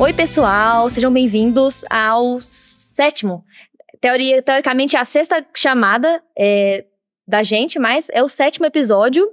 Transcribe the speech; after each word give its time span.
Oi, 0.00 0.12
pessoal, 0.12 0.88
sejam 0.88 1.12
bem-vindos 1.12 1.84
ao 1.90 2.38
sétimo. 2.40 3.44
Teoria, 4.00 4.40
teoricamente, 4.40 4.96
é 4.96 5.00
a 5.00 5.04
sexta 5.04 5.44
chamada 5.52 6.22
é, 6.38 6.84
da 7.26 7.42
gente, 7.42 7.80
mas 7.80 8.08
é 8.10 8.22
o 8.22 8.28
sétimo 8.28 8.64
episódio 8.64 9.28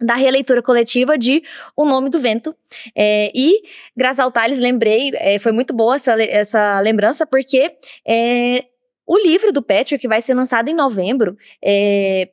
da 0.00 0.14
releitura 0.14 0.62
coletiva 0.62 1.18
de 1.18 1.42
O 1.76 1.84
Nome 1.84 2.10
do 2.10 2.20
Vento. 2.20 2.54
É, 2.94 3.32
e, 3.34 3.60
graças 3.96 4.20
ao 4.20 4.30
Thales, 4.30 4.60
lembrei, 4.60 5.10
é, 5.14 5.40
foi 5.40 5.50
muito 5.50 5.74
boa 5.74 5.96
essa, 5.96 6.12
essa 6.22 6.80
lembrança, 6.80 7.26
porque 7.26 7.76
é, 8.06 8.66
o 9.04 9.18
livro 9.18 9.50
do 9.50 9.60
Patrick 9.60 10.06
vai 10.06 10.22
ser 10.22 10.34
lançado 10.34 10.68
em 10.68 10.74
novembro. 10.74 11.36
É, 11.60 12.28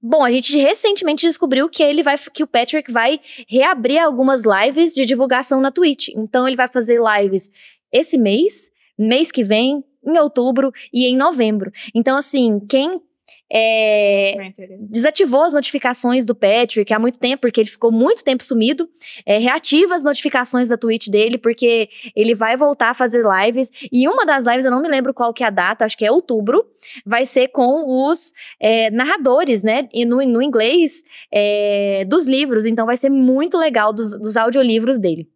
Bom, 0.00 0.24
a 0.24 0.30
gente 0.30 0.56
recentemente 0.56 1.26
descobriu 1.26 1.68
que 1.68 1.82
ele 1.82 2.02
vai 2.04 2.16
que 2.16 2.44
o 2.44 2.46
Patrick 2.46 2.90
vai 2.92 3.20
reabrir 3.48 3.98
algumas 3.98 4.44
lives 4.44 4.94
de 4.94 5.04
divulgação 5.04 5.60
na 5.60 5.72
Twitch. 5.72 6.08
Então 6.14 6.46
ele 6.46 6.56
vai 6.56 6.68
fazer 6.68 7.00
lives 7.00 7.50
esse 7.90 8.16
mês, 8.16 8.70
mês 8.96 9.32
que 9.32 9.42
vem, 9.42 9.82
em 10.06 10.18
outubro 10.18 10.72
e 10.92 11.06
em 11.06 11.16
novembro. 11.16 11.72
Então 11.92 12.16
assim, 12.16 12.60
quem 12.68 13.00
é, 13.50 14.52
desativou 14.80 15.42
as 15.42 15.52
notificações 15.52 16.26
do 16.26 16.34
Patrick 16.34 16.92
há 16.92 16.98
muito 16.98 17.18
tempo, 17.18 17.42
porque 17.42 17.60
ele 17.60 17.68
ficou 17.68 17.90
muito 17.90 18.22
tempo 18.22 18.44
sumido. 18.44 18.88
É, 19.24 19.38
reativa 19.38 19.94
as 19.94 20.04
notificações 20.04 20.68
da 20.68 20.76
Twitch 20.76 21.08
dele, 21.08 21.38
porque 21.38 21.88
ele 22.14 22.34
vai 22.34 22.56
voltar 22.56 22.90
a 22.90 22.94
fazer 22.94 23.24
lives. 23.24 23.70
E 23.90 24.06
uma 24.06 24.24
das 24.26 24.46
lives, 24.46 24.64
eu 24.64 24.70
não 24.70 24.82
me 24.82 24.88
lembro 24.88 25.14
qual 25.14 25.32
que 25.32 25.42
é 25.42 25.46
a 25.46 25.50
data, 25.50 25.84
acho 25.84 25.96
que 25.96 26.04
é 26.04 26.12
outubro, 26.12 26.64
vai 27.04 27.24
ser 27.24 27.48
com 27.48 28.08
os 28.08 28.32
é, 28.60 28.90
narradores, 28.90 29.62
né? 29.62 29.88
E 29.92 30.04
no, 30.04 30.18
no 30.26 30.42
inglês 30.42 31.02
é, 31.32 32.04
dos 32.06 32.26
livros. 32.26 32.66
Então 32.66 32.86
vai 32.86 32.96
ser 32.96 33.10
muito 33.10 33.56
legal 33.56 33.92
dos, 33.92 34.10
dos 34.18 34.36
audiolivros 34.36 34.98
dele. 34.98 35.28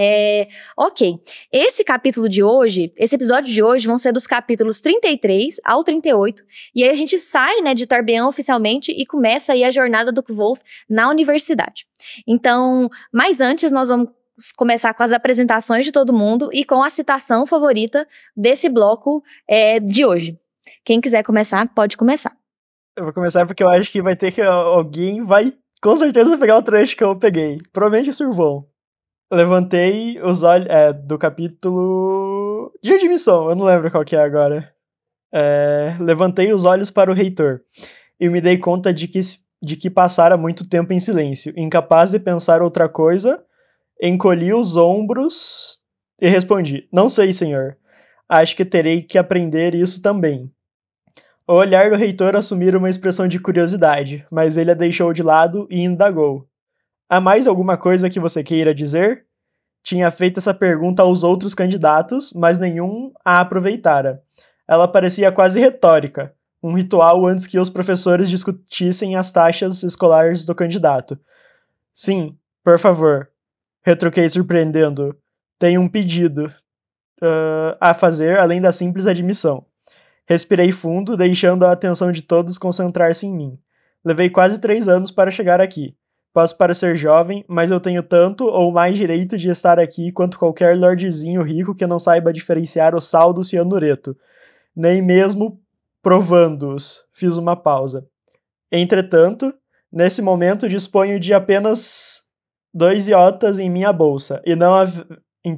É, 0.00 0.46
ok. 0.76 1.18
Esse 1.52 1.82
capítulo 1.82 2.28
de 2.28 2.40
hoje, 2.40 2.92
esse 2.96 3.16
episódio 3.16 3.52
de 3.52 3.60
hoje, 3.60 3.88
vão 3.88 3.98
ser 3.98 4.12
dos 4.12 4.28
capítulos 4.28 4.80
33 4.80 5.56
ao 5.64 5.82
38. 5.82 6.40
E 6.72 6.84
aí 6.84 6.90
a 6.90 6.94
gente 6.94 7.18
sai, 7.18 7.60
né, 7.62 7.74
de 7.74 7.84
Tarbean 7.84 8.28
oficialmente 8.28 8.92
e 8.92 9.04
começa 9.04 9.52
aí 9.52 9.64
a 9.64 9.72
jornada 9.72 10.12
do 10.12 10.22
Kvolf 10.22 10.62
na 10.88 11.10
universidade. 11.10 11.84
Então, 12.28 12.88
mas 13.12 13.40
antes 13.40 13.72
nós 13.72 13.88
vamos 13.88 14.10
começar 14.56 14.94
com 14.94 15.02
as 15.02 15.10
apresentações 15.10 15.84
de 15.84 15.90
todo 15.90 16.12
mundo 16.12 16.48
e 16.52 16.64
com 16.64 16.80
a 16.80 16.90
citação 16.90 17.44
favorita 17.44 18.06
desse 18.36 18.68
bloco 18.68 19.20
é, 19.48 19.80
de 19.80 20.06
hoje. 20.06 20.38
Quem 20.84 21.00
quiser 21.00 21.24
começar, 21.24 21.66
pode 21.74 21.96
começar. 21.96 22.36
Eu 22.96 23.02
vou 23.02 23.12
começar 23.12 23.44
porque 23.48 23.64
eu 23.64 23.68
acho 23.68 23.90
que 23.90 24.00
vai 24.00 24.14
ter 24.14 24.30
que 24.30 24.42
alguém 24.42 25.24
vai 25.24 25.52
com 25.82 25.96
certeza 25.96 26.38
pegar 26.38 26.58
o 26.58 26.62
trecho 26.62 26.96
que 26.96 27.02
eu 27.02 27.18
peguei. 27.18 27.58
Provavelmente 27.72 28.10
o 28.10 28.14
Survão 28.14 28.64
levantei 29.30 30.20
os 30.22 30.42
olhos. 30.42 30.66
É, 30.68 30.92
do 30.92 31.18
capítulo. 31.18 32.72
De 32.82 32.92
admissão, 32.92 33.48
eu 33.48 33.56
não 33.56 33.66
lembro 33.66 33.90
qual 33.90 34.04
que 34.04 34.16
é 34.16 34.20
agora. 34.20 34.72
É, 35.32 35.96
levantei 36.00 36.52
os 36.52 36.64
olhos 36.64 36.90
para 36.90 37.10
o 37.10 37.14
reitor 37.14 37.60
e 38.18 38.28
me 38.28 38.40
dei 38.40 38.56
conta 38.56 38.92
de 38.92 39.06
que, 39.06 39.20
de 39.62 39.76
que 39.76 39.90
passara 39.90 40.36
muito 40.36 40.68
tempo 40.68 40.92
em 40.92 40.98
silêncio, 40.98 41.52
incapaz 41.56 42.12
de 42.12 42.18
pensar 42.18 42.62
outra 42.62 42.88
coisa. 42.88 43.44
Encolhi 44.00 44.54
os 44.54 44.76
ombros 44.76 45.80
e 46.20 46.28
respondi: 46.28 46.88
Não 46.92 47.08
sei, 47.08 47.32
senhor. 47.32 47.76
Acho 48.28 48.54
que 48.54 48.64
terei 48.64 49.02
que 49.02 49.18
aprender 49.18 49.74
isso 49.74 50.02
também. 50.02 50.50
O 51.46 51.54
olhar 51.54 51.90
do 51.90 51.96
reitor 51.96 52.36
assumira 52.36 52.76
uma 52.76 52.90
expressão 52.90 53.26
de 53.26 53.40
curiosidade, 53.40 54.26
mas 54.30 54.56
ele 54.58 54.70
a 54.70 54.74
deixou 54.74 55.12
de 55.14 55.22
lado 55.22 55.66
e 55.70 55.80
indagou. 55.80 56.46
Há 57.08 57.20
mais 57.20 57.46
alguma 57.46 57.78
coisa 57.78 58.10
que 58.10 58.20
você 58.20 58.42
queira 58.42 58.74
dizer? 58.74 59.24
Tinha 59.82 60.10
feito 60.10 60.38
essa 60.38 60.52
pergunta 60.52 61.02
aos 61.02 61.22
outros 61.22 61.54
candidatos, 61.54 62.32
mas 62.34 62.58
nenhum 62.58 63.12
a 63.24 63.40
aproveitara. 63.40 64.22
Ela 64.68 64.86
parecia 64.86 65.32
quase 65.32 65.58
retórica, 65.58 66.34
um 66.62 66.74
ritual 66.74 67.26
antes 67.26 67.46
que 67.46 67.58
os 67.58 67.70
professores 67.70 68.28
discutissem 68.28 69.16
as 69.16 69.30
taxas 69.30 69.82
escolares 69.82 70.44
do 70.44 70.54
candidato. 70.54 71.18
Sim, 71.94 72.36
por 72.62 72.78
favor, 72.78 73.30
retruquei 73.82 74.28
surpreendendo. 74.28 75.16
Tenho 75.58 75.80
um 75.80 75.88
pedido 75.88 76.52
uh, 77.22 77.74
a 77.80 77.94
fazer 77.94 78.38
além 78.38 78.60
da 78.60 78.70
simples 78.70 79.06
admissão. 79.06 79.64
Respirei 80.26 80.70
fundo, 80.72 81.16
deixando 81.16 81.64
a 81.64 81.72
atenção 81.72 82.12
de 82.12 82.20
todos 82.20 82.58
concentrar-se 82.58 83.26
em 83.26 83.32
mim. 83.32 83.58
Levei 84.04 84.28
quase 84.28 84.60
três 84.60 84.86
anos 84.86 85.10
para 85.10 85.30
chegar 85.30 85.58
aqui. 85.58 85.96
Posso 86.32 86.56
parecer 86.56 86.96
jovem, 86.96 87.44
mas 87.48 87.70
eu 87.70 87.80
tenho 87.80 88.02
tanto 88.02 88.44
ou 88.44 88.70
mais 88.70 88.96
direito 88.96 89.36
de 89.36 89.50
estar 89.50 89.78
aqui 89.78 90.12
quanto 90.12 90.38
qualquer 90.38 90.76
lordzinho 90.76 91.42
rico 91.42 91.74
que 91.74 91.86
não 91.86 91.98
saiba 91.98 92.32
diferenciar 92.32 92.94
o 92.94 93.00
sal 93.00 93.32
do 93.32 93.42
cianureto, 93.42 94.16
nem 94.76 95.02
mesmo 95.02 95.60
provando-os. 96.02 97.04
Fiz 97.12 97.36
uma 97.36 97.56
pausa. 97.56 98.06
Entretanto, 98.70 99.52
nesse 99.90 100.20
momento 100.20 100.68
disponho 100.68 101.18
de 101.18 101.32
apenas 101.32 102.24
dois 102.72 103.08
iotas 103.08 103.58
em 103.58 103.70
minha 103.70 103.92
bolsa, 103.92 104.42
e 104.44 104.54
não 104.54 104.74
há, 104.74 104.84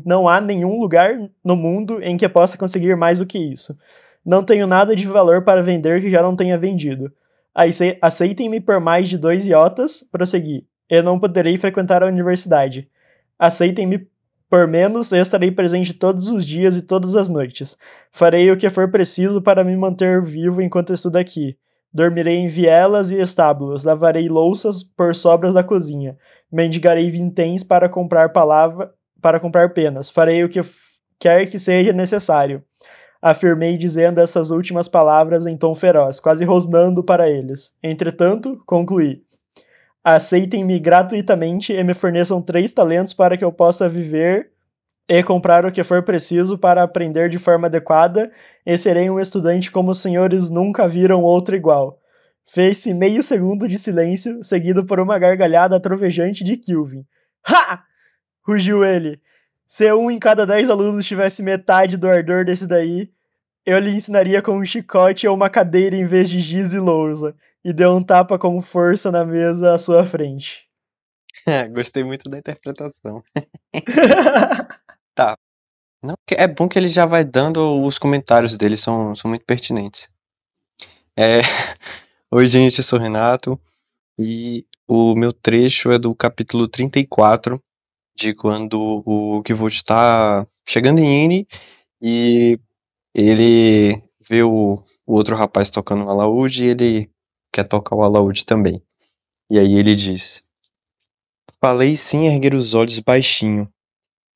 não 0.07 0.29
há 0.29 0.41
nenhum 0.41 0.81
lugar 0.81 1.19
no 1.45 1.57
mundo 1.57 2.03
em 2.03 2.17
que 2.17 2.29
possa 2.29 2.57
conseguir 2.57 2.97
mais 2.97 3.19
do 3.19 3.27
que 3.27 3.39
isso. 3.39 3.77
Não 4.25 4.45
tenho 4.45 4.67
nada 4.67 4.95
de 4.95 5.07
valor 5.07 5.43
para 5.43 5.63
vender 5.63 6.01
que 6.01 6.11
já 6.11 6.23
não 6.23 6.37
tenha 6.37 6.57
vendido. 6.57 7.13
Aceitem-me 7.55 8.61
por 8.61 8.81
mais 8.81 9.09
de 9.09 9.19
dois 9.19 9.47
iotas, 9.47 10.07
prossegui. 10.11 10.67
Eu 10.89 11.03
não 11.03 11.19
poderei 11.19 11.57
frequentar 11.57 12.03
a 12.03 12.07
universidade. 12.07 12.89
Aceitem-me 13.39 14.09
por 14.49 14.67
menos, 14.67 15.13
eu 15.13 15.23
estarei 15.23 15.53
presente 15.53 15.95
todos 15.95 16.29
os 16.29 16.45
dias 16.45 16.75
e 16.75 16.83
todas 16.83 17.15
as 17.15 17.29
noites. 17.29 17.79
Farei 18.11 18.51
o 18.51 18.57
que 18.57 18.69
for 18.69 18.91
preciso 18.91 19.41
para 19.41 19.63
me 19.63 19.77
manter 19.77 20.21
vivo 20.21 20.61
enquanto 20.61 20.93
estudo 20.93 21.17
aqui. 21.17 21.57
Dormirei 21.93 22.37
em 22.37 22.49
vielas 22.49 23.11
e 23.11 23.21
estábulos, 23.21 23.85
lavarei 23.85 24.29
louças 24.29 24.83
por 24.83 25.15
sobras 25.15 25.55
da 25.55 25.63
cozinha, 25.63 26.17
mendigarei 26.51 27.11
vinténs 27.11 27.65
para 27.65 27.89
comprar 27.89 28.33
palavra, 28.33 28.93
para 29.21 29.41
comprar 29.41 29.73
penas, 29.73 30.09
farei 30.09 30.45
o 30.45 30.49
que 30.49 30.61
quer 31.19 31.47
que 31.47 31.59
seja 31.59 31.93
necessário 31.93 32.65
afirmei 33.21 33.77
dizendo 33.77 34.21
essas 34.21 34.51
últimas 34.51 34.89
palavras 34.89 35.47
em 35.47 35.57
tom 35.57 35.75
feroz, 35.75 36.21
quase 36.21 36.45
rosnando 36.45 37.03
para 37.03 37.29
eles. 37.29 37.75
Entretanto, 37.83 38.63
concluí: 38.67 39.23
Aceitem-me 40.03 40.79
gratuitamente 40.79 41.73
e 41.73 41.85
me 41.85 41.95
forneçam 41.95 42.41
três 42.41 42.73
talentos 42.73 43.13
para 43.13 43.37
que 43.37 43.45
eu 43.45 43.53
possa 43.53 43.89
viver 43.89 44.51
e 45.09 45.23
comprar 45.25 45.67
o 45.67 45.73
que 45.73 45.83
for 45.83 46.05
preciso 46.05 46.57
para 46.57 46.85
aprender 46.85 47.29
de 47.29 47.37
forma 47.37 47.67
adequada, 47.67 48.31
e 48.65 48.77
serei 48.77 49.11
um 49.11 49.19
estudante 49.19 49.69
como 49.69 49.91
os 49.91 49.99
senhores 49.99 50.51
nunca 50.51 50.87
viram 50.87 51.23
outro 51.23 51.57
igual. 51.57 51.99
Fez-se 52.47 52.95
meio 52.95 53.21
segundo 53.21 53.67
de 53.67 53.77
silêncio, 53.77 54.43
seguido 54.45 54.87
por 54.87 55.01
uma 55.01 55.19
gargalhada 55.19 55.81
trovejante 55.81 56.45
de 56.45 56.57
Kilvin. 56.57 57.05
Ha! 57.45 57.83
rugiu 58.47 58.85
ele. 58.85 59.21
Se 59.71 59.93
um 59.95 60.11
em 60.11 60.19
cada 60.19 60.45
dez 60.45 60.69
alunos 60.69 61.07
tivesse 61.07 61.45
metade 61.45 61.97
do 61.97 62.09
ardor 62.09 62.45
desse 62.45 62.67
daí, 62.67 63.09
eu 63.65 63.79
lhe 63.79 63.95
ensinaria 63.95 64.43
com 64.43 64.59
um 64.59 64.65
chicote 64.65 65.29
ou 65.29 65.37
uma 65.37 65.49
cadeira 65.49 65.95
em 65.95 66.05
vez 66.05 66.29
de 66.29 66.41
giz 66.41 66.73
e 66.73 66.81
lousa, 66.81 67.37
e 67.65 67.73
deu 67.73 67.93
um 67.93 68.03
tapa 68.03 68.37
com 68.37 68.61
força 68.61 69.13
na 69.13 69.25
mesa 69.25 69.73
à 69.73 69.79
sua 69.79 70.05
frente. 70.05 70.69
Gostei 71.73 72.03
muito 72.03 72.29
da 72.29 72.39
interpretação. 72.39 73.23
tá. 75.15 75.39
Não, 76.03 76.17
é 76.29 76.49
bom 76.49 76.69
que 76.69 76.77
ele 76.77 76.89
já 76.89 77.07
vai 77.07 77.25
dando 77.25 77.85
os 77.85 77.97
comentários 77.97 78.57
dele, 78.57 78.77
são, 78.77 79.15
são 79.15 79.29
muito 79.29 79.45
pertinentes. 79.45 80.09
É... 81.17 81.43
Oi, 82.29 82.49
gente, 82.49 82.79
eu 82.79 82.85
sou 82.85 82.99
o 82.99 83.03
Renato, 83.03 83.61
e 84.19 84.67
o 84.89 85.15
meu 85.15 85.33
trecho 85.33 85.93
é 85.93 85.99
do 85.99 86.13
capítulo 86.13 86.67
34 86.67 87.63
de 88.21 88.35
quando 88.35 89.03
o 89.07 89.43
Kivot 89.43 89.75
está 89.75 90.47
chegando 90.69 90.99
em 90.99 91.25
N 91.25 91.49
e 92.03 92.61
ele 93.15 94.03
vê 94.29 94.43
o, 94.43 94.85
o 95.07 95.15
outro 95.15 95.35
rapaz 95.35 95.71
tocando 95.71 96.05
um 96.05 96.11
alaúde 96.11 96.65
e 96.65 96.69
ele 96.69 97.11
quer 97.51 97.65
tocar 97.65 97.97
o 97.97 98.03
alaúde 98.03 98.45
também. 98.45 98.83
E 99.51 99.59
aí 99.59 99.73
ele 99.73 99.97
diz: 99.97 100.43
Falei 101.61 101.97
sem 101.97 102.27
erguer 102.27 102.55
os 102.55 102.75
olhos 102.75 102.99
baixinho. 103.01 103.67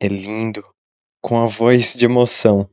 É 0.00 0.08
lindo, 0.08 0.64
com 1.20 1.42
a 1.42 1.46
voz 1.46 1.94
de 1.94 2.06
emoção. 2.06 2.68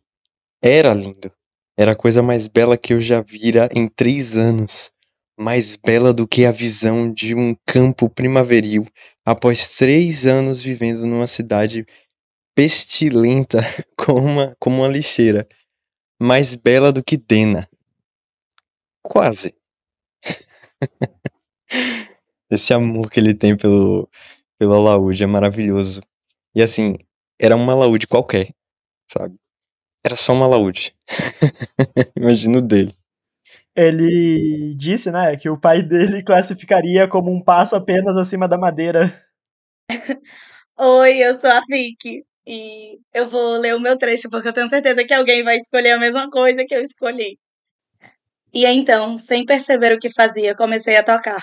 Era 0.61 0.93
lindo. 0.93 1.31
Era 1.77 1.91
a 1.91 1.95
coisa 1.95 2.23
mais 2.23 2.47
bela 2.47 2.77
que 2.77 2.93
eu 2.93 3.01
já 3.01 3.21
vira 3.21 3.69
em 3.75 3.87
três 3.87 4.35
anos 4.35 4.91
mais 5.37 5.75
bela 5.75 6.13
do 6.13 6.27
que 6.27 6.45
a 6.45 6.51
visão 6.51 7.11
de 7.11 7.33
um 7.33 7.55
campo 7.65 8.09
primaveril 8.09 8.85
após 9.25 9.75
três 9.75 10.25
anos 10.25 10.61
vivendo 10.61 11.05
numa 11.05 11.27
cidade 11.27 11.85
pestilenta 12.55 13.59
como 13.97 14.19
uma, 14.19 14.55
como 14.59 14.77
uma 14.77 14.87
lixeira. 14.87 15.47
Mais 16.19 16.53
bela 16.53 16.91
do 16.91 17.03
que 17.03 17.17
Dena. 17.17 17.67
Quase. 19.03 19.55
Esse 22.51 22.73
amor 22.73 23.09
que 23.09 23.19
ele 23.19 23.33
tem 23.33 23.57
pelo, 23.57 24.07
pelo 24.59 24.73
Alaúde 24.75 25.23
é 25.23 25.27
maravilhoso. 25.27 26.01
E 26.53 26.61
assim, 26.61 26.97
era 27.39 27.55
uma 27.55 27.73
laúde 27.73 28.05
qualquer, 28.05 28.53
sabe? 29.09 29.35
Era 30.05 30.15
só 30.15 30.33
uma 30.33 30.45
laúde. 30.45 30.95
Imagino 32.15 32.61
dele. 32.61 32.95
Ele 33.75 34.75
disse, 34.77 35.11
né, 35.11 35.35
que 35.35 35.49
o 35.49 35.59
pai 35.59 35.81
dele 35.81 36.23
classificaria 36.25 37.07
como 37.07 37.31
um 37.31 37.43
passo 37.43 37.75
apenas 37.75 38.17
acima 38.17 38.47
da 38.47 38.57
madeira. 38.57 39.13
Oi, 40.77 41.17
eu 41.17 41.39
sou 41.39 41.49
a 41.49 41.61
Vicky. 41.69 42.23
E 42.45 42.97
eu 43.13 43.27
vou 43.27 43.57
ler 43.57 43.75
o 43.75 43.79
meu 43.79 43.97
trecho 43.97 44.29
porque 44.29 44.47
eu 44.47 44.53
tenho 44.53 44.69
certeza 44.69 45.05
que 45.05 45.13
alguém 45.13 45.43
vai 45.43 45.57
escolher 45.57 45.91
a 45.91 45.99
mesma 45.99 46.29
coisa 46.29 46.65
que 46.65 46.73
eu 46.73 46.81
escolhi. 46.81 47.37
E 48.53 48.65
então, 48.65 49.15
sem 49.17 49.45
perceber 49.45 49.93
o 49.93 49.99
que 49.99 50.11
fazia, 50.13 50.55
comecei 50.55 50.97
a 50.97 51.03
tocar. 51.03 51.41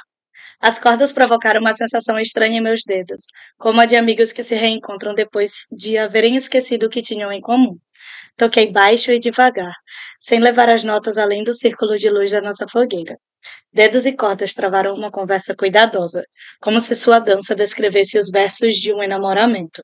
As 0.60 0.78
cordas 0.78 1.12
provocaram 1.12 1.60
uma 1.60 1.72
sensação 1.72 2.18
estranha 2.18 2.58
em 2.58 2.62
meus 2.62 2.80
dedos, 2.86 3.24
como 3.58 3.80
a 3.80 3.86
de 3.86 3.96
amigos 3.96 4.32
que 4.32 4.42
se 4.42 4.56
reencontram 4.56 5.14
depois 5.14 5.66
de 5.70 5.96
haverem 5.96 6.36
esquecido 6.36 6.86
o 6.86 6.90
que 6.90 7.00
tinham 7.00 7.32
em 7.32 7.40
comum. 7.40 7.78
Toquei 8.38 8.70
baixo 8.70 9.10
e 9.10 9.18
devagar, 9.18 9.74
sem 10.16 10.38
levar 10.38 10.68
as 10.68 10.84
notas 10.84 11.18
além 11.18 11.42
do 11.42 11.52
círculo 11.52 11.96
de 11.96 12.08
luz 12.08 12.30
da 12.30 12.40
nossa 12.40 12.68
fogueira. 12.68 13.16
Dedos 13.72 14.06
e 14.06 14.12
cordas 14.12 14.54
travaram 14.54 14.94
uma 14.94 15.10
conversa 15.10 15.56
cuidadosa, 15.56 16.22
como 16.60 16.80
se 16.80 16.94
sua 16.94 17.18
dança 17.18 17.52
descrevesse 17.52 18.16
os 18.16 18.30
versos 18.30 18.74
de 18.76 18.94
um 18.94 19.02
enamoramento. 19.02 19.82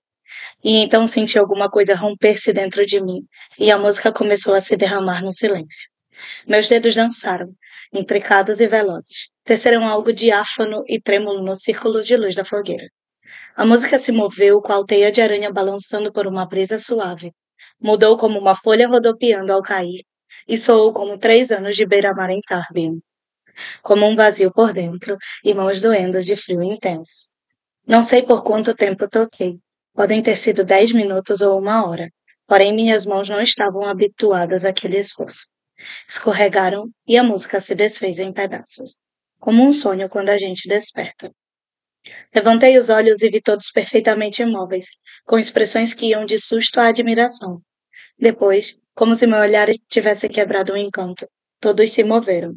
E 0.62 0.76
então 0.76 1.04
senti 1.08 1.36
alguma 1.36 1.68
coisa 1.68 1.96
romper-se 1.96 2.52
dentro 2.52 2.86
de 2.86 3.02
mim, 3.02 3.22
e 3.58 3.72
a 3.72 3.76
música 3.76 4.12
começou 4.12 4.54
a 4.54 4.60
se 4.60 4.76
derramar 4.76 5.20
no 5.24 5.32
silêncio. 5.32 5.88
Meus 6.46 6.68
dedos 6.68 6.94
dançaram, 6.94 7.48
intricados 7.92 8.60
e 8.60 8.68
velozes. 8.68 9.30
Teceram 9.42 9.84
algo 9.84 10.12
diáfano 10.12 10.80
e 10.88 11.00
trêmulo 11.00 11.42
no 11.44 11.56
círculo 11.56 12.00
de 12.00 12.16
luz 12.16 12.36
da 12.36 12.44
fogueira. 12.44 12.86
A 13.56 13.66
música 13.66 13.98
se 13.98 14.12
moveu, 14.12 14.60
qual 14.60 14.84
teia 14.84 15.10
de 15.10 15.20
aranha 15.20 15.52
balançando 15.52 16.12
por 16.12 16.24
uma 16.28 16.46
brisa 16.46 16.78
suave. 16.78 17.32
Mudou 17.80 18.16
como 18.16 18.38
uma 18.38 18.54
folha 18.54 18.88
rodopiando 18.88 19.52
ao 19.52 19.62
cair, 19.62 20.02
e 20.48 20.56
soou 20.56 20.92
como 20.92 21.18
três 21.18 21.50
anos 21.50 21.76
de 21.76 21.86
beira-mar 21.86 22.30
em 22.30 22.40
Tarbian. 22.40 22.98
Como 23.82 24.06
um 24.06 24.16
vazio 24.16 24.52
por 24.52 24.72
dentro 24.72 25.16
e 25.44 25.54
mãos 25.54 25.80
doendo 25.80 26.20
de 26.20 26.36
frio 26.36 26.62
intenso. 26.62 27.32
Não 27.86 28.02
sei 28.02 28.22
por 28.22 28.42
quanto 28.42 28.74
tempo 28.74 29.08
toquei. 29.08 29.58
Podem 29.94 30.22
ter 30.22 30.36
sido 30.36 30.64
dez 30.64 30.90
minutos 30.92 31.40
ou 31.40 31.58
uma 31.58 31.86
hora, 31.86 32.08
porém 32.46 32.74
minhas 32.74 33.06
mãos 33.06 33.28
não 33.28 33.40
estavam 33.40 33.84
habituadas 33.84 34.64
àquele 34.64 34.98
esforço. 34.98 35.46
Escorregaram 36.08 36.88
e 37.06 37.16
a 37.16 37.22
música 37.22 37.60
se 37.60 37.74
desfez 37.74 38.18
em 38.18 38.32
pedaços, 38.32 38.98
como 39.38 39.62
um 39.62 39.72
sonho 39.72 40.08
quando 40.08 40.30
a 40.30 40.38
gente 40.38 40.68
desperta. 40.68 41.30
Levantei 42.34 42.76
os 42.76 42.90
olhos 42.90 43.22
e 43.22 43.30
vi 43.30 43.40
todos 43.40 43.70
perfeitamente 43.70 44.42
imóveis, 44.42 44.98
com 45.24 45.38
expressões 45.38 45.94
que 45.94 46.06
iam 46.06 46.24
de 46.24 46.38
susto 46.38 46.78
à 46.78 46.88
admiração. 46.88 47.60
Depois, 48.18 48.78
como 48.94 49.14
se 49.14 49.26
meu 49.26 49.38
olhar 49.38 49.68
tivesse 49.88 50.28
quebrado 50.28 50.72
um 50.72 50.76
encanto, 50.76 51.26
todos 51.60 51.90
se 51.90 52.04
moveram. 52.04 52.54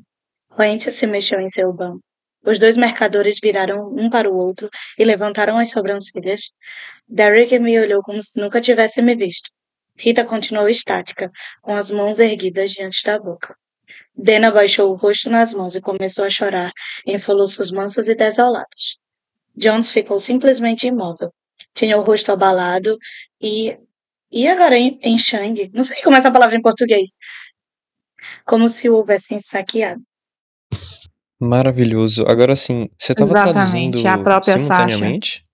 Roente 0.51 0.91
se 0.91 1.07
mexeu 1.07 1.39
em 1.39 1.47
seu 1.47 1.71
banco. 1.71 2.01
Os 2.45 2.59
dois 2.59 2.77
mercadores 2.77 3.39
viraram 3.41 3.87
um 3.91 4.09
para 4.09 4.29
o 4.29 4.35
outro 4.35 4.69
e 4.97 5.03
levantaram 5.03 5.57
as 5.57 5.71
sobrancelhas. 5.71 6.51
Derek 7.07 7.57
me 7.59 7.79
olhou 7.79 8.01
como 8.01 8.21
se 8.21 8.39
nunca 8.39 8.61
tivesse 8.61 9.01
me 9.01 9.15
visto. 9.15 9.49
Rita 9.97 10.23
continuou 10.23 10.69
estática, 10.69 11.31
com 11.61 11.73
as 11.73 11.89
mãos 11.89 12.19
erguidas 12.19 12.71
diante 12.71 13.03
da 13.03 13.19
boca. 13.19 13.55
Dena 14.15 14.51
baixou 14.51 14.91
o 14.91 14.95
rosto 14.95 15.29
nas 15.29 15.53
mãos 15.53 15.75
e 15.75 15.81
começou 15.81 16.25
a 16.25 16.29
chorar 16.29 16.71
em 17.05 17.17
soluços 17.17 17.71
mansos 17.71 18.07
e 18.07 18.15
desolados. 18.15 18.99
Jones 19.57 19.91
ficou 19.91 20.19
simplesmente 20.19 20.87
imóvel. 20.87 21.31
Tinha 21.73 21.97
o 21.97 22.03
rosto 22.03 22.31
abalado 22.31 22.97
e. 23.41 23.77
E 24.29 24.45
agora 24.47 24.77
em, 24.77 24.99
em 25.01 25.17
Shang? 25.17 25.71
Não 25.73 25.81
sei 25.83 26.01
como 26.01 26.15
é 26.15 26.19
essa 26.19 26.29
palavra 26.31 26.57
em 26.57 26.61
português. 26.61 27.17
Como 28.45 28.67
se 28.67 28.89
o 28.89 28.95
houvessem 28.95 29.37
esfaqueado. 29.37 30.01
Maravilhoso. 31.39 32.25
Agora 32.27 32.55
sim, 32.55 32.89
você 32.99 33.11
estava 33.13 33.31
traduzindo 33.31 33.97
Exatamente, 33.97 34.07
a 34.07 34.17
própria 34.23 34.57
Sasha. 34.57 34.87
simultaneamente? 34.89 35.45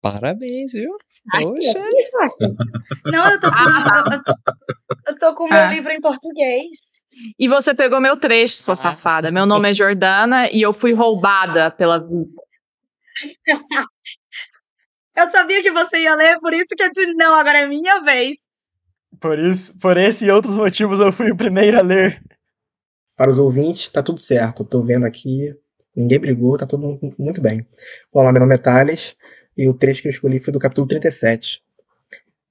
Parabéns, 0.00 0.72
viu? 0.72 0.90
Que 0.98 1.42
Poxa. 1.46 1.78
é 1.78 2.02
Sasha. 2.02 2.54
Não, 3.06 3.30
eu 3.30 3.40
tô 3.40 3.50
com, 3.50 3.58
eu, 3.58 4.12
eu- 4.12 4.22
eu 5.08 5.18
tô 5.18 5.34
com 5.34 5.44
o 5.44 5.48
meu 5.48 5.58
Ah. 5.60 5.66
livro 5.72 5.92
em 5.92 6.00
português. 6.00 6.68
E 7.38 7.48
você 7.48 7.74
pegou 7.74 8.00
meu 8.00 8.16
trecho, 8.16 8.56
sua 8.62 8.74
safada. 8.76 9.30
Meu 9.30 9.46
nome 9.46 9.70
é 9.70 9.74
Jordana 9.74 10.50
e 10.50 10.62
eu 10.62 10.72
fui 10.72 10.92
roubada 10.92 11.70
pela. 11.70 12.04
Eu 15.16 15.30
sabia 15.30 15.62
que 15.62 15.70
você 15.70 16.00
ia 16.00 16.14
ler, 16.16 16.38
por 16.40 16.52
isso 16.52 16.74
que 16.76 16.82
eu 16.82 16.90
disse, 16.90 17.14
não, 17.14 17.34
agora 17.34 17.58
é 17.60 17.66
minha 17.68 18.00
vez. 18.00 18.48
Por 19.20 19.38
isso, 19.38 19.78
por 19.78 19.96
esse 19.96 20.24
e 20.26 20.30
outros 20.30 20.56
motivos 20.56 20.98
eu 20.98 21.12
fui 21.12 21.30
o 21.30 21.36
primeiro 21.36 21.78
a 21.78 21.82
ler. 21.82 22.20
Para 23.16 23.30
os 23.30 23.38
ouvintes, 23.38 23.88
tá 23.88 24.02
tudo 24.02 24.18
certo. 24.18 24.62
Eu 24.64 24.66
tô 24.66 24.82
vendo 24.82 25.06
aqui, 25.06 25.54
ninguém 25.96 26.18
brigou, 26.18 26.56
tá 26.58 26.66
tudo 26.66 26.82
mu- 27.00 27.14
muito 27.16 27.40
bem. 27.40 27.64
Bom, 28.12 28.24
meu 28.32 28.40
nome 28.40 28.56
é 28.56 28.58
Thales 28.58 29.14
e 29.56 29.68
o 29.68 29.74
trecho 29.74 30.02
que 30.02 30.08
eu 30.08 30.10
escolhi 30.10 30.40
foi 30.40 30.52
do 30.52 30.58
capítulo 30.58 30.88
37. 30.88 31.62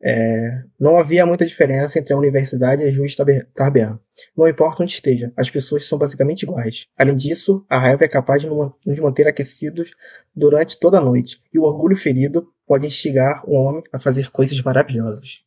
É, 0.05 0.63
não 0.77 0.99
havia 0.99 1.25
muita 1.25 1.45
diferença 1.45 1.97
entre 1.97 2.13
a 2.13 2.17
universidade 2.17 2.83
e 2.83 2.87
a 2.87 2.91
Juiz 2.91 3.15
Tarbean. 3.55 3.99
Não 4.35 4.47
importa 4.47 4.83
onde 4.83 4.91
esteja, 4.91 5.31
as 5.37 5.49
pessoas 5.49 5.85
são 5.85 5.97
basicamente 5.97 6.43
iguais. 6.43 6.87
Além 6.97 7.15
disso, 7.15 7.65
a 7.69 7.79
raiva 7.79 8.03
é 8.03 8.07
capaz 8.09 8.41
de 8.41 8.47
no- 8.49 8.75
nos 8.85 8.99
manter 8.99 9.27
aquecidos 9.27 9.91
durante 10.35 10.77
toda 10.77 10.97
a 10.97 11.01
noite, 11.01 11.41
e 11.53 11.57
o 11.57 11.63
orgulho 11.63 11.95
ferido 11.95 12.47
pode 12.67 12.85
instigar 12.85 13.43
um 13.47 13.55
homem 13.55 13.83
a 13.93 13.99
fazer 13.99 14.29
coisas 14.29 14.61
maravilhosas. 14.61 15.41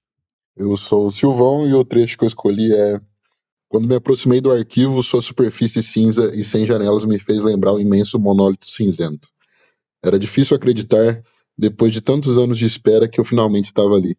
Eu 0.56 0.74
sou 0.76 1.06
o 1.06 1.10
Silvão 1.10 1.68
e 1.68 1.74
o 1.74 1.84
trecho 1.84 2.16
que 2.16 2.24
eu 2.24 2.28
escolhi 2.28 2.72
é 2.72 2.98
Quando 3.68 3.88
me 3.88 3.96
aproximei 3.96 4.40
do 4.40 4.52
arquivo, 4.52 5.02
sua 5.02 5.20
superfície 5.20 5.82
cinza 5.82 6.30
e 6.34 6.42
sem 6.44 6.64
janelas 6.64 7.04
me 7.04 7.18
fez 7.18 7.42
lembrar 7.42 7.72
o 7.72 7.80
imenso 7.80 8.18
monólito 8.18 8.70
cinzento. 8.70 9.28
Era 10.04 10.18
difícil 10.18 10.56
acreditar, 10.56 11.20
depois 11.58 11.92
de 11.92 12.00
tantos 12.00 12.38
anos 12.38 12.58
de 12.58 12.64
espera, 12.64 13.08
que 13.08 13.18
eu 13.18 13.24
finalmente 13.24 13.64
estava 13.64 13.94
ali. 13.94 14.16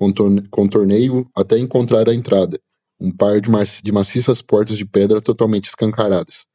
Contorne- 0.00 0.48
Contornei-o 0.48 1.28
até 1.36 1.58
encontrar 1.58 2.08
a 2.08 2.14
entrada, 2.14 2.58
um 2.98 3.14
par 3.14 3.38
de, 3.38 3.50
maci- 3.50 3.82
de 3.82 3.92
maciças 3.92 4.40
portas 4.40 4.78
de 4.78 4.86
pedra 4.86 5.20
totalmente 5.20 5.66
escancaradas. 5.66 6.46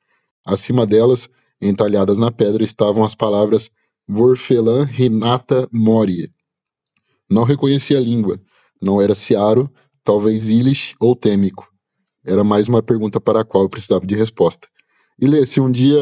Acima 0.43 0.83
delas, 0.83 1.29
entalhadas 1.61 2.17
na 2.17 2.31
pedra, 2.31 2.63
estavam 2.63 3.03
as 3.03 3.13
palavras 3.13 3.69
Vorfelan 4.07 4.85
Renata 4.85 5.67
Moria. 5.71 6.27
Não 7.29 7.43
reconheci 7.43 7.95
a 7.95 7.99
língua. 7.99 8.39
Não 8.81 8.99
era 8.99 9.13
Ciaro, 9.13 9.71
talvez 10.03 10.49
Ilish 10.49 10.95
ou 10.99 11.15
Têmico. 11.15 11.67
Era 12.25 12.43
mais 12.43 12.67
uma 12.67 12.81
pergunta 12.81 13.21
para 13.21 13.41
a 13.41 13.45
qual 13.45 13.65
eu 13.65 13.69
precisava 13.69 14.07
de 14.07 14.15
resposta. 14.15 14.67
E 15.21 15.27
Lê, 15.27 15.45
se 15.45 15.61
um 15.61 15.71
dia 15.71 15.99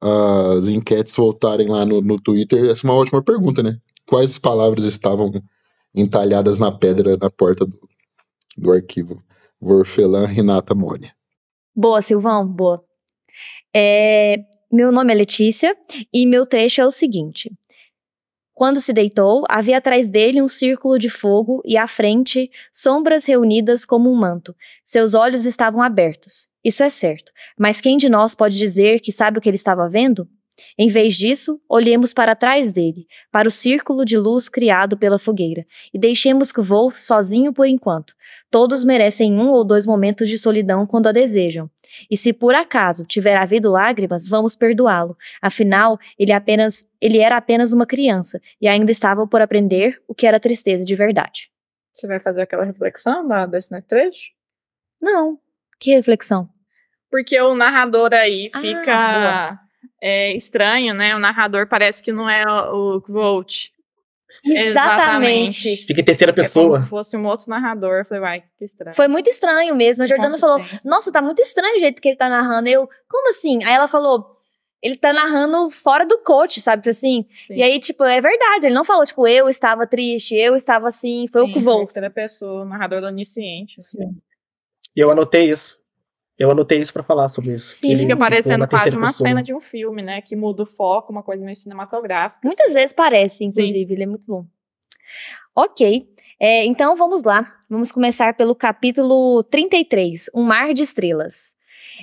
as 0.00 0.68
enquetes 0.68 1.16
voltarem 1.16 1.68
lá 1.68 1.84
no, 1.84 2.00
no 2.00 2.20
Twitter, 2.20 2.66
essa 2.66 2.86
é 2.86 2.90
uma 2.90 2.96
ótima 2.96 3.20
pergunta, 3.20 3.64
né? 3.64 3.78
Quais 4.06 4.38
palavras 4.38 4.84
estavam 4.84 5.32
entalhadas 5.94 6.58
na 6.58 6.70
pedra 6.70 7.16
na 7.16 7.30
porta 7.30 7.66
do, 7.66 7.78
do 8.56 8.72
arquivo? 8.72 9.22
Vorfelan 9.60 10.26
Renata 10.26 10.74
Moria. 10.74 11.12
Boa, 11.74 12.02
Silvão, 12.02 12.46
boa. 12.46 12.84
É, 13.74 14.36
meu 14.70 14.90
nome 14.90 15.12
é 15.12 15.16
Letícia 15.16 15.76
e 16.12 16.26
meu 16.26 16.44
trecho 16.46 16.80
é 16.80 16.86
o 16.86 16.90
seguinte. 16.90 17.50
Quando 18.52 18.80
se 18.80 18.92
deitou, 18.92 19.44
havia 19.48 19.78
atrás 19.78 20.08
dele 20.08 20.42
um 20.42 20.48
círculo 20.48 20.98
de 20.98 21.08
fogo 21.08 21.62
e 21.64 21.76
à 21.76 21.86
frente 21.88 22.50
sombras 22.72 23.24
reunidas 23.24 23.84
como 23.84 24.10
um 24.10 24.14
manto. 24.14 24.54
Seus 24.84 25.14
olhos 25.14 25.46
estavam 25.46 25.80
abertos. 25.80 26.48
Isso 26.62 26.82
é 26.82 26.90
certo. 26.90 27.32
Mas 27.58 27.80
quem 27.80 27.96
de 27.96 28.08
nós 28.08 28.34
pode 28.34 28.58
dizer 28.58 29.00
que 29.00 29.10
sabe 29.10 29.38
o 29.38 29.40
que 29.40 29.48
ele 29.48 29.56
estava 29.56 29.88
vendo? 29.88 30.28
Em 30.78 30.88
vez 30.88 31.14
disso, 31.14 31.60
olhemos 31.68 32.12
para 32.12 32.34
trás 32.34 32.72
dele, 32.72 33.06
para 33.30 33.48
o 33.48 33.50
círculo 33.50 34.04
de 34.04 34.16
luz 34.16 34.48
criado 34.48 34.96
pela 34.96 35.18
fogueira, 35.18 35.66
e 35.92 35.98
deixemos 35.98 36.50
que 36.52 36.60
voe 36.60 36.92
sozinho 36.92 37.52
por 37.52 37.66
enquanto. 37.66 38.14
Todos 38.50 38.84
merecem 38.84 39.32
um 39.34 39.48
ou 39.48 39.64
dois 39.64 39.86
momentos 39.86 40.28
de 40.28 40.38
solidão 40.38 40.86
quando 40.86 41.06
a 41.06 41.12
desejam. 41.12 41.70
E 42.10 42.16
se 42.16 42.32
por 42.32 42.54
acaso 42.54 43.04
tiver 43.04 43.36
havido 43.36 43.70
lágrimas, 43.70 44.26
vamos 44.26 44.56
perdoá-lo. 44.56 45.16
Afinal, 45.40 45.98
ele, 46.18 46.32
apenas, 46.32 46.86
ele 47.00 47.18
era 47.18 47.36
apenas 47.36 47.72
uma 47.72 47.86
criança 47.86 48.40
e 48.60 48.68
ainda 48.68 48.90
estava 48.90 49.26
por 49.26 49.40
aprender 49.40 50.02
o 50.08 50.14
que 50.14 50.26
era 50.26 50.40
tristeza 50.40 50.84
de 50.84 50.94
verdade. 50.94 51.50
Você 51.92 52.06
vai 52.06 52.18
fazer 52.18 52.42
aquela 52.42 52.64
reflexão 52.64 53.26
da, 53.26 53.44
desse 53.46 53.80
trecho? 53.82 54.30
Não. 55.00 55.38
Que 55.78 55.94
reflexão. 55.94 56.48
Porque 57.10 57.38
o 57.40 57.54
narrador 57.54 58.14
aí 58.14 58.50
Ah, 58.54 58.60
fica 58.60 59.61
é, 60.02 60.34
estranho, 60.34 60.92
né? 60.92 61.14
O 61.14 61.20
narrador 61.20 61.68
parece 61.68 62.02
que 62.02 62.10
não 62.10 62.28
é 62.28 62.44
o, 62.44 63.00
Volt. 63.08 63.68
Exatamente. 64.44 65.76
Fica 65.86 66.00
em 66.00 66.04
terceira 66.04 66.32
É 66.32 66.34
como 66.34 66.42
pessoa. 66.42 66.78
se 66.78 66.86
fosse 66.86 67.16
um 67.16 67.24
outro 67.26 67.48
narrador. 67.48 67.98
Eu 67.98 68.04
falei, 68.04 68.22
uai, 68.22 68.44
que 68.58 68.64
estranho. 68.64 68.96
Foi 68.96 69.06
muito 69.06 69.30
estranho 69.30 69.76
mesmo. 69.76 70.02
A 70.02 70.06
Jordana 70.06 70.38
falou. 70.38 70.58
Nossa, 70.84 71.12
tá 71.12 71.22
muito 71.22 71.40
estranho 71.40 71.76
o 71.76 71.80
jeito 71.80 72.02
que 72.02 72.08
ele 72.08 72.16
tá 72.16 72.28
narrando. 72.28 72.68
Eu, 72.68 72.88
como 73.08 73.28
assim? 73.28 73.62
Aí 73.62 73.74
ela 73.74 73.86
falou: 73.86 74.36
ele 74.82 74.96
tá 74.96 75.12
narrando 75.12 75.70
fora 75.70 76.04
do 76.04 76.18
coach, 76.18 76.60
sabe? 76.60 76.88
Assim. 76.88 77.26
Sim. 77.32 77.54
E 77.54 77.62
aí, 77.62 77.78
tipo, 77.78 78.02
é 78.02 78.20
verdade. 78.20 78.66
Ele 78.66 78.74
não 78.74 78.84
falou, 78.84 79.04
tipo, 79.04 79.26
eu 79.28 79.48
estava 79.48 79.86
triste, 79.86 80.34
eu 80.34 80.56
estava 80.56 80.88
assim, 80.88 81.26
foi 81.30 81.42
o 81.42 81.52
que 81.52 81.60
vou. 81.60 81.78
Terceira 81.78 82.10
pessoa, 82.10 82.64
narrador 82.64 83.02
onisciente. 83.04 83.78
Assim. 83.78 83.98
E 84.96 85.00
eu 85.00 85.10
anotei 85.10 85.44
isso. 85.50 85.81
Eu 86.42 86.50
anotei 86.50 86.78
isso 86.78 86.92
pra 86.92 87.04
falar 87.04 87.28
sobre 87.28 87.54
isso. 87.54 87.76
Sim, 87.76 87.96
Fica 87.96 88.16
parecendo 88.16 88.66
quase 88.66 88.96
uma 88.96 89.06
pessoa. 89.06 89.28
cena 89.28 89.40
de 89.44 89.54
um 89.54 89.60
filme, 89.60 90.02
né? 90.02 90.20
Que 90.20 90.34
muda 90.34 90.64
o 90.64 90.66
foco, 90.66 91.12
uma 91.12 91.22
coisa 91.22 91.44
meio 91.44 91.54
cinematográfica. 91.54 92.40
Muitas 92.44 92.72
vezes 92.72 92.92
parece, 92.92 93.44
inclusive, 93.44 93.94
ele 93.94 94.02
é 94.02 94.06
muito 94.06 94.24
bom. 94.26 94.44
Ok, 95.54 96.08
é, 96.40 96.64
então 96.64 96.96
vamos 96.96 97.22
lá. 97.22 97.46
Vamos 97.70 97.92
começar 97.92 98.34
pelo 98.34 98.56
capítulo 98.56 99.44
33, 99.44 100.30
Um 100.34 100.42
Mar 100.42 100.74
de 100.74 100.82
Estrelas. 100.82 101.54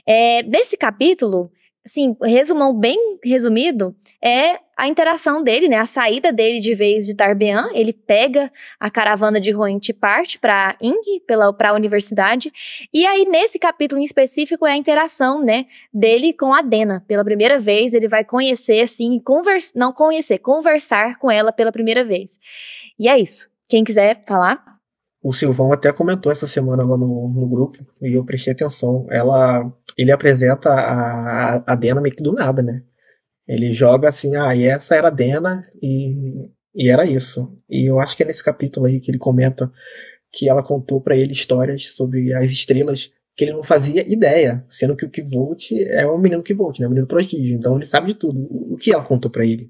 É, 0.07 0.41
nesse 0.43 0.77
capítulo, 0.77 1.51
assim, 1.89 2.15
resumão 2.21 2.73
bem 2.73 3.19
resumido, 3.23 3.95
é 4.23 4.59
a 4.77 4.87
interação 4.87 5.43
dele, 5.43 5.67
né? 5.67 5.77
A 5.77 5.85
saída 5.85 6.31
dele 6.31 6.59
de 6.59 6.73
vez 6.73 7.05
de 7.05 7.15
Tarbean. 7.15 7.69
Ele 7.73 7.91
pega 7.91 8.51
a 8.79 8.89
caravana 8.89 9.39
de 9.39 9.51
Roint 9.51 9.89
e 9.89 9.93
parte 9.93 10.39
para 10.39 10.77
Ing, 10.81 11.21
para 11.57 11.71
a 11.71 11.73
universidade. 11.73 12.51
E 12.93 13.05
aí, 13.05 13.25
nesse 13.25 13.59
capítulo 13.59 13.99
em 13.99 14.05
específico, 14.05 14.65
é 14.65 14.71
a 14.71 14.77
interação, 14.77 15.43
né? 15.43 15.65
Dele 15.93 16.31
com 16.31 16.53
a 16.53 16.61
Dena. 16.61 17.03
Pela 17.07 17.25
primeira 17.25 17.59
vez, 17.59 17.93
ele 17.93 18.07
vai 18.07 18.23
conhecer, 18.23 18.81
assim, 18.81 19.19
convers 19.19 19.73
não 19.75 19.91
conhecer, 19.91 20.37
conversar 20.37 21.17
com 21.17 21.29
ela 21.29 21.51
pela 21.51 21.71
primeira 21.71 22.05
vez. 22.05 22.39
E 22.97 23.09
é 23.09 23.19
isso. 23.19 23.49
Quem 23.67 23.83
quiser 23.83 24.23
falar? 24.25 24.63
O 25.21 25.33
Silvão 25.33 25.73
até 25.73 25.91
comentou 25.91 26.31
essa 26.31 26.47
semana 26.47 26.83
lá 26.83 26.97
no, 26.97 27.27
no 27.27 27.47
grupo 27.47 27.85
e 28.01 28.13
eu 28.13 28.23
prestei 28.23 28.53
atenção. 28.53 29.05
Ela, 29.09 29.69
ele 30.01 30.13
apresenta 30.13 30.69
a, 30.69 31.73
a, 31.73 31.75
Dena 31.75 31.99
meio 31.99 32.15
que 32.15 32.23
do 32.23 32.31
nada, 32.31 32.61
né? 32.61 32.83
Ele 33.45 33.73
joga 33.73 34.07
assim, 34.07 34.33
ah, 34.37 34.55
e 34.55 34.63
essa 34.63 34.95
era 34.95 35.09
a 35.09 35.11
Dena 35.11 35.69
e, 35.81 36.49
e 36.73 36.89
era 36.89 37.05
isso. 37.05 37.59
E 37.69 37.89
eu 37.89 37.99
acho 37.99 38.15
que 38.15 38.23
é 38.23 38.25
nesse 38.25 38.41
capítulo 38.41 38.85
aí 38.85 39.01
que 39.01 39.11
ele 39.11 39.17
comenta 39.17 39.69
que 40.31 40.47
ela 40.47 40.63
contou 40.63 41.01
pra 41.01 41.17
ele 41.17 41.33
histórias 41.33 41.87
sobre 41.87 42.33
as 42.33 42.49
estrelas 42.49 43.11
que 43.35 43.43
ele 43.43 43.51
não 43.51 43.63
fazia 43.63 44.07
ideia, 44.09 44.65
sendo 44.69 44.95
que 44.95 45.03
o 45.03 45.09
Kivolt 45.09 45.71
é 45.71 46.05
o 46.07 46.17
menino 46.17 46.43
Kivolt, 46.43 46.79
né? 46.79 46.87
O 46.87 46.89
menino 46.89 47.07
prodígio. 47.07 47.57
Então 47.57 47.75
ele 47.75 47.85
sabe 47.85 48.07
de 48.07 48.13
tudo. 48.13 48.47
O 48.73 48.77
que 48.77 48.93
ela 48.93 49.03
contou 49.03 49.29
pra 49.29 49.45
ele? 49.45 49.69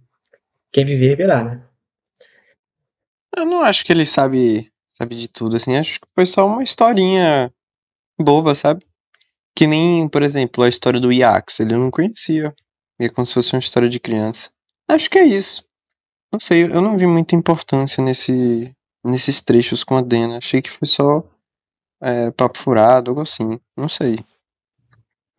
Quem 0.72 0.86
viver 0.86 1.16
verá, 1.16 1.44
né? 1.44 1.66
Eu 3.36 3.46
não 3.46 3.62
acho 3.62 3.84
que 3.84 3.92
ele 3.92 4.06
sabe, 4.06 4.72
sabe 4.92 5.16
de 5.16 5.28
tudo, 5.28 5.56
assim. 5.56 5.76
Acho 5.76 6.00
que 6.00 6.08
foi 6.14 6.28
só 6.28 6.46
uma 6.46 6.62
historinha 6.62 7.52
boba, 8.20 8.54
sabe? 8.54 8.89
Que 9.56 9.68
nem, 9.68 10.08
por 10.08 10.24
exemplo, 10.24 10.64
a 10.64 10.70
história 10.70 11.00
do 11.00 11.12
Iax. 11.12 11.60
Ele 11.60 11.76
não 11.76 11.92
conhecia. 11.92 12.54
E 13.00 13.06
é 13.06 13.10
como 13.10 13.26
se 13.26 13.34
fosse 13.34 13.54
uma 13.54 13.60
história 13.60 13.90
de 13.90 14.00
criança. 14.00 14.50
Acho 14.88 15.10
que 15.10 15.18
é 15.18 15.26
isso. 15.26 15.64
Não 16.32 16.40
sei, 16.40 16.64
eu 16.64 16.82
não 16.82 16.98
vi 16.98 17.08
muita 17.08 17.36
importância 17.36 18.04
nesse, 18.04 18.76
nesses 19.04 19.42
trechos 19.42 19.84
com 19.84 19.98
a 19.98 20.02
Dena. 20.02 20.38
Achei 20.38 20.62
que 20.62 20.70
foi 20.70 20.88
só 20.88 21.24
é, 22.02 22.32
papo 22.32 22.60
furado, 22.60 23.12
algo 23.12 23.22
assim. 23.22 23.60
Não 23.76 23.90
sei. 23.90 24.24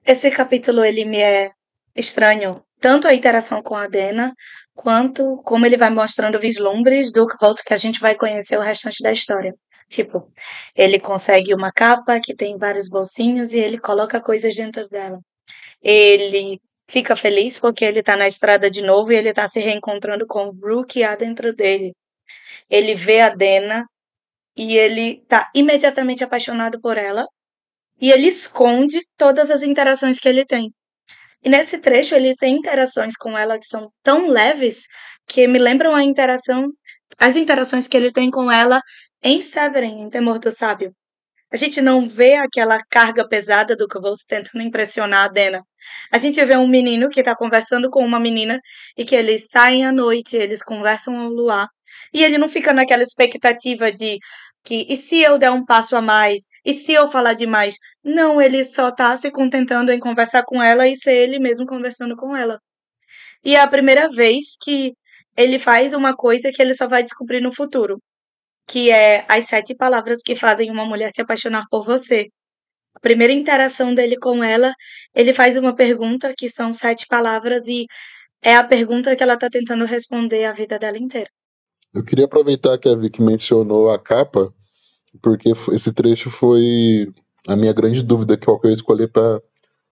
Esse 0.05 0.31
capítulo 0.31 0.85
ele 0.85 1.05
me 1.05 1.19
é 1.19 1.50
estranho, 1.95 2.55
tanto 2.81 3.07
a 3.07 3.14
interação 3.14 3.62
com 3.62 3.76
a 3.76 3.87
Dena, 3.87 4.33
quanto 4.75 5.43
como 5.45 5.67
ele 5.67 5.76
vai 5.76 5.90
mostrando 5.90 6.40
vislumbres 6.40 7.12
do 7.12 7.26
Kvolt 7.26 7.61
que 7.64 7.75
a 7.75 7.76
gente 7.76 8.00
vai 8.00 8.14
conhecer 8.14 8.59
o 8.59 8.62
restante 8.62 9.02
da 9.02 9.12
história. 9.12 9.55
Tipo, 9.90 10.32
ele 10.75 11.00
consegue 11.00 11.52
uma 11.52 11.73
capa 11.73 12.20
que 12.20 12.35
tem 12.35 12.56
vários 12.56 12.88
bolsinhos 12.88 13.52
e 13.52 13.59
ele 13.59 13.76
coloca 13.76 14.20
coisas 14.20 14.54
dentro 14.54 14.88
dela. 14.88 15.18
Ele 15.82 16.61
fica 16.88 17.16
feliz 17.16 17.59
porque 17.59 17.85
ele 17.85 18.02
tá 18.02 18.16
na 18.16 18.28
estrada 18.28 18.70
de 18.70 18.82
novo 18.82 19.12
e 19.12 19.16
ele 19.16 19.32
tá 19.32 19.49
se 19.49 19.59
reencontrando 19.59 20.26
com 20.28 20.47
o 20.47 20.52
Bru 20.52 20.87
há 21.06 21.16
dentro 21.16 21.54
dele. 21.54 21.92
Ele 22.70 22.94
vê 22.94 23.20
a 23.20 23.30
Dena 23.30 23.85
e 24.56 24.76
ele 24.76 25.25
tá 25.28 25.50
imediatamente 25.54 26.23
apaixonado 26.23 26.80
por 26.80 26.97
ela 26.97 27.26
e 28.00 28.12
ele 28.12 28.28
esconde 28.28 29.00
todas 29.16 29.50
as 29.50 29.62
interações 29.62 30.18
que 30.20 30.28
ele 30.28 30.44
tem. 30.47 30.73
E 31.44 31.49
nesse 31.49 31.78
trecho 31.78 32.14
ele 32.14 32.37
tem 32.37 32.56
interações 32.56 33.16
com 33.16 33.37
ela 33.37 33.59
que 33.59 33.66
são 33.66 33.87
tão 34.04 34.28
leves 34.28 34.87
que 35.26 35.49
me 35.49 35.59
lembram 35.59 35.94
a 35.97 36.04
interação, 36.04 36.68
as 37.18 37.37
interações 37.37 37.88
que 37.88 37.97
ele 37.97 38.12
tem 38.12 38.30
com 38.30 38.50
ela 38.52 38.80
em 39.23 39.41
Severin, 39.41 40.03
em 40.03 40.11
Temor 40.11 40.39
do 40.39 40.50
Sábio. 40.50 40.95
A 41.53 41.57
gente 41.57 41.81
não 41.81 42.09
vê 42.09 42.35
aquela 42.37 42.81
carga 42.89 43.27
pesada 43.29 43.77
do 43.77 43.89
Kvolt 43.89 44.21
tentando 44.29 44.62
impressionar 44.62 45.25
a 45.25 45.29
Dena. 45.29 45.62
A 46.12 46.19
gente 46.19 46.43
vê 46.45 46.57
um 46.57 46.69
menino 46.69 47.09
que 47.09 47.21
está 47.21 47.35
conversando 47.35 47.91
com 47.91 48.05
uma 48.05 48.21
menina 48.21 48.61
e 48.97 49.05
que 49.05 49.17
eles 49.17 49.49
saem 49.49 49.85
à 49.85 49.93
noite, 49.93 50.37
eles 50.37 50.62
conversam 50.62 51.17
ao 51.19 51.29
luar. 51.29 51.69
E 52.15 52.23
ele 52.25 52.39
não 52.39 52.49
fica 52.49 52.73
naquela 52.73 53.03
expectativa 53.03 53.93
de 53.93 54.19
que 54.65 54.87
e 54.89 54.97
se 54.97 55.21
eu 55.21 55.39
der 55.39 55.50
um 55.50 55.65
passo 55.65 55.97
a 55.97 56.03
mais? 56.03 56.43
E 56.65 56.73
se 56.73 56.93
eu 56.93 57.09
falar 57.09 57.35
demais? 57.35 57.77
Não, 58.05 58.41
ele 58.41 58.65
só 58.65 58.91
tá 58.93 59.17
se 59.17 59.31
contentando 59.31 59.93
em 59.93 59.99
conversar 59.99 60.45
com 60.47 60.62
ela 60.62 60.87
e 60.89 60.97
ser 60.97 61.15
ele 61.15 61.39
mesmo 61.39 61.67
conversando 61.67 62.15
com 62.17 62.37
ela. 62.37 62.61
E 63.45 63.57
é 63.57 63.61
a 63.61 63.69
primeira 63.69 64.09
vez 64.11 64.57
que 64.62 64.93
ele 65.37 65.59
faz 65.59 65.93
uma 65.93 66.15
coisa 66.15 66.53
que 66.53 66.62
ele 66.62 66.75
só 66.75 66.87
vai 66.89 67.03
descobrir 67.03 67.41
no 67.41 67.53
futuro, 67.55 67.99
que 68.67 68.90
é 68.90 69.25
as 69.29 69.47
sete 69.47 69.75
palavras 69.75 70.23
que 70.23 70.37
fazem 70.37 70.71
uma 70.71 70.85
mulher 70.85 71.11
se 71.11 71.21
apaixonar 71.21 71.64
por 71.71 71.85
você. 71.85 72.29
A 72.95 73.00
primeira 73.00 73.33
interação 73.33 73.95
dele 73.95 74.17
com 74.19 74.43
ela, 74.43 74.73
ele 75.14 75.33
faz 75.33 75.57
uma 75.57 75.75
pergunta 75.75 76.35
que 76.37 76.49
são 76.49 76.75
sete 76.75 77.07
palavras 77.09 77.67
e 77.67 77.87
é 78.43 78.57
a 78.57 78.64
pergunta 78.64 79.14
que 79.14 79.23
ela 79.23 79.37
tá 79.37 79.49
tentando 79.50 79.85
responder 79.85 80.45
a 80.45 80.52
vida 80.52 80.79
dela 80.79 80.99
inteira. 80.99 81.29
Eu 81.93 82.05
queria 82.05 82.25
aproveitar 82.25 82.79
que 82.79 82.88
a 82.88 82.95
Vicky 82.95 83.23
mencionou 83.23 83.90
a 83.90 83.99
capa, 83.99 84.52
porque 85.21 85.50
esse 85.73 85.93
trecho 85.93 86.31
foi 86.31 87.12
a 87.49 87.57
minha 87.57 87.73
grande 87.73 88.02
dúvida 88.02 88.37
que 88.37 88.49
eu 88.49 88.61
ia 88.64 88.73
escolher 88.73 89.09
para 89.09 89.40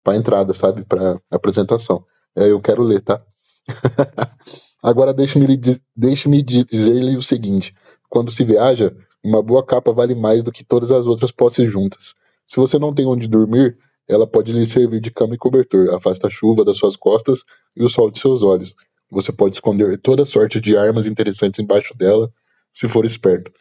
a 0.07 0.15
entrada, 0.15 0.53
sabe? 0.53 0.83
Para 0.83 1.19
apresentação. 1.31 2.03
É, 2.35 2.51
eu 2.51 2.59
quero 2.59 2.83
ler, 2.83 3.01
tá? 3.01 3.21
Agora 4.83 5.13
deixe-me 5.13 5.47
deixe-me 5.95 6.43
dizer-lhe 6.43 7.15
o 7.15 7.21
seguinte: 7.21 7.73
quando 8.15 8.31
se 8.31 8.45
viaja, 8.45 8.95
uma 9.21 9.43
boa 9.43 9.61
capa 9.61 9.91
vale 9.91 10.15
mais 10.15 10.41
do 10.41 10.49
que 10.49 10.63
todas 10.63 10.89
as 10.93 11.05
outras 11.05 11.33
posses 11.33 11.69
juntas. 11.69 12.13
Se 12.47 12.55
você 12.55 12.79
não 12.79 12.93
tem 12.93 13.05
onde 13.05 13.27
dormir, 13.27 13.77
ela 14.07 14.25
pode 14.25 14.53
lhe 14.53 14.65
servir 14.65 15.01
de 15.01 15.11
cama 15.11 15.35
e 15.35 15.37
cobertor, 15.37 15.93
afasta 15.93 16.27
a 16.27 16.29
chuva 16.29 16.63
das 16.63 16.77
suas 16.77 16.95
costas 16.95 17.43
e 17.75 17.83
o 17.83 17.89
sol 17.89 18.09
de 18.09 18.17
seus 18.17 18.41
olhos. 18.41 18.73
Você 19.11 19.33
pode 19.33 19.57
esconder 19.57 19.97
toda 19.97 20.23
sorte 20.23 20.61
de 20.61 20.77
armas 20.77 21.05
interessantes 21.05 21.59
embaixo 21.59 21.93
dela, 21.97 22.31
se 22.71 22.87
for 22.87 23.03
esperto, 23.03 23.51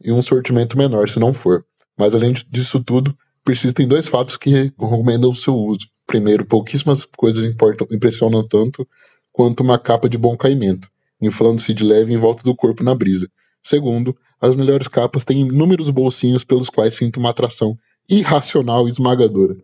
e 0.00 0.12
um 0.12 0.22
sortimento 0.22 0.78
menor 0.78 1.08
se 1.08 1.18
não 1.18 1.32
for. 1.32 1.64
Mas 1.98 2.14
além 2.14 2.32
disso 2.48 2.78
tudo, 2.84 3.12
persistem 3.44 3.88
dois 3.88 4.06
fatos 4.06 4.36
que 4.36 4.50
recomendam 4.50 5.30
o 5.30 5.36
seu 5.36 5.56
uso. 5.56 5.88
Primeiro, 6.06 6.46
pouquíssimas 6.46 7.04
coisas 7.04 7.42
importam, 7.42 7.88
impressionam 7.90 8.46
tanto 8.46 8.86
quanto 9.32 9.64
uma 9.64 9.80
capa 9.80 10.08
de 10.08 10.16
bom 10.16 10.36
caimento, 10.36 10.88
inflando-se 11.20 11.74
de 11.74 11.82
leve 11.82 12.14
em 12.14 12.18
volta 12.18 12.44
do 12.44 12.54
corpo 12.54 12.84
na 12.84 12.94
brisa. 12.94 13.28
Segundo, 13.62 14.16
as 14.40 14.56
melhores 14.56 14.88
capas 14.88 15.24
têm 15.24 15.40
inúmeros 15.40 15.90
bolsinhos 15.90 16.44
pelos 16.44 16.70
quais 16.70 16.96
sinto 16.96 17.20
uma 17.20 17.30
atração 17.30 17.76
irracional 18.08 18.86
e 18.88 18.90
esmagadora. 18.90 19.56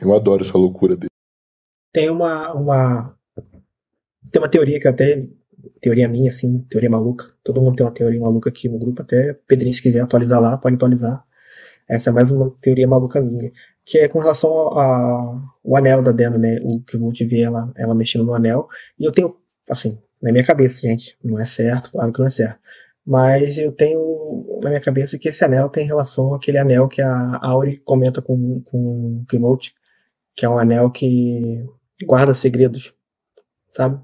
Eu 0.00 0.14
adoro 0.14 0.42
essa 0.42 0.56
loucura 0.56 0.96
dele. 0.96 1.10
Tem 1.92 2.10
uma, 2.10 2.52
uma. 2.54 3.14
Tem 4.30 4.40
uma 4.40 4.48
teoria 4.48 4.80
que 4.80 4.88
até. 4.88 5.26
Teoria 5.80 6.08
minha, 6.08 6.30
assim, 6.30 6.60
teoria 6.70 6.90
maluca. 6.90 7.32
Todo 7.42 7.60
mundo 7.60 7.76
tem 7.76 7.86
uma 7.86 7.92
teoria 7.92 8.20
maluca 8.20 8.48
aqui 8.48 8.68
no 8.68 8.78
grupo. 8.78 9.02
Até 9.02 9.34
Pedrinho, 9.46 9.74
se 9.74 9.82
quiser 9.82 10.00
atualizar 10.00 10.40
lá, 10.40 10.56
pode 10.56 10.76
atualizar. 10.76 11.24
Essa 11.88 12.10
é 12.10 12.12
mais 12.12 12.30
uma 12.30 12.50
teoria 12.60 12.86
maluca 12.86 13.20
minha. 13.20 13.50
Que 13.84 13.98
é 13.98 14.08
com 14.08 14.18
relação 14.18 14.50
ao, 14.50 15.76
anel 15.76 16.02
da 16.02 16.12
Dena, 16.12 16.38
né? 16.38 16.58
O 16.62 16.80
que 16.80 16.96
eu 16.96 17.00
vou 17.00 17.12
te 17.12 17.24
ver 17.24 17.42
ela, 17.42 17.72
ela 17.76 17.94
mexendo 17.94 18.24
no 18.24 18.34
anel. 18.34 18.68
E 18.98 19.04
eu 19.04 19.12
tenho, 19.12 19.34
assim, 19.68 19.98
na 20.22 20.30
minha 20.30 20.44
cabeça, 20.44 20.86
gente. 20.86 21.16
Não 21.24 21.38
é 21.38 21.44
certo, 21.44 21.90
claro 21.92 22.12
que 22.12 22.18
não 22.18 22.26
é 22.26 22.30
certo. 22.30 22.60
Mas 23.08 23.56
eu 23.56 23.72
tenho 23.72 24.60
na 24.62 24.68
minha 24.68 24.82
cabeça 24.82 25.18
que 25.18 25.30
esse 25.30 25.42
anel 25.42 25.70
tem 25.70 25.86
relação 25.86 26.34
àquele 26.34 26.58
anel 26.58 26.86
que 26.86 27.00
a 27.00 27.38
Auri 27.40 27.78
comenta 27.78 28.20
com, 28.20 28.60
com 28.60 29.22
o 29.22 29.24
Kimote, 29.26 29.72
que 30.36 30.44
é 30.44 30.48
um 30.48 30.58
anel 30.58 30.90
que 30.90 31.64
guarda 32.04 32.34
segredos, 32.34 32.92
sabe? 33.70 33.98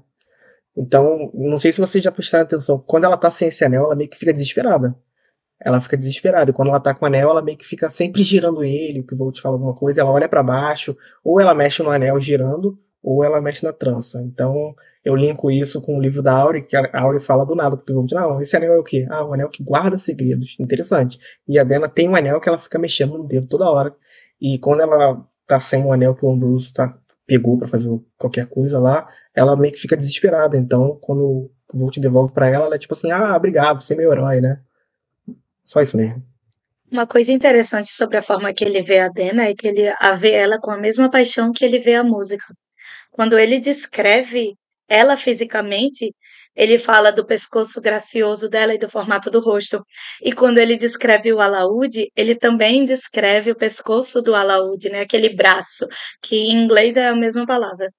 Então, 0.75 1.29
não 1.35 1.59
sei 1.59 1.71
se 1.71 1.79
vocês 1.79 2.03
já 2.03 2.11
prestaram 2.11 2.45
atenção. 2.45 2.79
Quando 2.79 3.03
ela 3.03 3.15
tá 3.15 3.29
sem 3.29 3.49
esse 3.49 3.63
anel, 3.63 3.85
ela 3.85 3.95
meio 3.95 4.09
que 4.09 4.17
fica 4.17 4.33
desesperada. 4.33 4.95
Ela 5.61 5.79
fica 5.79 5.95
desesperada. 5.95 6.49
E 6.49 6.53
quando 6.55 6.69
ela 6.69 6.79
tá 6.79 6.91
com 6.95 7.05
o 7.05 7.07
anel, 7.07 7.29
ela 7.29 7.43
meio 7.43 7.59
que 7.59 7.65
fica 7.65 7.91
sempre 7.91 8.23
girando 8.23 8.63
ele, 8.63 9.03
que 9.03 9.13
vou 9.13 9.31
te 9.31 9.39
falar 9.39 9.53
alguma 9.53 9.75
coisa, 9.75 10.01
ela 10.01 10.09
olha 10.11 10.27
pra 10.27 10.41
baixo, 10.41 10.97
ou 11.23 11.39
ela 11.39 11.53
mexe 11.53 11.83
no 11.83 11.91
anel 11.91 12.19
girando, 12.19 12.75
ou 13.03 13.23
ela 13.23 13.39
mexe 13.39 13.63
na 13.63 13.71
trança. 13.71 14.19
Então, 14.23 14.73
eu 15.05 15.15
linko 15.15 15.51
isso 15.51 15.79
com 15.83 15.99
o 15.99 16.01
livro 16.01 16.23
da 16.23 16.33
Auri, 16.33 16.63
que 16.63 16.75
a 16.75 16.89
Auri 16.99 17.19
fala 17.19 17.45
do 17.45 17.53
nada, 17.53 17.77
porque 17.77 17.93
eu 17.93 18.03
dizer, 18.03 18.19
não, 18.19 18.41
esse 18.41 18.57
anel 18.57 18.73
é 18.73 18.79
o 18.79 18.83
quê? 18.83 19.05
Ah, 19.07 19.23
o 19.23 19.35
anel 19.35 19.49
que 19.49 19.63
guarda 19.63 19.99
segredos. 19.99 20.59
Interessante. 20.59 21.19
E 21.47 21.59
a 21.59 21.63
Dena 21.63 21.87
tem 21.87 22.09
um 22.09 22.15
anel 22.15 22.41
que 22.41 22.49
ela 22.49 22.57
fica 22.57 22.79
mexendo 22.79 23.15
no 23.15 23.27
dedo 23.27 23.45
toda 23.47 23.69
hora. 23.69 23.95
E 24.41 24.57
quando 24.57 24.81
ela 24.81 25.23
tá 25.45 25.59
sem 25.59 25.85
o 25.85 25.93
anel 25.93 26.15
que 26.15 26.25
o 26.25 26.31
Ambrose 26.31 26.73
tá 26.73 26.97
pegou 27.27 27.57
para 27.57 27.67
fazer 27.67 27.87
qualquer 28.17 28.47
coisa 28.47 28.79
lá, 28.79 29.07
ela 29.35 29.55
meio 29.55 29.73
que 29.73 29.79
fica 29.79 29.95
desesperada. 29.95 30.57
Então, 30.57 30.97
quando 30.99 31.51
o 31.71 31.77
Volt 31.77 31.99
devolve 31.99 32.33
para 32.33 32.47
ela, 32.47 32.65
ela 32.65 32.75
é 32.75 32.79
tipo 32.79 32.95
assim: 32.95 33.11
ah, 33.11 33.35
obrigado, 33.35 33.83
você 33.83 33.93
é 33.93 33.97
meu 33.97 34.11
herói, 34.11 34.41
né? 34.41 34.59
Só 35.63 35.81
isso 35.81 35.95
mesmo. 35.95 36.23
Uma 36.91 37.05
coisa 37.05 37.31
interessante 37.31 37.89
sobre 37.89 38.17
a 38.17 38.23
forma 38.23 38.51
que 38.53 38.65
ele 38.65 38.81
vê 38.81 38.99
a 38.99 39.07
Dena 39.07 39.43
é 39.43 39.53
que 39.53 39.67
ele 39.67 39.87
a 39.99 40.15
vê 40.15 40.31
ela 40.31 40.59
com 40.59 40.71
a 40.71 40.77
mesma 40.77 41.11
paixão 41.11 41.51
que 41.51 41.63
ele 41.63 41.77
vê 41.77 41.93
a 41.93 42.03
música. 42.03 42.43
Quando 43.11 43.37
ele 43.37 43.59
descreve 43.59 44.55
ela 44.87 45.17
fisicamente, 45.17 46.13
ele 46.55 46.79
fala 46.79 47.11
do 47.11 47.25
pescoço 47.25 47.81
gracioso 47.81 48.49
dela 48.49 48.73
e 48.73 48.77
do 48.77 48.89
formato 48.89 49.29
do 49.29 49.39
rosto. 49.39 49.83
E 50.21 50.31
quando 50.31 50.57
ele 50.57 50.77
descreve 50.77 51.33
o 51.33 51.41
alaúde, 51.41 52.09
ele 52.15 52.35
também 52.35 52.83
descreve 52.85 53.51
o 53.51 53.55
pescoço 53.57 54.21
do 54.21 54.35
alaúde, 54.35 54.89
né? 54.89 55.01
Aquele 55.01 55.35
braço, 55.35 55.85
que 56.21 56.35
em 56.35 56.63
inglês 56.63 56.97
é 56.97 57.07
a 57.07 57.15
mesma 57.15 57.45
palavra. 57.45 57.89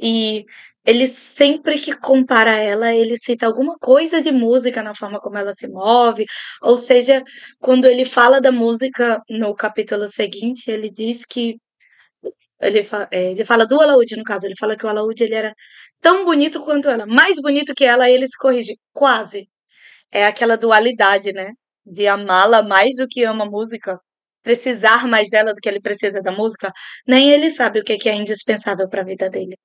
E 0.00 0.44
ele 0.84 1.06
sempre 1.06 1.80
que 1.80 1.92
compara 1.98 2.54
ela, 2.54 2.94
ele 2.94 3.16
cita 3.18 3.46
alguma 3.46 3.76
coisa 3.78 4.20
de 4.20 4.30
música 4.30 4.82
na 4.82 4.94
forma 4.94 5.20
como 5.20 5.36
ela 5.36 5.52
se 5.52 5.68
move, 5.68 6.24
ou 6.62 6.76
seja, 6.76 7.22
quando 7.60 7.86
ele 7.86 8.04
fala 8.04 8.40
da 8.40 8.52
música 8.52 9.20
no 9.28 9.54
capítulo 9.54 10.06
seguinte, 10.06 10.70
ele 10.70 10.90
diz 10.90 11.24
que 11.24 11.56
ele, 12.60 12.84
fa 12.84 13.08
é, 13.10 13.32
ele 13.32 13.44
fala 13.44 13.66
do 13.66 13.80
alaúde, 13.80 14.16
no 14.16 14.24
caso, 14.24 14.46
ele 14.46 14.56
fala 14.58 14.76
que 14.76 14.86
o 14.86 14.88
alaúde 14.88 15.24
ele 15.24 15.34
era 15.34 15.54
tão 16.00 16.24
bonito 16.24 16.62
quanto 16.64 16.88
ela, 16.88 17.06
mais 17.06 17.40
bonito 17.40 17.74
que 17.74 17.84
ela, 17.84 18.10
ele 18.10 18.26
se 18.26 18.38
corrige, 18.38 18.76
quase. 18.92 19.48
É 20.10 20.26
aquela 20.26 20.56
dualidade, 20.56 21.32
né? 21.32 21.52
De 21.84 22.06
amá-la 22.06 22.62
mais 22.62 22.96
do 22.96 23.06
que 23.08 23.24
ama 23.24 23.44
a 23.44 23.50
música, 23.50 24.00
precisar 24.42 25.06
mais 25.08 25.28
dela 25.30 25.52
do 25.52 25.60
que 25.60 25.68
ele 25.68 25.80
precisa 25.80 26.22
da 26.22 26.32
música, 26.32 26.72
nem 27.06 27.30
ele 27.30 27.50
sabe 27.50 27.80
o 27.80 27.84
que 27.84 28.08
é 28.08 28.14
indispensável 28.14 28.88
para 28.88 29.02
a 29.02 29.04
vida 29.04 29.28
dele. 29.28 29.56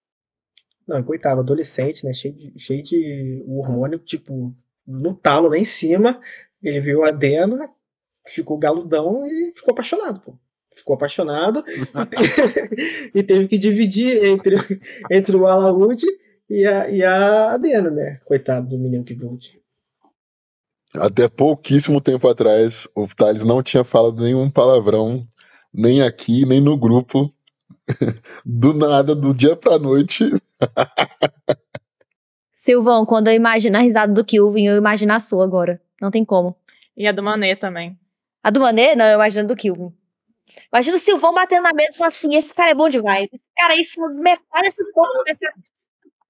Não, 0.88 1.03
coitado, 1.03 1.41
adolescente, 1.41 2.03
né? 2.03 2.13
Cheio 2.13 2.33
de, 2.33 2.53
cheio 2.60 2.83
de 2.83 3.43
hormônio, 3.48 4.00
tipo, 4.00 4.53
no 4.86 5.15
talo 5.15 5.48
lá 5.48 5.57
em 5.57 5.65
cima. 5.65 6.19
Ele 6.62 6.81
viu 6.81 7.05
a 7.05 7.12
Dena, 7.12 7.69
ficou 8.27 8.57
galudão 8.57 9.24
e 9.25 9.53
ficou 9.55 9.71
apaixonado, 9.71 10.19
pô. 10.21 10.38
Ficou 10.73 10.95
apaixonado 10.95 11.63
e 13.13 13.21
teve 13.23 13.47
que 13.47 13.57
dividir 13.57 14.23
entre, 14.23 14.55
entre 15.11 15.35
o 15.35 15.45
Alaúde 15.45 16.05
e 16.49 16.65
a, 16.65 16.89
e 16.89 17.03
a 17.03 17.57
Dena, 17.57 17.89
né? 17.89 18.19
Coitado 18.25 18.69
do 18.69 18.79
menino 18.79 19.03
que 19.03 19.13
viu. 19.13 19.37
Até 20.95 21.27
pouquíssimo 21.27 22.01
tempo 22.01 22.27
atrás, 22.27 22.87
o 22.95 23.05
Thales 23.07 23.43
não 23.43 23.61
tinha 23.61 23.83
falado 23.83 24.21
nenhum 24.21 24.49
palavrão, 24.49 25.27
nem 25.73 26.01
aqui, 26.01 26.45
nem 26.45 26.59
no 26.59 26.77
grupo. 26.77 27.31
Do 28.45 28.73
nada, 28.73 29.13
do 29.15 29.33
dia 29.33 29.55
pra 29.55 29.77
noite, 29.77 30.29
Silvão, 32.55 33.05
quando 33.07 33.27
eu 33.27 33.33
imagino 33.33 33.75
a 33.77 33.81
risada 33.81 34.13
do 34.13 34.23
Kilvin, 34.23 34.67
eu 34.67 34.77
imagino 34.77 35.13
a 35.13 35.19
sua 35.19 35.43
agora. 35.43 35.81
Não 35.99 36.11
tem 36.11 36.23
como. 36.23 36.55
E 36.95 37.07
a 37.07 37.11
do 37.11 37.23
Manê 37.23 37.55
também. 37.55 37.97
A 38.43 38.51
do 38.51 38.59
Manê? 38.59 38.95
Não, 38.95 39.05
eu 39.05 39.15
imagino 39.15 39.47
do 39.47 39.55
Kilvin. 39.55 39.91
Imagina 40.72 40.96
o 40.96 41.00
Silvão 41.00 41.34
batendo 41.34 41.63
na 41.63 41.74
mesa 41.74 41.96
e 41.96 41.98
falando 41.98 42.13
assim: 42.13 42.36
esse 42.36 42.53
cara 42.53 42.72
é 42.72 42.75
bom 42.75 42.89
demais. 42.89 43.27
Esse 43.31 43.46
cara, 43.58 43.75
isso, 43.75 44.01
metade 44.15 44.67
esse 44.67 44.84
povo 44.93 45.24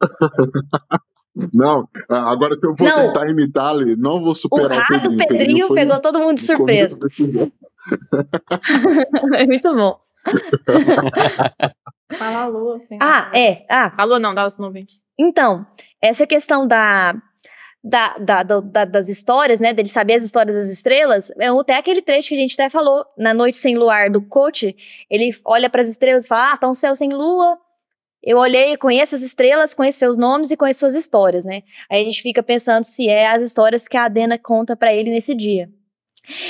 Não, 1.54 1.88
agora 2.10 2.60
que 2.60 2.66
eu 2.66 2.76
vou 2.78 2.88
não, 2.88 3.08
tentar 3.08 3.30
imitar 3.30 3.74
ele, 3.76 3.96
não 3.96 4.20
vou 4.20 4.36
superar 4.36 4.80
o, 4.80 4.84
o 4.84 4.88
Pedrinho. 4.88 5.14
O 5.14 5.28
Pedrinho, 5.28 5.74
pegou 5.74 6.02
todo 6.02 6.20
mundo 6.20 6.36
de 6.36 6.46
surpresa. 6.46 6.98
é 9.36 9.46
muito 9.46 9.74
bom. 9.74 9.98
Fala 12.18 12.44
alô. 12.44 12.82
Ah, 13.00 13.32
é. 13.34 13.66
Ah. 13.70 13.94
Alô 13.98 14.20
não, 14.20 14.36
dá 14.36 14.46
os 14.46 14.58
nuvens. 14.58 15.06
Então, 15.18 15.66
essa 16.02 16.28
questão 16.28 16.68
da, 16.68 17.16
da, 17.84 18.18
da, 18.18 18.44
da, 18.44 18.86
das 18.86 19.10
histórias, 19.10 19.60
né? 19.60 19.74
Dele 19.74 19.90
saber 19.90 20.14
as 20.14 20.24
histórias 20.24 20.56
das 20.56 20.70
estrelas, 20.70 21.32
é 21.40 21.48
até 21.48 21.76
aquele 21.76 22.02
trecho 22.02 22.30
que 22.30 22.36
a 22.36 22.38
gente 22.38 22.54
até 22.54 22.70
falou 22.70 23.06
na 23.18 23.34
Noite 23.34 23.58
Sem 23.58 23.78
Luar 23.78 24.10
do 24.12 24.22
coach. 24.22 24.76
Ele 25.10 25.30
olha 25.44 25.70
para 25.70 25.82
as 25.82 25.88
estrelas 25.88 26.26
e 26.26 26.28
fala: 26.28 26.54
Ah, 26.54 26.58
tá 26.58 26.70
um 26.70 26.76
céu 26.76 26.96
sem 26.96 27.10
lua. 27.12 27.58
Eu 28.24 28.38
olhei, 28.38 28.78
conheço 28.78 29.16
as 29.16 29.24
estrelas, 29.24 29.74
conheço 29.74 29.98
seus 29.98 30.16
nomes 30.16 30.52
e 30.52 30.58
conheço 30.58 30.82
suas 30.82 30.94
histórias, 30.94 31.44
né? 31.44 31.64
Aí 31.90 32.02
a 32.02 32.06
gente 32.06 32.22
fica 32.22 32.44
pensando 32.44 32.84
se 32.84 33.10
é 33.10 33.28
as 33.28 33.42
histórias 33.42 33.88
que 33.88 33.98
a 33.98 34.06
Adena 34.06 34.38
conta 34.38 34.76
para 34.76 34.94
ele 34.94 35.10
nesse 35.10 35.34
dia. 35.34 35.68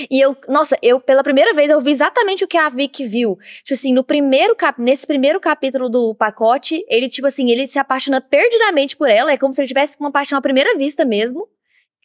E 0.09 0.19
eu, 0.19 0.35
nossa, 0.47 0.77
eu 0.81 0.99
pela 0.99 1.23
primeira 1.23 1.53
vez 1.53 1.69
eu 1.69 1.79
vi 1.79 1.91
exatamente 1.91 2.43
o 2.43 2.47
que 2.47 2.57
a 2.57 2.69
Vic 2.69 3.05
viu. 3.05 3.37
Tipo 3.63 3.73
assim, 3.73 3.93
no 3.93 4.03
primeiro 4.03 4.55
cap, 4.55 4.81
nesse 4.81 5.07
primeiro 5.07 5.39
capítulo 5.39 5.89
do 5.89 6.13
pacote, 6.15 6.83
ele 6.89 7.09
tipo 7.09 7.27
assim, 7.27 7.49
ele 7.49 7.65
se 7.65 7.79
apaixona 7.79 8.21
perdidamente 8.21 8.95
por 8.97 9.09
ela, 9.09 9.31
é 9.31 9.37
como 9.37 9.53
se 9.53 9.61
ele 9.61 9.67
tivesse 9.67 9.97
uma 9.99 10.11
paixão 10.11 10.37
à 10.37 10.41
primeira 10.41 10.77
vista 10.77 11.05
mesmo. 11.05 11.47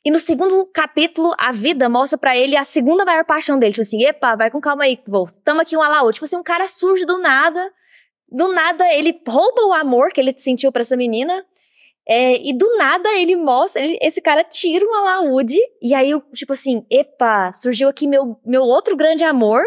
E 0.05 0.11
no 0.11 0.21
segundo 0.21 0.65
capítulo, 0.73 1.33
a 1.37 1.51
vida 1.51 1.89
mostra 1.89 2.17
para 2.17 2.37
ele 2.37 2.57
a 2.57 2.63
segunda 2.63 3.05
maior 3.05 3.25
paixão 3.25 3.59
dele. 3.59 3.73
Tipo 3.73 3.83
assim, 3.83 4.05
epa, 4.05 4.37
vai 4.37 4.53
com 4.53 4.61
calma 4.61 4.85
aí, 4.85 5.01
vou. 5.05 5.29
Tamo 5.45 5.63
aqui 5.63 5.77
um 5.77 5.83
alaú. 5.83 6.13
Tipo 6.13 6.25
assim, 6.25 6.37
um 6.37 6.45
cara 6.45 6.69
surge 6.69 7.05
do 7.05 7.19
nada. 7.19 7.73
Do 8.31 8.47
nada, 8.47 8.85
ele 8.95 9.21
rouba 9.27 9.67
o 9.67 9.73
amor 9.73 10.11
que 10.13 10.21
ele 10.21 10.33
sentiu 10.37 10.71
para 10.71 10.83
essa 10.83 10.97
menina 10.97 11.45
é, 12.09 12.41
e 12.41 12.57
do 12.57 12.77
nada 12.77 13.09
ele 13.19 13.35
mostra, 13.35 13.83
ele, 13.83 13.99
esse 14.01 14.21
cara 14.21 14.45
tira 14.45 14.85
um 14.87 14.95
alaúde, 14.95 15.59
e 15.83 15.93
aí 15.93 16.11
eu, 16.11 16.21
tipo 16.33 16.53
assim, 16.53 16.87
epa, 16.89 17.53
surgiu 17.53 17.89
aqui 17.89 18.07
meu, 18.07 18.39
meu 18.45 18.63
outro 18.63 18.97
grande 18.97 19.25
amor, 19.25 19.63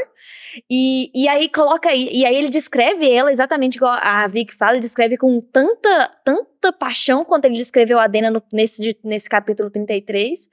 e, 0.69 1.11
e 1.13 1.27
aí 1.27 1.49
coloca, 1.49 1.93
e, 1.93 2.19
e 2.19 2.25
aí 2.25 2.35
ele 2.35 2.49
descreve 2.49 3.11
ela 3.11 3.31
exatamente 3.31 3.75
igual 3.75 3.97
a 4.01 4.25
Vic 4.27 4.55
fala, 4.55 4.73
ele 4.73 4.79
descreve 4.79 5.17
com 5.17 5.41
tanta, 5.41 6.11
tanta 6.23 6.71
paixão 6.71 7.25
quanto 7.25 7.45
ele 7.45 7.55
descreveu 7.55 7.99
a 7.99 8.07
Dena 8.07 8.31
no, 8.31 8.41
nesse, 8.51 8.97
nesse 9.03 9.29
capítulo 9.29 9.69
33. 9.69 10.49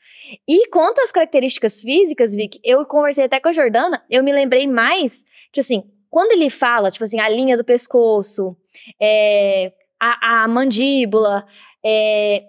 E 0.46 0.68
quanto 0.68 1.01
às 1.01 1.12
características 1.12 1.81
físicas, 1.81 2.35
Vic, 2.35 2.59
eu 2.64 2.85
conversei 2.85 3.25
até 3.25 3.38
com 3.38 3.49
a 3.49 3.53
Jordana, 3.53 4.03
eu 4.11 4.25
me 4.25 4.33
lembrei 4.33 4.66
mais, 4.66 5.25
tipo 5.53 5.61
assim, 5.61 5.85
quando 6.11 6.33
ele 6.33 6.51
fala, 6.51 6.90
tipo 6.90 7.05
assim, 7.05 7.20
a 7.20 7.29
linha 7.29 7.57
do 7.57 7.64
pescoço, 7.64 8.57
é, 9.01 9.72
a, 10.01 10.44
a 10.44 10.49
mandíbula, 10.49 11.46
é, 11.87 12.42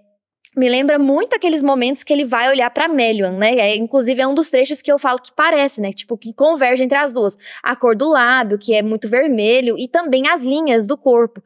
me 0.55 0.67
lembra 0.67 0.97
muito 0.97 1.35
aqueles 1.35 1.61
momentos 1.61 2.03
que 2.03 2.11
ele 2.11 2.25
vai 2.25 2.49
olhar 2.49 2.71
para 2.71 2.87
Melian, 2.87 3.33
né? 3.33 3.53
É, 3.59 3.75
inclusive 3.75 4.19
é 4.19 4.27
um 4.27 4.33
dos 4.33 4.49
trechos 4.49 4.81
que 4.81 4.91
eu 4.91 4.97
falo 4.97 5.19
que 5.21 5.31
parece, 5.31 5.79
né? 5.79 5.93
Tipo, 5.93 6.17
que 6.17 6.33
converge 6.33 6.83
entre 6.83 6.97
as 6.97 7.13
duas. 7.13 7.37
A 7.61 7.75
cor 7.75 7.95
do 7.95 8.09
lábio, 8.09 8.57
que 8.57 8.73
é 8.73 8.81
muito 8.81 9.07
vermelho, 9.07 9.77
e 9.77 9.87
também 9.87 10.27
as 10.27 10.41
linhas 10.41 10.87
do 10.87 10.97
corpo. 10.97 11.43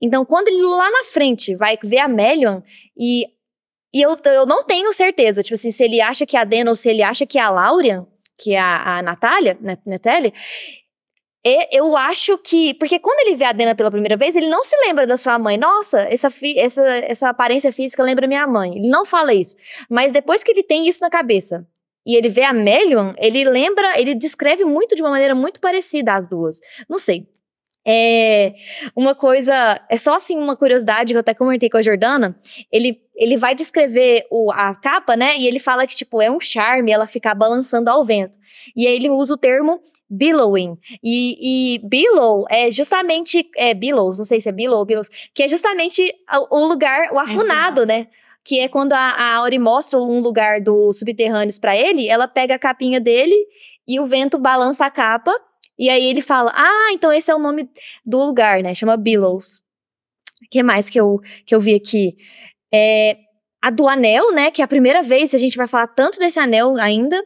Então, 0.00 0.24
quando 0.24 0.48
ele 0.48 0.62
lá 0.62 0.90
na 0.90 1.04
frente 1.04 1.54
vai 1.54 1.78
ver 1.82 1.98
a 1.98 2.08
Melian 2.08 2.62
e 2.98 3.26
e 3.94 4.02
eu, 4.02 4.16
eu 4.24 4.44
não 4.44 4.64
tenho 4.64 4.92
certeza, 4.92 5.40
tipo 5.40 5.54
assim, 5.54 5.70
se 5.70 5.84
ele 5.84 6.00
acha 6.00 6.26
que 6.26 6.36
é 6.36 6.40
a 6.40 6.44
Dena 6.44 6.68
ou 6.68 6.74
se 6.74 6.90
ele 6.90 7.00
acha 7.00 7.24
que 7.24 7.38
é 7.38 7.42
a 7.42 7.48
Laurian, 7.48 8.04
que 8.36 8.52
é 8.52 8.58
a, 8.58 8.98
a 8.98 9.02
Natália, 9.02 9.56
Natalie, 9.86 10.34
eu 11.70 11.96
acho 11.96 12.38
que. 12.38 12.74
Porque 12.74 12.98
quando 12.98 13.20
ele 13.26 13.36
vê 13.36 13.44
a 13.44 13.52
Dena 13.52 13.74
pela 13.74 13.90
primeira 13.90 14.16
vez, 14.16 14.34
ele 14.34 14.48
não 14.48 14.64
se 14.64 14.74
lembra 14.86 15.06
da 15.06 15.16
sua 15.16 15.38
mãe. 15.38 15.58
Nossa, 15.58 15.98
essa, 16.10 16.28
essa, 16.56 16.82
essa 16.82 17.28
aparência 17.28 17.70
física 17.70 18.02
lembra 18.02 18.26
minha 18.26 18.46
mãe. 18.46 18.76
Ele 18.76 18.88
não 18.88 19.04
fala 19.04 19.34
isso. 19.34 19.54
Mas 19.88 20.10
depois 20.12 20.42
que 20.42 20.50
ele 20.50 20.62
tem 20.62 20.88
isso 20.88 21.00
na 21.02 21.10
cabeça 21.10 21.66
e 22.06 22.16
ele 22.16 22.28
vê 22.28 22.42
a 22.42 22.52
Melion, 22.52 23.12
ele 23.18 23.44
lembra, 23.44 23.98
ele 24.00 24.14
descreve 24.14 24.64
muito 24.64 24.94
de 24.96 25.02
uma 25.02 25.10
maneira 25.10 25.34
muito 25.34 25.60
parecida 25.60 26.14
as 26.14 26.26
duas. 26.26 26.60
Não 26.88 26.98
sei. 26.98 27.26
É 27.86 28.54
uma 28.96 29.14
coisa, 29.14 29.80
é 29.90 29.98
só 29.98 30.14
assim 30.14 30.38
uma 30.38 30.56
curiosidade 30.56 31.12
que 31.12 31.16
eu 31.16 31.20
até 31.20 31.34
comentei 31.34 31.68
com 31.68 31.76
a 31.76 31.82
Jordana. 31.82 32.34
Ele, 32.72 33.00
ele 33.14 33.36
vai 33.36 33.54
descrever 33.54 34.26
o, 34.30 34.50
a 34.50 34.74
capa, 34.74 35.16
né? 35.16 35.36
E 35.36 35.46
ele 35.46 35.58
fala 35.58 35.86
que 35.86 35.94
tipo 35.94 36.22
é 36.22 36.30
um 36.30 36.40
charme 36.40 36.90
ela 36.90 37.06
ficar 37.06 37.34
balançando 37.34 37.90
ao 37.90 38.04
vento. 38.04 38.36
E 38.74 38.86
aí 38.86 38.94
ele 38.94 39.10
usa 39.10 39.34
o 39.34 39.38
termo 39.38 39.80
billowing. 40.08 40.78
E, 41.02 41.74
e 41.76 41.78
billow 41.86 42.46
é 42.48 42.70
justamente 42.70 43.48
é 43.56 43.74
billows, 43.74 44.16
não 44.16 44.24
sei 44.24 44.40
se 44.40 44.48
é 44.48 44.52
billow 44.52 44.78
ou 44.78 44.86
billows, 44.86 45.10
que 45.34 45.42
é 45.42 45.48
justamente 45.48 46.02
o 46.50 46.66
lugar, 46.66 47.12
o 47.12 47.18
afunado, 47.18 47.84
né? 47.84 48.06
que 48.44 48.60
é 48.60 48.68
quando 48.68 48.92
a, 48.92 48.98
a 48.98 49.36
Auri 49.36 49.58
mostra 49.58 49.98
um 49.98 50.20
lugar 50.20 50.60
dos 50.60 50.98
subterrâneos 50.98 51.58
para 51.58 51.74
ele, 51.74 52.08
ela 52.08 52.28
pega 52.28 52.54
a 52.54 52.58
capinha 52.58 53.00
dele 53.00 53.34
e 53.88 53.98
o 53.98 54.04
vento 54.04 54.38
balança 54.38 54.84
a 54.84 54.90
capa 54.90 55.34
e 55.78 55.88
aí 55.88 56.04
ele 56.04 56.20
fala: 56.20 56.52
Ah, 56.54 56.92
então 56.92 57.12
esse 57.12 57.30
é 57.30 57.34
o 57.34 57.38
nome 57.38 57.68
do 58.04 58.18
lugar, 58.18 58.62
né? 58.62 58.74
Chama 58.74 58.96
Billows. 58.96 59.62
O 60.42 60.48
que 60.50 60.62
mais 60.62 60.90
que 60.90 61.00
eu, 61.00 61.20
que 61.46 61.54
eu 61.54 61.60
vi 61.60 61.74
aqui? 61.74 62.16
É, 62.72 63.16
a 63.62 63.70
do 63.70 63.88
anel, 63.88 64.32
né? 64.32 64.50
Que 64.50 64.60
é 64.60 64.64
a 64.64 64.68
primeira 64.68 65.02
vez 65.02 65.34
a 65.34 65.38
gente 65.38 65.56
vai 65.56 65.66
falar 65.66 65.88
tanto 65.88 66.18
desse 66.18 66.38
anel 66.38 66.76
ainda. 66.76 67.24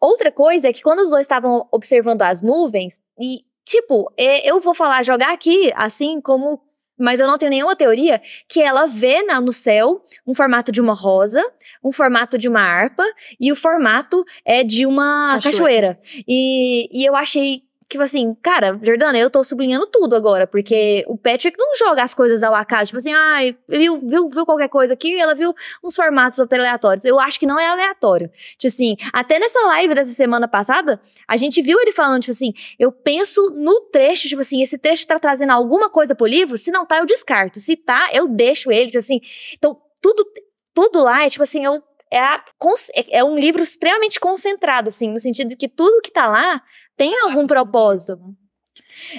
Outra 0.00 0.30
coisa 0.30 0.68
é 0.68 0.72
que 0.72 0.82
quando 0.82 1.00
os 1.00 1.10
dois 1.10 1.22
estavam 1.22 1.66
observando 1.72 2.22
as 2.22 2.42
nuvens, 2.42 3.00
e, 3.18 3.40
tipo, 3.64 4.12
é, 4.16 4.48
eu 4.48 4.60
vou 4.60 4.74
falar, 4.74 5.02
jogar 5.02 5.32
aqui, 5.32 5.72
assim 5.74 6.20
como 6.20 6.60
mas 7.00 7.18
eu 7.18 7.26
não 7.26 7.38
tenho 7.38 7.50
nenhuma 7.50 7.74
teoria 7.74 8.20
que 8.46 8.60
ela 8.60 8.84
vê 8.84 9.22
na, 9.22 9.40
no 9.40 9.54
céu 9.54 10.04
um 10.26 10.34
formato 10.34 10.70
de 10.70 10.82
uma 10.82 10.92
rosa, 10.92 11.42
um 11.82 11.90
formato 11.90 12.36
de 12.36 12.46
uma 12.46 12.60
harpa 12.60 13.02
e 13.40 13.50
o 13.50 13.56
formato 13.56 14.22
é 14.44 14.62
de 14.62 14.84
uma 14.84 15.38
cachoeira. 15.42 15.94
cachoeira. 15.94 16.00
E, 16.28 16.90
e 16.92 17.06
eu 17.06 17.16
achei 17.16 17.62
que 17.90 18.00
assim, 18.00 18.34
cara, 18.40 18.78
Jordana, 18.82 19.18
eu 19.18 19.28
tô 19.28 19.42
sublinhando 19.42 19.84
tudo 19.88 20.14
agora, 20.14 20.46
porque 20.46 21.04
o 21.08 21.18
Patrick 21.18 21.58
não 21.58 21.74
joga 21.74 22.04
as 22.04 22.14
coisas 22.14 22.40
ao 22.44 22.54
acaso, 22.54 22.86
tipo 22.86 22.98
assim, 22.98 23.12
ah, 23.12 23.38
viu, 23.68 24.00
viu, 24.06 24.28
viu 24.28 24.46
qualquer 24.46 24.68
coisa 24.68 24.94
aqui, 24.94 25.18
ela 25.20 25.34
viu 25.34 25.52
uns 25.82 25.96
formatos 25.96 26.38
aleatórios. 26.38 27.04
Eu 27.04 27.18
acho 27.18 27.38
que 27.40 27.46
não 27.46 27.58
é 27.58 27.66
aleatório. 27.66 28.30
Tipo 28.56 28.72
assim, 28.72 28.96
até 29.12 29.40
nessa 29.40 29.58
live 29.66 29.92
dessa 29.92 30.12
semana 30.12 30.46
passada, 30.46 31.00
a 31.26 31.36
gente 31.36 31.60
viu 31.60 31.80
ele 31.80 31.90
falando, 31.90 32.22
tipo 32.22 32.30
assim, 32.30 32.52
eu 32.78 32.92
penso 32.92 33.50
no 33.50 33.80
trecho, 33.92 34.28
tipo 34.28 34.40
assim, 34.40 34.62
esse 34.62 34.78
trecho 34.78 35.04
tá 35.04 35.18
trazendo 35.18 35.50
alguma 35.50 35.90
coisa 35.90 36.14
pro 36.14 36.26
livro, 36.26 36.56
se 36.56 36.70
não 36.70 36.86
tá, 36.86 36.98
eu 36.98 37.06
descarto. 37.06 37.58
Se 37.58 37.76
tá, 37.76 38.08
eu 38.12 38.28
deixo 38.28 38.70
ele, 38.70 38.86
tipo 38.86 38.98
assim. 38.98 39.20
Então, 39.54 39.76
tudo, 40.00 40.24
tudo 40.72 41.02
lá 41.02 41.24
é, 41.24 41.28
tipo 41.28 41.42
assim, 41.42 41.64
eu 41.64 41.82
é, 42.10 42.18
a, 42.18 42.44
é, 42.94 43.18
é 43.18 43.24
um 43.24 43.38
livro 43.38 43.62
extremamente 43.62 44.18
concentrado, 44.18 44.88
assim, 44.88 45.10
no 45.10 45.18
sentido 45.18 45.48
de 45.48 45.56
que 45.56 45.68
tudo 45.68 46.02
que 46.02 46.10
tá 46.10 46.26
lá 46.26 46.60
tem 47.00 47.18
algum 47.22 47.46
propósito. 47.46 48.18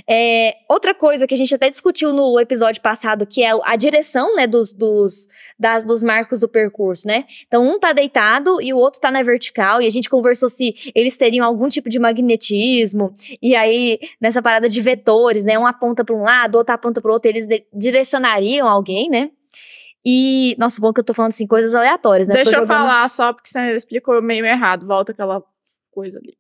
É, 0.08 0.58
outra 0.70 0.94
coisa 0.94 1.26
que 1.26 1.34
a 1.34 1.38
gente 1.38 1.56
até 1.56 1.68
discutiu 1.68 2.14
no 2.14 2.40
episódio 2.40 2.80
passado, 2.80 3.26
que 3.26 3.44
é 3.44 3.50
a 3.64 3.76
direção, 3.76 4.36
né, 4.36 4.46
dos, 4.46 4.72
dos, 4.72 5.28
das, 5.58 5.84
dos 5.84 6.04
marcos 6.04 6.40
do 6.40 6.48
percurso, 6.48 7.08
né? 7.08 7.26
Então, 7.48 7.68
um 7.68 7.80
tá 7.80 7.92
deitado 7.92 8.62
e 8.62 8.72
o 8.72 8.78
outro 8.78 9.02
tá 9.02 9.10
na 9.10 9.24
vertical, 9.24 9.82
e 9.82 9.88
a 9.88 9.90
gente 9.90 10.12
conversou 10.12 10.48
se 10.48 10.76
eles 10.94 11.18
teriam 11.18 11.44
algum 11.44 11.68
tipo 11.70 11.90
de 11.90 11.98
magnetismo, 11.98 13.16
e 13.42 13.56
aí, 13.56 13.98
nessa 14.22 14.44
parada 14.44 14.70
de 14.70 14.80
vetores, 14.80 15.44
né? 15.44 15.58
Um 15.58 15.66
aponta 15.66 16.06
para 16.06 16.16
um 16.16 16.22
lado, 16.22 16.60
outro 16.60 16.76
aponta 16.76 17.02
para 17.02 17.12
outro, 17.12 17.32
eles 17.32 17.48
direcionariam 17.74 18.68
alguém, 18.68 19.10
né? 19.10 19.32
E, 20.06 20.56
nossa, 20.60 20.80
bom 20.80 20.94
que 20.94 21.00
eu 21.00 21.04
tô 21.04 21.16
falando 21.16 21.32
assim, 21.32 21.48
coisas 21.48 21.74
aleatórias, 21.74 22.28
né? 22.28 22.36
Deixa 22.36 22.58
eu 22.58 22.68
falar 22.68 23.10
só, 23.10 23.34
porque 23.34 23.50
você 23.50 23.76
explicou 23.76 24.22
meio 24.22 24.46
errado. 24.46 24.86
Volta 24.86 25.12
aquela 25.12 25.44
coisa 25.92 26.20
ali. 26.20 26.36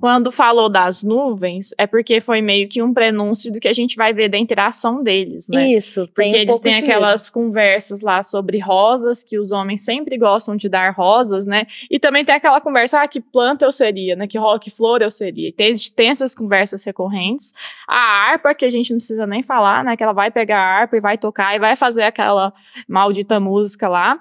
Quando 0.00 0.32
falou 0.32 0.70
das 0.70 1.02
nuvens, 1.02 1.74
é 1.76 1.86
porque 1.86 2.22
foi 2.22 2.40
meio 2.40 2.66
que 2.68 2.82
um 2.82 2.94
prenúncio 2.94 3.52
do 3.52 3.60
que 3.60 3.68
a 3.68 3.72
gente 3.72 3.96
vai 3.96 4.14
ver 4.14 4.30
da 4.30 4.38
interação 4.38 5.02
deles, 5.02 5.46
né? 5.46 5.72
Isso, 5.72 6.08
porque 6.14 6.30
um 6.30 6.36
eles 6.36 6.58
têm 6.58 6.76
aquelas 6.76 7.22
mesmo. 7.24 7.34
conversas 7.34 8.00
lá 8.00 8.22
sobre 8.22 8.58
rosas, 8.58 9.22
que 9.22 9.38
os 9.38 9.52
homens 9.52 9.84
sempre 9.84 10.16
gostam 10.16 10.56
de 10.56 10.70
dar 10.70 10.90
rosas, 10.94 11.44
né? 11.44 11.66
E 11.90 11.98
também 11.98 12.24
tem 12.24 12.34
aquela 12.34 12.62
conversa, 12.62 13.02
ah, 13.02 13.06
que 13.06 13.20
planta 13.20 13.66
eu 13.66 13.72
seria, 13.72 14.16
né? 14.16 14.26
Que, 14.26 14.38
que 14.62 14.70
flor 14.70 15.02
eu 15.02 15.10
seria. 15.10 15.52
Tem, 15.52 15.74
tem 15.94 16.08
essas 16.08 16.34
conversas 16.34 16.82
recorrentes. 16.82 17.52
A 17.86 18.30
harpa, 18.30 18.54
que 18.54 18.64
a 18.64 18.70
gente 18.70 18.90
não 18.92 18.96
precisa 18.96 19.26
nem 19.26 19.42
falar, 19.42 19.84
né? 19.84 19.98
Que 19.98 20.02
ela 20.02 20.14
vai 20.14 20.30
pegar 20.30 20.60
a 20.60 20.80
harpa 20.80 20.96
e 20.96 21.00
vai 21.00 21.18
tocar 21.18 21.54
e 21.54 21.58
vai 21.58 21.76
fazer 21.76 22.04
aquela 22.04 22.54
maldita 22.88 23.38
música 23.38 23.86
lá 23.86 24.18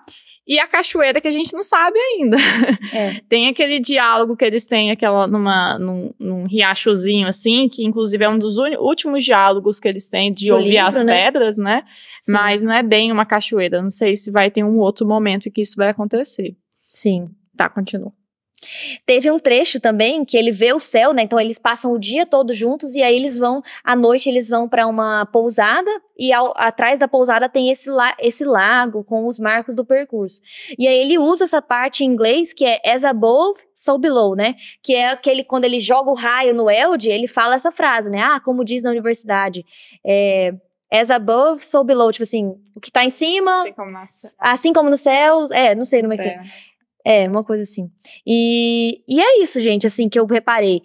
e 0.50 0.60
a 0.60 0.68
cachoeira 0.68 1.22
que 1.22 1.28
a 1.28 1.32
gente 1.32 1.54
não 1.54 1.62
sabe 1.62 2.00
ainda. 2.00 2.36
É. 2.92 3.22
tem 3.30 3.48
aquele 3.48 3.80
diálogo 3.80 4.36
que 4.36 4.44
eles 4.44 4.66
têm 4.66 4.90
aquela 4.90 5.28
numa, 5.28 5.78
num, 5.78 6.12
num, 6.20 6.48
riachozinho 6.48 7.28
assim, 7.28 7.70
que 7.70 7.86
inclusive 7.86 8.24
é 8.26 8.28
um 8.28 8.40
dos 8.40 8.58
últimos 8.58 9.24
diálogos 9.24 9.80
que 9.80 9.88
eles 9.88 10.10
têm 10.10 10.34
de 10.34 10.48
Do 10.48 10.56
ouvir 10.56 10.72
livro, 10.72 10.88
as 10.88 11.02
né? 11.02 11.24
pedras, 11.24 11.58
né? 11.60 11.84
Sim. 12.20 12.32
Mas 12.32 12.64
não 12.64 12.74
é 12.74 12.82
bem 12.82 13.12
uma 13.12 13.28
cachoeira. 13.28 13.80
Não 13.80 13.92
sei 13.92 14.16
se 14.16 14.32
vai 14.32 14.50
ter 14.50 14.64
um 14.64 14.80
outro 14.80 15.08
momento 15.08 15.48
em 15.48 15.52
que 15.52 15.62
isso 15.62 15.76
vai 15.78 15.90
acontecer. 15.90 16.58
Sim. 16.92 17.30
Tá, 17.56 17.70
continua. 17.70 18.12
Teve 19.06 19.32
um 19.32 19.40
trecho 19.40 19.80
também 19.80 20.26
que 20.26 20.38
ele 20.38 20.52
vê 20.52 20.74
o 20.74 20.80
céu, 20.80 21.14
né? 21.14 21.24
Então 21.24 21.40
eles 21.40 21.58
passam 21.58 21.92
o 21.94 22.00
dia 22.00 22.26
todo 22.26 22.54
juntos 22.54 22.96
e 22.96 23.02
aí 23.02 23.16
eles 23.16 23.38
vão 23.38 23.62
à 23.84 23.96
noite 23.96 24.30
eles 24.30 24.50
vão 24.50 24.68
para 24.68 24.86
uma 24.86 25.26
pousada 25.26 25.90
e 26.18 26.34
ao, 26.34 26.54
atrás 26.58 27.00
da 27.00 27.08
pousada 27.08 27.48
tem 27.48 27.70
esse, 27.72 27.90
la, 27.90 28.16
esse 28.20 28.44
lago 28.44 29.04
com 29.04 29.26
os 29.26 29.40
marcos 29.40 29.76
do 29.76 29.86
percurso. 29.86 30.42
E 30.78 30.88
aí 30.88 31.00
ele 31.00 31.18
usa 31.18 31.46
essa 31.46 31.62
parte 31.62 32.04
em 32.04 32.08
inglês 32.08 32.54
que 32.54 32.66
é 32.66 32.82
as 32.86 33.04
above, 33.04 33.60
so 33.74 33.98
below, 33.98 34.36
né? 34.36 34.56
Que 34.84 34.96
é 34.96 35.10
aquele 35.10 35.44
quando 35.44 35.66
ele 35.66 35.80
joga 35.80 36.10
o 36.10 36.16
raio 36.16 36.54
no 36.54 36.70
Elde, 36.70 37.10
ele 37.10 37.28
fala 37.28 37.56
essa 37.56 37.72
frase, 37.72 38.10
né? 38.10 38.22
Ah, 38.22 38.40
como 38.40 38.66
diz 38.66 38.84
na 38.84 38.92
universidade, 38.92 39.66
é, 40.06 40.54
as 40.92 41.12
above, 41.12 41.64
so 41.64 41.84
below, 41.84 42.12
tipo 42.12 42.24
assim, 42.24 42.56
o 42.76 42.80
que 42.80 42.92
tá 42.92 43.04
em 43.04 43.10
cima, 43.10 43.62
assim 43.62 43.74
como, 43.74 43.98
assim 44.40 44.74
como 44.74 44.90
no 44.90 44.98
céu, 44.98 45.46
é, 45.52 45.76
não 45.76 45.86
sei 45.86 46.02
como 46.02 46.14
é 46.14 46.18
que 46.18 46.28
é. 46.28 46.42
É, 47.06 47.28
uma 47.28 47.44
coisa 47.44 47.64
assim. 47.64 47.90
E, 48.26 49.02
e 49.08 49.22
é 49.22 49.42
isso, 49.42 49.60
gente, 49.62 49.88
assim, 49.88 50.10
que 50.10 50.20
eu 50.20 50.26
reparei. 50.26 50.82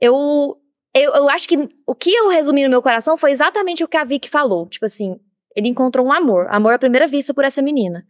Eu, 0.00 0.56
eu, 0.94 1.12
eu 1.12 1.28
acho 1.28 1.48
que 1.48 1.56
o 1.86 1.94
que 1.94 2.12
eu 2.12 2.28
resumi 2.28 2.62
no 2.62 2.70
meu 2.70 2.82
coração 2.82 3.16
foi 3.16 3.30
exatamente 3.30 3.82
o 3.82 3.88
que 3.88 3.96
a 3.96 4.04
Vicky 4.04 4.28
falou. 4.28 4.68
Tipo 4.68 4.86
assim, 4.86 5.18
ele 5.56 5.68
encontrou 5.68 6.06
um 6.06 6.12
amor. 6.12 6.46
Amor 6.50 6.74
à 6.74 6.78
primeira 6.78 7.06
vista 7.06 7.32
por 7.32 7.44
essa 7.44 7.62
menina. 7.62 8.06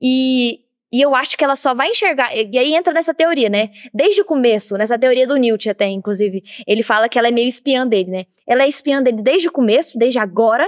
E, 0.00 0.60
e 0.92 1.00
eu 1.00 1.14
acho 1.14 1.36
que 1.36 1.44
ela 1.44 1.56
só 1.56 1.74
vai 1.74 1.88
enxergar. 1.90 2.34
E 2.34 2.58
aí 2.58 2.74
entra 2.74 2.92
nessa 2.92 3.14
teoria, 3.14 3.48
né? 3.48 3.70
Desde 3.94 4.20
o 4.20 4.24
começo, 4.24 4.76
nessa 4.76 4.98
teoria 4.98 5.26
do 5.26 5.36
Newt 5.36 5.70
até, 5.70 5.86
inclusive, 5.86 6.42
ele 6.66 6.82
fala 6.82 7.08
que 7.08 7.18
ela 7.18 7.28
é 7.28 7.32
meio 7.32 7.48
espiã 7.48 7.86
dele, 7.86 8.10
né? 8.10 8.26
Ela 8.46 8.64
é 8.64 8.68
espiã 8.68 9.02
dele 9.02 9.22
desde 9.22 9.48
o 9.48 9.52
começo, 9.52 9.98
desde 9.98 10.18
agora, 10.18 10.66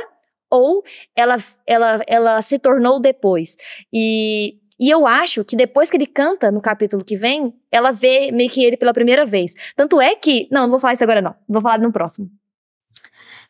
ou 0.50 0.84
ela, 1.16 1.36
ela, 1.66 2.02
ela 2.06 2.42
se 2.42 2.58
tornou 2.58 3.00
depois. 3.00 3.56
E 3.92 4.61
e 4.82 4.90
eu 4.90 5.06
acho 5.06 5.44
que 5.44 5.54
depois 5.54 5.88
que 5.88 5.96
ele 5.96 6.08
canta 6.08 6.50
no 6.50 6.60
capítulo 6.60 7.04
que 7.04 7.16
vem, 7.16 7.54
ela 7.70 7.92
vê 7.92 8.32
meio 8.32 8.50
que 8.50 8.64
ele 8.64 8.76
pela 8.76 8.92
primeira 8.92 9.24
vez. 9.24 9.54
Tanto 9.76 10.00
é 10.00 10.16
que. 10.16 10.48
Não, 10.50 10.62
não 10.62 10.70
vou 10.70 10.80
falar 10.80 10.94
isso 10.94 11.04
agora, 11.04 11.22
não. 11.22 11.36
Vou 11.48 11.62
falar 11.62 11.78
no 11.78 11.92
próximo. 11.92 12.28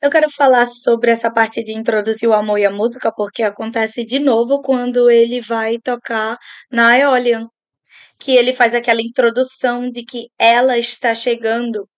Eu 0.03 0.11
quero 0.11 0.29
falar 0.29 0.67
sobre 0.67 1.11
essa 1.11 1.31
parte 1.31 1.63
de 1.63 1.73
introduzir 1.73 2.29
o 2.29 2.35
amor 2.35 2.59
e 2.59 2.67
a 2.67 2.71
música, 2.71 3.11
porque 3.11 3.43
acontece 3.43 4.05
de 4.05 4.19
novo 4.19 4.61
quando 4.61 5.09
ele 5.11 5.41
vai 5.41 5.79
tocar 5.79 6.37
na 6.71 6.89
Aeolian. 6.89 7.49
Que 8.21 8.33
ele 8.37 8.53
faz 8.53 8.75
aquela 8.75 9.01
introdução 9.01 9.89
de 9.89 10.05
que 10.05 10.27
ela 10.39 10.77
está 10.77 11.15
chegando. 11.15 11.89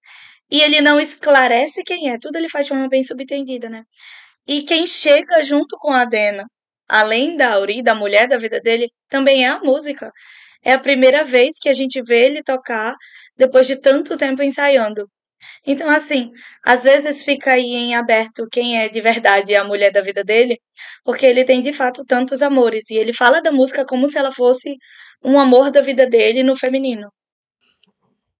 E 0.49 0.61
ele 0.61 0.81
não 0.81 1.01
esclarece 1.01 1.83
quem 1.83 2.09
é, 2.09 2.18
tudo 2.20 2.37
ele 2.37 2.49
faz 2.49 2.66
de 2.66 2.68
forma 2.68 2.88
bem 2.88 3.03
subentendida, 3.03 3.68
né? 3.68 3.83
E 4.47 4.62
quem 4.62 4.87
chega 4.87 5.42
junto 5.42 5.77
com 5.81 5.92
a 5.92 6.05
Dena 6.05 6.47
além 6.88 7.37
da 7.37 7.55
Auri, 7.55 7.83
da 7.83 7.94
mulher 7.94 8.29
da 8.29 8.38
vida 8.38 8.61
dele, 8.61 8.90
também 9.09 9.44
é 9.44 9.49
a 9.49 9.61
música. 9.61 10.11
É 10.64 10.73
a 10.73 10.79
primeira 10.79 11.25
vez 11.25 11.59
que 11.61 11.68
a 11.68 11.73
gente 11.73 12.03
vê 12.03 12.27
ele 12.27 12.42
tocar 12.42 12.94
depois 13.37 13.66
de 13.66 13.77
tanto 13.77 14.16
tempo 14.16 14.42
ensaiando. 14.42 15.09
Então, 15.66 15.90
assim, 15.90 16.31
às 16.64 16.85
vezes 16.85 17.25
fica 17.25 17.53
aí 17.53 17.75
em 17.75 17.94
aberto 17.94 18.47
quem 18.51 18.79
é 18.79 18.88
de 18.88 19.01
verdade 19.01 19.55
a 19.55 19.64
mulher 19.64 19.90
da 19.90 20.01
vida 20.01 20.23
dele, 20.25 20.59
porque 21.05 21.27
ele 21.27 21.44
tem 21.44 21.61
de 21.61 21.73
fato 21.73 22.05
tantos 22.05 22.42
amores. 22.42 22.90
E 22.90 22.97
ele 22.97 23.12
fala 23.12 23.42
da 23.42 23.53
música 23.53 23.85
como 23.85 24.09
se 24.09 24.18
ela 24.18 24.33
fosse 24.33 24.77
um 25.23 25.38
amor 25.38 25.70
da 25.70 25.81
vida 25.81 26.07
dele 26.07 26.42
no 26.42 26.57
feminino. 26.57 27.09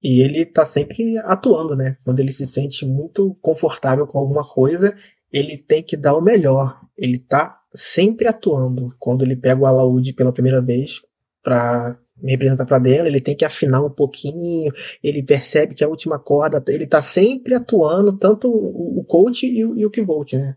E 0.03 0.23
ele 0.23 0.45
tá 0.45 0.67
sempre 0.67 1.17
atuando, 1.21 1.75
né? 1.75 1.97
Quando 2.05 2.21
ele 2.21 2.31
se 2.31 2.47
sente 2.47 2.85
muito 2.85 3.35
confortável 3.41 4.07
com 4.07 4.19
alguma 4.19 4.47
coisa, 4.47 4.95
ele 5.35 5.59
tem 5.59 5.83
que 5.83 5.97
dar 5.97 6.15
o 6.17 6.21
melhor. 6.21 6.81
Ele 6.97 7.19
tá 7.19 7.61
sempre 7.75 8.29
atuando. 8.29 8.95
Quando 9.01 9.25
ele 9.25 9.35
pega 9.35 9.61
o 9.61 9.67
alaúde 9.67 10.13
pela 10.13 10.33
primeira 10.33 10.63
vez 10.63 11.03
para 11.43 11.99
representar 12.23 12.65
para 12.65 12.79
dela, 12.79 13.09
ele 13.09 13.21
tem 13.21 13.37
que 13.37 13.45
afinar 13.45 13.83
um 13.83 13.91
pouquinho, 13.91 14.73
ele 15.03 15.25
percebe 15.25 15.75
que 15.75 15.83
a 15.83 15.89
última 15.89 16.17
corda, 16.17 16.63
ele 16.69 16.87
tá 16.87 17.03
sempre 17.03 17.53
atuando, 17.53 18.17
tanto 18.17 18.49
o 18.49 19.05
coach 19.05 19.45
e 19.45 19.65
o, 19.65 19.77
e 19.77 19.85
o 19.85 19.91
né? 20.35 20.57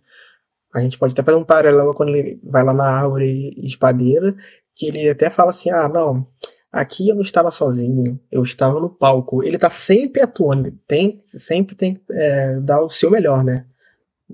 A 0.74 0.80
gente 0.80 1.00
pode 1.00 1.14
até 1.14 1.24
fazer 1.24 1.38
um 1.38 1.44
paralelo 1.44 1.96
quando 1.96 2.16
ele 2.16 2.40
vai 2.44 2.64
lá 2.64 2.74
na 2.74 2.86
árvore 2.86 3.56
espadeira, 3.58 4.36
que 4.76 4.86
ele 4.86 5.10
até 5.10 5.32
fala 5.32 5.50
assim: 5.50 5.72
ah, 5.72 5.90
não, 5.90 6.28
aqui 6.72 7.10
eu 7.10 7.16
não 7.16 7.24
estava 7.24 7.50
sozinho, 7.50 8.20
eu 8.32 8.44
estava 8.44 8.80
no 8.80 8.92
palco. 8.92 9.44
Ele 9.44 9.58
tá 9.58 9.72
sempre 9.72 10.22
atuando, 10.22 10.72
tem, 10.88 11.20
sempre 11.26 11.76
tem 11.76 12.00
é, 12.12 12.60
dar 12.60 12.84
o 12.84 12.90
seu 12.90 13.10
melhor, 13.10 13.44
né? 13.44 13.66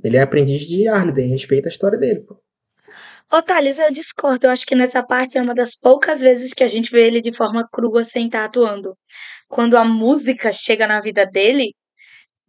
Ele 0.02 0.18
é 0.18 0.22
aprendiz 0.22 0.62
de 0.62 0.88
Arliden, 0.88 1.30
respeita 1.30 1.68
a 1.68 1.72
história 1.72 1.98
dele, 1.98 2.22
pô. 2.22 2.42
Ô, 3.32 3.42
Thales, 3.42 3.80
eu 3.80 3.92
discordo. 3.92 4.48
Eu 4.48 4.52
acho 4.52 4.66
que 4.66 4.76
nessa 4.76 5.04
parte 5.04 5.38
é 5.38 5.42
uma 5.42 5.54
das 5.54 5.76
poucas 5.76 6.22
vezes 6.22 6.54
que 6.54 6.64
a 6.64 6.68
gente 6.68 6.92
vê 6.92 7.08
ele 7.08 7.20
de 7.20 7.32
forma 7.32 7.68
crua 7.72 8.04
sem 8.04 8.28
estar 8.28 8.46
atuando. 8.46 8.96
Quando 9.48 9.76
a 9.76 9.84
música 9.84 10.52
chega 10.52 10.86
na 10.86 11.02
vida 11.02 11.26
dele, 11.26 11.74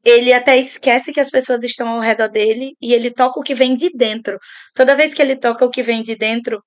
ele 0.04 0.33
até 0.33 0.59
esquece 0.59 1.12
que 1.12 1.20
as 1.20 1.30
pessoas 1.30 1.64
estão 1.64 1.88
ao 1.88 2.00
redor 2.00 2.28
dele 2.28 2.76
e 2.80 2.92
ele 2.92 3.11
toca 3.11 3.40
o 3.40 3.42
que 3.42 3.54
vem 3.54 3.74
de 3.74 3.90
dentro. 3.94 4.38
Toda 4.74 4.94
vez 4.94 5.14
que 5.14 5.22
ele 5.22 5.37
toca 5.37 5.64
o 5.64 5.70
que 5.70 5.83
vem 5.83 6.02
de 6.02 6.16
dentro, 6.16 6.62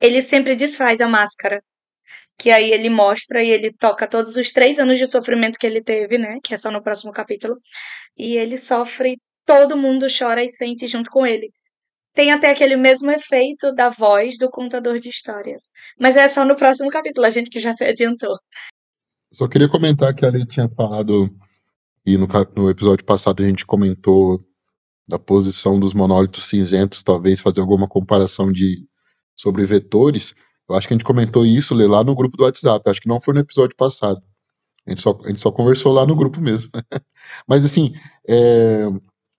ele 0.00 0.20
sempre 0.20 0.54
desfaz 0.54 1.00
a 1.00 1.08
máscara. 1.08 1.62
Que 2.38 2.50
aí 2.50 2.70
ele 2.72 2.90
mostra 2.90 3.42
e 3.42 3.50
ele 3.50 3.72
toca 3.72 4.06
todos 4.06 4.36
os 4.36 4.52
três 4.52 4.78
anos 4.78 4.98
de 4.98 5.06
sofrimento 5.06 5.58
que 5.58 5.66
ele 5.66 5.82
teve, 5.82 6.18
né? 6.18 6.38
Que 6.44 6.54
é 6.54 6.56
só 6.56 6.70
no 6.70 6.82
próximo 6.82 7.12
capítulo. 7.12 7.56
E 8.18 8.36
ele 8.36 8.58
sofre, 8.58 9.18
todo 9.46 9.76
mundo 9.76 10.06
chora 10.06 10.42
e 10.42 10.48
sente 10.48 10.86
junto 10.86 11.10
com 11.10 11.26
ele 11.26 11.52
tem 12.14 12.30
até 12.30 12.50
aquele 12.50 12.76
mesmo 12.76 13.10
efeito 13.10 13.72
da 13.72 13.88
voz 13.90 14.36
do 14.38 14.50
contador 14.50 14.98
de 14.98 15.08
histórias. 15.08 15.72
Mas 15.98 16.16
é 16.16 16.28
só 16.28 16.44
no 16.44 16.56
próximo 16.56 16.90
capítulo, 16.90 17.26
a 17.26 17.30
gente 17.30 17.50
que 17.50 17.58
já 17.58 17.72
se 17.72 17.84
adiantou. 17.84 18.38
Só 19.32 19.48
queria 19.48 19.68
comentar 19.68 20.14
que 20.14 20.24
a 20.26 20.30
Lei 20.30 20.44
tinha 20.46 20.68
falado, 20.68 21.30
e 22.04 22.18
no, 22.18 22.28
no 22.56 22.70
episódio 22.70 23.04
passado 23.04 23.42
a 23.42 23.46
gente 23.46 23.64
comentou 23.64 24.40
da 25.08 25.18
posição 25.18 25.80
dos 25.80 25.94
monólitos 25.94 26.44
cinzentos, 26.44 27.02
talvez 27.02 27.40
fazer 27.40 27.60
alguma 27.60 27.88
comparação 27.88 28.52
de 28.52 28.86
sobre 29.34 29.64
vetores. 29.64 30.34
Eu 30.68 30.76
acho 30.76 30.86
que 30.86 30.94
a 30.94 30.96
gente 30.96 31.04
comentou 31.04 31.46
isso 31.46 31.74
lá 31.74 32.04
no 32.04 32.14
grupo 32.14 32.36
do 32.36 32.44
WhatsApp, 32.44 32.88
acho 32.88 33.00
que 33.00 33.08
não 33.08 33.20
foi 33.20 33.34
no 33.34 33.40
episódio 33.40 33.74
passado. 33.74 34.20
A 34.86 34.90
gente 34.90 35.00
só, 35.00 35.18
a 35.24 35.28
gente 35.28 35.40
só 35.40 35.50
conversou 35.50 35.92
lá 35.92 36.04
no 36.04 36.14
grupo 36.14 36.40
mesmo. 36.40 36.70
Mas 37.48 37.64
assim, 37.64 37.94
é, 38.28 38.86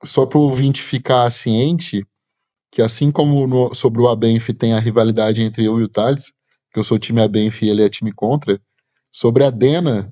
só 0.04 0.26
para 0.26 0.39
o 0.39 0.44
ouvinte 0.44 0.82
ficar 0.82 1.30
ciente, 1.32 2.06
que 2.72 2.82
assim 2.82 3.12
como 3.12 3.48
no, 3.48 3.74
sobre 3.74 4.02
o 4.02 4.08
Abenf 4.08 4.50
tem 4.50 4.74
a 4.74 4.80
rivalidade 4.80 5.42
entre 5.42 5.66
eu 5.66 5.80
e 5.80 5.84
o 5.84 5.88
Thales, 5.88 6.32
que 6.72 6.80
eu 6.80 6.84
sou 6.84 6.98
time 6.98 7.22
Abenf 7.22 7.62
e 7.62 7.70
ele 7.70 7.84
é 7.84 7.89
time 7.89 8.12
contra, 8.12 8.60
sobre 9.12 9.44
a 9.44 9.50
Dena, 9.50 10.12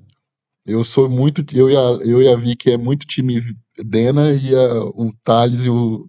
eu 0.64 0.84
sou 0.84 1.10
muito. 1.10 1.44
Eu 1.54 1.68
e 1.68 1.76
a, 1.76 1.80
eu 2.04 2.22
e 2.22 2.28
a 2.28 2.36
Vicky 2.36 2.70
é 2.70 2.78
muito 2.78 3.06
time 3.06 3.40
Dena 3.84 4.32
e 4.32 4.54
a, 4.54 4.84
o 4.84 5.12
Thales 5.24 5.64
e 5.64 5.70
o, 5.70 6.08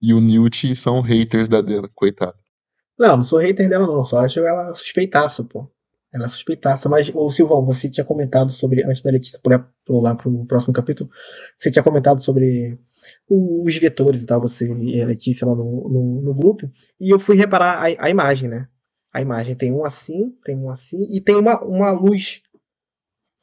e 0.00 0.14
o 0.14 0.20
Newt 0.20 0.74
são 0.76 1.00
haters 1.00 1.48
da 1.48 1.60
Dena, 1.60 1.88
coitado. 1.94 2.36
Não, 2.98 3.16
não 3.16 3.22
sou 3.22 3.38
hater 3.38 3.68
dela, 3.68 3.86
não. 3.86 4.04
Só 4.04 4.18
acho 4.18 4.38
ela 4.40 4.74
suspeitaça, 4.74 5.42
pô. 5.42 5.68
Ela 6.14 6.26
é 6.26 6.28
suspeitaça. 6.28 6.88
Mas, 6.88 7.10
ô 7.14 7.30
Silvão, 7.30 7.64
você 7.64 7.90
tinha 7.90 8.04
comentado 8.04 8.52
sobre. 8.52 8.84
Antes 8.84 9.02
da 9.02 9.10
Letícia 9.10 9.40
pular 9.84 10.14
pro 10.14 10.44
próximo 10.46 10.72
capítulo, 10.72 11.10
você 11.58 11.70
tinha 11.70 11.82
comentado 11.82 12.22
sobre 12.22 12.78
os 13.28 13.76
vetores 13.76 14.22
e 14.22 14.26
tal, 14.26 14.40
você 14.40 14.72
e 14.72 15.00
a 15.00 15.06
Letícia 15.06 15.46
lá 15.46 15.54
no, 15.54 15.88
no, 15.88 16.22
no 16.22 16.34
grupo. 16.34 16.70
E 17.00 17.12
eu 17.12 17.18
fui 17.18 17.36
reparar 17.36 17.78
a, 17.78 18.06
a, 18.06 18.10
imagem, 18.10 18.48
né? 18.48 18.68
A 19.12 19.20
imagem 19.20 19.54
tem 19.54 19.72
um 19.72 19.84
assim, 19.84 20.30
tem 20.44 20.56
um 20.56 20.70
assim, 20.70 21.02
e 21.10 21.20
tem 21.20 21.36
uma, 21.36 21.62
uma 21.64 21.90
luz. 21.90 22.42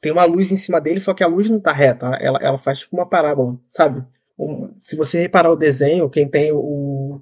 Tem 0.00 0.12
uma 0.12 0.24
luz 0.24 0.52
em 0.52 0.56
cima 0.56 0.80
dele, 0.80 1.00
só 1.00 1.12
que 1.12 1.24
a 1.24 1.26
luz 1.26 1.48
não 1.48 1.60
tá 1.60 1.72
reta. 1.72 2.06
Ela, 2.20 2.38
ela 2.40 2.58
faz 2.58 2.80
tipo 2.80 2.96
uma 2.96 3.08
parábola, 3.08 3.58
sabe? 3.68 4.04
Um, 4.38 4.72
se 4.80 4.94
você 4.94 5.20
reparar 5.20 5.50
o 5.50 5.56
desenho, 5.56 6.08
quem 6.08 6.28
tem 6.28 6.52
o, 6.52 7.20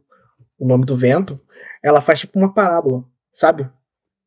o 0.59 0.67
nome 0.67 0.85
do 0.85 0.97
vento, 0.97 1.41
ela 1.83 2.03
faz 2.03 2.21
tipo 2.21 2.39
uma 2.39 2.53
parábola, 2.53 3.05
sabe? 3.33 3.71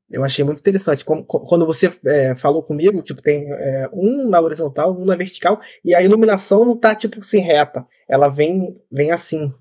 Eu 0.10 0.24
achei 0.24 0.44
muito 0.44 0.60
interessante. 0.60 1.06
Quando 1.06 1.66
você 1.66 1.92
é, 2.06 2.34
falou 2.34 2.64
comigo, 2.64 3.02
tipo, 3.02 3.22
tem 3.22 3.46
é, 3.52 3.90
um 3.94 4.28
na 4.28 4.42
horizontal, 4.42 5.00
um 5.00 5.06
na 5.06 5.16
vertical, 5.16 5.60
e 5.86 5.94
a 5.94 6.02
iluminação 6.02 6.66
não 6.66 6.76
tá, 6.76 6.96
tipo, 6.96 7.20
assim, 7.20 7.40
reta. 7.40 7.86
Ela 8.08 8.28
vem, 8.28 8.76
vem 8.92 9.12
assim. 9.12 9.54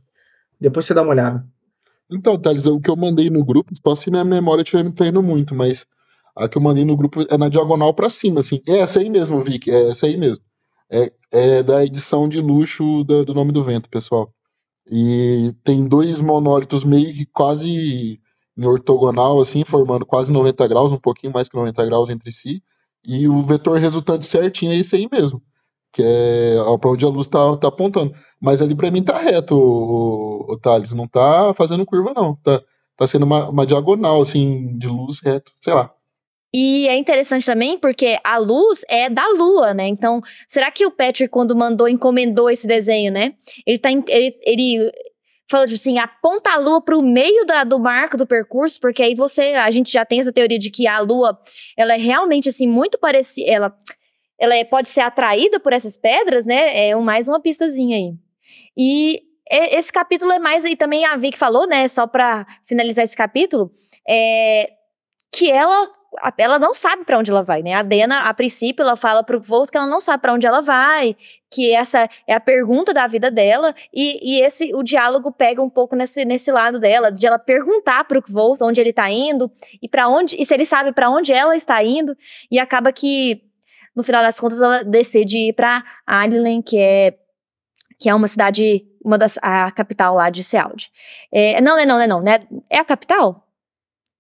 Depois 0.59 0.87
você 0.87 0.95
dá 0.95 1.03
uma 1.03 1.11
olhada. 1.11 1.45
Então, 2.11 2.41
Thales, 2.41 2.67
o 2.67 2.81
que 2.81 2.89
eu 2.89 2.97
mandei 2.97 3.29
no 3.29 3.45
grupo, 3.45 3.73
só 3.87 3.95
se 3.95 4.11
minha 4.11 4.25
memória 4.25 4.63
estiver 4.63 4.83
me 4.83 4.91
treinando 4.91 5.23
muito, 5.23 5.55
mas 5.55 5.85
a 6.35 6.49
que 6.49 6.57
eu 6.57 6.63
mandei 6.63 6.85
no 6.85 6.97
grupo 6.97 7.27
é 7.29 7.37
na 7.37 7.51
diagonal 7.51 7.93
para 7.93 8.09
cima, 8.09 8.41
assim. 8.41 8.63
É 8.67 8.79
essa 8.79 9.01
aí 9.01 9.11
mesmo, 9.11 9.41
Vic, 9.41 9.71
é 9.71 9.91
essa 9.91 10.07
aí 10.07 10.17
mesmo. 10.17 10.43
É, 10.91 11.13
é 11.31 11.63
da 11.63 11.85
edição 11.85 12.27
de 12.27 12.41
luxo 12.41 13.05
do, 13.05 13.25
do 13.27 13.35
Nome 13.35 13.53
do 13.53 13.63
Vento, 13.63 13.91
pessoal. 13.91 14.33
E 14.91 15.53
tem 15.63 15.87
dois 15.87 16.21
monólitos 16.21 16.83
meio 16.85 17.13
que 17.13 17.27
quase 17.27 18.19
em 18.59 18.67
ortogonal, 18.67 19.41
assim, 19.41 19.65
formando 19.65 20.05
quase 20.05 20.33
90 20.33 20.67
graus, 20.67 20.91
um 20.91 20.99
pouquinho 20.99 21.33
mais 21.33 21.49
que 21.49 21.57
90 21.57 21.87
graus 21.87 22.11
entre 22.11 22.33
si. 22.33 22.61
E 23.07 23.29
o 23.29 23.41
vetor 23.45 23.79
resultante 23.79 24.27
certinho 24.27 24.73
é 24.73 24.77
esse 24.77 24.97
aí 24.97 25.09
mesmo. 25.11 25.41
Que 25.93 26.03
é 26.03 26.57
para 26.81 26.91
onde 26.91 27.05
a 27.05 27.09
luz 27.09 27.29
tá, 27.29 27.57
tá 27.57 27.69
apontando. 27.69 28.13
Mas 28.41 28.61
ali 28.61 28.75
para 28.75 28.91
mim 28.91 29.03
tá 29.03 29.17
reto, 29.17 29.55
o, 29.57 30.51
o, 30.51 30.53
o, 30.53 30.59
Thales. 30.59 30.93
Não 30.93 31.07
tá 31.07 31.55
fazendo 31.55 31.87
curva, 31.87 32.13
não. 32.15 32.35
Tá, 32.43 32.61
tá 32.97 33.07
sendo 33.07 33.25
uma, 33.25 33.49
uma 33.49 33.65
diagonal, 33.65 34.21
assim, 34.21 34.77
de 34.77 34.89
luz 34.89 35.21
reto. 35.21 35.53
Sei 35.61 35.73
lá. 35.73 35.95
E 36.53 36.89
é 36.89 36.97
interessante 36.97 37.47
também 37.47 37.79
porque 37.79 38.19
a 38.25 38.39
luz 38.39 38.81
é 38.89 39.09
da 39.09 39.27
lua, 39.29 39.73
né? 39.73 39.87
Então, 39.87 40.21
será 40.47 40.71
que 40.73 40.85
o 40.85 40.91
Patrick, 40.91 41.29
quando 41.29 41.55
mandou, 41.55 41.89
encomendou 41.89 42.51
esse 42.51 42.67
desenho, 42.67 43.13
né? 43.13 43.35
Ele 43.65 43.79
tá. 43.79 43.91
Ele, 43.93 44.37
ele 44.43 44.93
falou 45.51 45.67
tipo 45.67 45.77
assim, 45.77 45.99
aponta 45.99 46.51
a 46.53 46.59
lua 46.59 46.81
para 46.83 46.97
o 46.97 47.03
meio 47.03 47.45
da, 47.45 47.65
do 47.65 47.79
marco 47.79 48.17
do 48.17 48.27
percurso, 48.27 48.79
porque 48.81 49.03
aí 49.03 49.15
você, 49.15 49.55
a 49.55 49.71
gente 49.71 49.91
já 49.91 50.05
tem 50.05 50.21
essa 50.21 50.33
teoria 50.33 50.59
de 50.59 50.71
que 50.71 50.87
a 50.87 51.01
lua, 51.01 51.39
ela 51.77 51.95
é 51.95 51.99
realmente 51.99 52.49
assim 52.49 52.67
muito 52.67 52.99
parecida, 52.99 53.51
ela, 53.51 53.77
ela 54.39 54.55
é, 54.55 54.65
pode 54.65 54.89
ser 54.89 55.01
atraída 55.01 55.59
por 55.59 55.73
essas 55.73 55.97
pedras, 55.97 56.45
né? 56.47 56.89
É 56.89 56.95
mais 56.97 57.29
uma 57.29 57.41
pistazinha 57.41 57.97
aí. 57.97 58.13
E 58.77 59.23
esse 59.51 59.91
capítulo 59.91 60.31
é 60.31 60.39
mais, 60.39 60.65
e 60.65 60.77
também 60.77 61.07
a 61.07 61.17
Vic 61.17 61.39
falou, 61.39 61.67
né, 61.67 61.89
só 61.89 62.07
para 62.07 62.47
finalizar 62.67 63.05
esse 63.05 63.17
capítulo, 63.17 63.73
é 64.07 64.71
que 65.33 65.51
ela 65.51 65.91
ela 66.37 66.59
não 66.59 66.75
sabe 66.75 67.05
para 67.05 67.19
onde 67.19 67.31
ela 67.31 67.43
vai, 67.43 67.63
né? 67.63 67.75
A 67.75 67.83
Dena, 67.83 68.21
a 68.21 68.35
princípio, 68.35 68.83
ela 68.83 68.97
fala 68.97 69.23
pro 69.23 69.41
Volt 69.41 69.71
que 69.71 69.77
ela 69.77 69.87
não 69.87 70.01
sabe 70.01 70.23
para 70.23 70.33
onde 70.33 70.47
ela 70.47 70.61
vai, 70.61 71.17
que 71.51 71.73
essa 71.73 72.09
é 72.27 72.35
a 72.35 72.41
pergunta 72.41 72.93
da 72.93 73.07
vida 73.07 73.31
dela, 73.31 73.75
e, 73.93 74.37
e 74.39 74.43
esse 74.43 74.75
o 74.75 74.83
diálogo 74.83 75.31
pega 75.31 75.63
um 75.63 75.71
pouco 75.71 75.95
nesse, 75.95 76.25
nesse 76.25 76.51
lado 76.51 76.79
dela, 76.79 77.11
de 77.11 77.27
ela 77.27 77.39
perguntar 77.39 78.05
pro 78.05 78.23
Volt 78.27 78.61
onde 78.63 78.81
ele 78.81 78.93
tá 78.93 79.11
indo 79.11 79.51
e 79.83 79.89
para 79.89 80.09
onde, 80.09 80.37
e 80.41 80.45
se 80.45 80.55
ele 80.55 80.67
sabe 80.67 80.93
para 80.93 81.11
onde 81.11 81.33
ela 81.33 81.57
está 81.57 81.83
indo, 81.85 82.17
e 82.51 82.59
acaba 82.59 82.93
que 82.93 83.43
no 83.95 84.03
final 84.03 84.23
das 84.23 84.39
contas 84.39 84.61
ela 84.61 84.83
decide 84.85 85.49
ir 85.49 85.53
para 85.53 85.85
Adlen, 86.07 86.63
que 86.63 86.79
é 86.79 87.15
que 88.01 88.09
é 88.09 88.15
uma 88.15 88.29
cidade, 88.29 88.87
uma 89.05 89.19
das 89.19 89.39
a 89.43 89.71
capital 89.73 90.15
lá 90.15 90.31
de 90.31 90.45
Seald. 90.45 90.89
É, 91.33 91.61
não, 91.61 91.77
não, 91.77 91.99
não, 91.99 92.07
não, 92.07 92.23
não, 92.23 92.63
é 92.71 92.79
a 92.79 92.85
capital? 92.85 93.45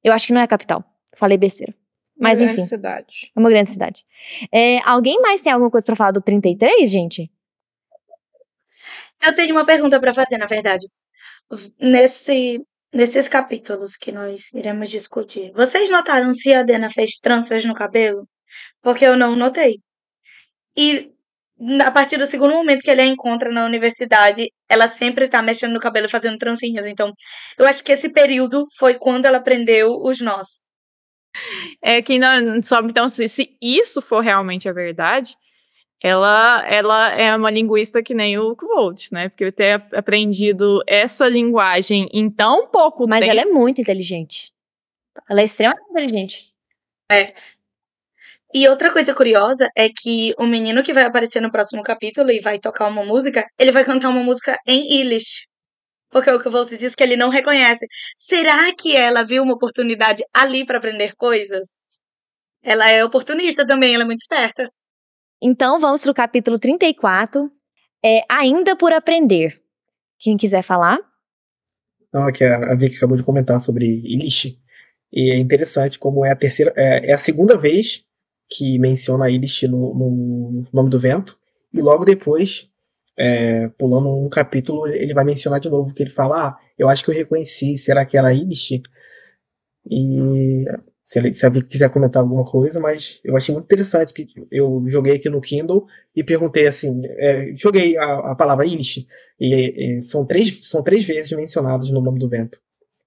Eu 0.03 0.13
acho 0.13 0.27
que 0.27 0.33
não 0.33 0.41
é 0.41 0.45
a 0.45 0.49
capital. 0.49 0.85
Falei 1.15 1.39
besteira. 1.39 1.78
Mas 2.19 2.41
uma 2.41 2.47
enfim. 2.47 2.57
grande 2.57 2.69
cidade. 2.69 3.33
É 3.35 3.41
uma 3.41 3.49
grande 3.49 3.71
cidade. 3.71 4.05
É, 4.53 4.79
alguém 4.81 5.21
mais 5.21 5.41
tem 5.41 5.53
alguma 5.53 5.71
coisa 5.71 5.85
para 5.87 5.97
falar 5.97 6.11
do 6.11 6.21
33, 6.21 6.91
gente? 6.91 7.31
Eu 9.25 9.35
tenho 9.35 9.55
uma 9.55 9.65
pergunta 9.65 10.01
para 10.01 10.15
fazer, 10.15 10.39
na 10.39 10.47
verdade. 10.47 10.87
Nesse, 11.81 12.61
nesses 12.93 13.29
capítulos 13.29 13.97
que 13.97 14.13
nós 14.13 14.53
iremos 14.53 14.91
discutir, 14.91 15.53
vocês 15.53 15.89
notaram 15.89 16.33
se 16.35 16.53
a 16.53 16.63
Dena 16.63 16.91
fez 16.91 17.19
tranças 17.19 17.65
no 17.65 17.75
cabelo? 17.75 18.29
Porque 18.83 19.05
eu 19.05 19.17
não 19.17 19.37
notei. 19.37 19.81
E 20.77 21.13
a 21.85 21.91
partir 21.91 22.17
do 22.19 22.27
segundo 22.27 22.55
momento 22.55 22.83
que 22.83 22.91
ele 22.91 23.01
a 23.01 23.07
encontra 23.07 23.51
na 23.51 23.65
universidade, 23.65 24.49
ela 24.69 24.89
sempre 24.89 25.29
tá 25.29 25.43
mexendo 25.43 25.73
no 25.73 25.81
cabelo 25.81 26.07
e 26.07 26.11
fazendo 26.11 26.39
trancinhas. 26.39 26.87
Então, 26.87 27.13
eu 27.59 27.67
acho 27.67 27.83
que 27.83 27.93
esse 27.93 28.11
período 28.13 28.65
foi 28.79 28.95
quando 28.95 29.27
ela 29.27 29.41
prendeu 29.41 29.91
os 30.01 30.21
nós. 30.21 30.68
É 31.83 32.03
que 32.03 32.19
não 32.19 32.61
sobe, 32.63 32.91
então, 32.91 33.09
se, 33.09 33.29
se 33.29 33.57
isso 33.61 34.03
for 34.03 34.21
realmente 34.21 34.69
a 34.69 34.73
verdade, 34.73 35.37
ela, 36.01 36.65
ela 36.67 37.11
é 37.11 37.35
uma 37.35 37.51
linguista 37.51 38.03
que 38.03 38.15
nem 38.15 38.39
o 38.39 38.55
Kvolt, 38.55 39.11
né? 39.11 39.29
Porque 39.29 39.51
ter 39.51 39.83
aprendido 39.93 40.83
essa 40.87 41.29
linguagem 41.29 42.09
em 42.13 42.31
tão 42.31 42.69
pouco 42.69 43.07
Mas 43.09 43.21
tempo. 43.21 43.33
ela 43.33 43.43
é 43.43 43.45
muito 43.45 43.81
inteligente. 43.81 44.53
Ela 45.29 45.41
é 45.41 45.45
extremamente 45.45 45.91
inteligente. 45.91 46.55
É. 47.11 47.27
E 48.55 48.69
outra 48.69 48.93
coisa 48.93 49.15
curiosa 49.15 49.69
é 49.77 49.89
que 49.89 50.35
o 50.39 50.47
menino 50.47 50.83
que 50.83 50.93
vai 50.93 51.05
aparecer 51.05 51.41
no 51.41 51.51
próximo 51.51 51.83
capítulo 51.83 52.31
e 52.31 52.41
vai 52.41 52.59
tocar 52.59 52.89
uma 52.89 53.05
música, 53.05 53.45
ele 53.59 53.73
vai 53.73 53.85
cantar 53.85 54.09
uma 54.09 54.23
música 54.23 54.59
em 54.67 55.01
Ilish. 55.01 55.48
Porque 56.11 56.31
o 56.31 56.39
que 56.39 56.49
você 56.49 56.77
disse 56.77 56.97
que 56.97 57.03
ele 57.03 57.17
não 57.17 57.29
reconhece. 57.29 57.87
Será 58.17 58.75
que 58.75 58.97
ela 58.97 59.23
viu 59.23 59.43
uma 59.43 59.55
oportunidade 59.55 60.23
ali 60.35 60.65
para 60.65 60.79
aprender 60.79 61.15
coisas? 61.15 61.99
Ela 62.63 62.91
é 62.91 63.05
oportunista 63.05 63.67
também, 63.67 63.95
ela 63.95 64.05
é 64.05 64.07
muito 64.07 64.21
esperta. 64.21 64.71
Então 65.41 65.79
vamos 65.79 66.03
para 66.03 66.11
o 66.11 66.15
capítulo 66.15 66.59
34, 66.59 67.51
é 68.05 68.23
Ainda 68.29 68.77
por 68.77 68.93
Aprender. 68.93 69.61
Quem 70.19 70.37
quiser 70.37 70.63
falar? 70.63 70.99
Não, 72.13 72.27
aqui 72.27 72.43
a 72.43 72.75
Vicky 72.75 72.97
acabou 72.97 73.17
de 73.17 73.23
comentar 73.23 73.61
sobre 73.61 73.87
Ilish. 73.87 74.59
E 75.13 75.31
é 75.31 75.39
interessante 75.39 75.99
como 75.99 76.25
é 76.25 76.33
a 76.33 76.37
terceira, 76.37 76.73
é, 76.77 77.11
é 77.11 77.13
a 77.13 77.19
segunda 77.19 77.57
vez 77.57 78.05
que 78.51 78.79
menciona 78.79 79.27
a 79.27 79.31
Ilish 79.31 79.69
no, 79.69 79.95
no 79.95 80.65
Nome 80.73 80.91
do 80.91 80.99
Vento. 80.99 81.39
E 81.73 81.81
logo 81.81 82.05
depois 82.05 82.69
é, 83.19 83.69
pulando 83.77 84.09
um 84.09 84.29
capítulo, 84.29 84.87
ele 84.87 85.13
vai 85.13 85.25
mencionar 85.25 85.59
de 85.59 85.69
novo 85.69 85.93
que 85.93 86.03
ele 86.03 86.11
fala: 86.11 86.49
Ah, 86.49 86.59
eu 86.79 86.89
acho 86.89 87.05
que 87.05 87.11
eu 87.11 87.15
reconheci, 87.15 87.77
será 87.77 88.07
que 88.07 88.17
era 88.17 88.33
Ibish? 88.33 88.81
E 89.91 90.65
se, 91.09 91.19
ele, 91.19 91.33
se 91.33 91.47
a 91.47 91.51
quiser 91.51 91.91
comentar 91.91 92.23
alguma 92.23 92.45
coisa, 92.45 92.79
mas 92.79 93.19
eu 93.25 93.35
achei 93.35 93.53
muito 93.53 93.65
interessante 93.65 94.13
que 94.13 94.29
eu 94.53 94.85
joguei 94.87 95.17
aqui 95.17 95.31
no 95.31 95.41
Kindle 95.41 95.87
e 96.15 96.23
perguntei 96.23 96.67
assim: 96.67 97.01
é, 97.05 97.53
joguei 97.57 97.97
a, 97.97 98.33
a 98.33 98.35
palavra 98.37 98.67
Ilish, 98.67 99.07
e, 99.41 99.99
e, 99.99 100.03
são, 100.03 100.27
três, 100.27 100.69
são 100.69 100.83
três 100.83 101.05
vezes 101.05 101.33
mencionados 101.33 101.91
no 101.91 102.03
nome 102.03 102.19
do 102.19 102.29
vento. 102.29 102.61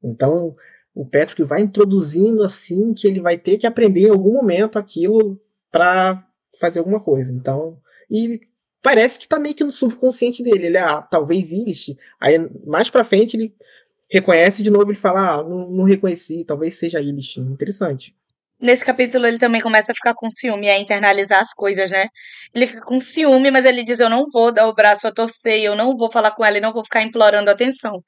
Então, 0.04 0.56
o 0.95 1.06
Patrick 1.06 1.43
vai 1.43 1.62
introduzindo 1.62 2.43
assim 2.43 2.91
que 2.93 3.08
ele 3.08 3.21
vai 3.21 3.38
ter 3.38 3.58
que 3.58 3.67
aprender 3.67 4.08
em 4.08 4.10
algum 4.10 4.34
momento 4.34 4.80
aquilo 4.80 5.39
para 5.71 6.28
fazer 6.60 6.80
alguma 6.80 7.00
coisa. 7.00 7.32
Então, 7.32 7.78
e 8.10 8.41
parece 8.82 9.20
que 9.20 9.28
tá 9.28 9.39
meio 9.39 9.56
que 9.56 9.63
no 9.63 9.72
subconsciente 9.72 10.44
dele. 10.44 10.67
Ele, 10.67 10.78
ah, 10.78 11.02
talvez 11.02 11.52
Ilish. 11.52 11.96
Aí 12.20 12.38
mais 12.65 12.89
pra 12.89 13.04
frente 13.04 13.38
ele 13.38 13.54
reconhece 14.10 14.62
de 14.62 14.70
novo, 14.70 14.91
ele 14.91 14.98
fala, 14.98 15.36
ah, 15.36 15.44
não, 15.44 15.70
não 15.70 15.84
reconheci, 15.84 16.44
talvez 16.46 16.76
seja 16.76 17.00
Ilish. 17.00 17.39
Interessante. 17.39 18.15
Nesse 18.62 18.86
capítulo 18.86 19.26
ele 19.26 19.39
também 19.39 19.60
começa 19.60 19.91
a 19.91 19.96
ficar 19.96 20.13
com 20.13 20.30
ciúme, 20.30 20.70
a 20.70 20.80
internalizar 20.80 21.39
as 21.39 21.52
coisas, 21.52 21.89
né? 21.89 22.06
Ele 22.54 22.67
fica 22.67 22.82
com 22.82 23.00
ciúme, 23.00 23.50
mas 23.50 23.65
ele 23.65 23.84
diz: 23.84 24.00
Eu 24.00 24.10
não 24.10 24.26
vou 24.32 24.52
dar 24.52 24.67
o 24.67 24.76
braço 24.76 25.08
a 25.08 25.12
torcer, 25.12 25.60
eu 25.63 25.76
não 25.76 25.98
vou 25.98 26.12
falar 26.12 26.30
com 26.32 26.46
ela 26.46 26.60
e 26.60 26.62
não 26.62 26.72
vou 26.72 26.84
ficar 26.84 27.02
implorando 27.02 27.50
atenção. 27.50 28.04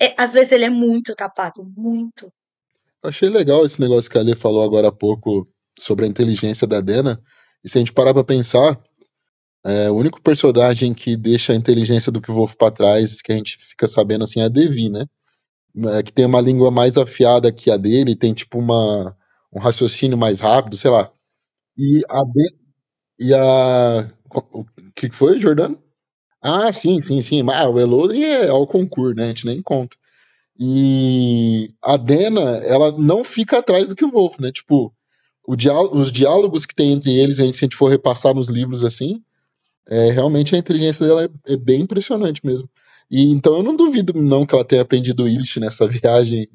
É, 0.00 0.12
às 0.16 0.34
vezes 0.34 0.50
ele 0.50 0.64
é 0.64 0.70
muito 0.70 1.14
tapado, 1.14 1.64
muito. 1.76 2.32
Achei 3.00 3.28
legal 3.28 3.64
esse 3.64 3.80
negócio 3.80 4.10
que 4.10 4.18
a 4.18 4.20
Ale 4.20 4.34
falou 4.34 4.64
agora 4.64 4.88
há 4.88 4.92
pouco 4.92 5.48
sobre 5.78 6.04
a 6.04 6.08
inteligência 6.08 6.66
da 6.66 6.80
Dena, 6.80 7.20
E 7.64 7.68
se 7.68 7.78
a 7.78 7.80
gente 7.80 7.92
parar 7.92 8.12
pra 8.12 8.24
pensar, 8.24 8.76
é, 9.64 9.90
o 9.90 9.94
único 9.94 10.20
personagem 10.20 10.92
que 10.92 11.16
deixa 11.16 11.52
a 11.52 11.56
inteligência 11.56 12.10
do 12.10 12.20
Kvolf 12.20 12.56
pra 12.56 12.70
trás, 12.70 13.22
que 13.22 13.32
a 13.32 13.36
gente 13.36 13.56
fica 13.58 13.86
sabendo 13.86 14.24
assim, 14.24 14.40
é 14.40 14.44
a 14.44 14.48
Devi, 14.48 14.90
né? 14.90 15.06
É, 15.98 16.02
que 16.02 16.12
tem 16.12 16.26
uma 16.26 16.40
língua 16.40 16.70
mais 16.70 16.98
afiada 16.98 17.52
que 17.52 17.70
a 17.70 17.76
dele, 17.76 18.16
tem 18.16 18.34
tipo 18.34 18.58
uma, 18.58 19.16
um 19.52 19.60
raciocínio 19.60 20.18
mais 20.18 20.40
rápido, 20.40 20.76
sei 20.76 20.90
lá. 20.90 21.10
E 21.78 22.00
a 22.08 22.24
de, 22.24 22.54
e 23.20 23.32
a 23.32 24.08
o 24.52 24.64
que 24.94 25.08
que 25.10 25.16
foi, 25.16 25.38
Jordano? 25.40 25.78
Ah, 26.42 26.72
sim, 26.72 27.00
sim, 27.06 27.20
sim. 27.20 27.42
Mas 27.42 27.66
o 27.66 27.78
Elodie 27.78 28.24
é 28.24 28.48
ao 28.48 28.66
concurso, 28.66 29.14
né? 29.14 29.24
A 29.24 29.28
gente 29.28 29.46
nem 29.46 29.62
conta. 29.62 29.96
E 30.58 31.70
a 31.82 31.96
Dena, 31.96 32.40
ela 32.64 32.92
não 32.92 33.24
fica 33.24 33.58
atrás 33.58 33.88
do 33.88 33.96
que 33.96 34.04
o 34.04 34.10
Wolf, 34.10 34.38
né? 34.38 34.52
Tipo, 34.52 34.92
diá 35.56 35.80
os 35.82 36.12
diálogos 36.12 36.66
que 36.66 36.74
tem 36.74 36.92
entre 36.92 37.12
eles, 37.16 37.40
a 37.40 37.44
gente, 37.44 37.56
se 37.56 37.64
a 37.64 37.66
gente 37.66 37.76
for 37.76 37.88
repassar 37.88 38.34
nos 38.34 38.48
livros 38.48 38.84
assim, 38.84 39.22
é, 39.88 40.10
realmente 40.10 40.54
a 40.54 40.58
inteligência 40.58 41.06
dela 41.06 41.24
é, 41.24 41.52
é, 41.52 41.56
bem 41.56 41.82
impressionante 41.82 42.44
mesmo. 42.44 42.68
E 43.10 43.30
então 43.30 43.56
eu 43.56 43.62
não 43.62 43.76
duvido 43.76 44.20
não 44.20 44.46
que 44.46 44.54
ela 44.54 44.64
tenha 44.64 44.82
aprendido 44.82 45.28
Illich 45.28 45.60
nessa 45.60 45.86
viagem. 45.86 46.48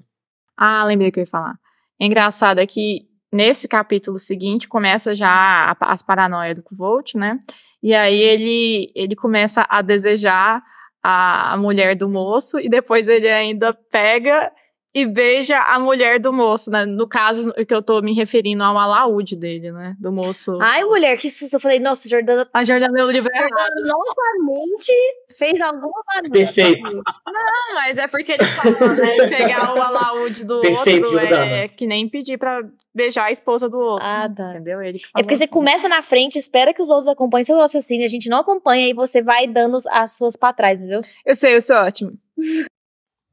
Ah, 0.55 0.83
lembrei 0.85 1.11
que 1.11 1.19
eu 1.19 1.23
ia 1.23 1.27
falar. 1.27 1.55
É 1.99 2.05
engraçado 2.05 2.59
é 2.59 2.65
que 2.65 3.07
nesse 3.31 3.67
capítulo 3.67 4.17
seguinte 4.17 4.67
começa 4.67 5.13
já 5.13 5.75
as 5.81 6.01
paranoias 6.01 6.55
do 6.55 6.63
Kvolt, 6.63 7.15
né? 7.15 7.39
E 7.83 7.93
aí 7.93 8.17
ele, 8.17 8.91
ele 8.95 9.15
começa 9.15 9.65
a 9.69 9.81
desejar 9.81 10.63
a, 11.03 11.53
a 11.53 11.57
mulher 11.57 11.95
do 11.95 12.09
moço 12.09 12.59
e 12.59 12.69
depois 12.69 13.07
ele 13.07 13.29
ainda 13.29 13.73
pega 13.91 14.51
e 14.93 15.05
beija 15.05 15.59
a 15.59 15.79
mulher 15.79 16.19
do 16.19 16.33
moço, 16.33 16.71
né? 16.71 16.85
No 16.85 17.07
caso 17.07 17.53
que 17.67 17.73
eu 17.73 17.81
tô 17.81 18.01
me 18.01 18.13
referindo 18.13 18.63
ao 18.63 18.77
alaúde 18.77 19.35
dele, 19.35 19.71
né? 19.71 19.95
Do 19.99 20.11
moço. 20.11 20.57
Ai, 20.61 20.83
mulher, 20.83 21.17
que 21.17 21.29
susto. 21.29 21.53
Eu 21.55 21.59
falei, 21.59 21.79
nossa, 21.79 22.09
Jordana. 22.09 22.47
A 22.53 22.63
Jordana 22.63 22.91
meu 22.91 23.09
livro 23.11 23.29
é 23.31 23.37
Jordana 23.37 23.75
novamente 23.85 24.91
fez 25.37 25.61
alguma 25.61 26.01
maneira. 26.15 26.31
Perfeito. 26.31 26.81
Não, 26.93 27.73
mas 27.75 27.97
é 27.99 28.07
porque 28.07 28.31
ele 28.31 28.43
fala, 28.45 28.93
né? 28.95 29.27
Pegar 29.29 29.75
o 29.75 29.81
alaúde 29.81 30.43
do 30.43 30.61
Perfeito, 30.61 31.05
outro 31.05 31.19
Jordana. 31.19 31.45
é 31.45 31.67
que 31.67 31.85
nem 31.85 32.09
pedir 32.09 32.39
pra 32.39 32.61
beijar 32.95 33.25
a 33.25 33.31
esposa 33.31 33.69
do 33.69 33.77
outro. 33.77 34.03
Ah, 34.07 34.27
tá. 34.27 34.51
Entendeu? 34.55 34.81
Ele 34.81 34.97
que 34.97 35.05
É 35.05 35.09
porque 35.21 35.25
falou 35.25 35.37
você 35.37 35.43
assim. 35.43 35.53
começa 35.53 35.87
na 35.87 36.01
frente, 36.01 36.39
espera 36.39 36.73
que 36.73 36.81
os 36.81 36.89
outros 36.89 37.07
acompanhem 37.07 37.45
seu 37.45 37.57
raciocínio, 37.59 38.03
a 38.05 38.09
gente 38.09 38.29
não 38.29 38.39
acompanha 38.39 38.89
e 38.89 38.93
você 38.93 39.21
vai 39.21 39.45
dando 39.47 39.77
as 39.91 40.17
suas 40.17 40.35
pra 40.35 40.51
trás, 40.53 40.79
entendeu? 40.81 41.01
Eu 41.23 41.35
sei, 41.35 41.55
eu 41.55 41.61
sou 41.61 41.75
ótimo. 41.75 42.13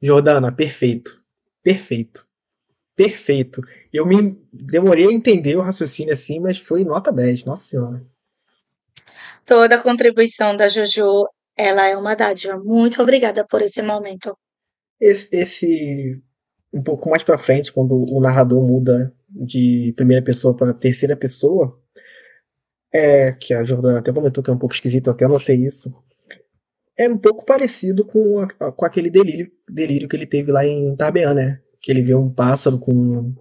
Jordana, 0.03 0.53
perfeito. 0.53 1.24
Perfeito. 1.65 2.27
Perfeito. 2.95 3.61
Eu 3.93 4.07
me 4.07 4.39
demorei 4.53 5.09
a 5.09 5.13
entender 5.13 5.57
o 5.57 5.63
raciocínio 5.63 6.13
assim, 6.13 6.39
mas 6.39 6.59
foi 6.59 6.85
nota 6.85 7.11
10. 7.11 7.45
Nossa 7.45 7.65
senhora. 7.65 8.07
Toda 9.45 9.77
a 9.77 9.83
contribuição 9.83 10.55
da 10.55 10.69
Jojo, 10.69 11.27
ela 11.57 11.87
é 11.87 11.97
uma 11.97 12.15
dádiva. 12.15 12.57
Muito 12.63 13.03
obrigada 13.03 13.45
por 13.47 13.63
esse 13.63 13.83
momento. 13.83 14.37
Esse, 15.01 15.29
esse 15.33 16.23
um 16.73 16.83
pouco 16.83 17.09
mais 17.09 17.25
pra 17.25 17.39
frente, 17.39 17.73
quando 17.73 18.05
o 18.11 18.21
narrador 18.21 18.63
muda 18.63 19.15
de 19.29 19.93
primeira 19.97 20.23
pessoa 20.23 20.57
para 20.57 20.75
terceira 20.75 21.17
pessoa, 21.17 21.81
é 22.93 23.33
que 23.33 23.55
a 23.55 23.65
Jordana 23.65 23.99
até 23.99 24.13
comentou 24.13 24.43
que 24.43 24.51
é 24.51 24.53
um 24.53 24.59
pouco 24.59 24.75
esquisito, 24.75 25.09
eu 25.09 25.13
até 25.13 25.27
notei 25.27 25.57
isso. 25.57 25.93
É 26.97 27.09
um 27.09 27.19
pouco 27.19 27.45
parecido 27.45 28.05
com, 28.05 28.39
a- 28.41 28.73
com 28.73 28.85
aquele 28.85 29.11
delírio, 29.11 29.51
delírio 29.69 30.09
que 30.09 30.17
ele 30.17 30.27
teve 30.27 30.53
lá 30.53 30.65
em 30.65 30.95
Tarbean, 30.97 31.35
né? 31.35 31.61
Que 31.81 31.91
ele 31.91 32.03
vê 32.03 32.15
um 32.15 32.31
pássaro 32.31 32.79
com, 32.79 33.35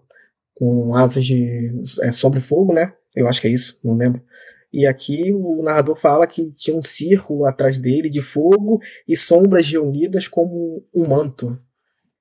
com 0.55 0.95
asas 0.95 1.25
de 1.25 1.71
é, 2.01 2.11
sombra 2.11 2.39
e 2.39 2.43
fogo, 2.43 2.73
né? 2.73 2.93
Eu 3.15 3.27
acho 3.27 3.41
que 3.41 3.47
é 3.47 3.51
isso, 3.51 3.79
não 3.83 3.95
lembro. 3.95 4.21
E 4.73 4.87
aqui 4.87 5.31
o 5.33 5.61
narrador 5.63 5.95
fala 5.95 6.27
que 6.27 6.51
tinha 6.53 6.75
um 6.75 6.81
círculo 6.83 7.45
atrás 7.45 7.79
dele 7.79 8.09
de 8.09 8.21
fogo 8.21 8.79
e 9.07 9.15
sombras 9.15 9.67
reunidas 9.69 10.27
como 10.27 10.83
um 10.95 11.07
manto. 11.07 11.59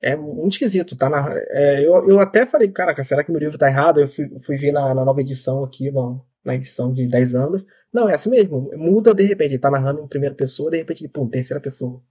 É 0.03 0.17
muito 0.17 0.53
esquisito, 0.55 0.97
tá? 0.97 1.09
Na, 1.11 1.33
é, 1.51 1.81
eu, 1.87 2.09
eu 2.11 2.21
até 2.21 2.47
falei, 2.47 2.69
caraca, 2.71 3.05
será 3.05 3.25
que 3.25 3.31
meu 3.33 3.41
livro 3.41 3.59
tá 3.59 3.69
errado? 3.69 4.01
Eu 4.01 4.09
fui, 4.09 4.29
fui 4.45 4.59
ver 4.59 4.73
na, 4.73 4.95
na 4.95 5.05
nova 5.05 5.21
edição 5.21 5.65
aqui, 5.65 5.91
na, 5.91 6.19
na 6.45 6.55
edição 6.55 6.93
de 6.93 7.09
10 7.09 7.35
anos. 7.35 7.65
Não, 7.93 8.09
é 8.09 8.15
assim 8.15 8.31
mesmo. 8.31 8.71
Muda 8.77 9.15
de 9.15 9.23
repente, 9.25 9.53
ele 9.53 9.59
tá 9.59 9.71
narrando 9.71 10.03
em 10.03 10.09
primeira 10.09 10.35
pessoa, 10.35 10.71
de 10.71 10.79
repente, 10.79 11.07
pum, 11.09 11.29
terceira 11.29 11.61
pessoa. 11.61 12.03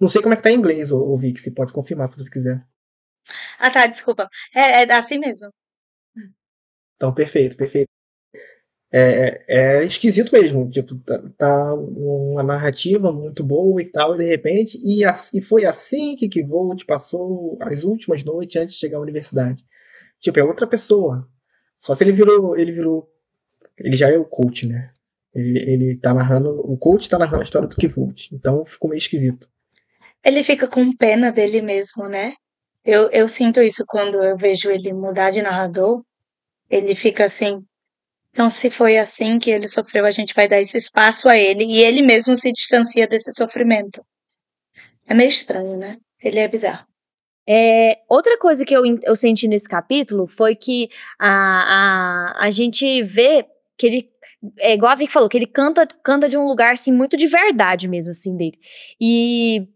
Não 0.00 0.08
sei 0.08 0.20
como 0.22 0.34
é 0.34 0.36
que 0.36 0.42
tá 0.42 0.50
em 0.50 0.56
inglês, 0.56 0.92
ô, 0.92 1.00
ô 1.00 1.16
Vic, 1.16 1.40
você 1.40 1.50
pode 1.50 1.72
confirmar 1.72 2.08
se 2.08 2.16
você 2.16 2.30
quiser. 2.30 2.60
Ah, 3.58 3.70
tá, 3.70 3.86
desculpa. 3.86 4.28
É, 4.54 4.84
é 4.84 4.92
assim 4.92 5.18
mesmo. 5.18 5.50
Então, 6.96 7.12
perfeito, 7.14 7.56
perfeito. 7.56 7.88
É, 8.92 9.44
é, 9.48 9.80
é 9.80 9.84
esquisito 9.84 10.32
mesmo, 10.32 10.70
tipo, 10.70 10.96
tá, 11.00 11.20
tá 11.36 11.74
uma 11.74 12.42
narrativa 12.42 13.12
muito 13.12 13.42
boa 13.44 13.82
e 13.82 13.90
tal, 13.90 14.14
e 14.14 14.18
de 14.18 14.24
repente, 14.24 14.78
e, 14.84 15.04
assim, 15.04 15.40
foi 15.40 15.64
assim 15.66 16.16
que 16.16 16.28
Kvolt 16.28 16.84
passou 16.86 17.58
as 17.60 17.84
últimas 17.84 18.24
noites 18.24 18.56
antes 18.56 18.74
de 18.74 18.80
chegar 18.80 18.98
à 18.98 19.00
universidade. 19.00 19.64
Tipo, 20.20 20.38
é 20.40 20.44
outra 20.44 20.66
pessoa. 20.66 21.28
Só 21.78 21.94
se 21.94 22.04
ele 22.04 22.12
virou, 22.12 22.56
ele 22.56 22.72
virou, 22.72 23.08
ele 23.78 23.96
já 23.96 24.10
é 24.10 24.18
o 24.18 24.24
coach, 24.24 24.66
né? 24.66 24.90
Ele, 25.34 25.58
ele 25.58 25.96
tá 25.98 26.14
narrando, 26.14 26.48
o 26.60 26.78
coach 26.78 27.08
tá 27.08 27.18
narrando 27.18 27.42
a 27.42 27.44
história 27.44 27.68
do 27.68 27.76
Kvolt, 27.76 28.32
então 28.32 28.64
ficou 28.64 28.88
meio 28.88 28.98
esquisito. 28.98 29.48
Ele 30.24 30.42
fica 30.42 30.66
com 30.66 30.96
pena 30.96 31.30
dele 31.30 31.60
mesmo, 31.60 32.08
né? 32.08 32.32
Eu, 32.84 33.10
eu 33.10 33.28
sinto 33.28 33.60
isso 33.60 33.84
quando 33.86 34.22
eu 34.22 34.36
vejo 34.36 34.70
ele 34.70 34.92
mudar 34.92 35.30
de 35.30 35.42
narrador. 35.42 36.02
Ele 36.70 36.94
fica 36.94 37.24
assim. 37.24 37.62
Então, 38.30 38.48
se 38.48 38.70
foi 38.70 38.96
assim 38.96 39.38
que 39.38 39.50
ele 39.50 39.68
sofreu, 39.68 40.04
a 40.06 40.10
gente 40.10 40.34
vai 40.34 40.48
dar 40.48 40.60
esse 40.60 40.78
espaço 40.78 41.28
a 41.28 41.36
ele 41.36 41.64
e 41.64 41.78
ele 41.78 42.02
mesmo 42.02 42.36
se 42.36 42.52
distancia 42.52 43.06
desse 43.06 43.32
sofrimento. 43.32 44.04
É 45.06 45.14
meio 45.14 45.28
estranho, 45.28 45.76
né? 45.76 45.96
Ele 46.22 46.38
é 46.38 46.48
bizarro. 46.48 46.86
É, 47.48 47.98
outra 48.08 48.38
coisa 48.38 48.64
que 48.64 48.74
eu, 48.74 48.82
eu 49.02 49.14
senti 49.14 49.46
nesse 49.46 49.68
capítulo 49.68 50.26
foi 50.26 50.56
que 50.56 50.88
a, 51.18 52.34
a, 52.40 52.46
a 52.46 52.50
gente 52.50 53.02
vê 53.04 53.46
que 53.76 53.86
ele. 53.86 54.10
É 54.58 54.74
igual 54.74 54.92
a 54.92 54.94
Vicky 54.94 55.12
falou, 55.12 55.28
que 55.28 55.36
ele 55.36 55.46
canta, 55.46 55.86
canta 56.04 56.28
de 56.28 56.36
um 56.36 56.46
lugar 56.46 56.72
assim, 56.72 56.92
muito 56.92 57.16
de 57.16 57.26
verdade 57.26 57.88
mesmo, 57.88 58.10
assim, 58.10 58.36
dele. 58.36 58.58
E, 59.00 59.66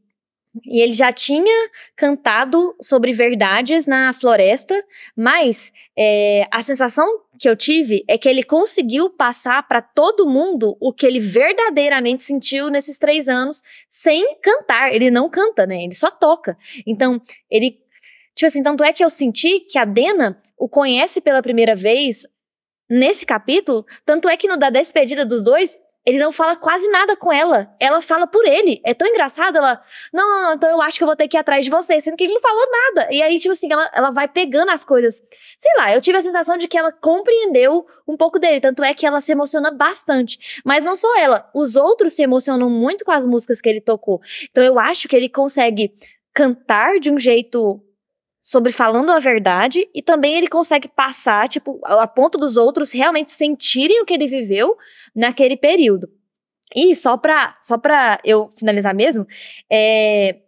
e 0.64 0.80
ele 0.80 0.92
já 0.92 1.12
tinha 1.12 1.70
cantado 1.96 2.76
sobre 2.80 3.12
verdades 3.12 3.86
na 3.86 4.12
floresta, 4.12 4.84
mas 5.16 5.72
é, 5.96 6.46
a 6.52 6.62
sensação 6.62 7.06
que 7.38 7.48
eu 7.48 7.56
tive 7.56 8.04
é 8.06 8.18
que 8.18 8.28
ele 8.28 8.42
conseguiu 8.42 9.08
passar 9.08 9.66
para 9.66 9.80
todo 9.80 10.28
mundo 10.28 10.76
o 10.78 10.92
que 10.92 11.06
ele 11.06 11.18
verdadeiramente 11.18 12.22
sentiu 12.22 12.68
nesses 12.68 12.98
três 12.98 13.28
anos 13.28 13.62
sem 13.88 14.36
cantar. 14.42 14.94
Ele 14.94 15.10
não 15.10 15.28
canta, 15.28 15.66
né? 15.66 15.82
Ele 15.82 15.94
só 15.94 16.10
toca. 16.10 16.56
Então, 16.86 17.20
ele. 17.50 17.78
Tipo 18.34 18.46
assim, 18.46 18.62
tanto 18.62 18.84
é 18.84 18.92
que 18.92 19.02
eu 19.02 19.10
senti 19.10 19.60
que 19.60 19.78
a 19.78 19.84
Dena 19.84 20.38
o 20.56 20.68
conhece 20.68 21.20
pela 21.20 21.42
primeira 21.42 21.74
vez 21.74 22.26
nesse 22.90 23.24
capítulo. 23.24 23.86
Tanto 24.04 24.28
é 24.28 24.36
que 24.36 24.48
no 24.48 24.56
da 24.56 24.68
despedida 24.68 25.24
dos 25.24 25.44
dois, 25.44 25.78
ele 26.04 26.18
não 26.18 26.32
fala 26.32 26.56
quase 26.56 26.88
nada 26.88 27.14
com 27.14 27.32
ela. 27.32 27.72
Ela 27.78 28.00
fala 28.00 28.26
por 28.26 28.44
ele. 28.46 28.80
É 28.84 28.94
tão 28.94 29.06
engraçado. 29.06 29.56
Ela, 29.56 29.80
não, 30.12 30.28
não, 30.28 30.42
não, 30.42 30.54
então 30.54 30.70
eu 30.70 30.80
acho 30.80 30.96
que 30.96 31.04
eu 31.04 31.06
vou 31.06 31.14
ter 31.14 31.28
que 31.28 31.36
ir 31.36 31.40
atrás 31.40 31.64
de 31.64 31.70
você. 31.70 32.00
Sendo 32.00 32.16
que 32.16 32.24
ele 32.24 32.32
não 32.32 32.40
falou 32.40 32.66
nada. 32.70 33.08
E 33.12 33.22
aí, 33.22 33.38
tipo 33.38 33.52
assim, 33.52 33.70
ela, 33.70 33.88
ela 33.94 34.10
vai 34.10 34.26
pegando 34.26 34.70
as 34.70 34.84
coisas. 34.84 35.22
Sei 35.58 35.70
lá, 35.76 35.94
eu 35.94 36.00
tive 36.00 36.16
a 36.16 36.22
sensação 36.22 36.56
de 36.56 36.66
que 36.66 36.78
ela 36.78 36.90
compreendeu 36.90 37.86
um 38.08 38.16
pouco 38.16 38.38
dele. 38.38 38.60
Tanto 38.60 38.82
é 38.82 38.94
que 38.94 39.06
ela 39.06 39.20
se 39.20 39.30
emociona 39.30 39.70
bastante. 39.70 40.60
Mas 40.64 40.82
não 40.82 40.96
só 40.96 41.18
ela, 41.18 41.48
os 41.54 41.76
outros 41.76 42.14
se 42.14 42.22
emocionam 42.22 42.70
muito 42.70 43.04
com 43.04 43.12
as 43.12 43.26
músicas 43.26 43.60
que 43.60 43.68
ele 43.68 43.80
tocou. 43.80 44.20
Então 44.50 44.64
eu 44.64 44.78
acho 44.78 45.06
que 45.06 45.14
ele 45.14 45.28
consegue 45.28 45.92
cantar 46.32 46.98
de 46.98 47.10
um 47.10 47.18
jeito 47.18 47.80
sobre 48.50 48.72
falando 48.72 49.10
a 49.10 49.20
verdade 49.20 49.88
e 49.94 50.02
também 50.02 50.34
ele 50.34 50.48
consegue 50.48 50.88
passar, 50.88 51.48
tipo, 51.48 51.78
a 51.84 52.04
ponto 52.04 52.36
dos 52.36 52.56
outros 52.56 52.90
realmente 52.90 53.30
sentirem 53.30 54.02
o 54.02 54.04
que 54.04 54.12
ele 54.12 54.26
viveu 54.26 54.76
naquele 55.14 55.56
período. 55.56 56.08
E 56.74 56.96
só 56.96 57.16
pra, 57.16 57.56
só 57.62 57.78
pra 57.78 58.18
eu 58.24 58.48
finalizar 58.58 58.92
mesmo, 58.92 59.24
é, 59.70 60.40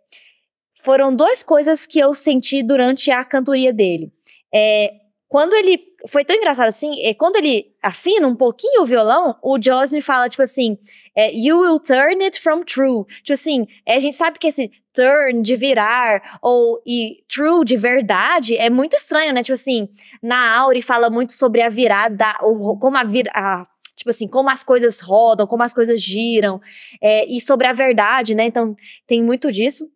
foram 0.83 1.15
duas 1.15 1.45
coisas 1.45 1.87
que 1.87 2.01
eu 2.01 2.13
senti 2.13 2.61
durante 2.61 3.09
a 3.13 3.23
cantoria 3.23 3.73
dele. 3.73 4.13
É, 4.53 4.95
quando 5.29 5.55
ele. 5.55 5.81
Foi 6.09 6.25
tão 6.25 6.35
engraçado 6.35 6.67
assim, 6.67 7.01
é, 7.07 7.15
quando 7.15 7.37
ele 7.37 7.73
afina 7.81 8.27
um 8.27 8.35
pouquinho 8.35 8.83
o 8.83 8.85
violão, 8.85 9.37
o 9.41 9.57
Joss 9.63 9.95
me 9.95 10.03
fala, 10.03 10.29
tipo 10.29 10.43
assim, 10.43 10.77
é, 11.15 11.33
You 11.33 11.61
will 11.61 11.79
turn 11.79 12.21
it 12.25 12.41
from 12.41 12.65
true. 12.65 13.05
Tipo 13.23 13.35
assim, 13.35 13.69
é, 13.87 13.95
a 13.95 14.01
gente 14.01 14.17
sabe 14.17 14.41
que 14.41 14.49
esse 14.49 14.73
turn 14.93 15.43
de 15.43 15.57
virar 15.57 16.39
ou 16.43 16.81
e 16.87 17.23
true 17.29 17.65
de 17.65 17.77
verdade 17.77 18.57
é 18.57 18.71
muito 18.71 18.97
estranho, 18.97 19.33
né? 19.33 19.43
Tipo 19.43 19.55
assim, 19.55 19.89
na 20.23 20.57
Auri 20.59 20.83
fala 20.83 21.11
muito 21.11 21.33
sobre 21.33 21.63
a 21.63 21.69
virada, 21.69 22.37
o, 22.43 22.77
como 22.79 22.97
a 22.97 23.05
vir, 23.05 23.29
a, 23.35 23.67
tipo 23.97 24.11
assim, 24.11 24.29
como 24.29 24.51
as 24.51 24.63
coisas 24.63 25.01
rodam, 25.01 25.47
como 25.47 25.63
as 25.63 25.75
coisas 25.75 26.01
giram, 26.01 26.61
é, 27.01 27.27
e 27.27 27.41
sobre 27.41 27.67
a 27.67 27.73
verdade, 27.73 28.35
né? 28.35 28.45
Então 28.45 28.77
tem 29.07 29.23
muito 29.23 29.51
disso. 29.51 29.89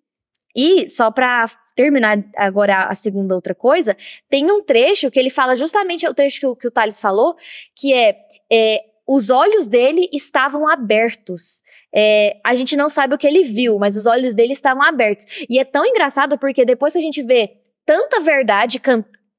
E 0.54 0.88
só 0.88 1.10
pra 1.10 1.50
terminar 1.74 2.24
agora 2.34 2.84
a 2.84 2.94
segunda 2.94 3.34
outra 3.34 3.54
coisa, 3.54 3.94
tem 4.30 4.50
um 4.50 4.62
trecho 4.62 5.10
que 5.10 5.20
ele 5.20 5.28
fala 5.28 5.54
justamente 5.54 6.08
o 6.08 6.14
trecho 6.14 6.40
que 6.40 6.46
o, 6.46 6.56
que 6.56 6.66
o 6.66 6.70
Thales 6.70 6.98
falou, 6.98 7.36
que 7.74 7.92
é, 7.92 8.16
é 8.50 8.80
os 9.06 9.30
olhos 9.30 9.66
dele 9.66 10.08
estavam 10.12 10.68
abertos. 10.68 11.62
É, 11.94 12.38
a 12.44 12.54
gente 12.54 12.76
não 12.76 12.88
sabe 12.88 13.14
o 13.14 13.18
que 13.18 13.26
ele 13.26 13.44
viu, 13.44 13.78
mas 13.78 13.96
os 13.96 14.04
olhos 14.04 14.34
dele 14.34 14.52
estavam 14.52 14.82
abertos. 14.82 15.24
E 15.48 15.58
é 15.58 15.64
tão 15.64 15.84
engraçado 15.86 16.36
porque 16.36 16.64
depois 16.64 16.92
que 16.92 16.98
a 16.98 17.02
gente 17.02 17.22
vê 17.22 17.52
tanta 17.84 18.20
verdade 18.20 18.80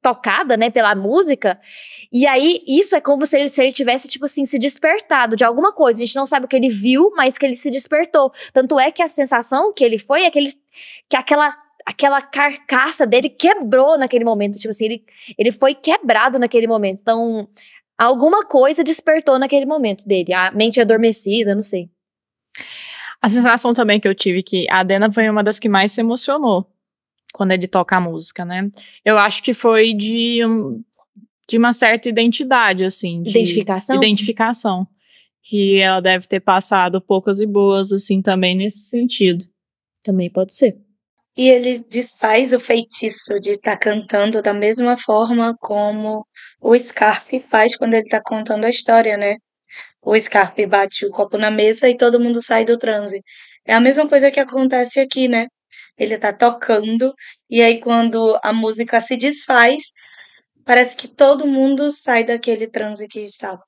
tocada, 0.01 0.55
né, 0.55 0.69
pela 0.69 0.95
música, 0.95 1.59
e 2.13 2.25
aí 2.25 2.63
isso 2.65 2.95
é 2.95 3.01
como 3.01 3.25
se 3.25 3.37
ele, 3.37 3.49
se 3.49 3.61
ele 3.61 3.73
tivesse, 3.73 4.07
tipo 4.07 4.23
assim, 4.23 4.45
se 4.45 4.57
despertado 4.57 5.35
de 5.35 5.43
alguma 5.43 5.73
coisa. 5.73 6.01
A 6.01 6.05
gente 6.05 6.15
não 6.15 6.25
sabe 6.25 6.45
o 6.45 6.47
que 6.47 6.55
ele 6.55 6.69
viu, 6.69 7.11
mas 7.15 7.37
que 7.37 7.45
ele 7.45 7.57
se 7.57 7.69
despertou. 7.69 8.31
Tanto 8.53 8.79
é 8.79 8.89
que 8.89 9.03
a 9.03 9.07
sensação 9.09 9.73
que 9.73 9.83
ele 9.83 9.99
foi 9.99 10.23
é 10.23 10.31
que, 10.31 10.39
ele, 10.39 10.53
que 11.09 11.17
aquela 11.17 11.53
aquela 11.87 12.21
carcaça 12.21 13.07
dele 13.07 13.29
quebrou 13.29 13.97
naquele 13.97 14.25
momento. 14.25 14.57
Tipo 14.57 14.71
assim, 14.71 14.85
ele, 14.85 15.05
ele 15.37 15.53
foi 15.53 15.73
quebrado 15.73 16.37
naquele 16.37 16.67
momento. 16.67 16.99
Então, 16.99 17.47
alguma 17.97 18.45
coisa 18.45 18.83
despertou 18.83 19.39
naquele 19.39 19.65
momento 19.65 20.05
dele. 20.05 20.33
A 20.33 20.51
mente 20.51 20.79
adormecida, 20.79 21.55
não 21.55 21.63
sei. 21.63 21.89
A 23.21 23.29
sensação 23.29 23.73
também 23.73 23.99
que 23.99 24.07
eu 24.07 24.13
tive 24.13 24.43
que 24.43 24.67
a 24.69 24.83
Dena 24.83 25.11
foi 25.11 25.29
uma 25.29 25.43
das 25.43 25.59
que 25.59 25.67
mais 25.67 25.91
se 25.91 26.01
emocionou 26.01 26.71
quando 27.33 27.51
ele 27.51 27.67
toca 27.67 27.97
a 27.97 27.99
música, 27.99 28.45
né? 28.45 28.69
Eu 29.03 29.17
acho 29.17 29.43
que 29.43 29.53
foi 29.53 29.93
de, 29.93 30.45
um, 30.45 30.83
de 31.49 31.57
uma 31.57 31.73
certa 31.73 32.09
identidade, 32.09 32.83
assim. 32.83 33.21
De 33.21 33.29
identificação? 33.29 33.95
Identificação. 33.95 34.87
Que 35.43 35.79
ela 35.79 35.99
deve 35.99 36.27
ter 36.27 36.39
passado 36.39 37.01
poucas 37.01 37.39
e 37.41 37.45
boas, 37.45 37.91
assim, 37.91 38.21
também 38.21 38.55
nesse 38.55 38.89
sentido. 38.89 39.45
Também 40.03 40.29
pode 40.29 40.53
ser. 40.53 40.77
E 41.37 41.49
ele 41.49 41.85
desfaz 41.87 42.51
o 42.51 42.59
feitiço 42.59 43.39
de 43.39 43.51
estar 43.51 43.73
tá 43.73 43.77
cantando 43.77 44.41
da 44.41 44.55
mesma 44.55 44.97
forma 44.97 45.55
como 45.59 46.25
o 46.59 46.77
Scarfe 46.77 47.39
faz 47.39 47.77
quando 47.77 47.93
ele 47.93 48.03
está 48.03 48.19
contando 48.19 48.65
a 48.65 48.69
história, 48.69 49.15
né? 49.15 49.35
O 50.01 50.19
Scarfe 50.19 50.65
bate 50.65 51.05
o 51.05 51.11
copo 51.11 51.37
na 51.37 51.51
mesa 51.51 51.87
e 51.87 51.95
todo 51.95 52.19
mundo 52.19 52.41
sai 52.41 52.65
do 52.65 52.75
transe. 52.75 53.21
É 53.65 53.75
a 53.75 53.79
mesma 53.79 54.07
coisa 54.07 54.31
que 54.31 54.39
acontece 54.39 54.99
aqui, 54.99 55.27
né? 55.27 55.45
Ele 55.95 56.17
tá 56.17 56.33
tocando 56.33 57.13
e 57.47 57.61
aí 57.61 57.79
quando 57.81 58.39
a 58.43 58.51
música 58.51 58.99
se 58.99 59.15
desfaz, 59.15 59.91
parece 60.65 60.95
que 60.95 61.07
todo 61.07 61.45
mundo 61.45 61.91
sai 61.91 62.23
daquele 62.23 62.67
transe 62.67 63.07
que 63.07 63.19
estava. 63.19 63.61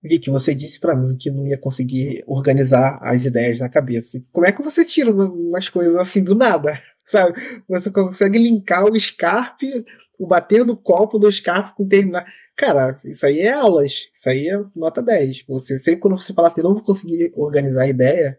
Vicky, 0.00 0.30
você 0.30 0.54
disse 0.54 0.78
para 0.78 0.94
mim 0.94 1.16
que 1.18 1.32
não 1.32 1.44
ia 1.48 1.58
conseguir 1.58 2.22
organizar 2.28 2.98
as 3.02 3.24
ideias 3.24 3.58
na 3.58 3.68
cabeça. 3.68 4.20
Como 4.30 4.46
é 4.46 4.52
que 4.52 4.62
você 4.62 4.84
tira 4.84 5.10
umas 5.10 5.68
coisas 5.68 5.96
assim 5.96 6.22
do 6.22 6.36
nada? 6.36 6.80
Sabe? 7.08 7.34
Você 7.68 7.90
consegue 7.90 8.38
linkar 8.38 8.84
o 8.84 8.98
Scarpe, 8.98 9.84
o 10.18 10.26
bater 10.26 10.64
no 10.64 10.76
copo 10.76 11.18
do 11.18 11.30
Scarpe 11.30 11.74
com 11.76 11.88
terminar. 11.88 12.26
Cara, 12.56 12.98
isso 13.04 13.26
aí 13.26 13.40
é 13.40 13.52
aulas. 13.52 14.10
Isso 14.12 14.28
aí 14.28 14.48
é 14.48 14.60
nota 14.76 15.02
10. 15.02 15.44
Você 15.48 15.78
sempre 15.78 16.00
quando 16.00 16.18
você 16.18 16.34
fala 16.34 16.48
assim, 16.48 16.62
não 16.62 16.74
vou 16.74 16.82
conseguir 16.82 17.32
organizar 17.34 17.82
a 17.82 17.88
ideia, 17.88 18.38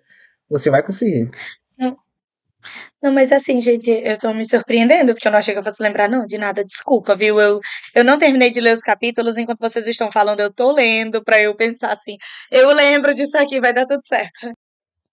você 0.50 0.70
vai 0.70 0.84
conseguir. 0.84 1.30
Não. 1.78 1.98
Não, 3.02 3.14
mas 3.14 3.32
assim, 3.32 3.60
gente, 3.62 3.90
eu 3.90 4.18
tô 4.18 4.34
me 4.34 4.46
surpreendendo, 4.46 5.14
porque 5.14 5.28
eu 5.28 5.32
não 5.32 5.40
achei 5.40 5.54
que 5.54 5.60
eu 5.60 5.64
fosse 5.64 5.82
lembrar, 5.82 6.10
não, 6.10 6.26
de 6.26 6.38
nada. 6.38 6.64
Desculpa, 6.64 7.16
viu? 7.16 7.40
Eu, 7.40 7.60
eu 7.96 8.04
não 8.04 8.20
terminei 8.20 8.52
de 8.52 8.60
ler 8.60 8.74
os 8.74 8.82
capítulos 8.82 9.38
enquanto 9.38 9.60
vocês 9.60 9.88
estão 9.88 10.12
falando, 10.12 10.42
eu 10.42 10.54
tô 10.54 10.72
lendo 10.72 11.24
pra 11.24 11.42
eu 11.42 11.56
pensar 11.56 11.94
assim, 11.94 12.18
eu 12.52 12.70
lembro 12.74 13.16
disso 13.16 13.38
aqui, 13.38 13.62
vai 13.62 13.74
dar 13.74 13.86
tudo 13.86 14.06
certo. 14.06 14.52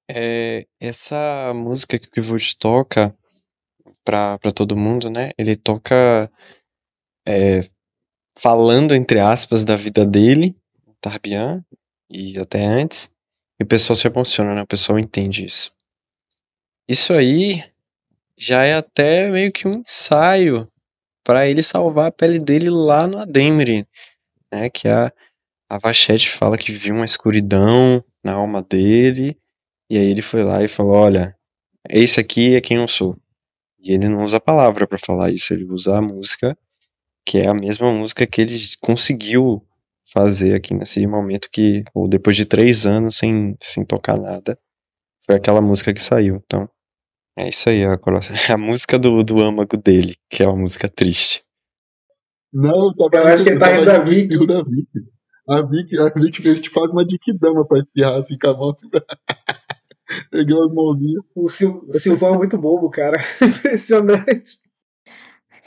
É, 0.09 0.66
essa 0.80 1.52
música 1.54 1.98
que 1.98 2.09
o 2.09 2.11
Kivut 2.11 2.57
toca, 2.59 3.14
para 4.07 4.52
todo 4.54 4.76
mundo, 4.76 5.11
né? 5.11 5.32
Ele 5.36 5.57
toca 5.57 6.30
é, 7.26 7.68
falando, 8.38 8.94
entre 8.94 9.18
aspas, 9.18 9.64
da 9.64 9.76
vida 9.76 10.07
dele, 10.07 10.57
Tarbian, 11.00 11.64
e 12.09 12.38
até 12.38 12.64
antes, 12.64 13.11
e 13.61 13.64
o 13.64 13.66
pessoal 13.66 13.96
se 13.96 14.07
emociona, 14.07 14.54
né? 14.54 14.62
O 14.62 14.66
pessoal 14.66 14.98
entende 14.98 15.44
isso. 15.44 15.72
Isso 16.88 17.12
aí 17.12 17.64
já 18.38 18.64
é 18.64 18.74
até 18.74 19.28
meio 19.28 19.50
que 19.50 19.66
um 19.66 19.80
ensaio 19.80 20.70
para 21.24 21.48
ele 21.48 21.62
salvar 21.62 22.07
a 22.07 22.12
pele 22.12 22.38
dele 22.38 22.70
lá 22.70 23.07
no 23.09 23.18
Ademre, 23.18 23.88
né? 24.52 24.70
Que 24.70 24.86
a, 24.86 25.12
a 25.68 25.78
Vachette 25.78 26.30
fala 26.30 26.57
que 26.57 26.70
viu 26.70 26.94
uma 26.94 27.04
escuridão 27.04 28.04
na 28.22 28.34
alma 28.34 28.62
dele, 28.62 29.36
e 29.90 29.98
aí 29.98 30.07
ele 30.07 30.22
foi 30.22 30.44
lá 30.44 30.62
e 30.62 30.68
falou: 30.68 30.92
Olha, 30.92 31.36
esse 31.88 32.20
aqui 32.20 32.54
é 32.54 32.61
quem 32.61 32.78
eu 32.78 32.88
sou. 32.88 33.16
E 33.87 33.93
ele 33.93 34.09
não 34.09 34.24
usa 34.24 34.39
a 34.39 34.41
palavra 34.41 34.84
para 34.84 34.99
falar 34.99 35.30
isso, 35.30 35.55
ele 35.55 35.64
usa 35.64 35.97
a 35.97 36.03
música, 36.03 36.59
que 37.24 37.39
é 37.39 37.49
a 37.49 37.55
mesma 37.55 37.93
música 37.93 38.26
que 38.26 38.41
ele 38.41 38.59
conseguiu 38.80 39.64
fazer 40.12 40.55
aqui 40.55 40.74
nesse 40.74 41.07
momento 41.07 41.49
que, 41.53 41.84
ou 41.95 42.09
depois 42.09 42.34
de 42.37 42.45
três 42.45 42.84
anos 42.84 43.16
sem, 43.16 43.57
sem 43.62 43.84
tocar 43.84 44.18
nada, 44.18 44.59
foi 45.24 45.37
aquela 45.37 45.61
música 45.61 45.95
que 45.95 46.03
saiu. 46.03 46.43
Então, 46.45 46.68
é 47.39 47.49
isso 47.49 47.68
aí, 47.68 47.84
a, 47.84 47.97
a 48.53 48.59
música 48.59 48.99
do, 48.99 49.22
do 49.22 49.41
âmago 49.41 49.76
dele, 49.76 50.16
que 50.28 50.43
é 50.43 50.49
uma 50.49 50.57
música 50.57 50.89
triste. 50.89 51.45
Não, 52.53 52.93
tá 52.95 53.18
Eu 53.18 53.28
acho 53.28 53.45
que 53.45 53.51
ele 53.51 53.59
tá 53.59 53.68
rindo 53.68 53.84
da 53.84 53.99
Vicky. 53.99 54.47
Da 54.47 54.62
Vicky. 54.62 55.16
A 55.49 55.62
Vicky, 55.62 55.99
a 55.99 56.09
Vicky 56.09 56.43
fez 56.43 56.61
te 56.61 56.70
faz 56.70 56.89
uma 56.91 57.05
dama 57.39 57.64
pra 57.68 57.78
espirrar 57.78 58.16
assim 58.16 58.37
com 58.37 58.49
a 58.49 58.57
mão. 58.57 58.70
Assim. 58.70 58.89
Peguei 60.30 60.57
as 60.57 60.72
mãozinhas. 60.72 61.24
O 61.34 61.48
Sil 61.50 61.86
Silvão 61.90 62.34
é 62.34 62.38
muito 62.38 62.59
bobo, 62.59 62.88
cara. 62.90 63.18
Impressionante. 63.42 64.59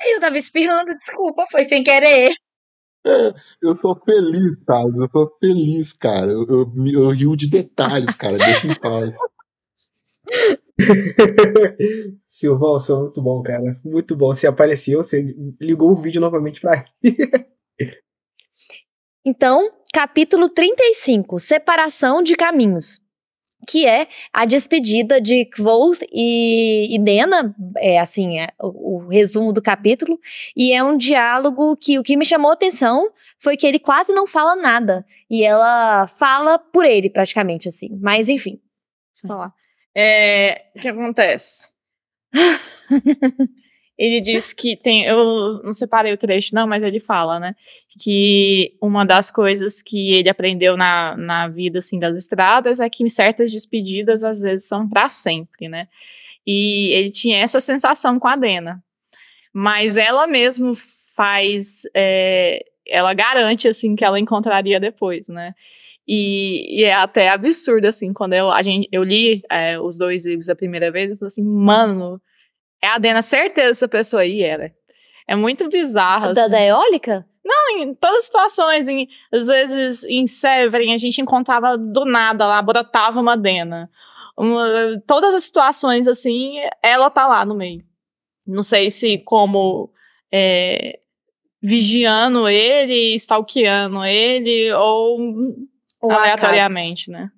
Eu 0.07 0.21
tava 0.21 0.37
espirrando, 0.37 0.95
desculpa, 0.95 1.45
foi 1.51 1.65
sem 1.65 1.83
querer. 1.83 2.31
É, 3.05 3.33
eu 3.61 3.77
sou 3.81 3.99
feliz, 4.03 4.57
tá? 4.65 4.81
Eu 4.81 5.09
sou 5.11 5.37
feliz, 5.39 5.93
cara. 5.93 6.31
Eu, 6.31 6.45
eu, 6.47 6.73
eu 6.93 7.09
rio 7.09 7.35
de 7.35 7.49
detalhes, 7.49 8.15
cara. 8.15 8.37
Deixa 8.37 8.67
em 8.67 8.75
paz. 8.75 9.13
Silvão, 12.27 12.73
você 12.73 12.93
é 12.93 12.95
muito 12.95 13.21
bom, 13.21 13.41
cara. 13.41 13.79
Muito 13.83 14.15
bom. 14.15 14.33
Você 14.33 14.47
apareceu, 14.47 15.03
você 15.03 15.21
ligou 15.59 15.91
o 15.91 15.95
vídeo 15.95 16.21
novamente 16.21 16.61
pra 16.61 16.85
Então, 19.25 19.69
capítulo 19.93 20.49
35 20.49 21.39
Separação 21.39 22.23
de 22.23 22.35
Caminhos 22.35 23.01
que 23.67 23.85
é 23.85 24.07
a 24.33 24.45
despedida 24.45 25.19
de 25.19 25.45
Kvoth 25.45 26.01
e, 26.11 26.95
e 26.95 26.99
Dena, 26.99 27.55
é 27.77 27.99
assim, 27.99 28.39
é 28.39 28.49
o, 28.59 28.97
o, 28.97 29.07
resumo 29.07 29.51
do 29.53 29.61
capítulo, 29.61 30.19
e 30.55 30.73
é 30.73 30.83
um 30.83 30.97
diálogo 30.97 31.75
que 31.77 31.99
o 31.99 32.03
que 32.03 32.17
me 32.17 32.25
chamou 32.25 32.51
a 32.51 32.53
atenção 32.53 33.09
foi 33.37 33.57
que 33.57 33.67
ele 33.67 33.79
quase 33.79 34.13
não 34.13 34.25
fala 34.25 34.55
nada, 34.55 35.05
e 35.29 35.43
ela 35.43 36.07
fala 36.07 36.57
por 36.57 36.85
ele, 36.85 37.09
praticamente, 37.09 37.67
assim, 37.67 37.89
mas 38.01 38.29
enfim. 38.29 38.59
Deixa 39.13 39.25
eu 39.25 39.27
falar. 39.27 39.53
É, 39.95 40.65
o 40.75 40.79
que 40.79 40.87
acontece? 40.87 41.69
ele 43.99 44.21
diz 44.21 44.53
que 44.53 44.77
tem. 44.77 45.03
Eu 45.03 45.61
não 45.61 45.73
separei 45.73 46.13
o 46.13 46.17
trecho, 46.17 46.55
não, 46.55 46.65
mas 46.65 46.83
ele 46.83 47.01
fala, 47.01 47.37
né? 47.37 47.53
Que 48.01 48.73
uma 48.81 49.05
das 49.05 49.29
coisas 49.29 49.81
que 49.81 50.13
ele 50.13 50.29
aprendeu 50.29 50.77
na, 50.77 51.17
na 51.17 51.49
vida, 51.49 51.79
assim, 51.79 51.99
das 51.99 52.15
estradas 52.15 52.79
é 52.79 52.89
que 52.89 53.07
certas 53.09 53.51
despedidas 53.51 54.23
às 54.23 54.39
vezes 54.39 54.69
são 54.69 54.87
para 54.87 55.09
sempre, 55.09 55.67
né? 55.67 55.89
E 56.47 56.91
ele 56.93 57.11
tinha 57.11 57.39
essa 57.39 57.59
sensação 57.59 58.17
com 58.17 58.29
a 58.29 58.37
Dena. 58.37 58.81
Mas 59.53 59.97
ela 59.97 60.25
mesmo 60.25 60.73
faz. 61.13 61.81
É, 61.93 62.63
ela 62.87 63.13
garante, 63.13 63.67
assim, 63.67 63.97
que 63.97 64.05
ela 64.05 64.17
encontraria 64.17 64.79
depois, 64.79 65.27
né? 65.27 65.53
E, 66.07 66.79
e, 66.79 66.83
é 66.85 66.93
até 66.93 67.29
absurdo, 67.29 67.85
assim, 67.85 68.13
quando 68.13 68.33
eu, 68.33 68.49
a 68.49 68.61
gente, 68.61 68.87
eu 68.93 69.03
li 69.03 69.43
é, 69.51 69.77
os 69.77 69.97
dois 69.97 70.25
livros 70.25 70.49
a 70.49 70.55
primeira 70.55 70.89
vez, 70.89 71.11
eu 71.11 71.17
falei 71.17 71.27
assim, 71.27 71.43
mano, 71.43 72.19
é 72.81 72.87
a 72.87 72.97
Dena, 72.97 73.21
certeza 73.21 73.71
essa 73.71 73.87
pessoa 73.87 74.21
aí 74.21 74.41
era. 74.41 74.73
É 75.27 75.35
muito 75.35 75.67
bizarro. 75.69 76.33
Da, 76.33 76.41
assim. 76.43 76.51
da 76.51 76.61
eólica? 76.61 77.25
Não, 77.43 77.77
em 77.77 77.93
todas 77.93 78.17
as 78.17 78.23
situações. 78.25 78.87
Em, 78.87 79.07
às 79.31 79.47
vezes 79.47 80.03
em 80.05 80.25
Severin 80.25 80.93
a 80.93 80.97
gente 80.97 81.21
encontrava 81.21 81.77
do 81.77 82.05
nada 82.05 82.45
lá, 82.45 82.61
brotava 82.61 83.19
uma 83.19 83.37
Dena. 83.37 83.89
Uma, 84.37 84.65
todas 85.05 85.33
as 85.35 85.43
situações 85.43 86.07
assim, 86.07 86.55
ela 86.81 87.09
tá 87.09 87.27
lá 87.27 87.45
no 87.45 87.55
meio. 87.55 87.83
Não 88.47 88.63
sei 88.63 88.89
se 88.89 89.17
como 89.19 89.91
é, 90.31 90.99
vigiando 91.61 92.47
ele, 92.47 93.13
stalkeando 93.15 94.03
ele, 94.05 94.71
ou, 94.73 95.19
ou 96.01 96.11
aleatoriamente, 96.11 97.11
né? 97.11 97.29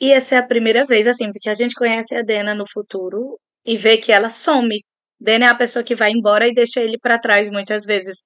E 0.00 0.12
essa 0.12 0.36
é 0.36 0.38
a 0.38 0.46
primeira 0.46 0.84
vez, 0.86 1.06
assim, 1.06 1.32
porque 1.32 1.48
a 1.48 1.54
gente 1.54 1.74
conhece 1.74 2.14
a 2.14 2.22
Dena 2.22 2.54
no 2.54 2.64
futuro 2.66 3.38
e 3.68 3.76
vê 3.76 3.98
que 3.98 4.10
ela 4.10 4.30
some. 4.30 4.82
Dana 5.20 5.46
é 5.46 5.48
a 5.48 5.54
pessoa 5.54 5.84
que 5.84 5.94
vai 5.94 6.10
embora 6.10 6.48
e 6.48 6.54
deixa 6.54 6.80
ele 6.80 6.98
para 6.98 7.18
trás 7.18 7.50
muitas 7.50 7.84
vezes. 7.84 8.24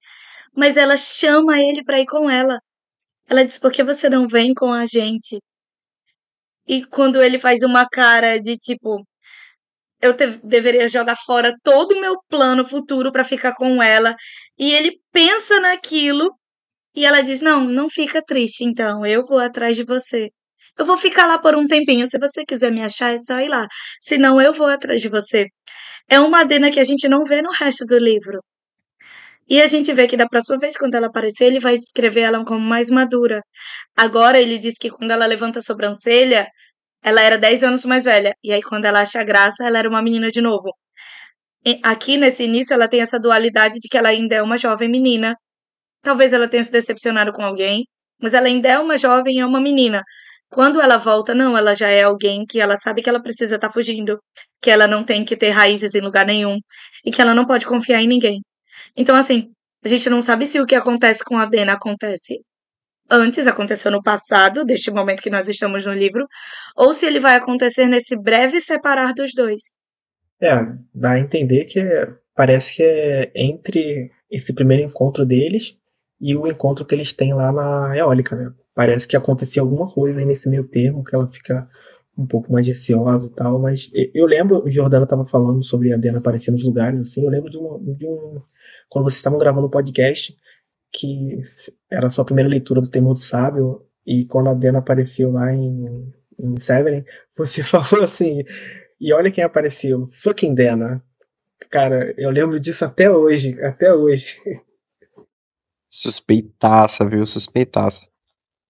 Mas 0.55 0.77
ela 0.77 0.95
chama 0.97 1.59
ele 1.59 1.83
para 1.83 1.99
ir 1.99 2.05
com 2.05 2.29
ela. 2.29 2.59
Ela 3.29 3.43
diz: 3.45 3.59
Por 3.59 3.71
que 3.71 3.83
você 3.83 4.09
não 4.09 4.27
vem 4.27 4.53
com 4.53 4.71
a 4.71 4.85
gente? 4.85 5.39
E 6.67 6.85
quando 6.85 7.21
ele 7.21 7.39
faz 7.39 7.61
uma 7.63 7.85
cara 7.89 8.39
de 8.39 8.57
tipo: 8.57 9.05
Eu 10.01 10.15
deveria 10.43 10.87
jogar 10.87 11.17
fora 11.25 11.53
todo 11.63 11.93
o 11.93 12.01
meu 12.01 12.15
plano 12.29 12.65
futuro 12.65 13.11
para 13.11 13.23
ficar 13.25 13.53
com 13.55 13.83
ela. 13.83 14.15
E 14.57 14.71
ele 14.73 14.99
pensa 15.11 15.59
naquilo. 15.59 16.29
E 16.95 17.05
ela 17.05 17.21
diz: 17.21 17.41
Não, 17.41 17.65
não 17.65 17.89
fica 17.89 18.23
triste, 18.23 18.63
então, 18.63 19.05
eu 19.05 19.25
vou 19.25 19.39
atrás 19.39 19.75
de 19.75 19.83
você. 19.83 20.29
Eu 20.77 20.85
vou 20.85 20.97
ficar 20.97 21.25
lá 21.27 21.37
por 21.37 21.55
um 21.55 21.67
tempinho. 21.67 22.07
Se 22.07 22.17
você 22.19 22.43
quiser 22.45 22.71
me 22.71 22.83
achar, 22.83 23.13
é 23.13 23.17
só 23.17 23.39
ir 23.39 23.49
lá. 23.49 23.67
Senão, 23.99 24.41
eu 24.41 24.53
vou 24.53 24.67
atrás 24.67 25.01
de 25.01 25.09
você. 25.09 25.47
É 26.09 26.19
uma 26.19 26.41
Adena 26.41 26.71
que 26.71 26.79
a 26.79 26.83
gente 26.83 27.07
não 27.07 27.23
vê 27.23 27.41
no 27.41 27.51
resto 27.51 27.85
do 27.85 27.97
livro. 27.97 28.39
E 29.47 29.61
a 29.61 29.67
gente 29.67 29.93
vê 29.93 30.07
que 30.07 30.17
da 30.17 30.27
próxima 30.27 30.57
vez, 30.57 30.75
quando 30.77 30.95
ela 30.95 31.07
aparecer, 31.07 31.45
ele 31.45 31.59
vai 31.59 31.77
descrever 31.77 32.21
ela 32.21 32.43
como 32.45 32.61
mais 32.61 32.89
madura. 32.89 33.41
Agora, 33.95 34.39
ele 34.39 34.57
diz 34.57 34.75
que 34.79 34.89
quando 34.89 35.11
ela 35.11 35.25
levanta 35.25 35.59
a 35.59 35.61
sobrancelha, 35.61 36.47
ela 37.03 37.21
era 37.21 37.37
10 37.37 37.63
anos 37.63 37.85
mais 37.85 38.05
velha. 38.05 38.33
E 38.43 38.51
aí, 38.53 38.61
quando 38.61 38.85
ela 38.85 39.01
acha 39.01 39.23
graça, 39.23 39.65
ela 39.65 39.77
era 39.79 39.89
uma 39.89 40.01
menina 40.01 40.29
de 40.29 40.41
novo. 40.41 40.73
E 41.65 41.79
aqui, 41.83 42.17
nesse 42.17 42.43
início, 42.45 42.73
ela 42.73 42.87
tem 42.87 43.01
essa 43.01 43.19
dualidade 43.19 43.79
de 43.79 43.87
que 43.89 43.97
ela 43.97 44.09
ainda 44.09 44.35
é 44.35 44.41
uma 44.41 44.57
jovem 44.57 44.89
menina. 44.89 45.35
Talvez 46.01 46.33
ela 46.33 46.47
tenha 46.47 46.63
se 46.63 46.71
decepcionado 46.71 47.31
com 47.31 47.43
alguém, 47.43 47.85
mas 48.21 48.33
ela 48.33 48.47
ainda 48.47 48.69
é 48.69 48.79
uma 48.79 48.97
jovem 48.97 49.37
e 49.37 49.39
é 49.39 49.45
uma 49.45 49.61
menina. 49.61 50.03
Quando 50.53 50.79
ela 50.79 50.97
volta, 50.97 51.33
não, 51.33 51.57
ela 51.57 51.73
já 51.73 51.89
é 51.89 52.03
alguém 52.03 52.45
que 52.45 52.61
ela 52.61 52.77
sabe 52.77 53.01
que 53.01 53.09
ela 53.09 53.19
precisa 53.19 53.55
estar 53.55 53.69
tá 53.69 53.73
fugindo, 53.73 54.19
que 54.61 54.69
ela 54.69 54.87
não 54.87 55.03
tem 55.03 55.25
que 55.25 55.35
ter 55.35 55.49
raízes 55.49 55.95
em 55.95 55.99
lugar 55.99 56.27
nenhum 56.27 56.59
e 57.03 57.09
que 57.09 57.19
ela 57.19 57.33
não 57.33 57.43
pode 57.43 57.65
confiar 57.65 58.03
em 58.03 58.07
ninguém. 58.07 58.39
Então, 58.95 59.15
assim, 59.15 59.49
a 59.83 59.87
gente 59.87 60.07
não 60.11 60.21
sabe 60.21 60.45
se 60.45 60.61
o 60.61 60.65
que 60.67 60.75
acontece 60.75 61.23
com 61.25 61.37
a 61.37 61.47
Dena 61.47 61.73
acontece 61.73 62.39
antes, 63.09 63.47
aconteceu 63.47 63.91
no 63.91 64.03
passado, 64.03 64.63
deste 64.63 64.91
momento 64.91 65.23
que 65.23 65.29
nós 65.31 65.49
estamos 65.49 65.87
no 65.87 65.93
livro, 65.93 66.27
ou 66.75 66.93
se 66.93 67.07
ele 67.07 67.19
vai 67.19 67.35
acontecer 67.35 67.87
nesse 67.87 68.15
breve 68.15 68.61
separar 68.61 69.11
dos 69.15 69.31
dois. 69.35 69.75
É, 70.39 70.53
dá 70.93 71.13
a 71.13 71.19
entender 71.19 71.65
que 71.65 71.81
parece 72.35 72.75
que 72.75 72.83
é 72.83 73.31
entre 73.35 74.11
esse 74.29 74.53
primeiro 74.53 74.83
encontro 74.83 75.25
deles 75.25 75.79
e 76.21 76.35
o 76.35 76.45
encontro 76.45 76.85
que 76.85 76.93
eles 76.93 77.11
têm 77.11 77.33
lá 77.33 77.51
na 77.51 77.97
eólica, 77.97 78.35
né? 78.35 78.53
Parece 78.75 79.07
que 79.07 79.15
acontecia 79.15 79.61
alguma 79.61 79.91
coisa 79.91 80.19
aí 80.19 80.25
nesse 80.25 80.49
meio 80.49 80.67
termo, 80.67 81.03
que 81.03 81.15
ela 81.15 81.27
fica 81.27 81.67
um 82.17 82.25
pouco 82.27 82.51
mais 82.51 82.65
receosa 82.65 83.25
e 83.27 83.31
tal, 83.31 83.59
mas 83.59 83.89
eu 84.13 84.25
lembro, 84.25 84.63
o 84.63 84.69
Jordana 84.69 85.03
estava 85.03 85.25
falando 85.25 85.63
sobre 85.63 85.91
a 85.91 85.97
Dena 85.97 86.19
aparecer 86.19 86.51
nos 86.51 86.63
lugares, 86.63 87.01
assim, 87.01 87.23
eu 87.23 87.29
lembro 87.29 87.49
de, 87.49 87.57
uma, 87.57 87.79
de 87.79 88.07
um, 88.07 88.39
quando 88.87 89.05
vocês 89.05 89.17
estavam 89.17 89.39
gravando 89.39 89.65
o 89.65 89.69
podcast, 89.69 90.35
que 90.91 91.41
era 91.91 92.05
a 92.07 92.09
sua 92.09 92.23
primeira 92.23 92.49
leitura 92.49 92.81
do 92.81 92.89
Temor 92.89 93.13
do 93.13 93.19
Sábio, 93.19 93.83
e 94.05 94.25
quando 94.25 94.49
a 94.49 94.53
Dena 94.53 94.79
apareceu 94.79 95.31
lá 95.31 95.51
em, 95.53 96.13
em 96.39 96.57
Severin, 96.57 97.03
você 97.35 97.63
falou 97.63 98.03
assim, 98.03 98.43
e 99.01 99.11
olha 99.11 99.31
quem 99.31 99.43
apareceu, 99.43 100.07
fucking 100.11 100.53
Dena. 100.53 101.03
Cara, 101.71 102.13
eu 102.17 102.29
lembro 102.29 102.59
disso 102.59 102.85
até 102.85 103.09
hoje, 103.09 103.59
até 103.63 103.91
hoje. 103.91 104.37
Suspeitaça, 105.89 107.07
viu? 107.07 107.25
Suspeitaça. 107.25 108.12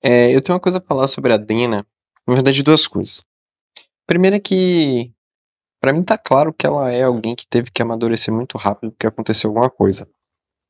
É, 0.03 0.35
eu 0.35 0.41
tenho 0.41 0.55
uma 0.55 0.61
coisa 0.61 0.79
a 0.79 0.81
falar 0.81 1.07
sobre 1.07 1.31
a 1.33 1.37
Dena, 1.37 1.85
na 2.27 2.33
verdade 2.33 2.61
duas 2.61 2.85
coisas. 2.85 3.23
Primeiro 4.05 4.35
é 4.35 4.39
que 4.39 5.13
para 5.79 5.93
mim 5.93 6.03
tá 6.03 6.17
claro 6.17 6.53
que 6.53 6.67
ela 6.67 6.91
é 6.91 7.03
alguém 7.03 7.35
que 7.35 7.47
teve 7.47 7.71
que 7.71 7.81
amadurecer 7.81 8.33
muito 8.33 8.57
rápido 8.57 8.91
porque 8.91 9.07
aconteceu 9.07 9.49
alguma 9.49 9.69
coisa. 9.69 10.07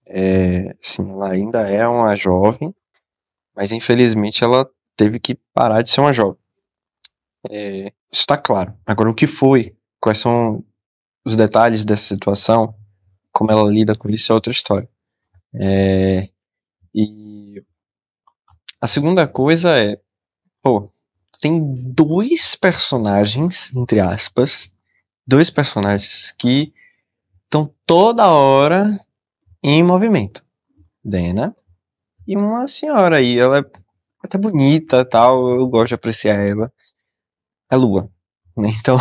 É, 0.06 0.76
sim, 0.82 1.10
ela 1.10 1.32
ainda 1.32 1.68
é 1.68 1.88
uma 1.88 2.16
jovem, 2.16 2.74
mas 3.56 3.72
infelizmente 3.72 4.44
ela 4.44 4.70
teve 4.96 5.20
que 5.20 5.36
parar 5.54 5.82
de 5.82 5.90
ser 5.90 6.02
uma 6.02 6.14
jovem. 6.14 6.38
É, 7.50 7.88
isso 8.12 8.22
está 8.22 8.38
claro. 8.38 8.74
Agora, 8.86 9.10
o 9.10 9.16
que 9.16 9.28
foi? 9.28 9.76
Quais 10.00 10.20
são 10.20 10.64
os 11.26 11.36
detalhes 11.36 11.84
dessa 11.84 12.04
situação? 12.04 12.76
Como 13.32 13.52
ela 13.52 13.70
lida 13.70 13.96
com 13.96 14.10
isso 14.10 14.32
é 14.32 14.36
outra 14.36 14.52
história. 14.52 14.88
É, 15.56 16.30
e 16.94 17.23
a 18.84 18.88
segunda 18.88 19.26
coisa 19.26 19.80
é, 19.80 19.98
pô, 20.62 20.92
tem 21.40 21.58
dois 21.94 22.54
personagens, 22.54 23.74
entre 23.74 24.02
aspas, 24.02 24.70
dois 25.26 25.50
personagens 25.50 26.34
que 26.38 26.74
estão 27.46 27.74
toda 27.86 28.30
hora 28.30 29.00
em 29.64 29.82
movimento. 29.82 30.44
Dena 31.02 31.56
e 32.28 32.36
uma 32.36 32.68
senhora 32.68 33.20
aí, 33.20 33.40
ela 33.40 33.60
é 33.60 33.66
até 34.22 34.38
bonita 34.38 35.06
tal, 35.06 35.50
eu 35.52 35.66
gosto 35.68 35.88
de 35.88 35.96
apreciar 35.96 36.36
ela. 36.46 36.70
É 37.72 37.78
Lua, 37.78 38.12
né? 38.58 38.68
Então, 38.82 38.98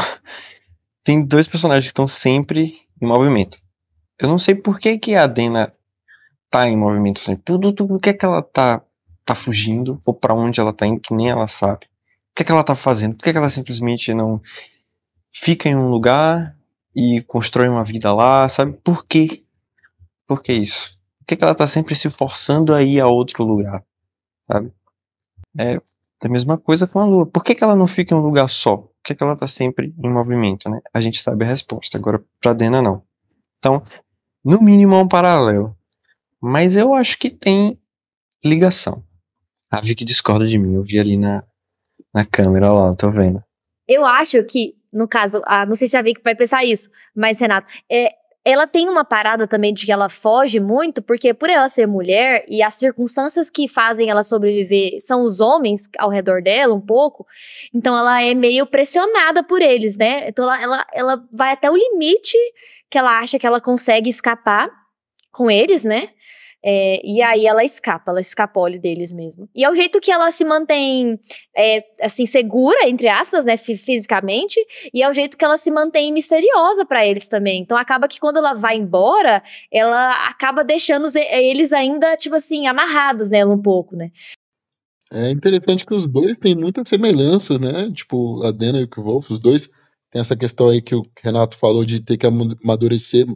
tem 1.03 1.27
dois 1.27 1.49
personagens 1.49 1.87
que 1.87 1.91
estão 1.91 2.07
sempre 2.07 2.87
em 3.01 3.07
movimento. 3.07 3.59
Eu 4.17 4.29
não 4.29 4.39
sei 4.39 4.55
por 4.55 4.79
que, 4.79 4.97
que 4.97 5.17
a 5.17 5.27
Dena 5.27 5.75
tá 6.49 6.69
em 6.69 6.77
movimento 6.77 7.19
sempre. 7.19 7.43
Tudo, 7.43 7.73
tudo, 7.73 7.95
por 7.95 8.01
que, 8.01 8.15
que 8.15 8.25
ela 8.25 8.43
tá, 8.43 8.81
tá 9.25 9.35
fugindo, 9.35 10.01
ou 10.05 10.15
para 10.15 10.35
onde 10.35 10.61
ela 10.61 10.73
tá 10.73 10.87
indo, 10.87 11.01
que 11.01 11.15
nem 11.15 11.31
ela 11.31 11.47
sabe. 11.47 11.87
O 11.87 12.35
que, 12.35 12.43
é 12.43 12.45
que 12.45 12.53
ela 12.53 12.63
está 12.63 12.75
fazendo? 12.75 13.15
Por 13.15 13.25
que, 13.25 13.31
é 13.31 13.33
que 13.33 13.39
ela 13.39 13.51
simplesmente 13.51 14.13
não 14.15 14.41
fica 15.33 15.69
em 15.69 15.77
um 15.77 15.89
lugar 15.91 16.57
e 16.95 17.23
constrói 17.23 17.69
uma 17.69 17.85
vida 17.85 18.13
lá, 18.13 18.49
sabe? 18.49 18.73
Por 18.85 19.07
quê? 19.07 19.43
Por 20.27 20.43
que 20.43 20.53
isso? 20.53 20.99
Por 21.19 21.27
que, 21.27 21.35
é 21.35 21.37
que 21.37 21.45
ela 21.45 21.53
está 21.53 21.67
sempre 21.67 21.95
se 21.95 22.11
forçando 22.11 22.75
a 22.75 22.83
ir 22.83 23.01
a 23.01 23.07
outro 23.07 23.45
lugar, 23.45 23.85
sabe? 24.47 24.73
É 25.59 25.81
a 26.23 26.29
mesma 26.29 26.57
coisa 26.57 26.87
com 26.87 27.01
a 27.01 27.05
Lua. 27.05 27.27
Por 27.27 27.43
que, 27.43 27.55
que 27.55 27.65
ela 27.65 27.77
não 27.77 27.87
fica 27.87 28.15
em 28.15 28.19
um 28.19 28.23
lugar 28.23 28.49
só? 28.49 28.77
Por 28.77 29.03
que, 29.05 29.15
que 29.15 29.23
ela 29.23 29.35
está 29.35 29.47
sempre 29.47 29.93
em 29.99 30.11
movimento, 30.11 30.69
né? 30.69 30.81
A 30.93 31.01
gente 31.01 31.21
sabe 31.21 31.45
a 31.45 31.49
resposta. 31.49 31.99
Agora, 31.99 32.23
para 32.41 32.53
Dena, 32.53 32.81
não. 32.81 33.03
Então, 33.59 33.83
no 34.45 34.61
mínimo 34.61 34.95
é 34.95 35.03
um 35.03 35.09
paralelo. 35.09 35.77
Mas 36.41 36.77
eu 36.77 36.95
acho 36.95 37.19
que 37.19 37.31
tem 37.31 37.79
ligação. 38.45 39.05
A 39.73 39.81
Vicky 39.81 40.05
discorda 40.05 40.47
de 40.47 40.59
mim. 40.59 40.75
Eu 40.75 40.83
vi 40.83 40.99
ali 40.99 41.17
na, 41.17 41.43
na 42.13 42.27
câmera, 42.27 42.71
olha 42.71 42.91
lá, 42.91 42.95
tô 42.95 43.11
vendo. 43.11 43.43
Eu 43.89 44.05
acho 44.05 44.45
que, 44.45 44.75
no 44.93 45.09
caso, 45.09 45.41
a, 45.47 45.65
não 45.65 45.75
sei 45.75 45.89
se 45.89 45.97
a 45.97 46.03
Vicky 46.03 46.21
vai 46.23 46.35
pensar 46.35 46.63
isso, 46.63 46.91
mas, 47.17 47.41
Renato, 47.41 47.73
é, 47.91 48.13
ela 48.45 48.67
tem 48.67 48.87
uma 48.89 49.03
parada 49.03 49.47
também 49.47 49.73
de 49.73 49.87
que 49.87 49.93
ela 49.93 50.11
foge 50.11 50.61
muito, 50.61 51.01
porque 51.01 51.33
por 51.33 51.49
ela 51.49 51.69
ser 51.71 51.87
mulher 51.87 52.45
e 52.49 52.63
as 52.63 52.75
circunstâncias 52.75 53.49
que 53.49 53.67
fazem 53.67 54.11
ela 54.11 54.23
sobreviver 54.23 55.01
são 55.01 55.23
os 55.23 55.41
homens 55.41 55.89
ao 55.99 56.11
redor 56.11 56.43
dela 56.43 56.75
um 56.75 56.81
pouco, 56.81 57.27
então 57.73 57.97
ela 57.97 58.21
é 58.21 58.35
meio 58.35 58.67
pressionada 58.67 59.43
por 59.43 59.63
eles, 59.63 59.97
né? 59.97 60.29
Então 60.29 60.45
ela, 60.45 60.63
ela, 60.63 60.87
ela 60.93 61.29
vai 61.33 61.53
até 61.53 61.71
o 61.71 61.77
limite 61.77 62.37
que 62.91 62.99
ela 62.99 63.19
acha 63.19 63.39
que 63.39 63.47
ela 63.47 63.61
consegue 63.61 64.11
escapar 64.11 64.71
com 65.31 65.51
eles, 65.51 65.83
né? 65.83 66.11
É, 66.65 67.01
e 67.05 67.21
aí 67.21 67.45
ela 67.45 67.65
escapa, 67.65 68.13
ela 68.13 68.21
escapole 68.21 68.79
deles 68.79 69.13
mesmo. 69.13 69.49
E 69.55 69.65
é 69.65 69.71
o 69.71 69.75
jeito 69.75 70.01
que 70.01 70.13
ela 70.13 70.31
se 70.31 70.45
mantém, 70.45 71.19
é, 71.57 71.85
assim, 72.01 72.25
segura, 72.25 72.89
entre 72.89 73.09
aspas, 73.09 73.45
né, 73.45 73.57
fisicamente, 73.57 74.61
e 74.95 75.03
é 75.03 75.11
o 75.11 75.13
jeito 75.13 75.37
que 75.37 75.45
ela 75.45 75.57
se 75.57 75.71
mantém 75.71 76.13
misteriosa 76.13 76.85
para 76.85 77.05
eles 77.05 77.29
também. 77.29 77.61
Então 77.63 77.77
acaba 77.77 78.07
que 78.07 78.21
quando 78.21 78.37
ela 78.37 78.55
vai 78.55 78.77
embora, 78.77 79.43
ela 79.73 80.29
acaba 80.29 80.63
deixando 80.63 81.07
eles 81.17 81.73
ainda, 81.73 82.17
tipo 82.17 82.37
assim, 82.37 82.67
amarrados 82.67 83.29
nela 83.29 83.53
um 83.53 83.61
pouco, 83.61 83.97
né. 83.97 84.11
É 85.13 85.31
interessante 85.31 85.85
que 85.85 85.95
os 85.95 86.07
dois 86.07 86.39
têm 86.39 86.57
muitas 86.57 86.89
semelhanças, 86.89 87.61
né? 87.61 87.91
Tipo, 87.93 88.43
a 88.45 88.51
Dana 88.51 88.81
e 88.81 88.85
o 88.85 89.03
Wolf, 89.03 89.31
os 89.31 89.41
dois 89.41 89.69
têm 90.11 90.23
essa 90.23 90.35
questão 90.35 90.69
aí 90.69 90.81
que 90.81 90.95
o 90.95 91.03
Renato 91.23 91.57
falou 91.57 91.85
de 91.85 92.01
ter 92.01 92.17
que 92.17 92.27
amadurecer 92.27 93.27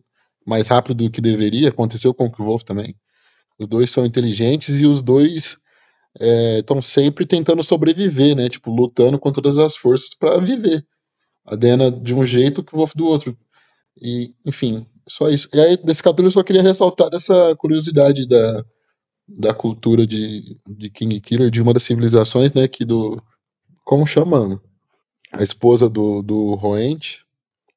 mais 0.46 0.68
rápido 0.68 1.04
do 1.04 1.10
que 1.10 1.20
deveria. 1.20 1.68
Aconteceu 1.68 2.14
com 2.14 2.28
o 2.28 2.44
Wolf 2.44 2.62
também. 2.62 2.94
Os 3.58 3.66
dois 3.66 3.90
são 3.90 4.04
inteligentes 4.04 4.80
e 4.80 4.86
os 4.86 5.02
dois 5.02 5.58
estão 6.58 6.78
é, 6.78 6.82
sempre 6.82 7.26
tentando 7.26 7.62
sobreviver, 7.62 8.34
né? 8.36 8.48
Tipo, 8.48 8.70
lutando 8.70 9.18
com 9.18 9.32
todas 9.32 9.58
as 9.58 9.76
forças 9.76 10.14
para 10.14 10.40
viver. 10.40 10.86
A 11.44 11.54
Dena 11.54 11.90
de 11.90 12.14
um 12.14 12.24
jeito, 12.24 12.64
o 12.72 12.76
Wolf 12.76 12.94
do 12.94 13.06
outro. 13.06 13.36
E, 14.00 14.34
enfim, 14.44 14.86
só 15.08 15.28
isso. 15.28 15.48
E 15.54 15.60
aí, 15.60 15.78
nesse 15.84 16.02
capítulo, 16.02 16.28
eu 16.28 16.32
só 16.32 16.42
queria 16.42 16.62
ressaltar 16.62 17.08
essa 17.12 17.54
curiosidade 17.56 18.26
da, 18.26 18.64
da 19.28 19.54
cultura 19.54 20.06
de, 20.06 20.58
de 20.68 20.90
King 20.90 21.20
Killer, 21.20 21.50
de 21.50 21.62
uma 21.62 21.72
das 21.72 21.84
civilizações, 21.84 22.52
né? 22.52 22.66
Que 22.66 22.84
do. 22.84 23.22
Como 23.84 24.06
chama? 24.06 24.60
A 25.32 25.42
esposa 25.42 25.88
do, 25.88 26.22
do 26.22 26.54
Roente, 26.54 27.24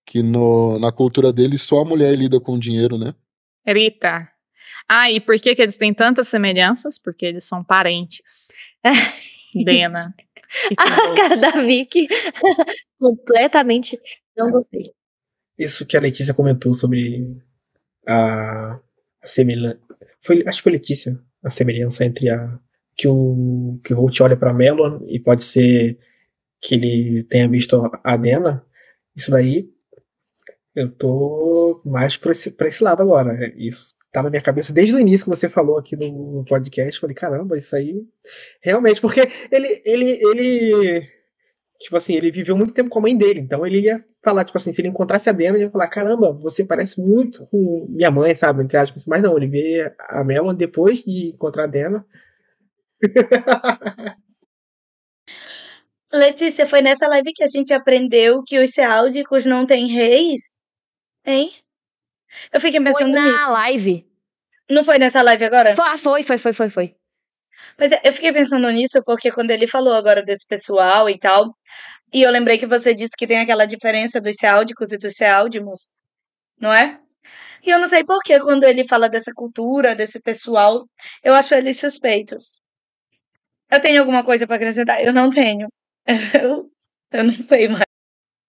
que 0.06 0.22
no, 0.24 0.80
na 0.80 0.92
cultura 0.92 1.34
deles 1.34 1.62
só 1.62 1.82
a 1.82 1.86
mulher 1.86 2.16
lida 2.16 2.40
com 2.40 2.58
dinheiro, 2.58 2.98
né? 2.98 3.14
Rita. 3.68 4.30
Ah, 4.90 5.12
e 5.12 5.20
por 5.20 5.40
que, 5.40 5.54
que 5.54 5.62
eles 5.62 5.76
têm 5.76 5.94
tantas 5.94 6.28
semelhanças? 6.28 6.98
Porque 6.98 7.26
eles 7.26 7.44
são 7.44 7.64
parentes. 7.64 8.50
Dena. 9.64 10.16
a 10.78 11.16
cara 11.16 11.38
da 11.38 11.52
Vicky. 11.62 12.08
Completamente 13.00 14.00
não 14.36 14.52
gostei. 14.52 14.94
Isso 15.58 15.86
que 15.86 15.98
a 15.98 16.00
Letícia 16.00 16.34
comentou 16.34 16.74
sobre 16.74 17.38
a, 18.08 18.80
a 19.22 19.28
semelhança. 19.28 19.80
Foi, 20.22 20.44
acho 20.48 20.58
que 20.58 20.64
foi 20.64 20.72
Letícia 20.72 21.20
a 21.44 21.50
semelhança 21.50 22.06
entre 22.06 22.30
a. 22.30 22.60
Que 22.96 23.08
o, 23.08 23.80
que 23.84 23.94
o 23.94 23.98
Holt 23.98 24.20
olha 24.22 24.36
para 24.36 24.54
Melon 24.54 25.06
e 25.08 25.20
pode 25.20 25.42
ser 25.44 25.98
que 26.62 26.76
ele 26.76 27.24
tenha 27.24 27.48
visto 27.48 27.90
a 28.04 28.18
Dena. 28.18 28.66
Isso 29.16 29.32
daí 29.32 29.70
eu 30.76 30.92
tô 30.92 31.82
mais 31.86 32.18
pra 32.18 32.32
esse, 32.32 32.52
pra 32.52 32.68
esse 32.68 32.84
lado 32.84 33.02
agora. 33.02 33.54
Isso 33.56 33.96
tá 34.12 34.24
na 34.24 34.30
minha 34.30 34.42
cabeça 34.42 34.74
desde 34.74 34.96
o 34.96 35.00
início 35.00 35.26
que 35.26 35.30
você 35.30 35.48
falou 35.48 35.78
aqui 35.78 35.96
no 35.96 36.44
podcast. 36.46 37.00
Falei, 37.00 37.16
caramba, 37.16 37.58
isso 37.58 37.76
aí. 37.76 37.96
Realmente, 38.62 39.02
porque 39.02 39.22
ele, 39.52 39.82
ele, 39.86 40.20
ele. 40.22 41.08
Tipo 41.80 41.98
assim, 41.98 42.14
ele 42.16 42.32
viveu 42.32 42.58
muito 42.58 42.74
tempo 42.74 42.90
com 42.90 43.00
a 43.00 43.04
mãe 43.04 43.16
dele, 43.16 43.40
então 43.40 43.66
ele 43.66 43.80
ia 43.80 44.04
falar, 44.22 44.44
tipo 44.44 44.58
assim, 44.58 44.74
se 44.74 44.82
ele 44.82 44.90
encontrasse 44.90 45.30
a 45.30 45.34
Dena, 45.34 45.56
ele 45.56 45.64
ia 45.64 45.72
falar, 45.72 45.88
caramba, 45.88 46.34
você 46.34 46.66
parece 46.66 47.00
muito 47.00 47.48
com 47.48 47.88
minha 47.90 48.12
mãe, 48.12 48.36
sabe? 48.36 48.62
Entre 48.64 48.78
aspas, 48.78 49.06
mas 49.06 49.24
não, 49.24 49.38
ele 49.38 49.48
vê 49.48 49.96
a 49.98 50.22
Melon 50.24 50.54
depois 50.54 51.04
de 51.06 51.30
encontrar 51.34 51.64
a 51.64 51.68
Dena. 51.68 52.06
Letícia, 56.12 56.68
foi 56.68 56.82
nessa 56.82 57.08
live 57.08 57.32
que 57.34 57.44
a 57.44 57.48
gente 57.48 57.72
aprendeu 57.74 58.44
que 58.44 58.60
os 58.60 58.72
ceáldicos 58.72 59.46
não 59.46 59.66
têm 59.66 59.88
reis? 59.88 60.60
Hein? 61.26 61.52
Eu 62.52 62.62
fiquei 62.62 62.80
Foi 62.80 62.92
pensando 62.94 63.14
na 63.14 63.24
nisso. 63.24 63.52
live. 63.52 64.08
Não 64.70 64.84
foi 64.84 65.00
nessa 65.00 65.22
live 65.22 65.46
agora? 65.46 65.76
Foi, 65.76 65.86
ah, 65.88 65.98
foi, 65.98 66.24
foi, 66.24 66.38
foi, 66.38 66.54
foi, 66.54 66.70
foi. 66.70 66.96
Mas 67.78 67.92
é, 67.92 68.02
eu 68.04 68.14
fiquei 68.14 68.32
pensando 68.32 68.70
nisso 68.72 69.02
porque 69.06 69.32
quando 69.32 69.52
ele 69.52 69.68
falou 69.68 69.94
agora 69.94 70.24
desse 70.24 70.46
pessoal 70.48 71.10
e 71.10 71.18
tal, 71.18 71.56
e 72.14 72.22
eu 72.22 72.32
lembrei 72.32 72.58
que 72.58 72.66
você 72.66 72.94
disse 72.94 73.16
que 73.18 73.28
tem 73.28 73.40
aquela 73.40 73.66
diferença 73.66 74.22
dos 74.22 74.36
ceáldicos 74.36 74.92
e 74.92 74.98
dos 74.98 75.14
ceáldimos, 75.14 75.94
não 76.60 76.74
é? 76.74 77.00
E 77.66 77.70
eu 77.70 77.80
não 77.80 77.88
sei 77.88 78.04
por 78.04 78.22
que 78.24 78.40
quando 78.40 78.64
ele 78.64 78.88
fala 78.88 79.10
dessa 79.10 79.32
cultura, 79.36 79.96
desse 79.96 80.22
pessoal, 80.22 80.86
eu 81.24 81.34
acho 81.34 81.54
eles 81.54 81.80
suspeitos. 81.80 82.62
Eu 83.72 83.82
tenho 83.82 84.00
alguma 84.00 84.24
coisa 84.24 84.48
pra 84.48 84.56
acrescentar? 84.56 85.04
Eu 85.04 85.14
não 85.14 85.30
tenho. 85.30 85.68
Eu, 86.42 86.72
eu 87.12 87.24
não 87.24 87.34
sei 87.34 87.68
mais. 87.68 87.84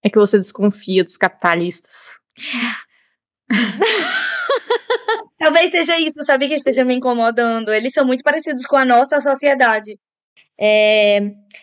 É 0.02 0.08
que 0.08 0.18
você 0.18 0.38
desconfia 0.38 1.04
dos 1.04 1.18
capitalistas. 1.18 2.18
Talvez 5.38 5.70
seja 5.70 5.98
isso, 5.98 6.22
sabe, 6.22 6.48
que 6.48 6.54
esteja 6.54 6.84
me 6.84 6.94
incomodando. 6.94 7.72
Eles 7.72 7.92
são 7.92 8.04
muito 8.06 8.22
parecidos 8.22 8.66
com 8.66 8.76
a 8.76 8.84
nossa 8.84 9.20
sociedade. 9.20 9.98
É, 10.60 11.20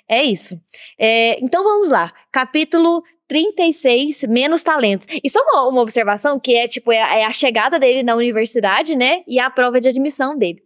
é 0.09 0.23
isso. 0.23 0.59
É, 0.99 1.39
então 1.43 1.63
vamos 1.63 1.89
lá. 1.89 2.11
Capítulo 2.31 3.03
36, 3.27 4.23
menos 4.23 4.63
talentos. 4.63 5.07
E 5.23 5.29
só 5.29 5.39
uma, 5.41 5.67
uma 5.69 5.81
observação 5.81 6.39
que 6.39 6.55
é 6.55 6.67
tipo, 6.67 6.91
é, 6.91 7.01
a- 7.01 7.17
é 7.19 7.25
a 7.25 7.31
chegada 7.31 7.79
dele 7.79 8.03
na 8.03 8.15
universidade, 8.15 8.95
né? 8.95 9.23
E 9.27 9.39
a 9.39 9.49
prova 9.49 9.79
de 9.79 9.89
admissão 9.89 10.37
dele. 10.37 10.63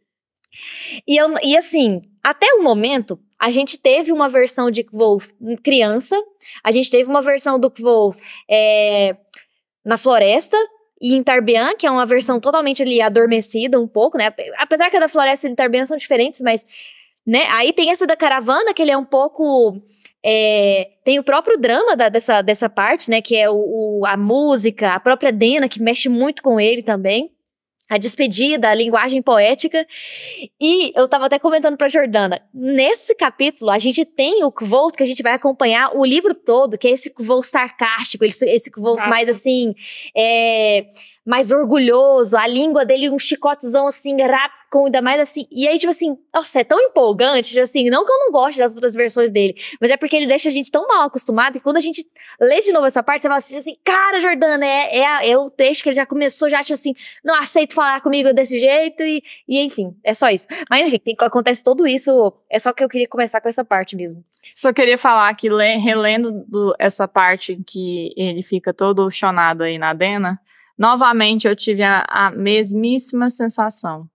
E, 1.07 1.17
eu, 1.17 1.33
e 1.43 1.57
assim, 1.57 2.01
até 2.23 2.45
o 2.55 2.63
momento, 2.63 3.19
a 3.39 3.51
gente 3.51 3.77
teve 3.77 4.11
uma 4.11 4.27
versão 4.29 4.69
de 4.69 4.83
Kvolf 4.83 5.31
criança, 5.63 6.15
a 6.63 6.71
gente 6.71 6.89
teve 6.89 7.09
uma 7.09 7.21
versão 7.21 7.59
do 7.59 7.71
Kvolf 7.71 8.17
é, 8.49 9.15
na 9.83 9.97
floresta, 9.97 10.57
e 11.01 11.15
em 11.15 11.23
que 11.75 11.87
é 11.87 11.91
uma 11.91 12.05
versão 12.05 12.39
totalmente 12.39 12.81
ali 12.83 13.01
adormecida 13.01 13.79
um 13.79 13.87
pouco, 13.87 14.17
né? 14.17 14.31
Apesar 14.57 14.89
que 14.89 14.97
a 14.97 14.99
da 14.99 15.09
floresta 15.09 15.47
e 15.47 15.55
Tarbean 15.55 15.85
são 15.85 15.97
diferentes, 15.97 16.39
mas 16.41 16.65
né? 17.25 17.45
Aí 17.51 17.73
tem 17.73 17.91
essa 17.91 18.05
da 18.07 18.15
caravana, 18.15 18.73
que 18.73 18.81
ele 18.81 18.91
é 18.91 18.97
um 18.97 19.05
pouco. 19.05 19.81
é, 20.23 20.89
tem 21.03 21.17
o 21.19 21.23
próprio 21.23 21.57
drama 21.57 21.95
da- 21.95 22.09
dessa, 22.09 22.41
dessa 22.43 22.69
parte, 22.69 23.09
né? 23.09 23.21
Que 23.21 23.35
é 23.35 23.49
o, 23.49 23.55
o- 24.01 24.05
a 24.05 24.15
música, 24.15 24.93
a 24.93 24.99
própria 24.99 25.31
Dena, 25.31 25.67
que 25.67 25.81
mexe 25.81 26.07
muito 26.09 26.43
com 26.43 26.59
ele 26.59 26.83
também. 26.83 27.31
A 27.91 27.97
despedida, 27.97 28.69
a 28.69 28.73
linguagem 28.73 29.21
poética. 29.21 29.85
E 30.59 30.93
eu 30.95 31.09
tava 31.09 31.25
até 31.25 31.37
comentando 31.37 31.75
pra 31.75 31.89
Jordana, 31.89 32.41
nesse 32.53 33.13
capítulo 33.13 33.69
a 33.69 33.77
gente 33.77 34.05
tem 34.05 34.45
o 34.45 34.51
Kvolt 34.51 34.95
que 34.95 35.03
a 35.03 35.05
gente 35.05 35.21
vai 35.21 35.33
acompanhar 35.33 35.91
o 35.93 36.05
livro 36.05 36.33
todo, 36.33 36.77
que 36.77 36.87
é 36.87 36.91
esse 36.91 37.09
Kvolt 37.09 37.45
sarcástico, 37.45 38.23
esse, 38.23 38.45
esse 38.49 38.71
Kvolt 38.71 38.99
mais 39.09 39.27
assim, 39.27 39.75
é, 40.15 40.85
mais 41.25 41.51
orgulhoso, 41.51 42.35
a 42.37 42.47
língua 42.47 42.85
dele 42.85 43.09
um 43.09 43.19
chicotezão 43.19 43.87
assim, 43.87 44.15
com 44.71 44.85
ainda 44.85 45.01
mais 45.01 45.19
assim. 45.19 45.45
E 45.51 45.67
aí, 45.67 45.77
tipo 45.77 45.91
assim, 45.91 46.17
nossa, 46.33 46.61
é 46.61 46.63
tão 46.63 46.79
empolgante, 46.79 47.49
tipo 47.49 47.61
assim, 47.61 47.89
não 47.89 48.05
que 48.05 48.11
eu 48.11 48.17
não 48.19 48.31
goste 48.31 48.57
das 48.57 48.73
outras 48.73 48.93
versões 48.95 49.29
dele, 49.29 49.53
mas 49.79 49.91
é 49.91 49.97
porque 49.97 50.15
ele 50.15 50.25
deixa 50.25 50.47
a 50.49 50.51
gente 50.51 50.71
tão 50.71 50.87
mal 50.87 51.03
acostumado 51.03 51.53
que 51.53 51.59
quando 51.59 51.77
a 51.77 51.81
gente 51.81 52.05
lê 52.39 52.61
de 52.61 52.71
novo 52.71 52.85
essa 52.85 53.03
parte, 53.03 53.21
você 53.21 53.27
fala 53.27 53.37
assim, 53.37 53.57
assim 53.57 53.77
cara, 53.83 54.19
Jordana, 54.19 54.65
é, 54.65 54.97
é, 54.99 55.29
é 55.31 55.37
o 55.37 55.49
texto 55.49 55.83
que 55.83 55.89
ele 55.89 55.95
já 55.95 56.05
começou, 56.05 56.49
já 56.49 56.61
tipo 56.61 56.73
assim, 56.73 56.93
não 57.23 57.35
aceito 57.35 57.73
falar 57.73 58.01
comigo 58.01 58.33
desse 58.33 58.57
jeito, 58.59 59.03
e, 59.03 59.21
e 59.47 59.59
enfim, 59.59 59.93
é 60.03 60.13
só 60.13 60.29
isso. 60.29 60.47
Mas 60.69 60.87
enfim, 60.87 60.99
tem- 60.99 61.15
acontece 61.19 61.63
tudo 61.63 61.85
isso, 61.85 62.33
é 62.49 62.57
só 62.57 62.71
que 62.73 62.83
eu 62.83 62.89
queria 62.89 63.07
começar 63.07 63.41
com 63.41 63.49
essa 63.49 63.63
parte 63.65 63.95
mesmo. 63.95 64.23
Só 64.53 64.71
queria 64.73 64.97
falar 64.97 65.33
que, 65.35 65.49
le- 65.49 65.75
relendo 65.77 66.31
do- 66.47 66.73
essa 66.79 67.07
parte 67.07 67.61
que 67.67 68.13
ele 68.15 68.41
fica 68.41 68.73
todo 68.73 69.09
chonado 69.11 69.63
aí 69.63 69.77
na 69.77 69.93
Dena, 69.93 70.39
novamente 70.81 71.47
eu 71.47 71.55
tive 71.55 71.83
a, 71.83 72.03
a 72.09 72.31
mesmíssima 72.31 73.29
sensação. 73.29 74.07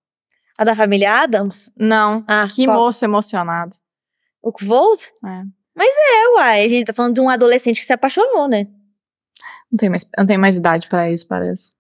A 0.59 0.64
da 0.64 0.75
família 0.75 1.23
Adams? 1.23 1.71
Não, 1.77 2.25
Ah, 2.27 2.49
que 2.51 2.64
qual? 2.64 2.79
moço 2.79 3.05
emocionado. 3.05 3.77
O 4.43 4.53
Kvold? 4.53 5.03
É. 5.25 5.43
Mas 5.75 5.95
é, 5.97 6.29
uai, 6.37 6.64
a 6.64 6.69
gente 6.69 6.87
tá 6.87 6.93
falando 6.93 7.14
de 7.14 7.21
um 7.21 7.29
adolescente 7.29 7.79
que 7.81 7.87
se 7.87 7.93
apaixonou, 7.93 8.49
né? 8.49 8.67
Não 9.71 9.77
tem 9.77 9.91
mais, 9.91 10.05
não 10.17 10.27
tem 10.27 10.39
mais 10.39 10.57
idade 10.57 10.89
pra 10.89 11.11
isso, 11.11 11.27
parece. 11.29 11.75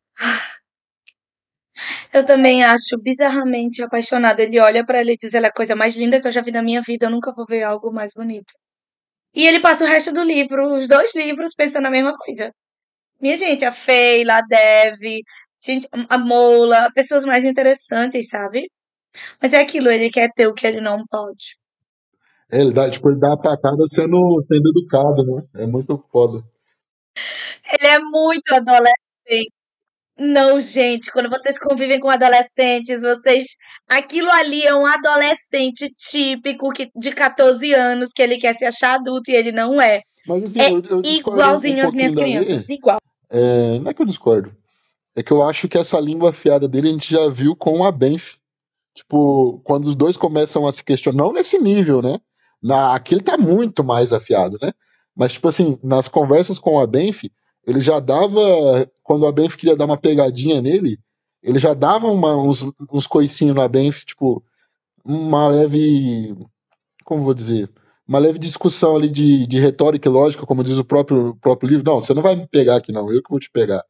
Eu 2.12 2.24
também 2.24 2.64
acho 2.64 2.96
bizarramente 3.02 3.82
apaixonado. 3.82 4.40
Ele 4.40 4.58
olha 4.60 4.84
pra 4.84 5.00
ela 5.00 5.12
e 5.12 5.16
diz: 5.16 5.34
ela 5.34 5.46
é 5.46 5.48
a 5.50 5.52
coisa 5.52 5.74
mais 5.76 5.96
linda 5.96 6.20
que 6.20 6.26
eu 6.26 6.32
já 6.32 6.40
vi 6.42 6.50
na 6.50 6.62
minha 6.62 6.80
vida. 6.80 7.06
Eu 7.06 7.10
nunca 7.10 7.32
vou 7.34 7.44
ver 7.46 7.62
algo 7.62 7.92
mais 7.92 8.12
bonito. 8.14 8.52
E 9.34 9.46
ele 9.46 9.60
passa 9.60 9.84
o 9.84 9.86
resto 9.86 10.12
do 10.12 10.22
livro, 10.22 10.72
os 10.74 10.88
dois 10.88 11.14
livros, 11.14 11.54
pensando 11.54 11.86
a 11.86 11.90
mesma 11.90 12.14
coisa. 12.14 12.52
Minha 13.20 13.36
gente, 13.36 13.64
a 13.64 13.72
Feila, 13.72 14.38
a 14.38 14.42
Dev, 14.42 15.00
gente, 15.64 15.88
a 16.08 16.18
Mola, 16.18 16.90
pessoas 16.94 17.24
mais 17.24 17.44
interessantes, 17.44 18.28
sabe? 18.28 18.70
Mas 19.40 19.52
é 19.54 19.60
aquilo, 19.60 19.90
ele 19.90 20.10
quer 20.10 20.30
ter 20.34 20.46
o 20.46 20.54
que 20.54 20.66
ele 20.66 20.80
não 20.80 21.04
pode. 21.10 21.56
É, 22.50 22.60
ele 22.60 22.72
dá, 22.72 22.88
tipo, 22.90 23.10
ele 23.10 23.18
dá 23.18 23.32
a 23.32 23.36
tacada 23.36 23.84
sendo, 23.94 24.44
sendo 24.46 24.70
educado, 24.70 25.24
né? 25.24 25.62
É 25.62 25.66
muito 25.66 25.98
foda. 26.12 26.44
Ele 27.72 27.86
é 27.86 27.98
muito 27.98 28.54
adolescente. 28.54 29.52
Não, 30.18 30.58
gente, 30.58 31.12
quando 31.12 31.28
vocês 31.28 31.58
convivem 31.58 32.00
com 32.00 32.08
adolescentes, 32.08 33.02
vocês. 33.02 33.56
Aquilo 33.90 34.30
ali 34.30 34.62
é 34.64 34.74
um 34.74 34.86
adolescente 34.86 35.90
típico 35.92 36.70
que, 36.72 36.90
de 36.96 37.12
14 37.12 37.74
anos 37.74 38.12
que 38.12 38.22
ele 38.22 38.38
quer 38.38 38.54
se 38.54 38.64
achar 38.64 38.94
adulto 38.94 39.30
e 39.30 39.34
ele 39.34 39.52
não 39.52 39.80
é. 39.80 40.00
Mas 40.26 40.42
assim, 40.44 40.60
É 40.60 40.70
eu, 40.70 40.82
eu 40.82 41.02
discordo 41.02 41.40
Igualzinho 41.40 41.82
um 41.82 41.86
às 41.86 41.94
minhas 41.94 42.14
crianças, 42.14 42.68
igual. 42.68 42.98
É, 43.30 43.78
não 43.78 43.90
é 43.90 43.94
que 43.94 44.02
eu 44.02 44.06
discordo. 44.06 44.52
É 45.14 45.22
que 45.22 45.32
eu 45.32 45.42
acho 45.42 45.68
que 45.68 45.78
essa 45.78 45.98
língua 45.98 46.30
afiada 46.30 46.68
dele 46.68 46.88
a 46.88 46.92
gente 46.92 47.10
já 47.10 47.28
viu 47.28 47.56
com 47.56 47.84
a 47.84 47.90
Benf. 47.90 48.34
Tipo, 48.94 49.60
quando 49.64 49.86
os 49.86 49.96
dois 49.96 50.16
começam 50.16 50.66
a 50.66 50.72
se 50.72 50.82
questionar, 50.82 51.22
não 51.22 51.32
nesse 51.32 51.58
nível, 51.58 52.00
né? 52.00 52.18
Na, 52.62 52.94
aqui 52.94 53.14
ele 53.14 53.22
tá 53.22 53.36
muito 53.36 53.84
mais 53.84 54.12
afiado, 54.12 54.58
né? 54.62 54.72
Mas, 55.14 55.32
tipo 55.34 55.48
assim, 55.48 55.78
nas 55.82 56.08
conversas 56.08 56.58
com 56.58 56.78
a 56.80 56.86
Benf, 56.86 57.24
ele 57.66 57.80
já 57.80 58.00
dava. 58.00 58.40
Quando 59.02 59.26
a 59.26 59.32
Benf 59.32 59.56
queria 59.56 59.76
dar 59.76 59.84
uma 59.86 59.96
pegadinha 59.96 60.60
nele, 60.60 60.98
ele 61.42 61.58
já 61.58 61.74
dava 61.74 62.08
uma- 62.08 62.36
uns, 62.36 62.66
uns 62.92 63.06
coicinhos 63.06 63.54
na 63.54 63.68
Benf, 63.68 64.04
tipo, 64.04 64.42
uma 65.04 65.48
leve. 65.48 66.34
Como 67.04 67.22
vou 67.22 67.34
dizer? 67.34 67.70
Uma 68.08 68.18
leve 68.18 68.38
discussão 68.38 68.96
ali 68.96 69.08
de, 69.08 69.46
de 69.46 69.58
retórica 69.58 70.08
e 70.08 70.12
lógica, 70.12 70.46
como 70.46 70.62
diz 70.62 70.78
o 70.78 70.84
próprio, 70.84 71.36
próprio 71.40 71.68
livro. 71.68 71.84
Não, 71.84 72.00
você 72.00 72.14
não 72.14 72.22
vai 72.22 72.36
me 72.36 72.46
pegar 72.46 72.76
aqui, 72.76 72.92
não. 72.92 73.12
Eu 73.12 73.22
que 73.22 73.30
vou 73.30 73.40
te 73.40 73.50
pegar, 73.50 73.82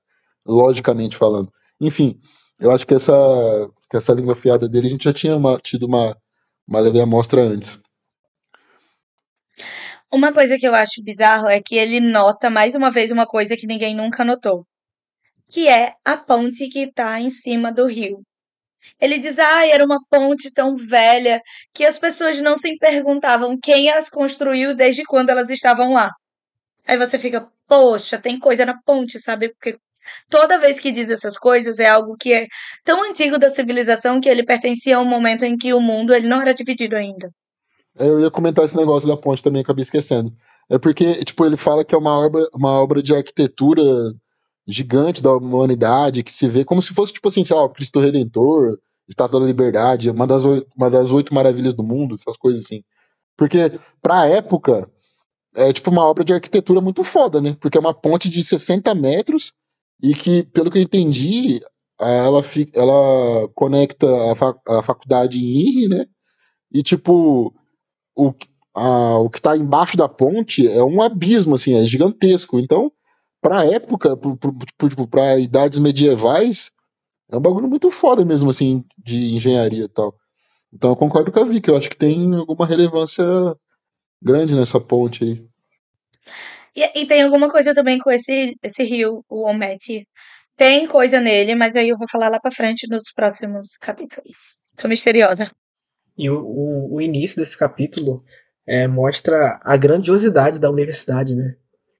logicamente 0.46 1.16
falando. 1.16 1.52
Enfim, 1.80 2.18
eu 2.58 2.70
acho 2.70 2.86
que 2.86 2.94
essa, 2.94 3.12
que 3.90 3.96
essa 3.96 4.14
língua 4.14 4.32
afiada 4.32 4.68
dele 4.68 4.86
a 4.86 4.90
gente 4.90 5.04
já 5.04 5.12
tinha 5.12 5.36
uma- 5.36 5.58
tido 5.58 5.84
uma, 5.86 6.16
uma 6.66 6.80
leve 6.80 7.00
amostra 7.00 7.42
antes. 7.42 7.78
Uma 10.10 10.32
coisa 10.32 10.56
que 10.56 10.66
eu 10.66 10.74
acho 10.74 11.02
bizarro 11.02 11.48
é 11.48 11.60
que 11.60 11.74
ele 11.74 12.00
nota 12.00 12.48
mais 12.48 12.74
uma 12.74 12.90
vez 12.90 13.10
uma 13.10 13.26
coisa 13.26 13.56
que 13.56 13.66
ninguém 13.66 13.94
nunca 13.94 14.24
notou, 14.24 14.64
que 15.50 15.68
é 15.68 15.94
a 16.04 16.16
ponte 16.16 16.68
que 16.68 16.90
tá 16.90 17.20
em 17.20 17.28
cima 17.28 17.72
do 17.72 17.86
rio. 17.86 18.22
Ele 19.00 19.18
diz: 19.18 19.38
"Ah, 19.38 19.66
era 19.66 19.84
uma 19.84 20.00
ponte 20.10 20.52
tão 20.52 20.74
velha 20.74 21.40
que 21.74 21.84
as 21.84 21.98
pessoas 21.98 22.40
não 22.40 22.56
se 22.56 22.76
perguntavam 22.78 23.58
quem 23.62 23.90
as 23.90 24.08
construiu 24.08 24.74
desde 24.74 25.04
quando 25.04 25.30
elas 25.30 25.50
estavam 25.50 25.92
lá". 25.92 26.10
Aí 26.86 26.96
você 26.96 27.18
fica: 27.18 27.48
"Poxa, 27.68 28.18
tem 28.18 28.38
coisa 28.38 28.64
na 28.66 28.78
ponte", 28.84 29.18
sabe? 29.20 29.50
Porque 29.50 29.78
toda 30.30 30.58
vez 30.58 30.78
que 30.78 30.92
diz 30.92 31.10
essas 31.10 31.38
coisas 31.38 31.78
é 31.78 31.88
algo 31.88 32.16
que 32.18 32.32
é 32.32 32.46
tão 32.84 33.02
antigo 33.08 33.38
da 33.38 33.48
civilização 33.48 34.20
que 34.20 34.28
ele 34.28 34.44
pertencia 34.44 34.96
a 34.96 35.00
um 35.00 35.04
momento 35.04 35.44
em 35.44 35.56
que 35.56 35.74
o 35.74 35.80
mundo 35.80 36.14
ele 36.14 36.28
não 36.28 36.40
era 36.40 36.54
dividido 36.54 36.96
ainda. 36.96 37.30
Eu 37.98 38.20
ia 38.20 38.30
comentar 38.30 38.64
esse 38.64 38.76
negócio 38.76 39.08
da 39.08 39.16
ponte 39.16 39.42
também, 39.42 39.62
acabei 39.62 39.82
esquecendo. 39.82 40.32
É 40.68 40.78
porque, 40.78 41.24
tipo, 41.24 41.46
ele 41.46 41.56
fala 41.56 41.84
que 41.84 41.94
é 41.94 41.98
uma 41.98 42.18
obra, 42.18 42.46
uma 42.54 42.70
obra 42.80 43.02
de 43.02 43.14
arquitetura 43.14 43.82
gigante 44.66 45.22
da 45.22 45.34
humanidade, 45.34 46.22
que 46.22 46.32
se 46.32 46.48
vê 46.48 46.64
como 46.64 46.82
se 46.82 46.92
fosse, 46.92 47.12
tipo 47.12 47.28
assim, 47.28 47.44
sei 47.44 47.56
lá, 47.56 47.68
Cristo 47.68 48.00
Redentor, 48.00 48.78
Estátua 49.08 49.40
da 49.40 49.46
Liberdade, 49.46 50.10
uma 50.10 50.26
das, 50.26 50.44
oito, 50.44 50.66
uma 50.76 50.90
das 50.90 51.10
oito 51.12 51.32
maravilhas 51.32 51.74
do 51.74 51.84
mundo, 51.84 52.16
essas 52.16 52.36
coisas 52.36 52.64
assim. 52.64 52.82
Porque, 53.36 53.58
pra 54.02 54.26
época, 54.26 54.90
é 55.54 55.72
tipo 55.72 55.90
uma 55.90 56.04
obra 56.04 56.24
de 56.24 56.32
arquitetura 56.32 56.80
muito 56.80 57.04
foda, 57.04 57.40
né? 57.40 57.56
Porque 57.60 57.78
é 57.78 57.80
uma 57.80 57.94
ponte 57.94 58.28
de 58.28 58.42
60 58.42 58.94
metros 58.94 59.52
e 60.02 60.14
que, 60.14 60.44
pelo 60.46 60.70
que 60.70 60.78
eu 60.78 60.82
entendi, 60.82 61.60
ela, 62.00 62.42
fica, 62.42 62.78
ela 62.78 63.48
conecta 63.54 64.06
a, 64.06 64.78
a 64.78 64.82
faculdade 64.82 65.38
em 65.38 65.60
INRI, 65.60 65.88
né? 65.88 66.06
E, 66.72 66.82
tipo, 66.82 67.54
o, 68.16 68.34
a, 68.74 69.18
o 69.18 69.30
que 69.30 69.40
tá 69.40 69.56
embaixo 69.56 69.96
da 69.96 70.08
ponte 70.08 70.66
é 70.68 70.82
um 70.82 71.00
abismo, 71.00 71.54
assim, 71.54 71.74
é 71.74 71.86
gigantesco. 71.86 72.58
Então, 72.58 72.92
pra 73.40 73.64
época, 73.64 74.16
pro, 74.16 74.36
pro, 74.36 74.52
tipo, 74.52 74.88
tipo, 74.88 75.08
pra 75.08 75.38
idades 75.38 75.78
medievais, 75.78 76.70
é 77.30 77.36
um 77.36 77.40
bagulho 77.40 77.68
muito 77.68 77.90
foda 77.90 78.24
mesmo, 78.24 78.50
assim, 78.50 78.84
de 78.98 79.34
engenharia 79.34 79.84
e 79.84 79.88
tal. 79.88 80.14
Então 80.72 80.90
eu 80.90 80.96
concordo 80.96 81.32
com 81.32 81.40
a 81.40 81.44
Vicky, 81.44 81.70
eu 81.70 81.76
acho 81.76 81.90
que 81.90 81.96
tem 81.96 82.34
alguma 82.34 82.66
relevância 82.66 83.24
grande 84.22 84.54
nessa 84.54 84.80
ponte 84.80 85.24
aí. 85.24 85.44
E, 86.74 87.00
e 87.00 87.06
tem 87.06 87.22
alguma 87.22 87.50
coisa 87.50 87.72
também 87.72 87.98
com 87.98 88.10
esse, 88.10 88.54
esse 88.62 88.82
rio, 88.82 89.24
o 89.28 89.48
Omete. 89.48 90.06
Tem 90.56 90.86
coisa 90.86 91.20
nele, 91.20 91.54
mas 91.54 91.76
aí 91.76 91.88
eu 91.88 91.96
vou 91.96 92.08
falar 92.08 92.28
lá 92.28 92.40
pra 92.40 92.50
frente 92.50 92.88
nos 92.88 93.12
próximos 93.12 93.76
capítulos. 93.76 94.56
Tô 94.76 94.88
misteriosa. 94.88 95.50
E 96.16 96.30
o, 96.30 96.38
o, 96.38 96.94
o 96.96 97.00
início 97.00 97.36
desse 97.36 97.56
capítulo 97.56 98.24
é, 98.66 98.86
mostra 98.86 99.60
a 99.62 99.76
grandiosidade 99.76 100.58
da 100.58 100.70
universidade, 100.70 101.34
né? 101.34 101.56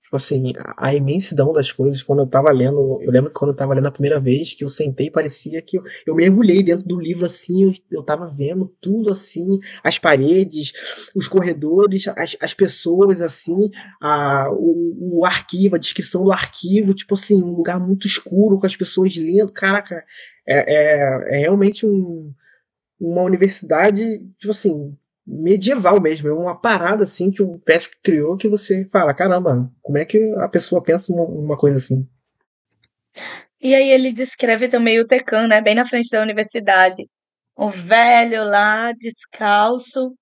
Tipo 0.07 0.19
assim, 0.19 0.53
a, 0.57 0.87
a 0.87 0.95
imensidão 0.95 1.53
das 1.53 1.73
coisas. 1.73 2.01
Quando 2.01 2.21
eu 2.21 2.29
tava 2.29 2.53
lendo, 2.53 3.01
eu 3.03 3.11
lembro 3.11 3.29
que 3.29 3.35
quando 3.35 3.51
eu 3.51 3.57
tava 3.57 3.75
lendo 3.75 3.89
a 3.89 3.91
primeira 3.91 4.21
vez, 4.21 4.55
que 4.55 4.63
eu 4.63 4.69
sentei, 4.69 5.11
parecia 5.11 5.61
que 5.61 5.79
eu, 5.79 5.83
eu 6.07 6.15
mergulhei 6.15 6.63
dentro 6.63 6.87
do 6.87 6.97
livro 6.97 7.27
assim, 7.27 7.65
eu, 7.65 7.73
eu 7.91 8.05
tava 8.05 8.29
vendo 8.29 8.73
tudo 8.81 9.11
assim, 9.11 9.59
as 9.83 9.99
paredes, 9.99 10.73
os 11.13 11.27
corredores, 11.27 12.07
as, 12.07 12.37
as 12.41 12.55
pessoas 12.55 13.21
assim, 13.21 13.69
a, 14.01 14.49
o, 14.53 15.19
o 15.19 15.25
arquivo, 15.25 15.75
a 15.75 15.79
descrição 15.79 16.23
do 16.23 16.31
arquivo, 16.31 16.95
tipo 16.95 17.15
assim, 17.15 17.43
um 17.43 17.57
lugar 17.57 17.81
muito 17.81 18.07
escuro 18.07 18.61
com 18.61 18.67
as 18.67 18.77
pessoas 18.77 19.17
lendo. 19.17 19.51
Caraca, 19.51 20.05
é, 20.47 21.35
é, 21.35 21.37
é 21.37 21.39
realmente 21.41 21.85
um 21.85 22.33
uma 22.99 23.23
universidade, 23.23 24.21
tipo 24.39 24.53
assim, 24.53 24.97
medieval 25.27 26.01
mesmo. 26.01 26.29
É 26.29 26.33
uma 26.33 26.59
parada 26.59 27.05
assim 27.05 27.31
que 27.31 27.43
o 27.43 27.59
Patrick 27.59 27.97
criou 28.03 28.37
que 28.37 28.49
você 28.49 28.87
fala, 28.87 29.13
caramba, 29.15 29.71
como 29.83 29.99
é 29.99 30.05
que 30.05 30.19
a 30.37 30.49
pessoa 30.49 30.83
pensa 30.83 31.13
uma, 31.13 31.57
coisa 31.57 31.79
assim? 31.79 32.09
E 33.61 33.75
aí 33.75 33.91
ele 33.91 34.13
descreve 34.13 34.69
também 34.69 35.01
o 35.01 35.07
Tecan, 35.07 35.49
né? 35.49 35.61
Bem 35.61 35.75
na 35.75 35.87
frente 35.87 36.11
da 36.11 36.23
universidade. 36.23 37.03
O 37.57 37.71
velho 37.71 38.45
lá, 38.45 38.93
descalço, 38.93 40.15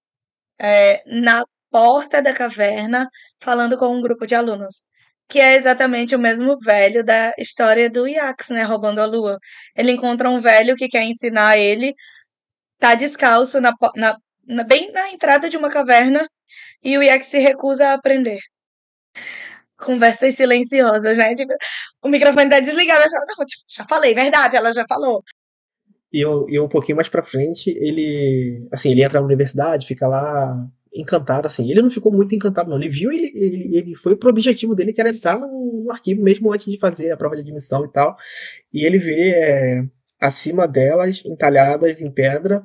é, 0.59 1.03
na 1.07 1.45
porta 1.71 2.23
da 2.23 2.33
caverna, 2.33 3.09
falando 3.41 3.77
com 3.77 3.89
um 3.89 4.01
grupo 4.01 4.25
de 4.27 4.35
alunos. 4.35 4.87
Que 5.29 5.41
é 5.41 5.57
exatamente 5.57 6.15
o 6.15 6.19
mesmo 6.19 6.55
velho 6.65 7.03
da 7.05 7.33
história 7.39 7.91
do 7.91 8.07
Iax, 8.07 8.51
né? 8.51 8.63
Roubando 8.63 9.01
a 9.01 9.07
lua. 9.07 9.39
Ele 9.77 9.93
encontra 9.93 10.31
um 10.31 10.41
velho 10.41 10.77
que 10.77 10.89
quer 10.89 11.03
ensinar 11.03 11.59
ele 11.59 11.95
tá 12.79 12.95
descalço 12.95 13.61
na, 13.61 13.73
na- 13.97 14.17
bem 14.67 14.93
na 14.93 15.11
entrada 15.11 15.49
de 15.49 15.57
uma 15.57 15.71
caverna 15.71 16.27
e 16.83 16.97
o 16.99 17.03
Iax 17.03 17.27
se 17.27 17.39
recusa 17.39 17.89
a 17.89 17.95
aprender. 17.95 18.39
Conversas 19.77 20.35
silenciosas, 20.35 21.19
né? 21.19 21.35
Tipo, 21.35 21.53
o 22.03 22.09
microfone 22.09 22.49
tá 22.49 22.61
desligado. 22.61 23.03
Já, 23.03 23.19
não, 23.19 23.45
tipo, 23.45 23.65
já 23.69 23.85
falei, 23.85 24.15
verdade, 24.15 24.57
ela 24.57 24.73
já 24.73 24.85
falou. 24.89 25.23
E, 26.13 26.21
e 26.21 26.61
um 26.61 26.69
pouquinho 26.69 26.97
mais 26.97 27.09
pra 27.09 27.23
frente, 27.23 27.71
ele. 27.71 28.69
Assim, 28.73 28.91
ele 28.93 29.03
entra 29.03 29.19
na 29.21 29.27
universidade, 29.27 29.87
fica 29.87 30.07
lá 30.07 30.69
encantado, 30.95 31.49
assim. 31.49 31.69
Ele 31.71 31.83
não 31.83 31.91
ficou 31.91 32.13
muito 32.13 32.35
encantado, 32.35 32.71
não. 32.71 32.77
Ele 32.77 32.89
viu, 32.89 33.11
ele, 33.11 33.31
ele, 33.35 33.77
ele 33.77 33.95
foi 33.97 34.15
pro 34.15 34.31
objetivo 34.31 34.75
dele, 34.75 34.93
que 34.93 35.01
era 35.01 35.11
entrar 35.11 35.39
no, 35.39 35.83
no 35.85 35.91
arquivo 35.91 36.23
mesmo 36.23 36.53
antes 36.53 36.71
de 36.71 36.79
fazer 36.79 37.11
a 37.11 37.17
prova 37.17 37.35
de 37.35 37.43
admissão 37.43 37.85
e 37.85 37.91
tal. 37.91 38.17
E 38.73 38.87
ele 38.87 38.99
vê 38.99 39.31
é, 39.31 39.85
acima 40.21 40.69
delas, 40.69 41.23
entalhadas 41.25 42.01
em 42.01 42.11
pedra, 42.11 42.63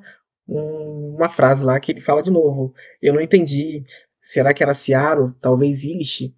uma 0.50 1.30
frase 1.30 1.64
lá 1.66 1.80
que 1.80 1.92
ele 1.92 2.02
fala 2.02 2.24
de 2.24 2.32
novo. 2.32 2.74
Eu 3.02 3.14
não 3.14 3.22
entendi. 3.22 3.84
Será 4.22 4.54
que 4.54 4.64
era 4.64 4.74
Ciaro? 4.74 5.36
Talvez 5.40 5.84
Ilish? 5.84 6.34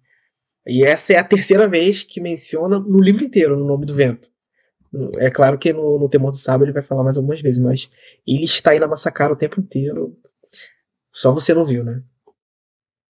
E 0.66 0.84
essa 0.84 1.12
é 1.12 1.18
a 1.18 1.24
terceira 1.24 1.68
vez 1.68 2.02
que 2.02 2.20
menciona 2.20 2.78
no 2.78 3.00
livro 3.00 3.24
inteiro 3.24 3.56
no 3.56 3.66
nome 3.66 3.86
do 3.86 3.94
vento. 3.94 4.28
É 5.16 5.30
claro 5.30 5.58
que 5.58 5.72
no, 5.72 5.98
no 5.98 6.08
Temor 6.08 6.30
do 6.30 6.36
Sábio 6.36 6.66
ele 6.66 6.72
vai 6.72 6.82
falar 6.82 7.02
mais 7.02 7.16
algumas 7.16 7.40
vezes, 7.40 7.58
mas 7.58 7.90
ele 8.26 8.44
está 8.44 8.72
aí 8.72 8.78
na 8.78 8.86
Massacra 8.86 9.32
o 9.32 9.36
tempo 9.36 9.58
inteiro. 9.60 10.16
Só 11.12 11.32
você 11.32 11.54
não 11.54 11.64
viu, 11.64 11.82
né? 11.82 12.02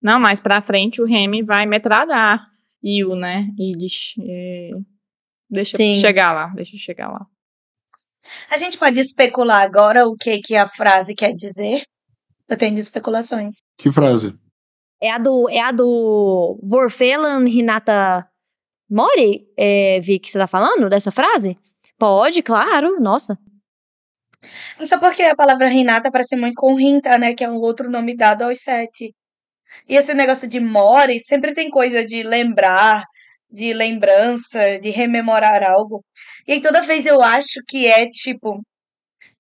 Não, 0.01 0.19
mais 0.19 0.41
pra 0.41 0.63
frente 0.63 1.03
o 1.03 1.05
Remy 1.05 1.43
vai 1.43 1.67
metralhar 1.67 2.49
Yu, 2.83 3.15
né? 3.15 3.49
E 3.59 3.73
diz, 3.73 4.15
é, 4.21 4.71
deixa 5.49 5.77
Sim. 5.77 5.95
chegar 5.95 6.33
lá, 6.33 6.49
deixa 6.55 6.75
eu 6.75 6.81
chegar 6.81 7.09
lá. 7.09 7.27
A 8.51 8.57
gente 8.57 8.79
pode 8.79 9.01
especular 9.01 9.63
agora 9.63 10.07
o 10.07 10.17
que, 10.17 10.39
que 10.39 10.57
a 10.57 10.67
frase 10.67 11.15
quer 11.15 11.33
dizer? 11.33 11.83
Eu 12.49 12.57
tenho 12.57 12.79
especulações. 12.79 13.57
Que 13.79 13.91
frase? 13.91 14.39
É 15.01 15.11
a 15.11 15.19
do, 15.19 15.49
é 15.49 15.61
a 15.61 15.73
do 15.73 16.59
Vorfelan 16.63 17.49
Hinata 17.49 18.29
Mori, 18.91 19.47
é, 19.57 20.01
Vi, 20.01 20.21
que 20.21 20.31
você 20.31 20.39
tá 20.39 20.47
falando 20.47 20.91
dessa 20.91 21.11
frase? 21.11 21.59
Pode, 21.99 22.43
claro, 22.43 23.01
nossa. 23.01 23.39
Só 24.81 24.99
porque 24.99 25.23
a 25.23 25.35
palavra 25.35 25.67
Renata 25.67 26.11
parece 26.11 26.37
muito 26.37 26.55
com 26.57 26.75
Rinta, 26.75 27.17
né? 27.17 27.33
Que 27.35 27.45
é 27.45 27.49
um 27.49 27.59
outro 27.59 27.91
nome 27.91 28.15
dado 28.15 28.43
aos 28.43 28.61
sete. 28.61 29.15
E 29.89 29.97
esse 29.97 30.13
negócio 30.15 30.47
de 30.47 30.61
Mori 30.61 31.19
sempre 31.21 31.55
tem 31.55 31.71
coisa 31.71 32.05
de 32.05 32.23
lembrar, 32.23 33.05
de 33.51 33.73
lembrança, 33.73 34.79
de 34.79 34.91
rememorar 34.91 35.63
algo. 35.63 36.05
E 36.47 36.53
aí 36.53 36.61
toda 36.61 36.83
vez 36.83 37.07
eu 37.07 37.23
acho 37.23 37.61
que 37.69 37.87
é 37.87 38.09
tipo 38.09 38.61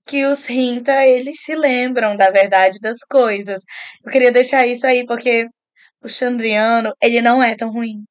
que 0.07 0.25
os 0.27 0.47
Rinta, 0.47 1.07
eles 1.07 1.41
se 1.43 1.55
lembram 1.55 2.17
da 2.17 2.31
verdade 2.31 2.79
das 2.81 2.99
coisas. 3.09 3.63
Eu 4.05 4.11
queria 4.11 4.33
deixar 4.33 4.67
isso 4.67 4.87
aí 4.87 5.07
porque 5.07 5.49
o 6.03 6.09
Chandriano, 6.09 6.93
ele 7.01 7.21
não 7.21 7.43
é 7.43 7.55
tão 7.55 7.71
ruim. 7.71 8.05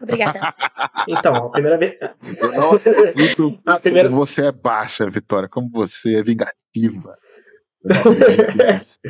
Obrigada. 0.00 0.40
Então, 1.08 1.34
a 1.34 1.50
primeira 1.50 1.78
vez. 1.78 1.96
Eu 2.40 2.52
não 2.52 2.72
acredito 2.72 3.58
A 3.64 3.80
primeira, 3.80 4.08
como 4.08 4.20
você 4.20 4.46
é 4.46 4.52
baixa, 4.52 5.08
Vitória. 5.08 5.48
Como 5.48 5.68
você 5.70 6.18
é 6.18 6.22
vingativa. 6.22 7.16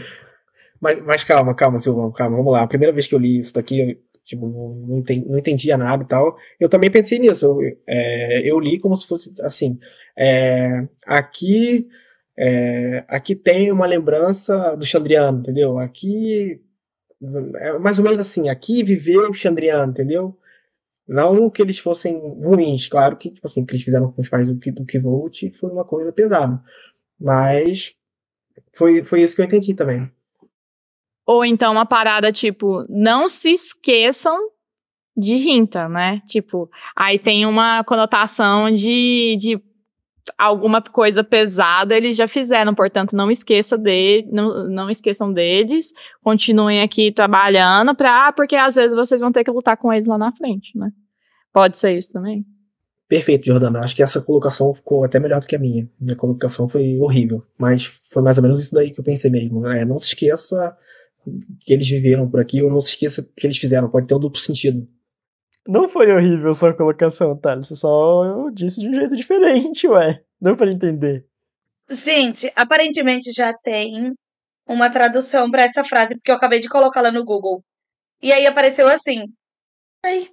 Mas, 0.81 0.99
mas 1.05 1.23
calma, 1.25 1.55
calma, 1.55 1.79
Silvão, 1.79 2.11
calma, 2.11 2.39
vamos 2.39 2.53
lá. 2.55 2.63
A 2.63 2.67
primeira 2.67 2.91
vez 2.91 3.07
que 3.07 3.15
eu 3.15 3.19
li 3.19 3.39
isso 3.39 3.53
daqui, 3.53 3.81
eu, 3.81 3.97
tipo, 4.31 4.49
não, 4.49 4.99
entendi, 4.99 5.29
não 5.29 5.39
entendia 5.39 5.77
nada 5.77 6.05
e 6.05 6.07
tal. 6.07 6.37
Eu 6.59 6.69
também 6.69 6.91
pensei 6.91 7.19
nisso. 7.19 7.47
Eu, 7.47 7.77
é, 7.87 8.51
eu 8.51 8.59
li 8.61 8.79
como 8.79 8.97
se 8.97 9.07
fosse 9.07 9.35
assim. 9.43 9.79
é, 10.17 10.89
aqui, 11.07 11.89
é, 12.39 13.05
aqui 13.09 13.35
tem 13.35 13.73
uma 13.73 13.87
lembrança 13.87 14.77
do 14.77 14.85
Chandriano, 14.87 15.41
entendeu? 15.41 15.79
Aqui 15.79 16.63
é 17.57 17.79
mais 17.79 17.99
ou 17.99 18.05
menos 18.05 18.21
assim. 18.21 18.49
Aqui 18.49 18.83
viveu 18.85 19.29
o 19.29 19.35
Chandriano, 19.35 19.91
entendeu? 19.93 20.37
Não 21.09 21.51
que 21.51 21.61
eles 21.61 21.79
fossem 21.81 22.17
ruins, 22.43 22.89
claro 22.89 23.17
que, 23.17 23.31
tipo 23.31 23.47
assim, 23.47 23.65
que 23.65 23.73
eles 23.73 23.83
fizeram 23.85 24.13
com 24.13 24.23
os 24.23 24.29
pais 24.29 24.47
do, 24.47 24.55
do 24.55 24.87
Kivolt 24.87 25.43
foi 25.59 25.71
uma 25.71 25.85
coisa 25.85 26.13
pesada. 26.13 26.63
Mas 27.19 27.97
foi, 28.73 29.03
foi 29.03 29.23
isso 29.23 29.35
que 29.35 29.43
eu 29.43 29.47
entendi 29.47 29.75
também. 29.75 30.11
Ou 31.27 31.45
então 31.45 31.73
uma 31.73 31.87
parada 31.87 32.33
tipo, 32.33 32.85
não 32.89 33.29
se 33.29 33.53
esqueçam 33.53 34.37
de 35.17 35.37
Rinta, 35.37 35.89
né? 35.89 36.21
Tipo, 36.27 36.69
aí 36.97 37.19
tem 37.19 37.47
uma 37.47 37.85
conotação 37.85 38.71
de, 38.71 39.37
de 39.39 39.61
alguma 40.39 40.83
coisa 40.83 41.23
pesada 41.23 41.97
eles 41.97 42.17
já 42.17 42.29
fizeram, 42.29 42.75
portanto 42.75 43.15
não 43.15 43.31
esqueça 43.31 43.77
de, 43.77 44.27
não, 44.31 44.69
não 44.69 44.91
esqueçam 44.91 45.33
deles, 45.33 45.93
continuem 46.23 46.83
aqui 46.83 47.13
trabalhando 47.13 47.95
pra, 47.95 48.33
porque 48.33 48.57
às 48.57 48.75
vezes 48.75 48.97
vocês 48.97 49.21
vão 49.21 49.33
ter 49.33 49.45
que 49.45 49.51
lutar 49.51 49.77
com 49.77 49.93
eles 49.93 50.07
lá 50.07 50.19
na 50.19 50.33
frente, 50.33 50.77
né? 50.79 50.91
Pode 51.53 51.77
ser 51.77 51.97
isso 51.97 52.13
também. 52.13 52.45
Perfeito, 53.09 53.45
Jordana. 53.45 53.81
Acho 53.81 53.97
que 53.97 54.05
essa 54.05 54.21
colocação 54.21 54.73
ficou 54.73 55.03
até 55.03 55.19
melhor 55.19 55.41
do 55.41 55.47
que 55.47 55.57
a 55.57 55.59
minha. 55.59 55.91
Minha 56.01 56.15
colocação 56.15 56.69
foi 56.69 56.97
horrível. 56.97 57.45
Mas 57.59 57.85
foi 57.85 58.23
mais 58.23 58.39
ou 58.39 58.43
menos 58.43 58.61
isso 58.61 58.73
daí 58.73 58.93
que 58.93 59.01
eu 59.01 59.05
pensei 59.05 59.29
mesmo. 59.29 59.67
É, 59.67 59.85
não 59.85 59.99
se 59.99 60.07
esqueça 60.07 60.77
que 61.61 61.73
eles 61.73 61.89
viveram 61.89 62.29
por 62.29 62.41
aqui, 62.41 62.63
ou 62.63 62.71
não 62.71 62.81
se 62.81 62.91
esqueça 62.91 63.29
que 63.37 63.47
eles 63.47 63.59
fizeram. 63.59 63.91
Pode 63.91 64.07
ter 64.07 64.15
um 64.15 64.21
duplo 64.21 64.39
sentido. 64.39 64.87
Não 65.67 65.89
foi 65.89 66.11
horrível 66.11 66.53
sua 66.55 66.75
colocação, 66.75 67.37
Thales. 67.37 67.69
Você 67.69 67.77
só 67.77 68.51
disse 68.51 68.81
de 68.81 68.89
um 68.89 68.95
jeito 68.95 69.15
diferente, 69.15 69.87
ué. 69.87 70.23
Deu 70.41 70.57
pra 70.57 70.71
entender. 70.71 71.27
Gente, 71.91 72.51
aparentemente 72.57 73.33
já 73.33 73.53
tem 73.53 74.15
uma 74.67 74.89
tradução 74.91 75.51
pra 75.51 75.63
essa 75.63 75.85
frase, 75.85 76.15
porque 76.15 76.31
eu 76.31 76.37
acabei 76.37 76.61
de 76.61 76.69
colocá-la 76.69 77.11
no 77.11 77.25
Google. 77.25 77.63
E 78.23 78.33
aí 78.33 78.47
apareceu 78.47 78.89
assim. 78.89 79.25
Ai, 80.05 80.29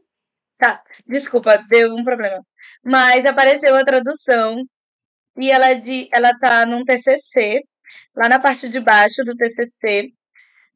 tá, 0.58 0.84
desculpa, 1.08 1.58
deu 1.70 1.94
um 1.94 2.04
problema. 2.04 2.42
Mas 2.84 3.26
apareceu 3.26 3.76
a 3.76 3.84
tradução 3.84 4.64
e 5.38 5.52
ela, 5.52 5.74
de, 5.74 6.10
ela 6.14 6.38
tá 6.40 6.66
num 6.66 6.84
TCC, 6.84 7.62
lá 8.16 8.30
na 8.30 8.40
parte 8.40 8.70
de 8.70 8.80
baixo 8.80 9.24
do 9.24 9.36
TCC. 9.36 10.10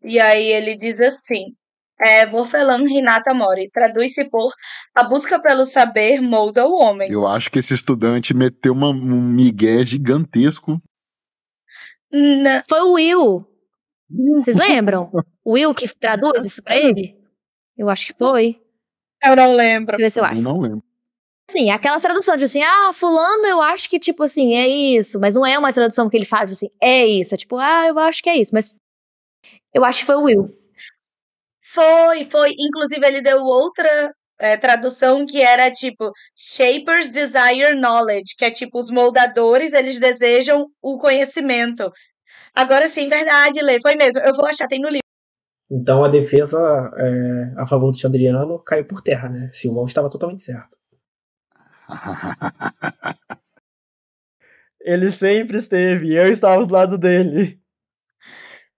E 0.03 0.19
aí 0.19 0.47
ele 0.47 0.75
diz 0.75 0.99
assim: 0.99 1.53
é 1.99 2.25
Vorfelan 2.25 2.83
Hinata 2.89 3.33
Mori. 3.33 3.69
Traduz-se 3.71 4.29
por 4.29 4.51
A 4.95 5.03
busca 5.03 5.39
pelo 5.39 5.65
saber 5.65 6.19
molda 6.21 6.67
o 6.67 6.73
homem. 6.73 7.11
Eu 7.11 7.27
acho 7.27 7.51
que 7.51 7.59
esse 7.59 7.73
estudante 7.73 8.33
meteu 8.33 8.73
uma, 8.73 8.89
um 8.89 9.21
migué 9.21 9.83
gigantesco. 9.85 10.79
Na- 12.11 12.63
Foi 12.67 12.81
o 12.81 12.93
Will. 12.93 13.45
Vocês 14.43 14.55
lembram? 14.57 15.09
O 15.43 15.53
Will 15.53 15.73
que 15.73 15.87
traduz 15.95 16.45
isso 16.45 16.61
pra 16.61 16.75
ele? 16.75 17.15
Eu 17.77 17.89
acho 17.89 18.07
que 18.07 18.13
foi. 18.17 18.59
Eu 19.23 19.35
não 19.35 19.55
lembro. 19.55 19.97
Deixa 19.97 20.01
eu 20.01 20.05
ver 20.05 20.09
se 20.11 20.19
eu 20.19 20.23
Eu 20.23 20.29
acho. 20.31 20.41
não 20.41 20.59
lembro. 20.59 20.83
Sim, 21.49 21.69
aquela 21.69 21.99
tradução 21.99 22.37
de 22.37 22.45
assim, 22.45 22.61
ah, 22.63 22.91
fulano, 22.93 23.45
eu 23.45 23.61
acho 23.61 23.89
que, 23.89 23.99
tipo 23.99 24.23
assim, 24.23 24.53
é 24.55 24.67
isso. 24.67 25.19
Mas 25.19 25.35
não 25.35 25.45
é 25.45 25.57
uma 25.59 25.73
tradução 25.73 26.09
que 26.09 26.15
ele 26.15 26.25
faz, 26.25 26.43
tipo 26.43 26.53
assim, 26.53 26.69
é 26.81 27.05
isso. 27.05 27.33
É 27.33 27.37
tipo, 27.37 27.57
ah, 27.57 27.87
eu 27.87 27.99
acho 27.99 28.23
que 28.23 28.29
é 28.29 28.37
isso. 28.37 28.51
Mas 28.53 28.73
eu 29.73 29.85
acho 29.85 29.99
que 29.99 30.05
foi 30.05 30.15
o 30.15 30.23
Will. 30.23 30.61
Foi, 31.61 32.25
foi. 32.25 32.53
Inclusive, 32.59 33.05
ele 33.05 33.21
deu 33.21 33.39
outra 33.39 34.13
é, 34.39 34.57
tradução 34.57 35.25
que 35.25 35.41
era 35.41 35.71
tipo 35.71 36.11
Shapers 36.35 37.09
Desire 37.09 37.79
Knowledge, 37.79 38.35
que 38.37 38.43
é 38.43 38.51
tipo 38.51 38.79
os 38.79 38.89
moldadores, 38.89 39.71
eles 39.73 39.99
desejam 39.99 40.67
o 40.81 40.97
conhecimento. 40.97 41.89
Agora 42.55 42.87
sim, 42.87 43.07
verdade, 43.07 43.61
Lê, 43.61 43.79
foi 43.79 43.95
mesmo. 43.95 44.19
Eu 44.21 44.33
vou 44.33 44.45
achar, 44.45 44.67
tem 44.67 44.81
no 44.81 44.89
livro. 44.89 45.01
Então 45.69 46.03
a 46.03 46.09
defesa 46.09 46.57
é, 46.97 47.53
a 47.61 47.65
favor 47.65 47.91
do 47.91 47.97
Chandriano 47.97 48.59
caiu 48.59 48.85
por 48.85 49.01
terra, 49.01 49.29
né? 49.29 49.49
Silvão 49.53 49.85
estava 49.85 50.09
totalmente 50.09 50.41
certo. 50.41 50.77
Ele 54.81 55.11
sempre 55.11 55.59
esteve, 55.59 56.07
e 56.07 56.17
eu 56.17 56.27
estava 56.31 56.65
do 56.65 56.73
lado 56.73 56.97
dele. 56.97 57.61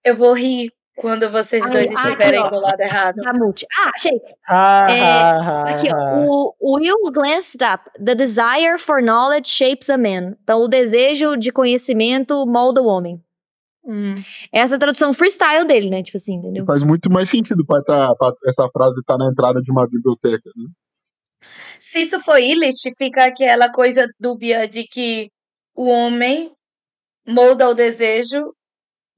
Eu 0.03 0.17
vou 0.17 0.33
rir 0.33 0.69
quando 0.95 1.29
vocês 1.29 1.63
Ai, 1.65 1.71
dois 1.71 1.87
ai, 1.89 1.95
estiverem 1.95 2.39
ó. 2.39 2.49
do 2.49 2.59
lado 2.59 2.79
errado. 2.81 3.15
Ah, 3.25 3.91
achei. 3.95 4.21
Ha, 4.47 4.87
É, 4.89 5.01
ha, 5.01 5.69
Aqui, 5.69 5.87
ó. 5.91 5.95
ha. 5.95 6.25
O, 6.27 6.53
o 6.59 6.75
Will 6.77 7.11
glanced 7.11 7.61
up. 7.63 7.89
The 8.03 8.13
desire 8.15 8.77
for 8.77 9.01
knowledge 9.01 9.49
shapes 9.49 9.89
a 9.89 9.97
man. 9.97 10.35
Então, 10.43 10.61
o 10.61 10.67
desejo 10.67 11.35
de 11.35 11.51
conhecimento 11.51 12.45
molda 12.45 12.81
o 12.81 12.85
homem. 12.85 13.21
Hum. 13.85 14.15
Essa 14.51 14.75
é 14.75 14.77
a 14.77 14.79
tradução 14.79 15.11
freestyle 15.13 15.65
dele, 15.67 15.89
né? 15.89 16.01
Tipo 16.03 16.17
assim, 16.17 16.35
entendeu? 16.35 16.65
Faz 16.65 16.83
muito 16.83 17.11
mais 17.11 17.29
sentido 17.29 17.65
pra, 17.65 17.81
tá, 17.83 18.15
pra 18.15 18.31
essa 18.47 18.69
frase 18.71 18.99
estar 18.99 19.17
na 19.17 19.29
entrada 19.29 19.59
de 19.61 19.71
uma 19.71 19.85
biblioteca. 19.87 20.49
Né? 20.55 20.69
Se 21.79 21.99
isso 22.01 22.19
for 22.21 22.37
Illich, 22.39 22.91
fica 22.97 23.25
aquela 23.25 23.69
coisa 23.69 24.07
dúbia 24.19 24.67
de 24.69 24.83
que 24.85 25.29
o 25.75 25.89
homem 25.89 26.51
molda 27.27 27.67
o 27.67 27.73
desejo 27.73 28.53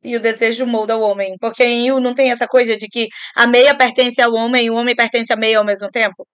e 0.06 0.16
o 0.16 0.20
desejo 0.20 0.66
molda 0.66 0.96
o 0.98 1.02
homem. 1.02 1.36
Porque 1.40 1.64
em 1.64 1.88
Il 1.88 2.00
não 2.00 2.14
tem 2.14 2.32
essa 2.32 2.48
coisa 2.48 2.78
de 2.78 2.88
que 2.88 3.08
a 3.36 3.46
meia 3.48 3.76
pertence 3.76 4.22
ao 4.22 4.34
homem 4.34 4.66
e 4.68 4.70
o 4.70 4.76
homem 4.76 4.96
pertence 4.96 5.32
à 5.34 5.36
meia 5.36 5.58
ao 5.60 5.66
mesmo 5.66 5.90
tempo. 5.90 6.26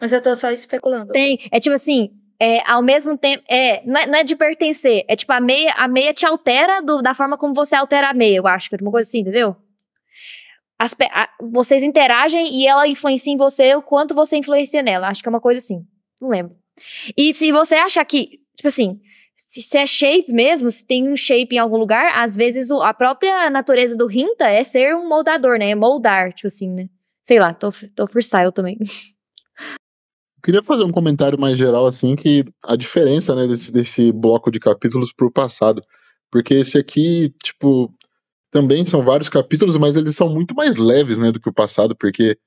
Mas 0.00 0.12
eu 0.12 0.22
tô 0.22 0.34
só 0.34 0.50
especulando. 0.50 1.12
Tem. 1.12 1.38
É 1.52 1.58
tipo 1.60 1.74
assim, 1.74 2.10
é, 2.40 2.60
ao 2.70 2.82
mesmo 2.82 3.18
tempo. 3.18 3.42
É, 3.48 3.82
não 3.84 4.00
é, 4.00 4.06
não 4.06 4.18
é 4.20 4.24
de 4.24 4.34
pertencer. 4.36 5.04
É 5.08 5.14
tipo, 5.16 5.32
a 5.32 5.40
meia, 5.40 5.72
a 5.74 5.86
meia 5.88 6.14
te 6.14 6.24
altera 6.24 6.80
do- 6.80 7.02
da 7.02 7.14
forma 7.14 7.36
como 7.36 7.52
você 7.54 7.76
altera 7.76 8.08
a 8.10 8.14
meia, 8.14 8.36
eu 8.36 8.46
acho. 8.46 8.68
que 8.70 8.76
é 8.76 8.78
Uma 8.80 8.90
coisa 8.90 9.08
assim, 9.08 9.20
entendeu? 9.20 9.56
As 10.78 10.94
a- 11.10 11.28
vocês 11.52 11.82
interagem 11.82 12.58
e 12.58 12.66
ela 12.66 12.88
influencia 12.88 13.32
em 13.32 13.36
você 13.36 13.74
o 13.74 13.82
quanto 13.82 14.14
você 14.14 14.36
influencia 14.38 14.82
nela. 14.82 15.08
Acho 15.08 15.22
que 15.22 15.28
é 15.28 15.30
uma 15.30 15.40
coisa 15.40 15.58
assim. 15.58 15.80
Não 16.20 16.30
lembro. 16.30 16.54
E 17.16 17.34
se 17.34 17.52
você 17.52 17.74
acha 17.74 18.02
que, 18.04 18.38
tipo 18.56 18.68
assim, 18.68 18.98
se, 19.50 19.62
se 19.62 19.76
é 19.76 19.84
shape 19.84 20.32
mesmo, 20.32 20.70
se 20.70 20.84
tem 20.84 21.10
um 21.10 21.16
shape 21.16 21.56
em 21.56 21.58
algum 21.58 21.76
lugar, 21.76 22.12
às 22.14 22.36
vezes 22.36 22.70
o- 22.70 22.80
a 22.82 22.94
própria 22.94 23.50
natureza 23.50 23.96
do 23.96 24.06
Rinta 24.06 24.44
é 24.48 24.62
ser 24.62 24.94
um 24.94 25.08
moldador, 25.08 25.58
né? 25.58 25.70
É 25.70 25.74
moldar, 25.74 26.32
tipo 26.32 26.46
assim, 26.46 26.70
né? 26.70 26.88
Sei 27.20 27.40
lá, 27.40 27.52
tô, 27.52 27.72
tô 27.96 28.06
freestyle 28.06 28.52
também. 28.52 28.78
Eu 30.38 30.42
queria 30.44 30.62
fazer 30.62 30.84
um 30.84 30.92
comentário 30.92 31.38
mais 31.38 31.58
geral, 31.58 31.84
assim, 31.84 32.14
que 32.14 32.44
a 32.64 32.74
diferença, 32.76 33.34
né, 33.34 33.46
desse, 33.46 33.70
desse 33.72 34.12
bloco 34.12 34.50
de 34.50 34.58
capítulos 34.60 35.12
pro 35.12 35.30
passado. 35.30 35.82
Porque 36.30 36.54
esse 36.54 36.78
aqui, 36.78 37.34
tipo, 37.42 37.92
também 38.52 38.86
são 38.86 39.04
vários 39.04 39.28
capítulos, 39.28 39.76
mas 39.76 39.96
eles 39.96 40.14
são 40.14 40.28
muito 40.28 40.54
mais 40.54 40.76
leves, 40.76 41.18
né, 41.18 41.30
do 41.32 41.40
que 41.40 41.48
o 41.48 41.52
passado, 41.52 41.94
porque 41.94 42.38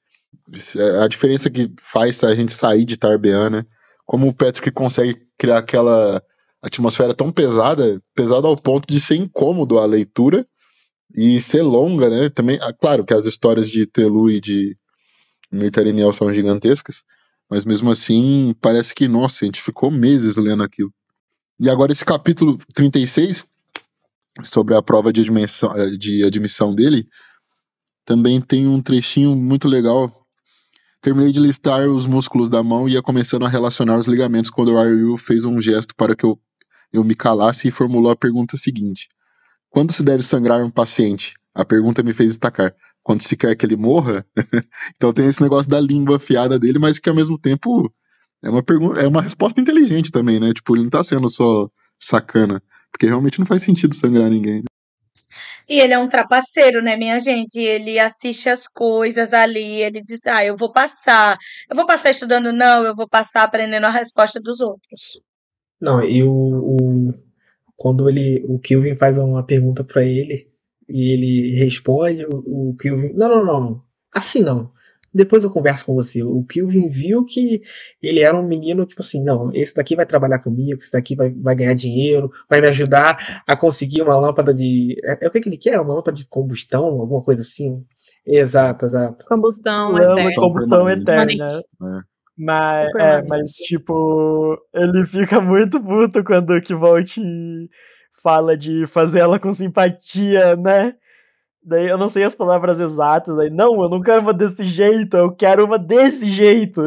a 1.03 1.07
diferença 1.07 1.49
que 1.51 1.69
faz 1.79 2.23
a 2.23 2.33
gente 2.33 2.51
sair 2.53 2.85
de 2.85 2.97
Tarbean, 2.97 3.49
né, 3.49 3.63
como 4.05 4.27
o 4.27 4.33
Patrick 4.33 4.71
consegue 4.71 5.15
criar 5.37 5.59
aquela 5.59 6.23
atmosfera 6.63 7.13
tão 7.13 7.31
pesada, 7.31 8.01
pesada 8.15 8.47
ao 8.47 8.55
ponto 8.55 8.87
de 8.87 8.99
ser 8.99 9.15
incômodo 9.15 9.77
a 9.77 9.85
leitura 9.85 10.47
e 11.13 11.39
ser 11.41 11.61
longa, 11.61 12.09
né, 12.09 12.29
também, 12.29 12.57
ah, 12.61 12.73
claro 12.73 13.05
que 13.05 13.13
as 13.13 13.25
histórias 13.25 13.69
de 13.69 13.85
Telu 13.85 14.31
e 14.31 14.39
de 14.39 14.75
Mirtariniel 15.51 16.11
são 16.13 16.33
gigantescas, 16.33 17.03
mas 17.49 17.65
mesmo 17.65 17.91
assim, 17.91 18.55
parece 18.59 18.95
que, 18.95 19.07
nossa, 19.07 19.43
a 19.43 19.45
gente 19.45 19.61
ficou 19.61 19.91
meses 19.91 20.37
lendo 20.37 20.63
aquilo. 20.63 20.91
E 21.59 21.69
agora 21.69 21.91
esse 21.91 22.03
capítulo 22.03 22.57
36, 22.73 23.45
sobre 24.43 24.75
a 24.75 24.81
prova 24.81 25.13
de 25.13 25.21
admissão, 25.21 25.71
de 25.97 26.23
admissão 26.23 26.73
dele, 26.73 27.07
também 28.03 28.41
tem 28.41 28.67
um 28.67 28.81
trechinho 28.81 29.35
muito 29.35 29.67
legal. 29.67 30.11
Terminei 30.99 31.31
de 31.31 31.39
listar 31.39 31.87
os 31.87 32.05
músculos 32.05 32.49
da 32.49 32.63
mão 32.63 32.87
e 32.87 32.93
ia 32.93 33.01
começando 33.01 33.45
a 33.45 33.49
relacionar 33.49 33.97
os 33.97 34.07
ligamentos 34.07 34.49
quando 34.49 34.73
o 34.73 34.81
Ryu 34.81 35.17
fez 35.17 35.45
um 35.45 35.61
gesto 35.61 35.93
para 35.95 36.15
que 36.15 36.25
eu, 36.25 36.39
eu 36.93 37.03
me 37.03 37.15
calasse 37.15 37.67
e 37.67 37.71
formulou 37.71 38.11
a 38.11 38.15
pergunta 38.15 38.55
seguinte. 38.55 39.09
Quando 39.69 39.91
se 39.91 40.03
deve 40.03 40.21
sangrar 40.21 40.63
um 40.63 40.69
paciente? 40.69 41.33
A 41.55 41.65
pergunta 41.65 42.03
me 42.03 42.13
fez 42.13 42.29
destacar. 42.29 42.73
Quando 43.01 43.21
se 43.21 43.35
quer 43.35 43.55
que 43.55 43.65
ele 43.65 43.75
morra? 43.75 44.25
então 44.95 45.11
tem 45.11 45.25
esse 45.25 45.41
negócio 45.41 45.69
da 45.69 45.79
língua 45.79 46.17
afiada 46.17 46.59
dele, 46.59 46.79
mas 46.79 46.99
que 46.99 47.09
ao 47.09 47.15
mesmo 47.15 47.37
tempo 47.37 47.91
é 48.43 48.49
uma 48.49 48.61
pergunta, 48.61 49.01
é 49.01 49.07
uma 49.07 49.21
resposta 49.21 49.59
inteligente 49.59 50.11
também, 50.11 50.39
né? 50.39 50.53
Tipo, 50.53 50.75
ele 50.75 50.83
não 50.83 50.89
tá 50.89 51.03
sendo 51.03 51.27
só 51.29 51.67
sacana, 51.99 52.61
porque 52.91 53.07
realmente 53.07 53.39
não 53.39 53.45
faz 53.45 53.63
sentido 53.63 53.95
sangrar 53.95 54.29
ninguém. 54.29 54.57
né? 54.57 54.65
E 55.67 55.79
ele 55.79 55.93
é 55.93 55.99
um 55.99 56.09
trapaceiro, 56.09 56.81
né, 56.81 56.97
minha 56.97 57.19
gente? 57.19 57.57
Ele 57.57 57.97
assiste 57.97 58.49
as 58.49 58.67
coisas 58.67 59.33
ali, 59.33 59.81
ele 59.81 60.01
diz: 60.01 60.27
Ah, 60.27 60.43
eu 60.45 60.55
vou 60.55 60.71
passar. 60.71 61.37
Eu 61.69 61.75
vou 61.75 61.85
passar 61.85 62.09
estudando, 62.09 62.51
não, 62.51 62.83
eu 62.83 62.93
vou 62.95 63.07
passar 63.07 63.43
aprendendo 63.43 63.85
a 63.85 63.89
resposta 63.89 64.39
dos 64.41 64.59
outros. 64.59 65.19
Não, 65.83 66.01
e 66.03 66.23
o, 66.23 66.31
o- 66.31 67.13
quando 67.75 68.07
ele 68.09 68.43
o 68.47 68.57
Kilvin 68.59 68.95
faz 68.95 69.17
uma 69.17 69.43
pergunta 69.45 69.83
pra 69.83 70.03
ele 70.05 70.47
e 70.87 71.11
ele 71.13 71.55
responde, 71.63 72.25
o, 72.25 72.69
o 72.71 72.75
Kilvin, 72.77 73.13
não, 73.13 73.27
não, 73.29 73.45
não, 73.45 73.83
assim 74.13 74.41
não. 74.41 74.71
Depois 75.15 75.43
eu 75.43 75.51
converso 75.51 75.85
com 75.85 75.93
você. 75.93 76.23
O 76.23 76.43
Kilvin 76.43 76.89
viu 76.89 77.23
que 77.23 77.61
ele 78.01 78.21
era 78.21 78.35
um 78.35 78.47
menino, 78.47 78.83
tipo 78.85 79.01
assim, 79.03 79.23
não, 79.23 79.51
esse 79.53 79.75
daqui 79.75 79.95
vai 79.95 80.07
trabalhar 80.07 80.39
comigo, 80.39 80.79
esse 80.81 80.91
daqui 80.91 81.15
vai, 81.15 81.29
vai 81.31 81.53
ganhar 81.55 81.75
dinheiro, 81.75 82.31
vai 82.49 82.59
me 82.61 82.67
ajudar 82.67 83.43
a 83.45 83.55
conseguir 83.55 84.01
uma 84.01 84.17
lâmpada 84.17 84.51
de. 84.53 84.95
É, 85.03 85.25
é 85.25 85.27
o 85.27 85.31
que, 85.31 85.39
que 85.41 85.49
ele 85.49 85.57
quer? 85.57 85.79
Uma 85.79 85.93
lâmpada 85.95 86.17
de 86.17 86.25
combustão, 86.25 86.85
alguma 86.99 87.21
coisa 87.21 87.41
assim? 87.41 87.85
Exato, 88.25 88.85
exato. 88.85 89.23
Combustão 89.27 89.91
Lama, 89.91 90.13
eterna. 90.21 90.35
combustão 90.35 90.89
eterna. 90.89 91.61
É. 91.61 92.12
Mas, 92.37 92.95
é, 92.95 93.21
mas, 93.23 93.51
tipo, 93.51 94.57
ele 94.73 95.05
fica 95.05 95.39
muito 95.39 95.79
puto 95.79 96.23
quando 96.23 96.51
o 96.51 96.61
Kivolt 96.61 97.17
fala 98.21 98.57
de 98.57 98.87
fazer 98.87 99.19
ela 99.19 99.39
com 99.39 99.53
simpatia, 99.53 100.55
né? 100.55 100.95
Daí 101.63 101.87
eu 101.87 101.97
não 101.97 102.09
sei 102.09 102.23
as 102.23 102.35
palavras 102.35 102.79
exatas. 102.79 103.37
Aí, 103.37 103.49
não, 103.49 103.81
eu 103.81 103.89
não 103.89 104.01
quero 104.01 104.21
uma 104.21 104.33
desse 104.33 104.65
jeito, 104.65 105.15
eu 105.15 105.31
quero 105.31 105.63
uma 105.63 105.77
desse 105.77 106.25
jeito. 106.25 106.81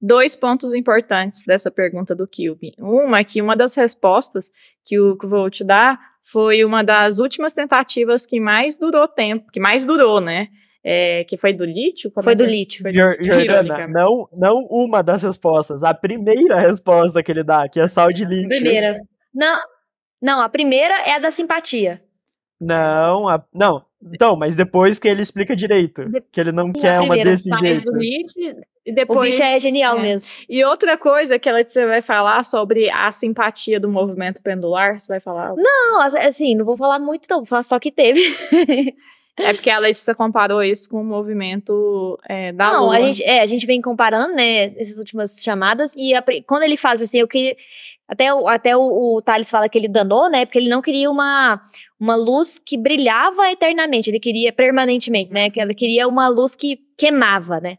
Dois 0.00 0.34
pontos 0.34 0.74
importantes 0.74 1.44
dessa 1.46 1.70
pergunta 1.70 2.14
do 2.14 2.26
Kilvin. 2.26 2.72
Uma 2.78 3.18
é 3.18 3.24
que 3.24 3.40
uma 3.40 3.54
das 3.54 3.74
respostas 3.74 4.50
que 4.84 4.98
o 4.98 5.16
que 5.16 5.26
eu 5.26 5.30
vou 5.30 5.50
te 5.50 5.62
dar 5.62 5.98
foi 6.22 6.64
uma 6.64 6.82
das 6.82 7.18
últimas 7.18 7.52
tentativas 7.52 8.26
que 8.26 8.40
mais 8.40 8.76
durou 8.76 9.06
tempo, 9.06 9.52
que 9.52 9.60
mais 9.60 9.84
durou, 9.84 10.20
né? 10.20 10.48
É, 10.84 11.22
que 11.24 11.36
foi 11.36 11.52
do 11.52 11.64
lítio? 11.64 12.10
Como 12.10 12.24
Foi 12.24 12.32
é 12.32 12.36
do 12.36 12.44
que- 12.44 12.50
lítio. 12.50 12.82
Foi 12.82 12.92
Jor- 12.92 13.16
Jordana, 13.20 13.86
não, 13.86 14.28
não 14.32 14.66
uma 14.68 15.00
das 15.02 15.22
respostas, 15.22 15.84
a 15.84 15.94
primeira 15.94 16.58
resposta 16.60 17.22
que 17.22 17.30
ele 17.30 17.44
dá, 17.44 17.68
que 17.68 17.78
é 17.78 17.86
sal 17.86 18.12
de 18.12 18.24
lítio. 18.24 18.48
Primeira. 18.48 18.98
Não, 19.32 19.60
não, 20.20 20.40
a 20.40 20.48
primeira 20.48 20.94
é 21.06 21.12
a 21.14 21.18
da 21.20 21.30
simpatia. 21.30 22.02
Não, 22.60 23.28
a- 23.28 23.44
não. 23.54 23.84
Então, 24.12 24.34
mas 24.36 24.56
depois 24.56 24.98
que 24.98 25.06
ele 25.06 25.22
explica 25.22 25.54
direito, 25.54 26.04
De- 26.08 26.20
que 26.32 26.40
ele 26.40 26.50
não 26.50 26.70
a 26.70 26.72
quer 26.72 26.98
uma 27.00 27.08
primeira 27.10 27.30
desse 27.30 27.48
jeito. 27.60 27.84
do 27.84 27.96
lítio 27.96 28.56
e 28.84 28.90
O 28.90 28.94
depois... 28.96 29.30
bicho 29.30 29.42
é 29.42 29.60
genial 29.60 30.00
mesmo. 30.00 30.28
E 30.48 30.64
outra 30.64 30.98
coisa 30.98 31.38
que 31.38 31.48
ela 31.48 31.64
você 31.64 31.86
vai 31.86 32.02
falar 32.02 32.44
sobre 32.44 32.90
a 32.90 33.12
simpatia 33.12 33.78
do 33.78 33.88
movimento 33.88 34.42
pendular, 34.42 34.98
você 34.98 35.06
vai 35.06 35.20
falar? 35.20 35.54
Não, 35.56 36.00
as- 36.02 36.14
assim, 36.16 36.56
não 36.56 36.64
vou 36.64 36.76
falar 36.76 36.98
muito, 36.98 37.26
não, 37.30 37.38
vou 37.38 37.46
falar 37.46 37.62
só 37.62 37.78
que 37.78 37.92
teve. 37.92 38.20
É 39.36 39.52
porque 39.54 39.70
a 39.70 39.78
Letícia 39.78 40.14
comparou 40.14 40.62
isso 40.62 40.88
com 40.90 41.00
o 41.00 41.04
movimento 41.04 42.18
é, 42.28 42.52
da 42.52 42.72
Não, 42.72 42.84
Lua. 42.84 42.96
a 42.96 43.00
gente, 43.00 43.22
é, 43.22 43.40
a 43.40 43.46
gente 43.46 43.66
vem 43.66 43.80
comparando, 43.80 44.34
né, 44.34 44.74
essas 44.76 44.98
últimas 44.98 45.40
chamadas, 45.42 45.94
e 45.96 46.14
a 46.14 46.22
quando 46.46 46.64
ele 46.64 46.76
fala, 46.76 47.02
assim, 47.02 47.18
eu 47.18 47.28
queria. 47.28 47.56
Até, 48.06 48.34
o, 48.34 48.46
até 48.46 48.76
o, 48.76 49.16
o 49.16 49.22
Thales 49.22 49.48
fala 49.48 49.70
que 49.70 49.78
ele 49.78 49.88
danou, 49.88 50.28
né? 50.28 50.44
Porque 50.44 50.58
ele 50.58 50.68
não 50.68 50.82
queria 50.82 51.10
uma, 51.10 51.62
uma 51.98 52.14
luz 52.14 52.58
que 52.58 52.76
brilhava 52.76 53.50
eternamente, 53.50 54.10
ele 54.10 54.20
queria 54.20 54.52
permanentemente, 54.52 55.32
né? 55.32 55.50
Ele 55.56 55.74
queria 55.74 56.06
uma 56.06 56.28
luz 56.28 56.54
que 56.54 56.78
queimava, 56.98 57.58
né? 57.58 57.78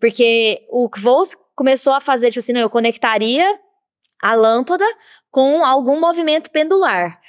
Porque 0.00 0.64
o 0.70 0.88
Kvols 0.88 1.36
começou 1.54 1.92
a 1.92 2.00
fazer, 2.00 2.28
tipo 2.28 2.38
assim, 2.38 2.54
não, 2.54 2.62
eu 2.62 2.70
conectaria 2.70 3.58
a 4.22 4.34
lâmpada 4.34 4.84
com 5.30 5.62
algum 5.62 6.00
movimento 6.00 6.50
pendular. 6.50 7.20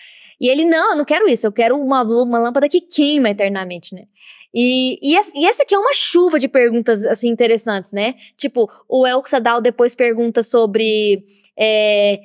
E 0.46 0.48
ele, 0.48 0.64
não, 0.64 0.92
eu 0.92 0.98
não 0.98 1.06
quero 1.06 1.28
isso, 1.28 1.48
eu 1.48 1.52
quero 1.52 1.76
uma, 1.76 2.04
uma 2.04 2.38
lâmpada 2.38 2.70
que 2.70 2.80
queima 2.80 3.32
eternamente, 3.32 3.96
né? 3.96 4.04
E, 4.54 5.00
e, 5.02 5.20
e, 5.34 5.48
essa 5.48 5.64
aqui 5.64 5.74
é 5.74 5.80
uma 5.80 5.92
chuva 5.92 6.38
de 6.38 6.48
perguntas, 6.48 7.04
assim, 7.04 7.30
interessantes, 7.30 7.92
né? 7.92 8.14
Tipo, 8.38 8.70
o 8.88 9.08
Elxadal 9.08 9.60
depois 9.60 9.96
pergunta 9.96 10.44
sobre... 10.44 11.26
É, 11.58 12.20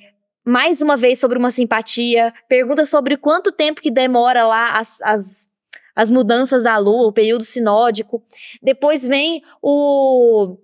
mais 0.44 0.82
uma 0.82 0.98
vez 0.98 1.18
sobre 1.18 1.38
uma 1.38 1.50
simpatia, 1.50 2.30
pergunta 2.46 2.84
sobre 2.84 3.16
quanto 3.16 3.50
tempo 3.50 3.80
que 3.80 3.90
demora 3.90 4.46
lá 4.46 4.78
as, 4.78 5.00
as, 5.00 5.50
as 5.96 6.10
mudanças 6.10 6.62
da 6.62 6.76
lua, 6.76 7.08
o 7.08 7.12
período 7.14 7.44
sinódico. 7.44 8.22
Depois 8.62 9.06
vem 9.06 9.40
o... 9.62 10.58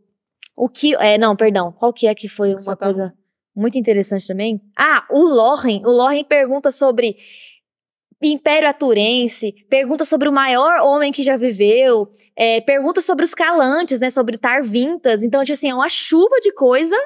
O 0.54 0.68
que... 0.68 0.94
É, 0.96 1.16
não, 1.16 1.34
perdão. 1.34 1.72
Qual 1.72 1.90
que 1.90 2.06
é 2.06 2.14
que 2.14 2.28
foi 2.28 2.50
uma 2.50 2.76
tá... 2.76 2.84
coisa 2.84 3.14
muito 3.56 3.78
interessante 3.78 4.26
também? 4.26 4.60
Ah, 4.76 5.06
o 5.10 5.22
Loren. 5.22 5.80
O 5.84 5.90
Loren 5.90 6.22
pergunta 6.24 6.70
sobre 6.70 7.16
Império 8.22 8.68
Aturense, 8.68 9.54
pergunta 9.68 10.04
sobre 10.04 10.28
o 10.28 10.32
maior 10.32 10.80
homem 10.80 11.12
que 11.12 11.22
já 11.22 11.36
viveu, 11.36 12.08
é, 12.34 12.60
pergunta 12.62 13.00
sobre 13.00 13.24
os 13.24 13.34
calantes, 13.34 14.00
né, 14.00 14.08
sobre 14.08 14.38
Tarvintas. 14.38 15.22
Então, 15.22 15.42
tipo 15.42 15.52
assim, 15.52 15.70
é 15.70 15.74
uma 15.74 15.88
chuva 15.88 16.40
de 16.40 16.52
coisa 16.52 16.96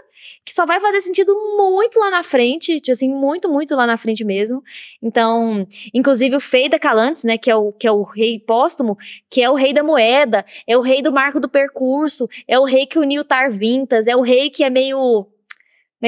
que 0.45 0.55
só 0.55 0.65
vai 0.65 0.81
fazer 0.81 1.01
sentido 1.01 1.35
muito 1.57 1.99
lá 1.99 2.11
na 2.11 2.23
frente, 2.23 2.81
tipo 2.81 2.93
assim, 2.93 3.09
muito, 3.09 3.51
muito 3.51 3.75
lá 3.75 3.87
na 3.87 3.97
frente 3.97 4.25
mesmo. 4.25 4.63
Então, 5.03 5.67
inclusive 5.93 6.37
o 6.37 6.41
Feida 6.41 6.79
Calantes, 6.79 7.25
né, 7.25 7.37
que 7.37 7.51
é 7.51 7.57
o, 7.57 7.73
que 7.73 7.87
é 7.87 7.93
o 7.93 8.03
rei 8.03 8.39
póstumo, 8.39 8.97
que 9.29 9.43
é 9.43 9.51
o 9.51 9.55
rei 9.55 9.73
da 9.73 9.83
moeda, 9.83 10.45
é 10.67 10.77
o 10.77 10.81
rei 10.81 11.03
do 11.03 11.13
marco 11.13 11.41
do 11.41 11.49
percurso, 11.49 12.29
é 12.47 12.59
o 12.59 12.65
rei 12.65 12.87
que 12.87 12.99
uniu 12.99 13.25
Tarvintas, 13.25 14.07
é 14.07 14.15
o 14.15 14.21
rei 14.21 14.49
que 14.49 14.63
é 14.63 14.71
meio 14.71 15.27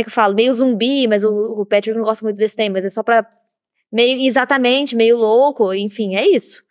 é 0.01 0.03
que 0.03 0.09
eu 0.09 0.13
falo? 0.13 0.35
Meio 0.35 0.53
zumbi, 0.53 1.07
mas 1.07 1.25
o, 1.25 1.61
o 1.61 1.67
Patrick 1.67 1.97
não 1.97 2.05
gosta 2.05 2.25
muito 2.25 2.37
desse 2.37 2.57
tema, 2.57 2.75
mas 2.75 2.85
é 2.85 2.89
só 2.89 3.03
pra 3.03 3.29
meio 3.93 4.27
exatamente, 4.27 4.97
meio 4.97 5.17
louco, 5.17 5.75
enfim, 5.75 6.17
é 6.17 6.27
isso. 6.27 6.63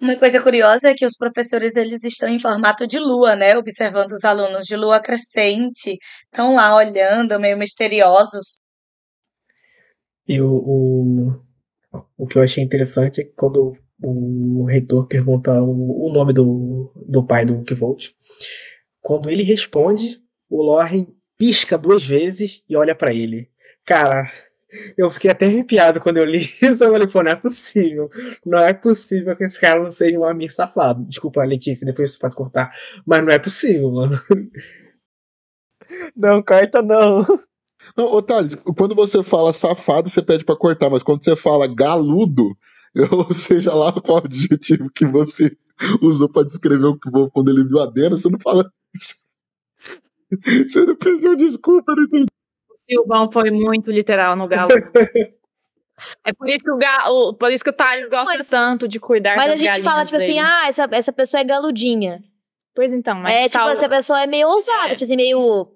Uma 0.00 0.16
coisa 0.16 0.42
curiosa 0.42 0.88
é 0.88 0.94
que 0.94 1.04
os 1.04 1.14
professores 1.14 1.76
eles 1.76 2.02
estão 2.04 2.28
em 2.28 2.38
formato 2.38 2.86
de 2.86 2.98
lua, 2.98 3.36
né? 3.36 3.56
Observando 3.56 4.12
os 4.12 4.24
alunos 4.24 4.64
de 4.64 4.74
lua 4.74 4.98
crescente, 4.98 5.98
estão 6.24 6.54
lá 6.54 6.74
olhando, 6.74 7.38
meio 7.38 7.58
misteriosos. 7.58 8.58
E 10.26 10.40
o, 10.40 10.50
o, 10.50 11.40
o 12.16 12.26
que 12.26 12.38
eu 12.38 12.42
achei 12.42 12.64
interessante 12.64 13.20
é 13.20 13.24
que 13.24 13.32
quando 13.32 13.76
o, 14.02 14.62
o 14.62 14.64
reitor 14.64 15.06
pergunta 15.06 15.62
o, 15.62 16.08
o, 16.08 16.12
nome 16.12 16.32
do, 16.32 16.90
do 17.06 17.26
pai 17.26 17.44
do 17.44 17.62
Kivolt, 17.62 18.08
quando 19.02 19.28
ele 19.28 19.42
responde, 19.42 20.18
o 20.48 20.62
Loren 20.62 21.06
pisca 21.40 21.78
duas 21.78 22.06
vezes 22.06 22.62
e 22.68 22.76
olha 22.76 22.94
para 22.94 23.14
ele. 23.14 23.48
Cara, 23.86 24.30
eu 24.96 25.10
fiquei 25.10 25.30
até 25.30 25.46
arrepiado 25.46 25.98
quando 25.98 26.18
eu 26.18 26.24
li 26.26 26.40
isso. 26.60 26.84
Eu 26.84 26.92
falei, 26.92 27.08
pô, 27.08 27.22
não 27.22 27.30
é 27.30 27.36
possível. 27.36 28.10
Não 28.44 28.58
é 28.58 28.74
possível 28.74 29.34
que 29.34 29.44
esse 29.44 29.58
cara 29.58 29.82
não 29.82 29.90
seja 29.90 30.18
um 30.18 30.24
amigo 30.26 30.52
safado. 30.52 31.02
Desculpa, 31.06 31.42
Letícia, 31.42 31.86
depois 31.86 32.12
você 32.12 32.18
pode 32.18 32.36
cortar. 32.36 32.70
Mas 33.06 33.24
não 33.24 33.32
é 33.32 33.38
possível, 33.38 33.90
mano. 33.90 34.20
Não, 36.14 36.42
corta 36.42 36.82
não. 36.82 37.24
Não, 37.96 38.06
ô 38.06 38.20
Thales, 38.20 38.54
quando 38.54 38.94
você 38.94 39.22
fala 39.22 39.54
safado, 39.54 40.10
você 40.10 40.20
pede 40.20 40.44
para 40.44 40.56
cortar, 40.56 40.90
mas 40.90 41.02
quando 41.02 41.24
você 41.24 41.34
fala 41.34 41.66
galudo, 41.66 42.54
ou 43.10 43.32
seja 43.32 43.74
lá 43.74 43.92
qual 43.92 44.18
adjetivo 44.18 44.90
que 44.94 45.06
você 45.06 45.56
usou 46.02 46.28
para 46.28 46.46
descrever 46.46 46.84
o 46.84 46.98
que 46.98 47.10
quando 47.32 47.50
ele 47.50 47.64
viu 47.64 47.80
a 47.80 47.86
Dena, 47.86 48.18
você 48.18 48.28
não 48.28 48.38
fala 48.38 48.70
isso. 48.94 49.29
Você 50.68 50.84
não 50.84 50.96
pediu 50.96 51.36
desculpa, 51.36 51.92
não 51.94 52.04
entendi. 52.04 52.26
Silvão 52.74 53.30
foi 53.30 53.50
muito 53.50 53.90
literal 53.90 54.36
no 54.36 54.48
galo. 54.48 54.70
É 56.24 56.32
por 56.32 56.48
isso 56.48 56.64
que 56.64 56.70
o, 56.70 56.78
galo, 56.78 57.34
por 57.34 57.52
isso 57.52 57.62
que 57.62 57.68
o 57.68 57.74
Thales 57.74 58.08
gosta 58.08 58.24
mas, 58.24 58.48
tanto 58.48 58.88
de 58.88 58.98
cuidar 58.98 59.36
Mas 59.36 59.50
a 59.50 59.54
gente 59.54 59.82
fala, 59.82 60.02
tipo 60.02 60.16
assim, 60.16 60.28
dele. 60.28 60.38
assim, 60.38 60.48
ah, 60.48 60.68
essa, 60.68 60.88
essa 60.92 61.12
pessoa 61.12 61.42
é 61.42 61.44
galudinha. 61.44 62.22
Pois 62.74 62.92
então, 62.92 63.16
mas. 63.16 63.34
É, 63.34 63.48
tipo, 63.50 63.68
essa 63.68 63.88
pessoa 63.88 64.22
é 64.22 64.26
meio 64.26 64.48
ousada, 64.48 64.88
é. 64.88 64.92
tipo 64.92 65.04
assim, 65.04 65.16
meio. 65.16 65.68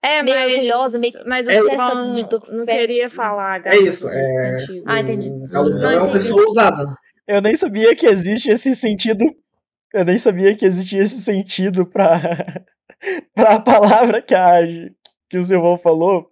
É, 0.00 0.22
meio 0.22 0.36
mas, 0.36 0.52
orgulhosa, 0.52 0.98
meio. 0.98 1.12
Mas 1.26 1.46
o 1.48 1.50
é, 1.50 1.76
não, 1.76 2.12
de, 2.12 2.22
não 2.52 2.66
queria 2.66 3.10
falar. 3.10 3.66
É 3.66 3.76
isso, 3.78 4.08
é. 4.08 4.56
Ah, 4.86 5.00
entendi. 5.00 5.30
Galudão 5.48 5.90
é 5.90 5.98
uma 5.98 6.12
pessoa 6.12 6.40
ousada. 6.42 6.94
Eu 7.26 7.40
nem 7.40 7.56
sabia 7.56 7.96
que 7.96 8.06
existe 8.06 8.50
esse 8.50 8.76
sentido. 8.76 9.24
Eu 9.92 10.04
nem 10.04 10.18
sabia 10.18 10.54
que 10.54 10.66
existia 10.66 11.02
esse 11.02 11.20
sentido 11.20 11.86
pra, 11.86 12.20
pra 13.34 13.60
palavra 13.60 14.22
que 14.22 14.34
a 14.34 14.60
que 15.28 15.38
o 15.38 15.44
Silvão 15.44 15.76
falou. 15.78 16.30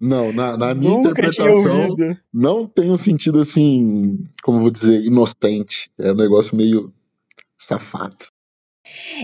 Não, 0.00 0.32
na, 0.32 0.56
na 0.56 0.74
minha 0.74 0.90
Nunca 0.90 1.10
interpretação, 1.10 1.96
não 2.32 2.66
tem 2.66 2.90
um 2.90 2.96
sentido 2.96 3.38
assim, 3.38 4.18
como 4.42 4.60
vou 4.60 4.70
dizer, 4.70 5.02
inocente. 5.04 5.90
É 5.98 6.12
um 6.12 6.16
negócio 6.16 6.56
meio 6.56 6.92
safado. 7.56 8.26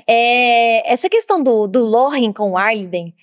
É, 0.08 0.90
essa 0.90 1.08
questão 1.08 1.42
do, 1.42 1.66
do 1.66 1.80
Loren 1.80 2.32
com 2.32 2.52
o 2.52 2.56
Arliden, 2.56 3.14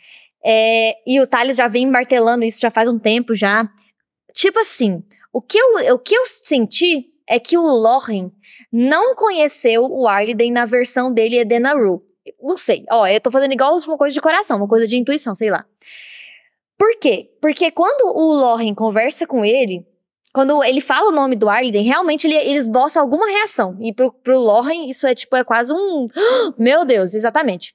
é, 0.46 0.96
e 1.06 1.20
o 1.20 1.26
Thales 1.26 1.58
já 1.58 1.68
vem 1.68 1.90
martelando 1.90 2.46
isso 2.46 2.60
já 2.60 2.70
faz 2.70 2.88
um 2.88 3.00
tempo 3.00 3.34
já. 3.34 3.68
Tipo 4.34 4.60
assim, 4.60 5.04
o 5.34 5.42
que 5.42 5.58
eu, 5.58 5.96
o 5.96 6.00
que 6.00 6.16
eu 6.16 6.26
senti 6.26 7.08
é 7.28 7.40
que 7.40 7.58
o 7.58 7.62
Loren 7.62 8.32
não 8.72 9.16
conheceu 9.16 9.84
o 9.84 10.08
Arliden 10.08 10.52
na 10.52 10.66
versão 10.66 11.12
dele 11.12 11.40
Edenaru. 11.40 12.04
Não 12.42 12.58
sei, 12.58 12.86
ó, 12.90 13.08
eu 13.08 13.20
tô 13.22 13.32
fazendo 13.32 13.54
igual 13.54 13.78
uma 13.78 13.98
coisa 13.98 14.14
de 14.14 14.22
coração, 14.22 14.58
uma 14.58 14.68
coisa 14.68 14.88
de 14.88 14.98
intuição, 14.98 15.36
sei 15.36 15.50
lá. 15.50 15.66
Por 16.78 16.98
quê? 17.00 17.32
Porque 17.42 17.72
quando 17.72 18.16
o 18.16 18.34
Loren 18.34 18.74
conversa 18.76 19.26
com 19.26 19.44
ele, 19.44 19.86
quando 20.34 20.64
ele 20.64 20.82
fala 20.82 21.10
o 21.10 21.16
nome 21.16 21.36
do 21.36 21.50
Arden, 21.50 21.84
realmente 21.84 22.28
ele, 22.28 22.36
ele 22.36 22.58
esboça 22.58 23.00
alguma 23.00 23.28
reação. 23.28 23.78
E 23.82 23.92
pro, 23.92 24.12
pro 24.12 24.40
Loren, 24.40 24.88
isso 24.88 25.08
é 25.08 25.16
tipo, 25.16 25.36
é 25.36 25.44
quase 25.44 25.74
um. 25.74 26.08
Meu 26.58 26.86
Deus, 26.86 27.16
exatamente. 27.16 27.74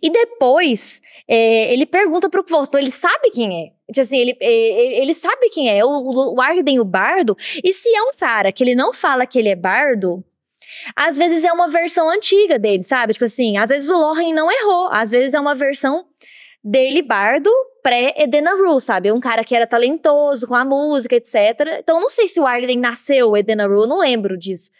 E 0.00 0.08
depois, 0.08 1.02
é, 1.28 1.72
ele 1.72 1.84
pergunta 1.84 2.30
pro 2.30 2.44
Kvosto, 2.44 2.78
ele 2.78 2.90
sabe 2.90 3.30
quem 3.30 3.64
é. 3.64 3.92
Tipo 3.92 4.00
assim, 4.00 4.18
ele, 4.18 4.36
é, 4.40 5.02
ele 5.02 5.12
sabe 5.12 5.50
quem 5.50 5.68
é. 5.68 5.84
O, 5.84 6.34
o 6.34 6.40
Arden, 6.40 6.80
o 6.80 6.84
bardo. 6.84 7.36
E 7.62 7.72
se 7.72 7.88
é 7.94 8.02
um 8.02 8.12
cara 8.16 8.50
que 8.52 8.62
ele 8.62 8.74
não 8.74 8.92
fala 8.92 9.26
que 9.26 9.38
ele 9.38 9.48
é 9.48 9.56
bardo, 9.56 10.24
às 10.94 11.16
vezes 11.16 11.44
é 11.44 11.52
uma 11.52 11.68
versão 11.68 12.08
antiga 12.08 12.58
dele, 12.58 12.82
sabe? 12.82 13.12
Tipo 13.12 13.24
assim, 13.24 13.56
às 13.58 13.68
vezes 13.68 13.88
o 13.88 13.96
Loren 13.96 14.32
não 14.32 14.50
errou. 14.50 14.88
Às 14.90 15.10
vezes 15.10 15.34
é 15.34 15.40
uma 15.40 15.54
versão 15.54 16.04
dele, 16.62 17.00
bardo, 17.00 17.50
pré-Edena 17.82 18.56
Rule, 18.56 18.80
sabe? 18.80 19.12
Um 19.12 19.20
cara 19.20 19.44
que 19.44 19.54
era 19.54 19.66
talentoso 19.66 20.48
com 20.48 20.54
a 20.54 20.64
música, 20.64 21.14
etc. 21.14 21.34
Então, 21.78 22.00
não 22.00 22.08
sei 22.08 22.26
se 22.26 22.40
o 22.40 22.46
Arlen 22.46 22.78
nasceu 22.78 23.36
Edena 23.36 23.66
Rule, 23.66 23.88
não 23.88 24.00
lembro 24.00 24.36
disso. 24.36 24.70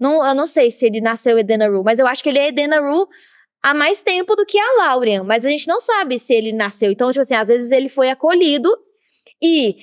Não, 0.00 0.26
eu 0.26 0.34
não 0.34 0.46
sei 0.46 0.70
se 0.70 0.86
ele 0.86 1.00
nasceu 1.00 1.38
Edena 1.38 1.68
Rule, 1.68 1.84
mas 1.84 1.98
eu 1.98 2.06
acho 2.06 2.22
que 2.22 2.30
ele 2.30 2.38
é 2.38 2.48
Edena 2.48 2.80
Rule 2.80 3.06
há 3.62 3.74
mais 3.74 4.00
tempo 4.00 4.34
do 4.34 4.46
que 4.46 4.58
a 4.58 4.72
Laurian, 4.78 5.24
mas 5.24 5.44
a 5.44 5.50
gente 5.50 5.66
não 5.66 5.80
sabe 5.80 6.18
se 6.18 6.32
ele 6.32 6.52
nasceu. 6.52 6.90
Então, 6.90 7.10
tipo 7.10 7.20
assim, 7.20 7.34
às 7.34 7.48
vezes 7.48 7.70
ele 7.70 7.88
foi 7.88 8.08
acolhido 8.08 8.70
e 9.42 9.76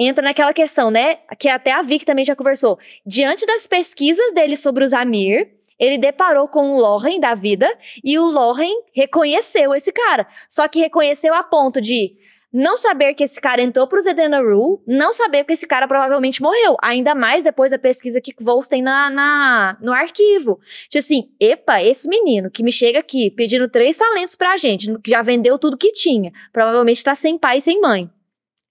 entra 0.00 0.24
naquela 0.24 0.52
questão, 0.52 0.90
né? 0.90 1.16
Que 1.38 1.48
até 1.48 1.72
a 1.72 1.82
Vic 1.82 2.06
também 2.06 2.24
já 2.24 2.34
conversou. 2.34 2.78
Diante 3.04 3.44
das 3.44 3.66
pesquisas 3.66 4.32
dele 4.32 4.56
sobre 4.56 4.82
os 4.82 4.94
Amir, 4.94 5.50
ele 5.78 5.98
deparou 5.98 6.48
com 6.48 6.72
o 6.72 6.78
Loren 6.78 7.20
da 7.20 7.34
vida 7.34 7.70
e 8.02 8.18
o 8.18 8.24
Loren 8.24 8.82
reconheceu 8.94 9.74
esse 9.74 9.92
cara. 9.92 10.26
Só 10.48 10.66
que 10.68 10.80
reconheceu 10.80 11.34
a 11.34 11.42
ponto 11.42 11.80
de 11.80 12.16
não 12.52 12.76
saber 12.76 13.14
que 13.14 13.22
esse 13.22 13.40
cara 13.40 13.62
entrou 13.62 13.86
pro 13.86 14.00
Zedena 14.00 14.40
Rule, 14.40 14.80
não 14.86 15.12
saber 15.12 15.44
que 15.44 15.52
esse 15.52 15.66
cara 15.66 15.86
provavelmente 15.86 16.42
morreu. 16.42 16.76
Ainda 16.82 17.14
mais 17.14 17.44
depois 17.44 17.70
da 17.70 17.78
pesquisa 17.78 18.20
que 18.20 18.34
Volz 18.40 18.66
tem 18.68 18.82
na, 18.82 19.08
na, 19.08 19.78
no 19.80 19.92
arquivo. 19.92 20.58
Tipo 20.88 20.98
assim, 20.98 21.30
epa, 21.38 21.82
esse 21.82 22.08
menino 22.08 22.50
que 22.50 22.62
me 22.62 22.72
chega 22.72 22.98
aqui 22.98 23.30
pedindo 23.30 23.68
três 23.68 23.96
talentos 23.96 24.34
pra 24.34 24.56
gente, 24.56 24.92
que 24.98 25.10
já 25.10 25.22
vendeu 25.22 25.58
tudo 25.58 25.78
que 25.78 25.92
tinha, 25.92 26.32
provavelmente 26.52 27.04
tá 27.04 27.14
sem 27.14 27.38
pai 27.38 27.58
e 27.58 27.60
sem 27.60 27.80
mãe. 27.80 28.10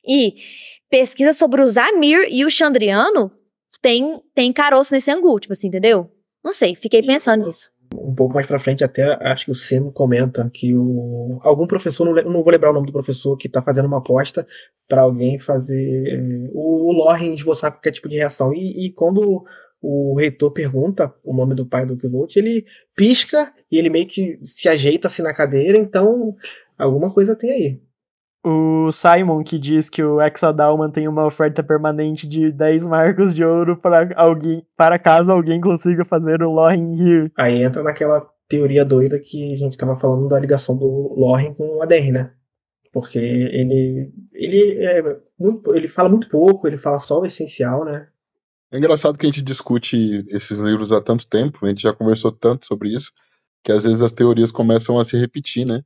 E 0.05 0.35
pesquisa 0.89 1.33
sobre 1.33 1.61
o 1.61 1.69
Zamir 1.69 2.27
e 2.29 2.45
o 2.45 2.49
Chandriano 2.49 3.31
tem, 3.81 4.21
tem 4.33 4.51
caroço 4.51 4.93
nesse 4.93 5.11
angu, 5.11 5.39
tipo 5.39 5.53
assim, 5.53 5.67
entendeu? 5.67 6.09
Não 6.43 6.51
sei, 6.51 6.75
fiquei 6.75 7.01
pensando 7.01 7.45
nisso. 7.45 7.69
Um 7.95 8.13
pouco 8.13 8.35
mais 8.35 8.45
pra 8.45 8.59
frente, 8.59 8.83
até 8.83 9.17
acho 9.27 9.45
que 9.45 9.51
o 9.51 9.55
Semo 9.55 9.91
comenta 9.91 10.49
que 10.53 10.75
o, 10.75 11.39
algum 11.41 11.65
professor, 11.65 12.05
não, 12.05 12.31
não 12.31 12.43
vou 12.43 12.51
lembrar 12.51 12.69
o 12.69 12.73
nome 12.73 12.85
do 12.85 12.93
professor, 12.93 13.35
que 13.35 13.49
tá 13.49 13.61
fazendo 13.61 13.87
uma 13.87 13.97
aposta 13.97 14.45
para 14.87 15.01
alguém 15.01 15.39
fazer 15.39 16.07
é, 16.07 16.49
o, 16.53 16.89
o 16.89 16.91
Loren 16.91 17.33
esboçar 17.33 17.71
qualquer 17.71 17.91
tipo 17.91 18.07
de 18.07 18.17
reação. 18.17 18.53
E, 18.53 18.85
e 18.85 18.91
quando 18.91 19.43
o 19.81 20.15
reitor 20.17 20.51
pergunta 20.51 21.13
o 21.23 21.35
nome 21.35 21.55
do 21.55 21.65
pai 21.65 21.85
do 21.85 21.97
Kivolt, 21.97 22.35
ele 22.35 22.65
pisca 22.95 23.51
e 23.71 23.77
ele 23.77 23.89
meio 23.89 24.07
que 24.07 24.39
se 24.45 24.69
ajeita 24.69 25.07
assim 25.07 25.21
na 25.21 25.33
cadeira, 25.33 25.77
então 25.77 26.35
alguma 26.77 27.11
coisa 27.11 27.35
tem 27.35 27.51
aí. 27.51 27.81
O 28.43 28.91
Simon 28.91 29.43
que 29.43 29.59
diz 29.59 29.89
que 29.89 30.01
o 30.01 30.21
Exadal 30.21 30.77
tem 30.91 31.07
uma 31.07 31.25
oferta 31.25 31.61
permanente 31.61 32.27
de 32.27 32.51
10 32.51 32.85
marcos 32.85 33.35
de 33.35 33.43
ouro 33.43 33.77
para 33.77 34.13
alguém 34.15 34.65
para 34.77 34.97
caso 34.97 35.31
alguém 35.31 35.59
consiga 35.59 36.05
fazer 36.05 36.41
o 36.41 36.49
Lorin 36.49 36.95
rir. 36.95 37.31
Aí 37.37 37.63
entra 37.63 37.83
naquela 37.83 38.25
teoria 38.47 38.85
doida 38.85 39.19
que 39.19 39.53
a 39.53 39.57
gente 39.57 39.77
tava 39.77 39.95
falando 39.95 40.27
da 40.27 40.39
ligação 40.39 40.77
do 40.77 41.13
Lorin 41.17 41.53
com 41.53 41.77
o 41.77 41.81
ADR, 41.81 42.11
né? 42.11 42.33
Porque 42.91 43.19
ele 43.19 44.11
ele 44.33 44.85
é 44.85 45.01
muito, 45.37 45.75
ele 45.75 45.87
fala 45.87 46.09
muito 46.09 46.29
pouco, 46.29 46.67
ele 46.67 46.77
fala 46.77 46.99
só 46.99 47.19
o 47.19 47.25
essencial, 47.25 47.83
né? 47.83 48.07
É 48.71 48.77
engraçado 48.77 49.17
que 49.17 49.25
a 49.25 49.29
gente 49.29 49.41
discute 49.41 50.25
esses 50.29 50.59
livros 50.59 50.91
há 50.91 51.01
tanto 51.01 51.27
tempo, 51.27 51.65
a 51.65 51.69
gente 51.69 51.81
já 51.81 51.93
conversou 51.93 52.31
tanto 52.31 52.65
sobre 52.65 52.89
isso, 52.89 53.11
que 53.63 53.71
às 53.71 53.83
vezes 53.83 54.01
as 54.01 54.11
teorias 54.11 54.51
começam 54.51 54.97
a 54.97 55.03
se 55.03 55.17
repetir, 55.17 55.65
né? 55.65 55.81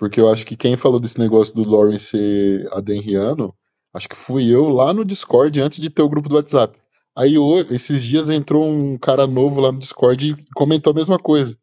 Porque 0.00 0.18
eu 0.18 0.32
acho 0.32 0.46
que 0.46 0.56
quem 0.56 0.78
falou 0.78 0.98
desse 0.98 1.18
negócio 1.18 1.54
do 1.54 1.62
Lauren 1.62 1.98
ser 1.98 2.66
adenriano, 2.72 3.54
acho 3.92 4.08
que 4.08 4.16
fui 4.16 4.48
eu 4.48 4.66
lá 4.70 4.94
no 4.94 5.04
Discord 5.04 5.60
antes 5.60 5.78
de 5.78 5.90
ter 5.90 6.00
o 6.00 6.08
grupo 6.08 6.26
do 6.26 6.36
WhatsApp. 6.36 6.80
Aí 7.14 7.34
esses 7.70 8.02
dias 8.02 8.30
entrou 8.30 8.66
um 8.66 8.96
cara 8.96 9.26
novo 9.26 9.60
lá 9.60 9.70
no 9.70 9.78
Discord 9.78 10.30
e 10.30 10.54
comentou 10.54 10.92
a 10.92 10.96
mesma 10.96 11.18
coisa. 11.18 11.54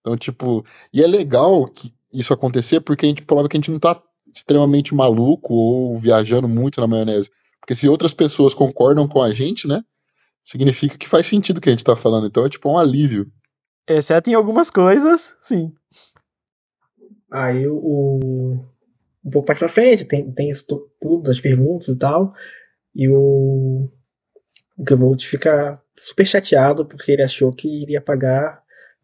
Então, 0.00 0.18
tipo, 0.18 0.62
e 0.92 1.02
é 1.02 1.06
legal 1.06 1.64
que 1.64 1.90
isso 2.12 2.34
acontecer 2.34 2.80
porque 2.80 3.06
a 3.06 3.08
gente 3.08 3.22
prova 3.22 3.48
que 3.48 3.56
a 3.56 3.58
gente 3.58 3.70
não 3.70 3.78
tá 3.78 3.98
extremamente 4.26 4.94
maluco 4.94 5.54
ou 5.54 5.96
viajando 5.96 6.46
muito 6.46 6.82
na 6.82 6.86
maionese. 6.86 7.30
Porque 7.58 7.74
se 7.74 7.88
outras 7.88 8.12
pessoas 8.12 8.52
concordam 8.52 9.08
com 9.08 9.22
a 9.22 9.32
gente, 9.32 9.66
né? 9.66 9.82
Significa 10.42 10.98
que 10.98 11.08
faz 11.08 11.26
sentido 11.26 11.56
o 11.56 11.60
que 11.62 11.70
a 11.70 11.72
gente 11.72 11.84
tá 11.84 11.96
falando. 11.96 12.26
Então 12.26 12.44
é 12.44 12.50
tipo 12.50 12.70
um 12.70 12.76
alívio. 12.76 13.32
Exceto 13.88 14.28
em 14.28 14.34
algumas 14.34 14.70
coisas, 14.70 15.34
sim. 15.40 15.72
Aí 17.30 17.66
o. 17.66 18.64
Um 19.24 19.30
pouco 19.30 19.48
mais 19.48 19.58
pra 19.58 19.68
frente, 19.68 20.04
tem, 20.04 20.30
tem 20.32 20.48
isso 20.48 20.64
tudo, 21.00 21.30
as 21.30 21.40
perguntas 21.40 21.88
e 21.88 21.98
tal. 21.98 22.32
E 22.94 23.08
o. 23.08 23.88
O 24.76 24.84
Kevolt 24.84 25.24
fica 25.26 25.82
super 25.96 26.24
chateado 26.24 26.86
porque 26.86 27.10
ele 27.12 27.22
achou 27.22 27.52
que 27.52 27.82
iria 27.82 28.00
pagar 28.00 28.62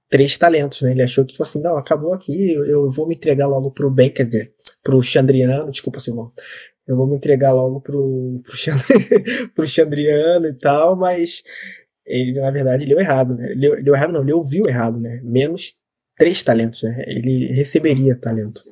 três 0.08 0.38
talentos, 0.38 0.80
né? 0.82 0.92
Ele 0.92 1.02
achou 1.02 1.24
que, 1.24 1.32
tipo 1.32 1.42
assim, 1.42 1.60
não, 1.60 1.76
acabou 1.76 2.14
aqui, 2.14 2.52
eu, 2.52 2.64
eu 2.64 2.90
vou 2.90 3.08
me 3.08 3.16
entregar 3.16 3.48
logo 3.48 3.72
pro 3.72 3.90
bem, 3.90 4.08
quer 4.08 4.26
dizer, 4.26 4.54
pro 4.82 5.02
Chandriano, 5.02 5.70
desculpa, 5.70 5.98
Simão. 5.98 6.32
Eu 6.86 6.96
vou 6.96 7.06
me 7.06 7.16
entregar 7.16 7.52
logo 7.52 7.80
pro, 7.80 8.40
pro, 8.44 8.56
Chand... 8.56 8.78
pro 9.56 9.66
Chandriano 9.66 10.46
e 10.46 10.54
tal, 10.54 10.94
mas 10.96 11.42
ele, 12.06 12.38
na 12.38 12.50
verdade, 12.50 12.84
leu 12.84 13.00
errado, 13.00 13.34
né? 13.34 13.52
Leu, 13.56 13.74
leu 13.74 13.94
errado 13.94 14.12
não, 14.12 14.22
ele 14.22 14.32
ouviu 14.32 14.68
errado, 14.68 15.00
né? 15.00 15.20
Menos 15.24 15.74
três 16.16 16.42
talentos, 16.42 16.82
né? 16.82 17.04
Ele 17.06 17.46
receberia 17.52 18.18
talento. 18.18 18.62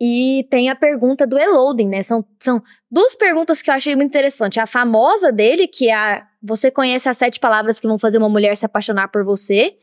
E 0.00 0.46
tem 0.48 0.70
a 0.70 0.76
pergunta 0.76 1.26
do 1.26 1.36
Eloding, 1.36 1.88
né? 1.88 2.02
São, 2.04 2.24
são 2.38 2.62
duas 2.88 3.16
perguntas 3.16 3.60
que 3.60 3.68
eu 3.68 3.74
achei 3.74 3.96
muito 3.96 4.10
interessante. 4.10 4.60
A 4.60 4.66
famosa 4.66 5.32
dele, 5.32 5.66
que 5.66 5.88
é 5.88 5.94
a, 5.94 6.26
você 6.40 6.70
conhece 6.70 7.08
as 7.08 7.18
sete 7.18 7.40
palavras 7.40 7.80
que 7.80 7.88
vão 7.88 7.98
fazer 7.98 8.18
uma 8.18 8.28
mulher 8.28 8.56
se 8.56 8.64
apaixonar 8.64 9.08
por 9.08 9.24
você. 9.24 9.76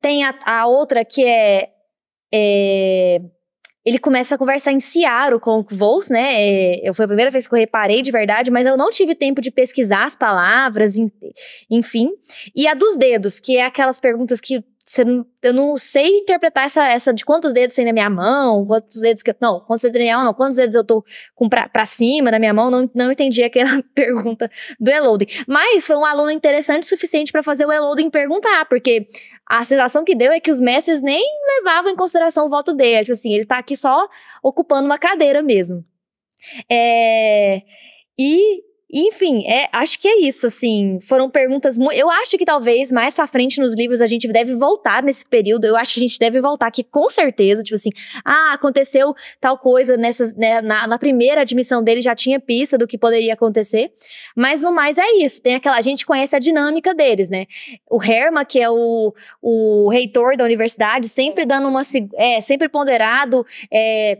Tem 0.00 0.24
a, 0.24 0.38
a 0.44 0.66
outra 0.66 1.04
que 1.04 1.24
é, 1.24 1.68
é, 2.32 3.18
Ele 3.84 3.98
começa 3.98 4.36
a 4.36 4.38
conversar 4.38 4.70
em 4.70 4.78
Ciaro 4.78 5.40
com 5.40 5.58
o 5.58 5.66
Wolf, 5.68 6.10
né? 6.10 6.34
É, 6.34 6.88
eu, 6.88 6.94
foi 6.94 7.06
a 7.06 7.08
primeira 7.08 7.32
vez 7.32 7.48
que 7.48 7.54
eu 7.54 7.58
reparei 7.58 8.02
de 8.02 8.12
verdade, 8.12 8.52
mas 8.52 8.68
eu 8.68 8.76
não 8.76 8.90
tive 8.90 9.16
tempo 9.16 9.40
de 9.40 9.50
pesquisar 9.50 10.04
as 10.04 10.14
palavras, 10.14 10.94
enfim. 11.68 12.10
E 12.54 12.68
a 12.68 12.74
dos 12.74 12.96
dedos, 12.96 13.40
que 13.40 13.56
é 13.56 13.64
aquelas 13.64 13.98
perguntas 13.98 14.40
que 14.40 14.62
eu 15.42 15.52
não 15.52 15.76
sei 15.76 16.18
interpretar 16.18 16.64
essa, 16.64 16.86
essa 16.86 17.12
de 17.12 17.24
quantos 17.24 17.52
dedos 17.52 17.74
tem 17.74 17.84
na 17.84 17.92
minha 17.92 18.08
mão, 18.08 18.64
quantos 18.64 19.00
dedos 19.00 19.22
que 19.22 19.30
eu, 19.30 19.36
não, 19.40 19.60
quantos 19.60 19.82
dedos 19.82 19.98
na 19.98 20.04
minha 20.04 20.16
mão, 20.16 20.26
não, 20.26 20.34
quantos 20.34 20.56
dedos 20.56 20.76
eu 20.76 20.84
tô 20.84 21.04
com 21.34 21.48
pra, 21.48 21.68
pra 21.68 21.84
cima 21.86 22.30
da 22.30 22.38
minha 22.38 22.54
mão, 22.54 22.70
não, 22.70 22.88
não 22.94 23.10
entendi 23.10 23.42
aquela 23.42 23.82
pergunta 23.94 24.48
do 24.78 24.88
Eloding. 24.88 25.26
Mas 25.46 25.84
foi 25.84 25.96
um 25.96 26.04
aluno 26.04 26.30
interessante 26.30 26.84
o 26.84 26.86
suficiente 26.86 27.32
para 27.32 27.42
fazer 27.42 27.66
o 27.66 27.72
Eloding 27.72 28.10
perguntar, 28.10 28.66
porque 28.66 29.08
a 29.44 29.64
sensação 29.64 30.04
que 30.04 30.14
deu 30.14 30.30
é 30.30 30.38
que 30.38 30.50
os 30.50 30.60
mestres 30.60 31.02
nem 31.02 31.24
levavam 31.58 31.90
em 31.90 31.96
consideração 31.96 32.46
o 32.46 32.50
voto 32.50 32.72
dele, 32.72 33.02
tipo 33.02 33.12
assim, 33.12 33.34
ele 33.34 33.44
tá 33.44 33.58
aqui 33.58 33.76
só 33.76 34.08
ocupando 34.42 34.86
uma 34.86 34.98
cadeira 34.98 35.42
mesmo. 35.42 35.84
É, 36.70 37.62
e 38.16 38.62
enfim, 38.92 39.44
é, 39.48 39.68
acho 39.72 39.98
que 39.98 40.06
é 40.06 40.20
isso, 40.20 40.46
assim. 40.46 41.00
Foram 41.00 41.28
perguntas. 41.28 41.76
Eu 41.92 42.08
acho 42.08 42.38
que 42.38 42.44
talvez 42.44 42.92
mais 42.92 43.14
pra 43.14 43.26
frente 43.26 43.60
nos 43.60 43.74
livros 43.74 44.00
a 44.00 44.06
gente 44.06 44.28
deve 44.28 44.54
voltar 44.54 45.02
nesse 45.02 45.24
período. 45.26 45.64
Eu 45.64 45.76
acho 45.76 45.94
que 45.94 46.00
a 46.00 46.02
gente 46.06 46.18
deve 46.18 46.40
voltar 46.40 46.68
aqui 46.68 46.84
com 46.84 47.08
certeza. 47.08 47.64
Tipo 47.64 47.74
assim, 47.74 47.90
ah, 48.24 48.52
aconteceu 48.52 49.12
tal 49.40 49.58
coisa 49.58 49.96
nessa, 49.96 50.32
né, 50.36 50.60
na, 50.60 50.86
na, 50.86 50.98
primeira 50.98 51.40
admissão 51.40 51.82
dele 51.82 52.00
já 52.00 52.14
tinha 52.14 52.38
pista 52.38 52.78
do 52.78 52.86
que 52.86 52.96
poderia 52.96 53.34
acontecer. 53.34 53.90
Mas 54.36 54.62
no 54.62 54.70
mais 54.72 54.98
é 54.98 55.16
isso. 55.16 55.42
Tem 55.42 55.56
aquela. 55.56 55.76
A 55.76 55.82
gente 55.82 56.06
conhece 56.06 56.36
a 56.36 56.38
dinâmica 56.38 56.94
deles, 56.94 57.28
né? 57.28 57.46
O 57.90 58.00
Herma, 58.00 58.44
que 58.44 58.60
é 58.60 58.70
o, 58.70 59.12
o 59.42 59.88
reitor 59.90 60.36
da 60.36 60.44
universidade, 60.44 61.08
sempre 61.08 61.44
dando 61.44 61.66
uma. 61.68 61.82
É, 62.14 62.40
sempre 62.40 62.68
ponderado, 62.68 63.44
é, 63.72 64.18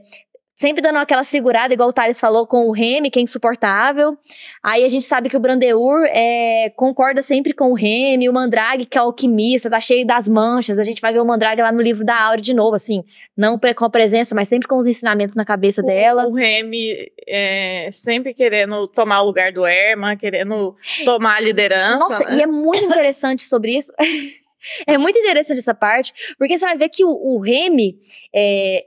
sempre 0.57 0.81
dando 0.81 0.97
aquela 0.97 1.23
segurada, 1.23 1.75
igual 1.75 1.91
o 1.91 1.93
Thales 1.93 2.19
falou, 2.19 2.47
com 2.47 2.67
o 2.67 2.73
Remy, 2.73 3.11
que 3.11 3.19
é 3.19 3.23
insuportável. 3.23 4.17
Aí 4.63 4.85
a 4.85 4.89
gente 4.89 5.05
sabe 5.05 5.29
que 5.29 5.37
o 5.37 5.41
Brandeur 5.41 6.05
é, 6.09 6.73
concorda 6.75 7.21
sempre 7.21 7.53
com 7.53 7.71
o 7.71 7.75
Remy, 7.75 8.27
o 8.27 8.33
Mandrague, 8.33 8.87
que 8.87 8.97
é 8.97 9.01
alquimista, 9.03 9.69
tá 9.69 9.79
cheio 9.79 10.07
das 10.07 10.27
manchas. 10.27 10.79
A 10.79 10.83
gente 10.83 11.03
vai 11.03 11.13
ver 11.13 11.21
o 11.21 11.27
Mandrague 11.27 11.61
lá 11.61 11.71
no 11.71 11.83
livro 11.83 12.07
da 12.07 12.19
Aura 12.19 12.41
de 12.41 12.55
novo, 12.55 12.75
assim, 12.75 13.05
não 13.37 13.61
com 13.77 13.85
a 13.85 13.91
presença, 13.91 14.35
mas 14.35 14.49
sempre 14.49 14.67
com 14.67 14.79
os 14.79 14.87
ensinamentos 14.87 15.37
na 15.37 15.45
cabeça 15.45 15.83
o, 15.83 15.87
dela. 15.87 16.27
O 16.27 16.33
Remy 16.33 17.13
é, 17.29 17.91
sempre 17.93 18.33
querendo 18.33 18.89
tomar 18.89 19.21
o 19.21 19.27
lugar 19.27 19.53
do 19.53 19.67
Erma, 19.67 20.17
querendo 20.17 20.75
tomar 21.05 21.37
a 21.37 21.41
liderança. 21.41 21.99
Nossa, 21.99 22.31
né? 22.31 22.39
e 22.39 22.43
é 22.43 22.47
muito 22.47 22.83
interessante 22.83 23.43
sobre 23.43 23.77
isso. 23.77 23.93
é 24.89 24.97
muito 24.97 25.19
interessante 25.19 25.61
essa 25.61 25.75
parte, 25.75 26.35
porque 26.39 26.57
você 26.57 26.65
vai 26.65 26.79
ver 26.79 26.89
que 26.89 27.05
o, 27.05 27.11
o 27.11 27.39
Remy. 27.39 27.99
É, 28.35 28.87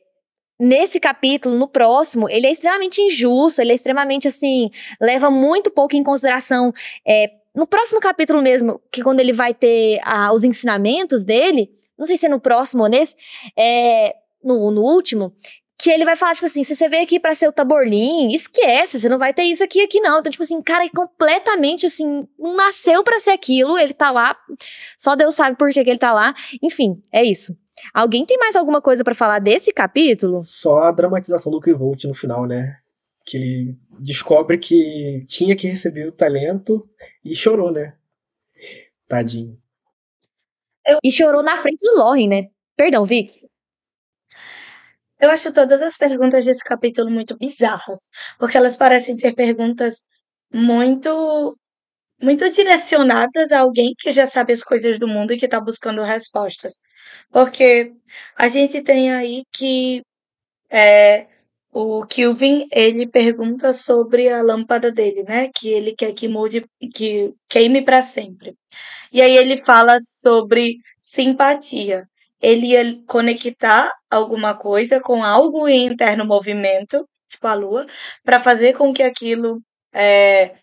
nesse 0.59 0.99
capítulo, 0.99 1.57
no 1.57 1.67
próximo, 1.67 2.29
ele 2.29 2.47
é 2.47 2.51
extremamente 2.51 3.01
injusto, 3.01 3.61
ele 3.61 3.71
é 3.71 3.75
extremamente 3.75 4.27
assim, 4.27 4.69
leva 4.99 5.31
muito 5.31 5.71
pouco 5.71 5.95
em 5.95 6.03
consideração. 6.03 6.73
É, 7.07 7.31
no 7.55 7.65
próximo 7.65 7.99
capítulo 7.99 8.41
mesmo, 8.41 8.81
que 8.91 9.01
quando 9.01 9.19
ele 9.19 9.33
vai 9.33 9.53
ter 9.53 9.99
ah, 10.03 10.33
os 10.33 10.43
ensinamentos 10.43 11.23
dele, 11.23 11.69
não 11.97 12.05
sei 12.05 12.17
se 12.17 12.25
é 12.25 12.29
no 12.29 12.39
próximo 12.39 12.83
ou 12.83 12.89
nesse, 12.89 13.15
é, 13.57 14.15
no, 14.43 14.69
no 14.71 14.81
último, 14.81 15.33
que 15.77 15.89
ele 15.89 16.03
vai 16.03 16.17
falar, 16.17 16.33
tipo 16.33 16.45
assim, 16.45 16.61
se 16.61 16.75
você 16.75 16.89
veio 16.89 17.03
aqui 17.03 17.21
para 17.21 17.33
ser 17.33 17.47
o 17.47 17.53
Taborlin, 17.53 18.33
esquece, 18.33 18.99
você 18.99 19.07
não 19.07 19.17
vai 19.17 19.33
ter 19.33 19.43
isso 19.43 19.63
aqui 19.63 19.81
aqui 19.81 20.01
não. 20.01 20.19
Então, 20.19 20.29
tipo 20.29 20.43
assim, 20.43 20.61
cara, 20.61 20.85
é 20.85 20.89
completamente 20.89 21.85
assim, 21.85 22.27
não 22.37 22.53
nasceu 22.53 23.01
para 23.01 23.17
ser 23.19 23.31
aquilo, 23.31 23.77
ele 23.77 23.93
tá 23.93 24.11
lá, 24.11 24.35
só 24.97 25.15
Deus 25.15 25.35
sabe 25.35 25.57
por 25.57 25.71
que, 25.71 25.81
que 25.81 25.89
ele 25.89 25.97
tá 25.97 26.11
lá. 26.11 26.33
Enfim, 26.61 27.01
é 27.13 27.23
isso. 27.23 27.55
Alguém 27.93 28.25
tem 28.25 28.37
mais 28.37 28.55
alguma 28.55 28.81
coisa 28.81 29.03
para 29.03 29.15
falar 29.15 29.39
desse 29.39 29.71
capítulo? 29.73 30.43
Só 30.45 30.79
a 30.79 30.91
dramatização 30.91 31.51
do 31.51 31.59
Kvolt 31.59 32.03
no 32.05 32.13
final, 32.13 32.45
né? 32.45 32.77
Que 33.25 33.37
ele 33.37 33.77
descobre 33.99 34.57
que 34.57 35.25
tinha 35.27 35.55
que 35.55 35.67
receber 35.67 36.07
o 36.07 36.11
talento 36.11 36.87
e 37.23 37.35
chorou, 37.35 37.71
né? 37.71 37.95
Tadinho. 39.07 39.57
E 41.03 41.11
chorou 41.11 41.43
na 41.43 41.57
frente 41.57 41.79
do 41.81 41.97
Loren, 41.97 42.27
né? 42.27 42.47
Perdão, 42.75 43.05
Vic. 43.05 43.39
Eu 45.19 45.29
acho 45.29 45.51
todas 45.53 45.81
as 45.81 45.97
perguntas 45.97 46.45
desse 46.45 46.63
capítulo 46.63 47.11
muito 47.11 47.37
bizarras, 47.37 48.09
porque 48.39 48.55
elas 48.55 48.77
parecem 48.77 49.15
ser 49.15 49.33
perguntas 49.33 50.07
muito 50.53 51.58
muito 52.21 52.49
direcionadas 52.49 53.51
a 53.51 53.59
alguém 53.59 53.93
que 53.97 54.11
já 54.11 54.25
sabe 54.25 54.53
as 54.53 54.63
coisas 54.63 54.99
do 54.99 55.07
mundo 55.07 55.33
e 55.33 55.37
que 55.37 55.45
está 55.45 55.59
buscando 55.61 56.01
respostas. 56.03 56.73
Porque 57.31 57.93
a 58.37 58.47
gente 58.47 58.81
tem 58.81 59.11
aí 59.13 59.43
que 59.53 60.01
é, 60.71 61.27
o 61.71 62.05
Kilvin 62.05 62.67
ele 62.71 63.07
pergunta 63.07 63.73
sobre 63.73 64.29
a 64.29 64.41
lâmpada 64.41 64.91
dele, 64.91 65.23
né? 65.23 65.49
Que 65.55 65.69
ele 65.69 65.93
quer 65.95 66.13
que 66.13 66.27
mude, 66.27 66.65
que 66.95 67.33
queime 67.47 67.81
para 67.83 68.01
sempre. 68.03 68.55
E 69.11 69.21
aí 69.21 69.37
ele 69.37 69.57
fala 69.57 69.97
sobre 69.99 70.77
simpatia. 70.97 72.07
Ele 72.41 72.67
ia 72.67 72.83
conectar 73.07 73.91
alguma 74.09 74.55
coisa 74.55 74.99
com 75.01 75.23
algo 75.23 75.67
em 75.67 75.87
interno 75.87 76.25
movimento, 76.25 77.07
tipo 77.29 77.47
a 77.47 77.53
lua, 77.53 77.85
para 78.23 78.39
fazer 78.39 78.73
com 78.73 78.93
que 78.93 79.03
aquilo 79.03 79.61
é, 79.93 80.55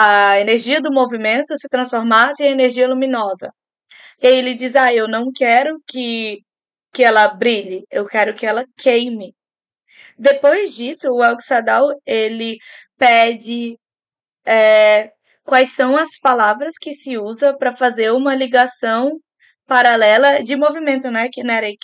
a 0.00 0.38
energia 0.40 0.80
do 0.80 0.92
movimento 0.92 1.56
se 1.56 1.68
transformasse 1.68 2.44
em 2.44 2.52
energia 2.52 2.86
luminosa. 2.86 3.50
E 4.22 4.28
aí 4.28 4.36
ele 4.38 4.54
diz: 4.54 4.76
Ah, 4.76 4.94
eu 4.94 5.08
não 5.08 5.32
quero 5.34 5.80
que, 5.88 6.38
que 6.92 7.02
ela 7.04 7.28
brilhe, 7.28 7.84
eu 7.90 8.06
quero 8.06 8.34
que 8.34 8.46
ela 8.46 8.64
queime. 8.76 9.34
Depois 10.16 10.76
disso, 10.76 11.10
o 11.10 11.24
Elxadal 11.24 11.88
ele 12.06 12.58
pede 12.96 13.76
é, 14.46 15.10
quais 15.44 15.70
são 15.74 15.96
as 15.96 16.10
palavras 16.22 16.74
que 16.80 16.92
se 16.94 17.18
usa 17.18 17.56
para 17.56 17.72
fazer 17.72 18.12
uma 18.12 18.34
ligação 18.36 19.10
paralela 19.66 20.42
de 20.42 20.56
movimento, 20.56 21.10
né, 21.10 21.28
Kinetic. 21.32 21.80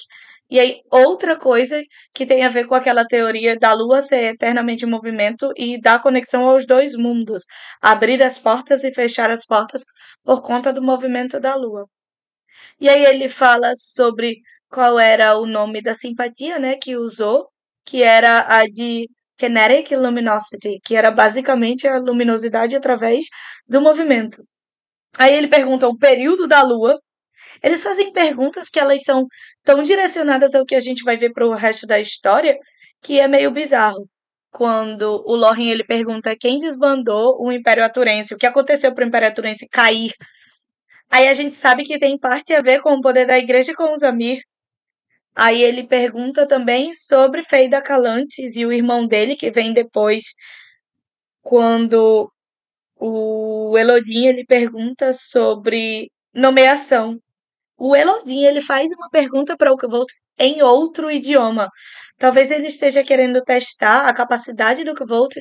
E 0.55 0.61
aí, 0.61 0.83
outra 0.89 1.37
coisa 1.37 1.83
que 2.15 2.25
tem 2.25 2.45
a 2.45 2.49
ver 2.49 2.67
com 2.67 2.77
aquela 2.77 3.05
teoria 3.05 3.59
da 3.59 3.73
Lua 3.73 4.01
ser 4.03 4.35
eternamente 4.35 4.85
em 4.85 4.89
movimento 4.89 5.53
e 5.57 5.81
dar 5.81 6.01
conexão 6.01 6.49
aos 6.49 6.65
dois 6.65 6.95
mundos, 6.95 7.43
abrir 7.83 8.23
as 8.23 8.39
portas 8.39 8.85
e 8.85 8.93
fechar 8.93 9.31
as 9.33 9.45
portas 9.45 9.83
por 10.23 10.43
conta 10.43 10.73
do 10.73 10.81
movimento 10.81 11.41
da 11.41 11.57
Lua. 11.57 11.87
E 12.81 12.89
aí 12.89 13.05
ele 13.05 13.29
fala 13.29 13.73
sobre 13.77 14.37
qual 14.71 14.99
era 15.01 15.37
o 15.37 15.45
nome 15.47 15.83
da 15.83 15.95
simpatia, 15.95 16.59
né, 16.61 16.77
que 16.77 16.97
usou, 16.97 17.49
que 17.85 18.05
era 18.05 18.47
a 18.57 18.65
de 18.67 19.09
Kinetic 19.37 19.97
Luminosity, 19.97 20.79
que 20.85 20.95
era 20.95 21.11
basicamente 21.11 21.89
a 21.89 21.99
luminosidade 21.99 22.77
através 22.77 23.27
do 23.67 23.81
movimento. 23.81 24.41
Aí 25.19 25.35
ele 25.35 25.49
pergunta 25.49 25.89
o 25.89 25.99
período 25.99 26.47
da 26.47 26.63
Lua. 26.63 26.97
Eles 27.65 27.83
fazem 27.83 28.13
perguntas 28.13 28.69
que 28.69 28.79
elas 28.79 29.03
são 29.03 29.27
tão 29.65 29.83
direcionadas 29.83 30.55
ao 30.55 30.67
que 30.67 30.75
a 30.75 30.81
gente 30.81 31.03
vai 31.03 31.17
ver 31.17 31.33
para 31.33 31.47
o 31.47 31.55
resto 31.55 31.87
da 31.87 31.99
história 31.99 32.55
que 33.03 33.19
é 33.19 33.27
meio 33.27 33.51
bizarro. 33.51 34.07
Quando 34.51 35.23
o 35.27 35.35
Lorin 35.35 35.71
ele 35.71 35.83
pergunta 35.83 36.37
quem 36.39 36.59
desbandou 36.59 37.37
o 37.41 37.51
Império 37.51 37.83
Aturense, 37.83 38.35
o 38.35 38.39
que 38.39 38.45
aconteceu 38.47 38.95
para 38.95 39.05
o 39.05 39.09
Império 39.09 39.29
Aturense 39.29 39.67
cair. 39.71 40.13
Aí 41.11 41.27
a 41.27 41.33
gente 41.33 41.55
sabe 41.55 41.85
que 41.85 41.99
tem 41.99 42.19
parte 42.19 42.53
a 42.53 42.61
ver 42.61 42.83
com 42.83 42.93
o 42.93 43.01
poder 43.01 43.27
da 43.27 43.39
igreja 43.39 43.73
com 43.75 43.95
os 43.95 44.03
Amir. 44.03 44.41
Aí 45.35 45.63
ele 45.63 45.87
pergunta 45.87 46.47
também 46.47 46.93
sobre 46.95 47.43
Feida 47.43 47.81
Calantes 47.81 48.57
e 48.57 48.67
o 48.67 48.73
irmão 48.73 49.07
dele, 49.07 49.37
que 49.37 49.51
vem 49.51 49.73
depois, 49.73 50.35
quando 51.41 52.31
o 52.97 53.77
Elodin 53.79 54.27
ele 54.27 54.45
pergunta 54.45 55.13
sobre 55.15 56.11
nomeação. 56.35 57.19
O 57.77 57.95
Elodin 57.97 58.45
ele 58.45 58.61
faz 58.61 58.91
uma 58.93 59.09
pergunta 59.11 59.57
para 59.57 59.73
o 59.73 59.77
Kvolt 59.77 60.11
em 60.39 60.63
outro 60.63 61.11
idioma. 61.11 61.69
Talvez 62.19 62.51
ele 62.51 62.67
esteja 62.67 63.03
querendo 63.03 63.43
testar 63.43 64.09
a 64.09 64.15
capacidade 64.15 64.85
do 64.85 64.95
Kvolt 64.95 65.35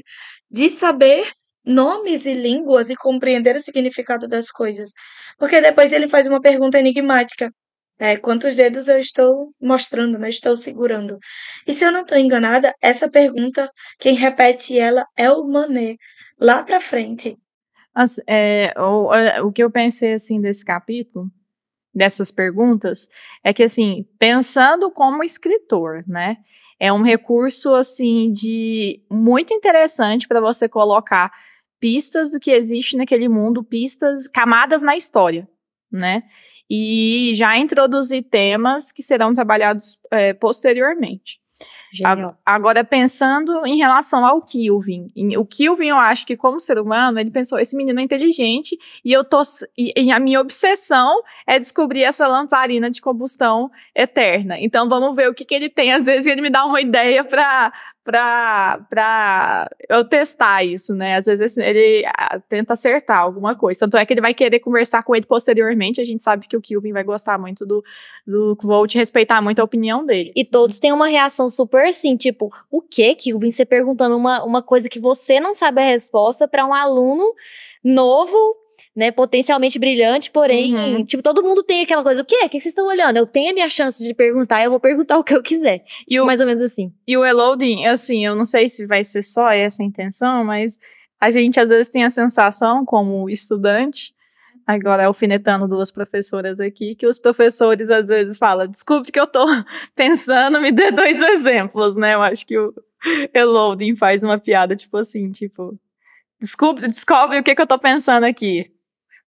de 0.50 0.70
saber 0.70 1.32
nomes 1.66 2.26
e 2.26 2.34
línguas 2.34 2.90
e 2.90 2.96
compreender 2.96 3.56
o 3.56 3.60
significado 3.60 4.28
das 4.28 4.50
coisas. 4.50 4.92
Porque 5.38 5.62
depois 5.62 5.94
ele 5.94 6.08
faz 6.08 6.28
uma 6.28 6.42
pergunta 6.42 6.80
enigmática. 6.80 7.52
É, 8.00 8.18
quantos 8.18 8.56
dedos 8.56 8.88
eu 8.88 8.98
estou 8.98 9.46
mostrando, 9.62 10.18
né? 10.18 10.28
Estou 10.28 10.56
segurando. 10.58 11.18
E 11.66 11.74
se 11.74 11.86
eu 11.86 11.92
não 11.92 12.02
estou 12.02 12.18
enganada, 12.18 12.74
essa 12.82 13.10
pergunta, 13.10 13.70
quem 14.00 14.16
repete 14.16 14.78
ela 14.78 15.06
é 15.16 15.30
o 15.32 15.48
Manet, 15.48 15.98
lá 16.40 16.64
para 16.64 16.82
frente. 16.82 17.38
As, 17.94 18.20
é, 18.28 18.74
o, 18.76 19.48
o 19.48 19.52
que 19.52 19.64
eu 19.64 19.72
pensei, 19.72 20.14
assim, 20.14 20.42
desse 20.42 20.66
capítulo, 20.66 21.28
dessas 21.94 22.32
perguntas, 22.32 23.08
é 23.44 23.54
que, 23.54 23.64
assim, 23.64 24.06
pensando 24.18 24.90
como 24.92 25.24
escritor, 25.24 26.04
né? 26.08 26.38
É 26.80 26.92
um 26.92 27.02
recurso, 27.02 27.74
assim, 27.74 28.32
de 28.32 29.02
muito 29.10 29.54
interessante 29.54 30.28
para 30.28 30.42
você 30.42 30.68
colocar 30.68 31.32
pistas 31.80 32.32
do 32.32 32.40
que 32.40 32.52
existe 32.52 32.98
naquele 32.98 33.30
mundo, 33.30 33.64
pistas, 33.64 34.28
camadas 34.28 34.82
na 34.82 34.96
história, 34.96 35.48
né? 35.92 36.24
e 36.76 37.32
já 37.34 37.56
introduzir 37.58 38.24
temas 38.24 38.92
que 38.92 39.04
serão 39.04 39.34
trabalhados 39.34 40.00
é, 40.12 40.34
posteriormente. 40.34 41.40
Genial. 41.92 42.36
Agora, 42.44 42.84
pensando 42.84 43.66
em 43.66 43.78
relação 43.78 44.26
ao 44.26 44.42
Kilvin. 44.42 45.12
O 45.38 45.46
Kilvin, 45.46 45.88
eu 45.90 45.98
acho 45.98 46.26
que, 46.26 46.36
como 46.36 46.60
ser 46.60 46.80
humano, 46.80 47.20
ele 47.20 47.30
pensou: 47.30 47.60
esse 47.60 47.76
menino 47.76 48.00
é 48.00 48.04
inteligente 48.04 48.78
e 49.06 49.12
eu 49.12 49.24
tô. 49.24 49.42
E, 49.78 49.94
e, 49.96 50.12
a 50.12 50.20
minha 50.20 50.42
obsessão 50.42 51.22
é 51.46 51.60
descobrir 51.60 52.04
essa 52.04 52.28
lamparina 52.28 52.90
de 52.90 53.00
combustão 53.00 53.70
eterna. 53.96 54.58
Então, 54.60 54.90
vamos 54.90 55.16
ver 55.16 55.30
o 55.30 55.34
que, 55.34 55.46
que 55.46 55.54
ele 55.54 55.70
tem. 55.70 55.94
Às 55.94 56.06
vezes, 56.08 56.26
ele 56.26 56.42
me 56.42 56.50
dá 56.50 56.66
uma 56.66 56.82
ideia 56.82 57.24
para 57.24 57.72
para 58.04 59.70
eu 59.90 60.04
testar 60.04 60.64
isso, 60.64 60.94
né? 60.94 61.16
Às 61.16 61.26
vezes 61.26 61.58
ele 61.58 62.06
ah, 62.06 62.40
tenta 62.50 62.74
acertar 62.74 63.20
alguma 63.20 63.56
coisa. 63.56 63.80
Tanto 63.80 63.98
é 63.98 64.06
que 64.06 64.14
ele 64.14 64.22
vai 64.22 64.34
querer 64.34 64.60
conversar 64.60 65.04
com 65.04 65.16
ele 65.16 65.26
posteriormente. 65.26 66.02
A 66.02 66.06
gente 66.06 66.22
sabe 66.22 66.48
que 66.48 66.58
o 66.58 66.62
Kilvin 66.62 66.92
vai 66.92 67.04
gostar 67.04 67.40
muito 67.40 67.66
do, 67.66 67.84
do 68.28 68.58
Volt, 68.62 68.94
respeitar 68.96 69.42
muito 69.42 69.60
a 69.60 69.64
opinião 69.64 70.06
dele. 70.06 70.34
E 70.36 70.44
todos 70.44 70.80
têm 70.80 70.92
uma 70.92 71.08
reação 71.08 71.48
super 71.50 71.88
assim, 71.88 72.18
tipo, 72.18 72.52
o 72.70 72.82
que, 72.82 73.16
Kilvin? 73.16 73.52
Você 73.52 73.66
perguntando 73.66 74.18
uma, 74.18 74.44
uma 74.44 74.62
coisa 74.62 74.90
que 74.90 75.00
você 75.00 75.40
não 75.40 75.54
sabe 75.54 75.82
a 75.82 75.86
resposta 75.86 76.48
para 76.48 76.66
um 76.66 76.74
aluno 76.74 77.34
novo 77.84 78.63
né, 78.96 79.12
potencialmente 79.12 79.80
brilhante, 79.80 80.30
porém, 80.30 80.76
uhum. 80.76 81.06
tipo, 81.06 81.24
todo 81.24 81.44
mundo 81.44 81.64
tem 81.64 81.84
aquela 81.84 82.04
coisa, 82.04 82.22
o 82.22 82.26
quê? 82.26 82.38
O 82.46 82.50
que 82.50 82.62
vocês 82.62 82.72
estão 82.72 82.88
olhando? 82.88 83.18
Eu 83.18 83.26
tenho 83.26 83.52
a 83.52 83.54
minha 83.54 83.70
chance 83.70 84.04
de 84.04 84.14
perguntar, 84.14 84.64
eu 84.64 84.70
vou 84.70 84.80
perguntar 84.80 85.18
o 85.20 85.24
que 85.24 85.36
eu 85.36 85.42
quiser. 85.42 85.84
E 86.10 86.20
o, 86.20 86.26
mais 86.26 86.40
ou 86.40 86.46
menos 86.46 86.62
assim. 86.62 86.86
E 87.08 87.18
o 87.18 87.26
Eloding, 87.26 87.86
assim, 87.86 88.26
eu 88.26 88.36
não 88.36 88.46
sei 88.46 88.70
se 88.70 88.86
vai 88.86 89.04
ser 89.04 89.22
só 89.22 89.50
essa 89.50 89.82
a 89.82 89.86
intenção, 89.86 90.44
mas 90.44 90.78
a 91.20 91.32
gente 91.32 91.60
às 91.60 91.70
vezes 91.70 91.90
tem 91.90 92.04
a 92.04 92.10
sensação, 92.10 92.86
como 92.86 93.30
estudante, 93.30 94.14
agora 94.66 95.06
alfinetando 95.06 95.68
duas 95.68 95.92
professoras 95.92 96.60
aqui, 96.60 96.96
que 96.96 97.06
os 97.06 97.18
professores 97.18 97.90
às 97.90 98.08
vezes 98.08 98.38
falam, 98.38 98.68
desculpe 98.68 99.12
que 99.12 99.20
eu 99.20 99.28
tô 99.28 99.46
pensando, 99.96 100.62
me 100.62 100.72
dê 100.72 100.92
dois 100.92 101.22
exemplos, 101.34 101.96
né? 101.96 102.14
Eu 102.14 102.22
acho 102.22 102.46
que 102.46 102.58
o 102.58 102.74
Eloding 103.34 103.96
faz 103.96 104.24
uma 104.24 104.38
piada, 104.38 104.76
tipo 104.76 104.98
assim, 104.98 105.32
tipo, 105.32 105.78
desculpe, 106.40 106.82
descobre 106.82 107.40
o 107.40 107.44
que, 107.44 107.56
que 107.56 107.62
eu 107.62 107.68
tô 107.68 107.80
pensando 107.80 108.26
aqui. 108.26 108.72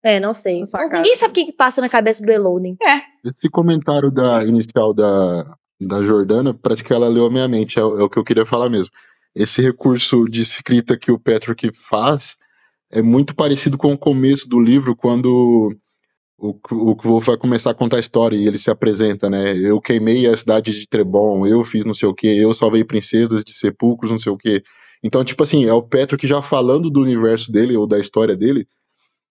É, 0.05 0.21
não 0.21 0.35
sei. 0.35 0.63
ninguém 0.93 1.17
sabe 1.17 1.31
o 1.31 1.33
que, 1.33 1.47
que 1.47 1.53
passa 1.53 1.81
na 1.81 1.89
cabeça 1.89 2.23
do 2.23 2.31
Eloding. 2.31 2.77
É. 2.83 2.97
Esse 3.27 3.49
comentário 3.51 4.11
da 4.11 4.45
inicial 4.45 4.93
da, 4.93 5.57
da 5.81 6.03
Jordana, 6.03 6.53
parece 6.53 6.85
que 6.85 6.93
ela 6.93 7.09
leu 7.09 7.25
a 7.25 7.31
minha 7.31 7.49
mente, 7.49 7.79
é, 7.79 7.83
é, 7.83 7.85
o 7.87 8.09
que 8.09 8.19
eu 8.19 8.25
queria 8.25 8.45
falar 8.45 8.69
mesmo. 8.69 8.93
Esse 9.35 9.63
recurso 9.63 10.27
de 10.27 10.43
escrita 10.43 10.99
que 10.99 11.11
o 11.11 11.19
Patrick 11.19 11.71
faz 11.73 12.37
é 12.91 13.01
muito 13.01 13.35
parecido 13.35 13.79
com 13.79 13.93
o 13.93 13.99
começo 13.99 14.47
do 14.47 14.61
livro, 14.61 14.95
quando 14.95 15.75
o, 16.39 16.55
o 16.71 17.21
vai 17.21 17.37
começar 17.37 17.71
a 17.71 17.75
contar 17.75 17.97
a 17.97 18.01
história 18.01 18.37
e 18.37 18.47
ele 18.47 18.59
se 18.59 18.71
apresenta, 18.71 19.31
né? 19.31 19.57
Eu 19.57 19.81
queimei 19.81 20.27
a 20.27 20.37
cidade 20.37 20.79
de 20.79 20.87
Trebon, 20.87 21.47
eu 21.47 21.65
fiz 21.65 21.85
não 21.85 21.95
sei 21.95 22.09
o 22.09 22.15
que, 22.15 22.27
eu 22.27 22.53
salvei 22.53 22.85
princesas 22.85 23.43
de 23.43 23.53
sepulcros, 23.53 24.11
não 24.11 24.19
sei 24.19 24.31
o 24.31 24.37
que. 24.37 24.63
Então, 25.05 25.23
tipo 25.23 25.43
assim, 25.43 25.67
é 25.67 25.73
o 25.73 25.83
Patrick 25.83 26.27
já 26.27 26.41
falando 26.41 26.91
do 26.91 27.03
universo 27.03 27.53
dele 27.53 27.77
ou 27.77 27.87
da 27.87 27.99
história 27.99 28.35
dele, 28.35 28.67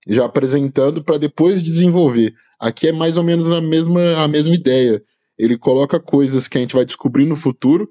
já 0.08 0.26
apresentando 0.26 1.04
para 1.04 1.18
depois 1.18 1.64
desenvolver. 1.64 2.36
Aqui 2.60 2.90
é 2.90 2.92
mais 2.92 3.18
ou 3.18 3.24
menos 3.24 3.52
a 3.52 3.60
mesma, 3.60 4.24
a 4.24 4.28
mesma 4.28 4.54
ideia. 4.54 5.02
Ele 5.36 5.58
coloca 5.58 6.00
coisas 6.00 6.48
que 6.48 6.60
a 6.60 6.62
gente 6.62 6.76
vai 6.76 6.86
descobrir 6.86 7.26
no 7.26 7.36
futuro, 7.36 7.90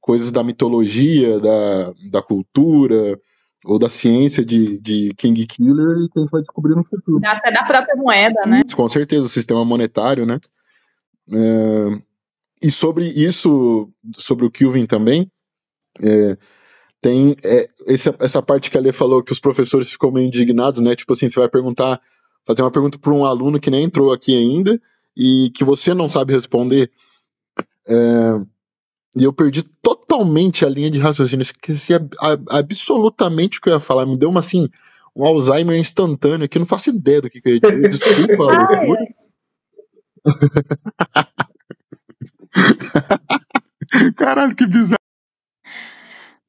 coisas 0.00 0.30
da 0.30 0.44
mitologia, 0.44 1.40
da, 1.40 1.92
da 2.08 2.22
cultura, 2.22 3.18
ou 3.64 3.80
da 3.80 3.88
ciência 3.88 4.44
de, 4.44 4.78
de 4.78 5.12
King 5.16 5.44
Killer, 5.46 6.04
e 6.04 6.08
que 6.10 6.18
a 6.18 6.22
gente 6.22 6.30
vai 6.30 6.42
descobrir 6.42 6.76
no 6.76 6.84
futuro. 6.84 7.20
Até 7.24 7.50
da 7.50 7.64
própria 7.64 7.96
moeda, 7.96 8.46
né? 8.46 8.60
Com 8.76 8.88
certeza, 8.88 9.26
o 9.26 9.30
sistema 9.30 9.64
monetário, 9.64 10.24
né? 10.24 10.38
É, 11.32 11.98
e 12.62 12.70
sobre 12.70 13.08
isso, 13.08 13.90
sobre 14.16 14.44
o 14.44 14.50
Kelvin 14.50 14.86
também, 14.86 15.28
é, 16.00 16.36
tem 17.04 17.36
é, 17.44 17.68
essa, 17.86 18.16
essa 18.18 18.40
parte 18.40 18.70
que 18.70 18.78
a 18.78 18.80
Lê 18.80 18.90
falou 18.90 19.22
que 19.22 19.30
os 19.30 19.38
professores 19.38 19.92
ficam 19.92 20.10
meio 20.10 20.26
indignados, 20.26 20.80
né? 20.80 20.96
Tipo 20.96 21.12
assim, 21.12 21.28
você 21.28 21.38
vai 21.38 21.50
perguntar, 21.50 22.00
fazer 22.46 22.62
uma 22.62 22.70
pergunta 22.70 22.98
para 22.98 23.12
um 23.12 23.26
aluno 23.26 23.60
que 23.60 23.70
nem 23.70 23.84
entrou 23.84 24.10
aqui 24.10 24.34
ainda 24.34 24.80
e 25.14 25.50
que 25.54 25.62
você 25.62 25.92
não 25.92 26.08
sabe 26.08 26.32
responder. 26.32 26.90
É, 27.86 28.40
e 29.18 29.24
eu 29.24 29.34
perdi 29.34 29.62
totalmente 29.82 30.64
a 30.64 30.68
linha 30.70 30.90
de 30.90 30.98
raciocínio, 30.98 31.42
esqueci 31.42 31.92
ab 31.92 32.08
absolutamente 32.48 33.58
o 33.58 33.60
que 33.60 33.68
eu 33.68 33.74
ia 33.74 33.80
falar. 33.80 34.06
Me 34.06 34.16
deu 34.16 34.30
uma 34.30 34.40
assim, 34.40 34.70
um 35.14 35.26
Alzheimer 35.26 35.78
instantâneo 35.78 36.48
que 36.48 36.56
eu 36.56 36.60
não 36.60 36.66
faço 36.66 36.88
ideia 36.88 37.20
do 37.20 37.28
que, 37.28 37.38
que 37.38 37.50
eu 37.50 37.52
ia 37.52 37.60
dizer. 37.60 37.82
Desculpa. 37.90 38.46
Caralho, 44.16 44.56
que 44.56 44.66
bizarro. 44.66 45.03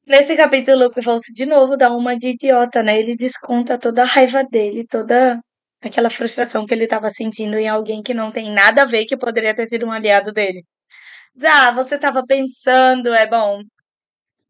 Nesse 0.08 0.38
capítulo, 0.38 0.86
o 0.86 1.02
volta 1.02 1.34
de 1.34 1.46
novo 1.48 1.76
dá 1.76 1.92
uma 1.92 2.16
de 2.16 2.30
idiota, 2.30 2.84
né? 2.84 3.00
Ele 3.00 3.16
desconta 3.16 3.78
toda 3.78 4.04
a 4.04 4.06
raiva 4.06 4.44
dele, 4.44 4.86
toda 4.86 5.40
aquela 5.84 6.12
frustração 6.12 6.66
que 6.66 6.74
ele 6.76 6.84
estava 6.84 7.10
sentindo 7.10 7.58
em 7.58 7.68
alguém 7.68 8.04
que 8.04 8.14
não 8.14 8.32
tem 8.32 8.52
nada 8.52 8.84
a 8.84 8.86
ver, 8.86 9.06
que 9.06 9.18
poderia 9.18 9.54
ter 9.56 9.66
sido 9.66 9.88
um 9.88 9.92
aliado 9.92 10.32
dele. 10.32 10.62
Diz, 11.36 11.46
ah, 11.46 11.72
você 11.72 11.96
estava 11.96 12.24
pensando, 12.26 13.14
é 13.14 13.26
bom. 13.28 13.62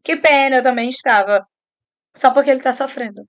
Que 0.04 0.18
pena, 0.18 0.58
eu 0.58 0.64
também 0.64 0.90
estava. 0.90 1.46
Só 2.16 2.32
porque 2.32 2.50
ele 2.50 2.60
está 2.60 2.74
sofrendo. 2.74 3.24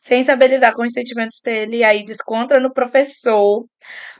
Sem 0.00 0.22
saber 0.24 0.48
lidar 0.48 0.74
com 0.74 0.82
os 0.84 0.92
sentimentos 0.92 1.40
dele, 1.44 1.78
e 1.78 1.84
aí 1.84 2.02
desconta 2.04 2.58
no 2.60 2.72
professor, 2.72 3.64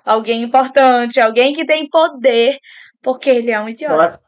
alguém 0.05 0.43
importante, 0.43 1.21
alguém 1.21 1.53
que 1.53 1.67
tem 1.67 1.89
poder, 1.89 2.57
porque 3.03 3.31
ele 3.31 3.51
é 3.51 3.61
um 3.61 3.69
idiota. 3.69 4.21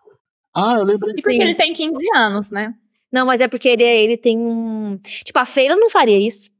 Ah, 0.54 0.74
eu 0.78 0.84
lembrei. 0.84 1.12
E 1.12 1.22
porque 1.22 1.36
Sim. 1.36 1.42
ele 1.42 1.54
tem 1.54 1.72
15 1.72 2.04
anos, 2.16 2.50
né? 2.50 2.74
Não, 3.14 3.26
mas 3.26 3.40
é 3.40 3.46
porque 3.46 3.68
ele, 3.68 3.84
ele 3.84 4.16
tem 4.16 4.36
um. 4.36 4.98
Tipo, 5.24 5.38
a 5.38 5.46
Feila 5.46 5.76
não 5.76 5.88
faria 5.88 6.18
isso. 6.18 6.50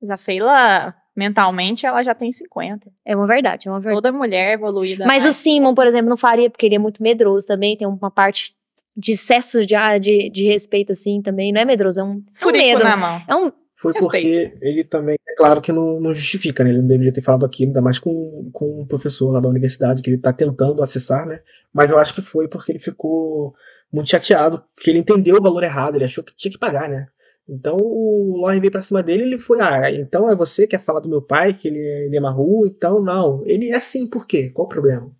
Mas 0.00 0.08
a 0.08 0.16
Feila 0.16 0.94
mentalmente 1.14 1.84
ela 1.84 2.02
já 2.02 2.14
tem 2.14 2.32
50. 2.32 2.90
É 3.04 3.14
uma 3.14 3.26
verdade, 3.26 3.68
é 3.68 3.70
uma 3.70 3.78
verdade. 3.78 4.02
Toda 4.02 4.16
mulher 4.16 4.54
evoluída. 4.54 5.04
Mas 5.04 5.24
o 5.24 5.26
mais. 5.26 5.36
Simon, 5.36 5.74
por 5.74 5.86
exemplo, 5.86 6.08
não 6.08 6.16
faria, 6.16 6.48
porque 6.48 6.64
ele 6.64 6.76
é 6.76 6.78
muito 6.78 7.02
medroso 7.02 7.46
também, 7.46 7.76
tem 7.76 7.86
uma 7.86 8.10
parte 8.10 8.54
de 8.96 9.12
excesso 9.12 9.66
de, 9.66 9.74
ah, 9.74 9.98
de, 9.98 10.30
de 10.30 10.46
respeito, 10.46 10.92
assim, 10.92 11.20
também. 11.20 11.52
Não 11.52 11.60
é 11.60 11.66
medroso, 11.66 12.00
é 12.00 12.04
um, 12.04 12.24
é 12.40 12.46
um 12.46 12.52
medo. 12.52 12.84
na 12.84 12.96
mão. 12.96 13.22
É 13.28 13.36
um. 13.36 13.52
Foi 13.80 13.92
Respeito. 13.92 14.50
porque 14.50 14.58
ele 14.60 14.82
também, 14.82 15.16
é 15.26 15.34
claro 15.36 15.60
que 15.60 15.70
não, 15.70 16.00
não 16.00 16.12
justifica, 16.12 16.64
né? 16.64 16.70
Ele 16.70 16.80
não 16.80 16.88
deveria 16.88 17.12
ter 17.12 17.20
falado 17.20 17.46
aquilo, 17.46 17.68
ainda 17.68 17.80
mais 17.80 18.00
com, 18.00 18.50
com 18.52 18.82
um 18.82 18.86
professor 18.86 19.30
lá 19.30 19.38
da 19.38 19.48
universidade 19.48 20.02
que 20.02 20.10
ele 20.10 20.18
tá 20.18 20.32
tentando 20.32 20.82
acessar, 20.82 21.24
né? 21.26 21.40
Mas 21.72 21.92
eu 21.92 21.98
acho 21.98 22.12
que 22.12 22.20
foi 22.20 22.48
porque 22.48 22.72
ele 22.72 22.80
ficou 22.80 23.54
muito 23.92 24.10
chateado, 24.10 24.64
porque 24.74 24.90
ele 24.90 24.98
entendeu 24.98 25.36
o 25.36 25.42
valor 25.42 25.62
errado, 25.62 25.94
ele 25.94 26.04
achou 26.04 26.24
que 26.24 26.34
tinha 26.34 26.50
que 26.50 26.58
pagar, 26.58 26.88
né? 26.88 27.06
Então 27.48 27.76
o 27.80 28.40
Lauren 28.42 28.60
veio 28.60 28.72
pra 28.72 28.82
cima 28.82 29.02
dele 29.02 29.22
ele 29.22 29.38
foi, 29.38 29.60
ah, 29.60 29.90
então 29.90 30.28
é 30.28 30.34
você 30.34 30.62
que 30.62 30.76
quer 30.76 30.82
falar 30.82 30.98
do 30.98 31.08
meu 31.08 31.22
pai, 31.22 31.54
que 31.54 31.68
ele 31.68 31.80
é 31.80 32.08
Demarru, 32.08 32.66
então 32.66 33.00
não. 33.00 33.42
Ele 33.46 33.70
é 33.70 33.76
assim, 33.76 34.10
por 34.10 34.26
quê? 34.26 34.50
Qual 34.50 34.66
o 34.66 34.68
problema? 34.68 35.10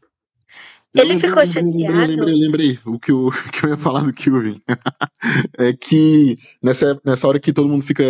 Ele 0.94 1.12
lembrei, 1.12 1.30
ficou 1.30 1.46
chateado? 1.46 1.72
Lembrei, 1.72 2.16
lembrei, 2.16 2.34
lembrei. 2.34 2.78
O 2.84 2.98
que 2.98 3.12
eu, 3.12 3.30
que 3.52 3.64
eu 3.64 3.70
ia 3.70 3.76
falar 3.76 4.00
do 4.00 4.12
Kilvin. 4.12 4.60
é 5.58 5.72
que 5.72 6.36
nessa, 6.62 7.00
nessa 7.04 7.28
hora 7.28 7.38
que 7.38 7.52
todo 7.52 7.68
mundo 7.68 7.84
fica, 7.84 8.04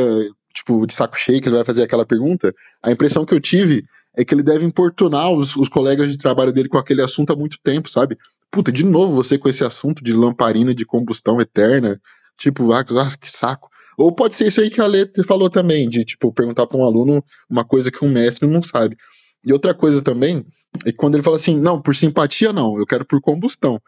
tipo, 0.52 0.86
de 0.86 0.94
saco 0.94 1.16
cheio, 1.16 1.40
que 1.40 1.48
ele 1.48 1.56
vai 1.56 1.64
fazer 1.64 1.82
aquela 1.82 2.04
pergunta, 2.04 2.54
a 2.82 2.90
impressão 2.90 3.24
que 3.24 3.34
eu 3.34 3.40
tive 3.40 3.82
é 4.16 4.24
que 4.24 4.34
ele 4.34 4.42
deve 4.42 4.64
importunar 4.64 5.30
os, 5.30 5.56
os 5.56 5.68
colegas 5.68 6.10
de 6.10 6.18
trabalho 6.18 6.52
dele 6.52 6.68
com 6.68 6.78
aquele 6.78 7.02
assunto 7.02 7.32
há 7.32 7.36
muito 7.36 7.58
tempo, 7.62 7.88
sabe? 7.88 8.16
Puta, 8.50 8.72
de 8.72 8.84
novo 8.84 9.14
você 9.14 9.38
com 9.38 9.48
esse 9.48 9.64
assunto 9.64 10.02
de 10.02 10.12
lamparina 10.12 10.74
de 10.74 10.84
combustão 10.84 11.40
eterna. 11.40 12.00
Tipo, 12.36 12.72
ah, 12.72 12.80
ah, 12.80 13.16
que 13.16 13.30
saco. 13.30 13.68
Ou 13.96 14.12
pode 14.12 14.34
ser 14.36 14.46
isso 14.46 14.60
aí 14.60 14.70
que 14.70 14.80
a 14.80 14.86
Lê 14.86 15.08
falou 15.26 15.50
também, 15.50 15.88
de, 15.88 16.04
tipo, 16.04 16.32
perguntar 16.32 16.66
para 16.66 16.78
um 16.78 16.84
aluno 16.84 17.22
uma 17.50 17.64
coisa 17.64 17.90
que 17.90 18.04
um 18.04 18.10
mestre 18.10 18.48
não 18.48 18.62
sabe. 18.62 18.96
E 19.44 19.52
outra 19.52 19.74
coisa 19.74 20.00
também, 20.00 20.46
é 20.86 20.92
quando 20.92 21.16
ele 21.16 21.22
fala 21.22 21.36
assim, 21.36 21.58
não, 21.58 21.80
por 21.80 21.94
simpatia 21.94 22.52
não, 22.52 22.78
eu 22.78 22.86
quero 22.86 23.04
por 23.04 23.20
combustão. 23.20 23.80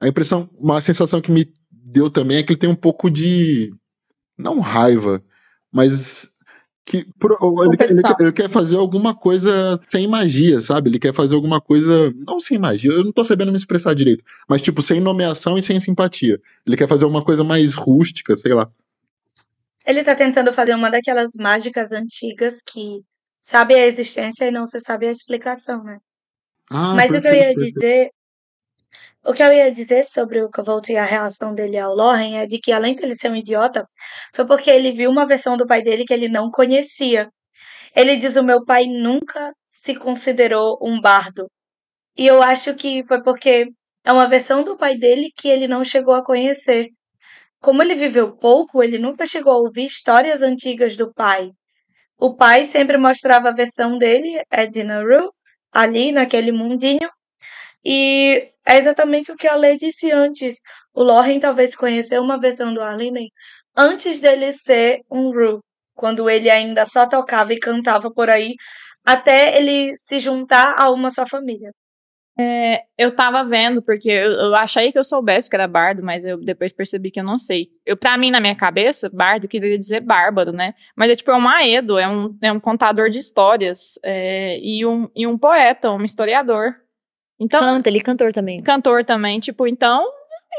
A 0.00 0.08
impressão, 0.08 0.50
uma 0.54 0.80
sensação 0.80 1.20
que 1.20 1.30
me 1.30 1.46
deu 1.70 2.10
também 2.10 2.38
é 2.38 2.42
que 2.42 2.52
ele 2.52 2.58
tem 2.58 2.68
um 2.70 2.74
pouco 2.74 3.08
de. 3.08 3.72
Não 4.36 4.58
raiva, 4.58 5.22
mas. 5.72 6.30
Que, 6.84 7.06
pro- 7.16 7.38
ele, 7.64 7.76
ele, 7.80 8.00
ele 8.18 8.32
quer 8.32 8.50
fazer 8.50 8.76
alguma 8.76 9.14
coisa 9.14 9.80
sem 9.88 10.08
magia, 10.08 10.60
sabe? 10.60 10.90
Ele 10.90 10.98
quer 10.98 11.14
fazer 11.14 11.34
alguma 11.36 11.60
coisa. 11.60 12.12
Não 12.26 12.40
sem 12.40 12.58
magia, 12.58 12.90
eu 12.90 13.04
não 13.04 13.12
tô 13.12 13.22
sabendo 13.24 13.52
me 13.52 13.56
expressar 13.56 13.94
direito. 13.94 14.24
Mas, 14.48 14.60
tipo, 14.60 14.82
sem 14.82 15.00
nomeação 15.00 15.56
e 15.56 15.62
sem 15.62 15.78
simpatia. 15.78 16.40
Ele 16.66 16.76
quer 16.76 16.88
fazer 16.88 17.04
alguma 17.04 17.24
coisa 17.24 17.44
mais 17.44 17.74
rústica, 17.74 18.34
sei 18.34 18.52
lá. 18.52 18.68
Ele 19.86 20.02
tá 20.02 20.14
tentando 20.14 20.52
fazer 20.52 20.74
uma 20.74 20.90
daquelas 20.90 21.30
mágicas 21.38 21.92
antigas 21.92 22.62
que 22.62 23.00
sabe 23.40 23.74
a 23.74 23.86
existência 23.86 24.44
e 24.46 24.50
não 24.50 24.66
se 24.66 24.80
sabe 24.80 25.06
a 25.06 25.10
explicação, 25.10 25.82
né? 25.84 25.98
Ah, 26.70 26.94
Mas 26.94 27.10
o 27.10 27.12
que 27.12 27.18
eu 27.18 27.22
perfeito, 27.22 27.38
ia 27.48 27.54
perfeito. 27.54 27.74
dizer, 27.80 28.10
o 29.24 29.32
que 29.32 29.42
eu 29.42 29.52
ia 29.52 29.70
dizer 29.70 30.04
sobre 30.04 30.42
o 30.42 30.50
Cavolt 30.50 30.88
e 30.90 30.96
a 30.96 31.04
relação 31.04 31.54
dele 31.54 31.78
ao 31.78 31.94
Loren 31.94 32.38
é 32.38 32.46
de 32.46 32.58
que 32.58 32.72
além 32.72 32.94
dele 32.94 33.14
ser 33.14 33.30
um 33.30 33.36
idiota, 33.36 33.86
foi 34.34 34.46
porque 34.46 34.70
ele 34.70 34.92
viu 34.92 35.10
uma 35.10 35.26
versão 35.26 35.56
do 35.56 35.66
pai 35.66 35.82
dele 35.82 36.04
que 36.04 36.14
ele 36.14 36.28
não 36.28 36.50
conhecia. 36.50 37.28
Ele 37.96 38.16
diz: 38.16 38.36
"O 38.36 38.44
meu 38.44 38.64
pai 38.64 38.86
nunca 38.86 39.52
se 39.66 39.94
considerou 39.96 40.78
um 40.82 41.00
bardo". 41.00 41.48
E 42.16 42.26
eu 42.26 42.42
acho 42.42 42.74
que 42.74 43.04
foi 43.06 43.22
porque 43.22 43.68
é 44.04 44.12
uma 44.12 44.28
versão 44.28 44.62
do 44.64 44.76
pai 44.76 44.96
dele 44.96 45.30
que 45.36 45.48
ele 45.48 45.68
não 45.68 45.84
chegou 45.84 46.14
a 46.14 46.24
conhecer. 46.24 46.88
Como 47.60 47.82
ele 47.82 47.94
viveu 47.94 48.36
pouco, 48.36 48.82
ele 48.82 48.98
nunca 48.98 49.26
chegou 49.26 49.52
a 49.54 49.58
ouvir 49.58 49.84
histórias 49.86 50.42
antigas 50.42 50.96
do 50.96 51.12
pai. 51.14 51.50
O 52.18 52.34
pai 52.36 52.64
sempre 52.64 52.96
mostrava 52.98 53.50
a 53.50 53.54
versão 53.54 53.98
dele, 53.98 54.42
Edna 54.50 55.02
Rue, 55.02 55.28
ali 55.72 56.12
naquele 56.12 56.52
mundinho. 56.52 57.10
E 57.84 58.50
é 58.66 58.76
exatamente 58.78 59.32
o 59.32 59.36
que 59.36 59.48
a 59.48 59.56
Lei 59.56 59.76
disse 59.76 60.10
antes. 60.10 60.60
O 60.94 61.02
Loren 61.02 61.38
talvez 61.40 61.74
conheceu 61.74 62.22
uma 62.22 62.38
versão 62.38 62.72
do 62.72 62.80
Arlinen 62.80 63.28
antes 63.76 64.20
dele 64.20 64.52
ser 64.52 65.00
um 65.10 65.30
Rue, 65.30 65.60
quando 65.94 66.28
ele 66.28 66.50
ainda 66.50 66.84
só 66.84 67.06
tocava 67.06 67.52
e 67.52 67.58
cantava 67.58 68.10
por 68.10 68.30
aí, 68.30 68.54
até 69.04 69.56
ele 69.56 69.94
se 69.96 70.18
juntar 70.18 70.74
a 70.78 70.90
uma 70.90 71.10
só 71.10 71.26
família. 71.26 71.70
É, 72.38 72.84
eu 72.96 73.14
tava 73.14 73.44
vendo, 73.44 73.82
porque 73.82 74.10
eu, 74.10 74.32
eu 74.32 74.54
achei 74.54 74.90
que 74.90 74.98
eu 74.98 75.04
soubesse 75.04 75.50
que 75.50 75.56
era 75.56 75.68
bardo, 75.68 76.02
mas 76.02 76.24
eu 76.24 76.38
depois 76.38 76.72
percebi 76.72 77.10
que 77.10 77.20
eu 77.20 77.24
não 77.24 77.38
sei. 77.38 77.68
Eu, 77.84 77.94
pra 77.96 78.16
mim, 78.16 78.30
na 78.30 78.40
minha 78.40 78.56
cabeça, 78.56 79.10
bardo 79.12 79.46
queria 79.46 79.76
dizer 79.76 80.00
bárbaro, 80.00 80.50
né? 80.50 80.72
Mas 80.96 81.10
é 81.10 81.14
tipo, 81.14 81.30
é 81.30 81.36
um 81.36 81.48
aedo, 81.48 81.98
é 81.98 82.08
um, 82.08 82.36
é 82.40 82.50
um 82.50 82.58
contador 82.58 83.10
de 83.10 83.18
histórias, 83.18 83.98
é, 84.02 84.58
e, 84.60 84.84
um, 84.86 85.10
e 85.14 85.26
um 85.26 85.36
poeta, 85.36 85.90
um 85.90 86.04
historiador. 86.04 86.74
Então, 87.42 87.60
Canta, 87.60 87.88
ele 87.88 87.98
é 87.98 88.02
cantor 88.02 88.32
também. 88.32 88.62
cantor 88.62 89.04
também, 89.04 89.40
tipo, 89.40 89.66
então, 89.66 90.08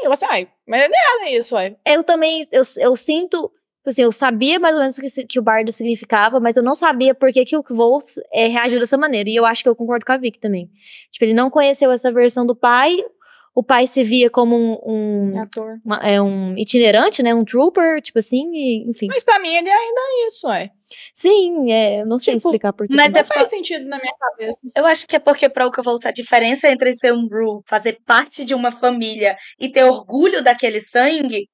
eu 0.02 0.12
assim, 0.12 0.26
ai, 0.28 0.48
mas 0.68 0.82
é 0.82 1.30
isso, 1.30 1.56
ai. 1.56 1.76
Eu 1.84 2.04
também, 2.04 2.46
eu, 2.52 2.62
eu 2.78 2.94
sinto, 2.94 3.50
tipo 3.78 3.88
assim, 3.88 4.02
eu 4.02 4.12
sabia 4.12 4.58
mais 4.58 4.74
ou 4.74 4.80
menos 4.82 4.98
o 4.98 5.00
que, 5.00 5.26
que 5.26 5.38
o 5.38 5.42
bardo 5.42 5.72
significava, 5.72 6.38
mas 6.38 6.56
eu 6.56 6.62
não 6.62 6.74
sabia 6.74 7.14
por 7.14 7.32
que, 7.32 7.44
que 7.44 7.56
o 7.56 7.62
Kvolt 7.62 8.04
é, 8.30 8.48
reagiu 8.48 8.78
dessa 8.78 8.98
maneira. 8.98 9.30
E 9.30 9.34
eu 9.34 9.46
acho 9.46 9.62
que 9.62 9.68
eu 9.68 9.74
concordo 9.74 10.04
com 10.04 10.12
a 10.12 10.18
Vicky 10.18 10.38
também. 10.38 10.70
Tipo, 11.10 11.24
ele 11.24 11.34
não 11.34 11.48
conheceu 11.48 11.90
essa 11.90 12.12
versão 12.12 12.44
do 12.44 12.54
pai, 12.54 12.98
o 13.54 13.62
pai 13.62 13.86
se 13.86 14.02
via 14.02 14.28
como 14.28 14.56
um, 14.56 15.32
um, 15.34 15.38
Ator. 15.40 15.78
uma- 15.84 15.98
é, 15.98 16.20
um 16.20 16.56
itinerante, 16.58 17.22
né, 17.22 17.34
um 17.34 17.44
trooper, 17.44 18.00
tipo 18.02 18.18
assim, 18.18 18.50
e, 18.52 18.84
enfim. 18.90 19.06
Mas 19.08 19.22
pra 19.22 19.38
mim 19.38 19.54
ele 19.54 19.70
ainda 19.70 20.00
é 20.00 20.26
isso, 20.26 20.48
ai. 20.48 20.70
Sim, 21.12 21.70
é, 21.72 22.02
eu 22.02 22.06
não 22.06 22.18
sei 22.18 22.36
Tipo, 22.36 22.48
explicar 22.48 22.72
por 22.72 22.86
que. 22.86 22.94
mas 22.94 23.06
também. 23.06 23.22
Não 23.22 23.28
faz 23.28 23.48
sentido 23.50 23.84
na 23.86 23.98
minha 23.98 24.14
cabeça. 24.18 24.60
Eu 24.76 24.84
acho 24.86 25.06
que 25.06 25.16
é 25.16 25.18
porque 25.18 25.48
para 25.48 25.66
o 25.66 25.70
Cavolt 25.70 26.04
a 26.06 26.10
diferença 26.12 26.68
entre 26.70 26.92
ser 26.92 27.12
um 27.12 27.26
Rue, 27.28 27.60
fazer 27.66 27.98
parte 28.06 28.44
de 28.44 28.54
uma 28.54 28.70
família 28.70 29.36
e 29.58 29.68
ter 29.68 29.84
orgulho 29.84 30.42
daquele 30.42 30.80
sangue, 30.80 31.48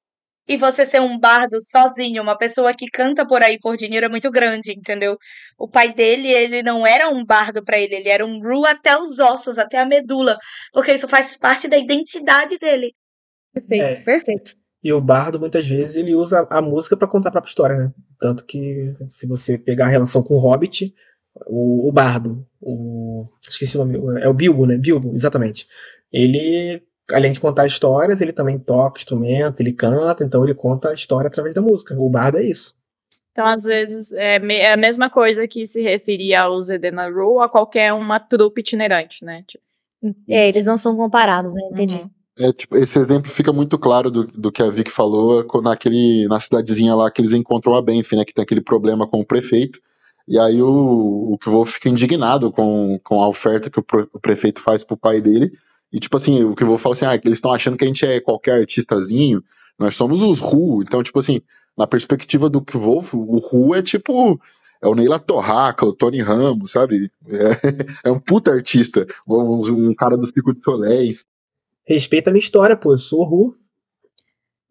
e 0.47 0.57
você 0.57 0.85
ser 0.85 1.01
um 1.01 1.17
bardo 1.19 1.57
sozinho, 1.61 2.21
uma 2.21 2.37
pessoa 2.37 2.73
que 2.73 2.87
canta 2.89 3.25
por 3.25 3.41
aí 3.41 3.57
por 3.59 3.77
dinheiro 3.77 4.05
é 4.05 4.09
muito 4.09 4.29
grande, 4.31 4.73
entendeu? 4.73 5.17
O 5.57 5.67
pai 5.67 5.93
dele, 5.93 6.27
ele 6.29 6.63
não 6.63 6.85
era 6.85 7.09
um 7.09 7.23
bardo 7.23 7.63
pra 7.63 7.79
ele, 7.79 7.95
ele 7.95 8.09
era 8.09 8.25
um 8.25 8.39
Rue 8.39 8.67
até 8.67 8.97
os 8.97 9.19
ossos, 9.19 9.57
até 9.57 9.79
a 9.79 9.85
medula, 9.85 10.37
porque 10.73 10.93
isso 10.93 11.07
faz 11.07 11.37
parte 11.37 11.67
da 11.67 11.77
identidade 11.77 12.57
dele. 12.57 12.93
Perfeito, 13.53 13.83
É. 13.83 13.95
perfeito. 14.01 14.55
E 14.83 14.91
o 14.91 14.99
bardo, 14.99 15.39
muitas 15.39 15.67
vezes, 15.67 15.95
ele 15.95 16.15
usa 16.15 16.47
a 16.49 16.59
música 16.59 16.97
pra 16.97 17.07
contar 17.07 17.29
a 17.29 17.31
própria 17.33 17.49
história, 17.49 17.75
né? 17.75 17.93
Tanto 18.19 18.43
que, 18.43 18.91
se 19.07 19.27
você 19.27 19.55
pegar 19.57 19.85
a 19.85 19.89
relação 19.89 20.23
com 20.23 20.33
o 20.33 20.39
Hobbit, 20.39 20.91
o, 21.45 21.87
o 21.87 21.91
bardo, 21.91 22.47
o. 22.59 23.27
Esqueci 23.47 23.77
o 23.77 23.85
nome, 23.85 24.21
é 24.21 24.27
o 24.27 24.33
Bilbo, 24.33 24.65
né? 24.65 24.77
Bilbo, 24.77 25.13
exatamente. 25.13 25.67
Ele, 26.11 26.81
além 27.13 27.31
de 27.31 27.39
contar 27.39 27.65
histórias, 27.65 28.21
ele 28.21 28.31
também 28.33 28.57
toca 28.59 28.99
instrumento, 28.99 29.59
ele 29.59 29.73
canta, 29.73 30.23
então 30.23 30.43
ele 30.43 30.53
conta 30.53 30.89
a 30.89 30.93
história 30.93 31.27
através 31.27 31.53
da 31.55 31.61
música. 31.61 31.95
O 31.97 32.09
bardo 32.09 32.37
é 32.37 32.43
isso. 32.43 32.73
Então, 33.31 33.45
às 33.45 33.63
vezes, 33.63 34.11
é, 34.13 34.39
me- 34.39 34.57
é 34.57 34.73
a 34.73 34.77
mesma 34.77 35.09
coisa 35.09 35.47
que 35.47 35.65
se 35.65 35.81
referia 35.81 36.41
ao 36.41 36.61
Zedena 36.61 37.07
Rule 37.09 37.43
a 37.45 37.47
qualquer 37.49 37.93
uma 37.93 38.19
trupe 38.19 38.59
itinerante, 38.61 39.23
né? 39.23 39.43
Tipo, 39.47 39.63
É, 40.27 40.49
eles 40.49 40.65
não 40.65 40.77
são 40.77 40.95
comparados, 40.97 41.53
né? 41.53 41.61
Entendi. 41.71 41.95
uhum. 41.95 42.09
É, 42.39 42.51
tipo, 42.51 42.75
esse 42.75 42.97
exemplo 42.97 43.29
fica 43.29 43.53
muito 43.53 43.77
claro 43.77 44.09
do, 44.09 44.25
do 44.25 44.51
que 44.51 44.63
a 44.63 44.69
Vic 44.69 44.89
falou 44.89 45.45
naquele, 45.61 46.27
na 46.27 46.39
cidadezinha 46.39 46.95
lá 46.95 47.11
que 47.11 47.21
eles 47.21 47.33
encontram 47.33 47.75
a 47.75 47.81
Benf, 47.81 48.13
né? 48.13 48.25
Que 48.25 48.33
tem 48.33 48.41
aquele 48.43 48.61
problema 48.61 49.07
com 49.07 49.19
o 49.19 49.25
prefeito. 49.25 49.79
E 50.27 50.39
aí 50.39 50.61
o, 50.61 51.33
o 51.33 51.37
Kvolf 51.37 51.73
fica 51.73 51.87
indignado 51.89 52.51
com, 52.51 52.99
com 53.03 53.21
a 53.21 53.27
oferta 53.27 53.69
que 53.69 53.79
o, 53.79 53.83
pro- 53.83 54.09
o 54.13 54.19
prefeito 54.19 54.59
faz 54.61 54.83
pro 54.83 54.97
pai 54.97 55.21
dele. 55.21 55.51
E 55.91 55.99
tipo 55.99 56.15
assim, 56.17 56.43
o 56.43 56.55
Kvolf 56.55 56.81
fala 56.81 56.93
assim, 56.93 57.05
ah, 57.05 57.17
que 57.17 57.27
eles 57.27 57.37
estão 57.37 57.51
achando 57.51 57.77
que 57.77 57.83
a 57.83 57.87
gente 57.87 58.05
é 58.05 58.19
qualquer 58.19 58.59
artistazinho, 58.59 59.43
nós 59.77 59.95
somos 59.95 60.21
os 60.21 60.39
Ru. 60.39 60.81
Então, 60.81 61.03
tipo 61.03 61.19
assim, 61.19 61.41
na 61.77 61.85
perspectiva 61.85 62.49
do 62.49 62.61
Kvolf, 62.63 63.13
o 63.13 63.37
Ru 63.39 63.75
é 63.75 63.81
tipo... 63.81 64.39
É 64.83 64.87
o 64.87 64.95
Neila 64.95 65.19
Torraca, 65.19 65.85
o 65.85 65.93
Tony 65.93 66.21
Ramos, 66.21 66.71
sabe? 66.71 67.11
É, 67.27 68.09
é 68.09 68.11
um 68.11 68.19
puta 68.19 68.51
artista. 68.51 69.05
Um, 69.27 69.89
um 69.89 69.93
cara 69.93 70.17
do 70.17 70.25
Circo 70.25 70.55
de 70.55 70.63
Soleil. 70.63 71.15
Respeita 71.85 72.31
a 72.31 72.33
minha 72.33 72.41
história, 72.41 72.75
pô. 72.75 72.93
Eu 72.93 72.97
sou 72.97 73.19
o 73.19 73.23
Ru. 73.23 73.57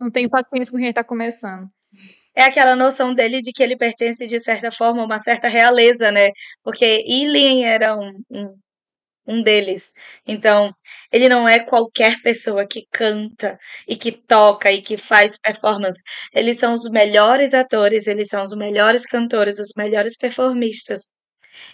Não 0.01 0.11
tenho 0.11 0.29
paciência 0.29 0.73
com 0.73 0.79
quem 0.79 0.93
tá 0.93 1.05
começando. 1.05 1.69
É 2.35 2.45
aquela 2.45 2.75
noção 2.75 3.13
dele 3.13 3.41
de 3.41 3.53
que 3.53 3.63
ele 3.63 3.77
pertence, 3.77 4.27
de 4.27 4.41
certa 4.41 4.71
forma, 4.71 5.03
a 5.03 5.05
uma 5.05 5.19
certa 5.19 5.49
realeza, 5.49 6.11
né? 6.11 6.31
Porque 6.63 7.05
Ilien 7.07 7.65
era 7.65 7.97
um, 7.97 8.23
um, 8.31 8.55
um 9.31 9.43
deles. 9.43 9.93
Então, 10.27 10.73
ele 11.13 11.29
não 11.29 11.49
é 11.49 11.61
qualquer 11.65 12.21
pessoa 12.23 12.67
que 12.67 12.83
canta 12.93 13.59
e 13.89 13.97
que 13.97 14.13
toca 14.13 14.71
e 14.73 14.83
que 14.83 14.97
faz 14.99 15.39
performance. 15.39 16.03
Eles 16.35 16.59
são 16.59 16.75
os 16.75 16.89
melhores 16.91 17.55
atores, 17.55 18.07
eles 18.07 18.29
são 18.29 18.43
os 18.43 18.55
melhores 18.57 19.05
cantores, 19.07 19.59
os 19.59 19.73
melhores 19.77 20.17
performistas. 20.17 21.11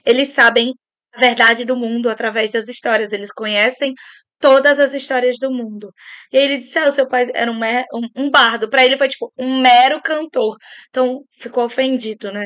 Eles 0.04 0.28
sabem 0.28 0.74
a 1.14 1.18
verdade 1.20 1.64
do 1.64 1.76
mundo 1.76 2.08
através 2.10 2.50
das 2.50 2.68
histórias, 2.68 3.12
eles 3.12 3.32
conhecem 3.32 3.94
todas 4.40 4.78
as 4.78 4.92
histórias 4.94 5.38
do 5.38 5.50
mundo. 5.50 5.92
E 6.32 6.38
aí 6.38 6.44
ele 6.44 6.58
disse: 6.58 6.78
ah, 6.78 6.88
o 6.88 6.90
seu 6.90 7.08
pai 7.08 7.26
era 7.34 7.50
um, 7.50 7.58
mer- 7.58 7.86
um, 7.94 8.24
um 8.24 8.30
bardo. 8.30 8.68
Pra 8.70 8.84
ele 8.84 8.96
foi 8.96 9.08
tipo 9.08 9.30
um 9.38 9.60
mero 9.60 10.00
cantor. 10.02 10.56
Então 10.88 11.24
ficou 11.38 11.64
ofendido, 11.64 12.32
né? 12.32 12.44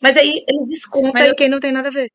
Mas 0.00 0.16
aí 0.16 0.28
ele 0.48 0.64
desconta 0.66 1.12
Mas 1.24 1.32
quem 1.36 1.48
não 1.48 1.60
tem 1.60 1.72
nada 1.72 1.88
a 1.88 1.90
ver. 1.92 2.08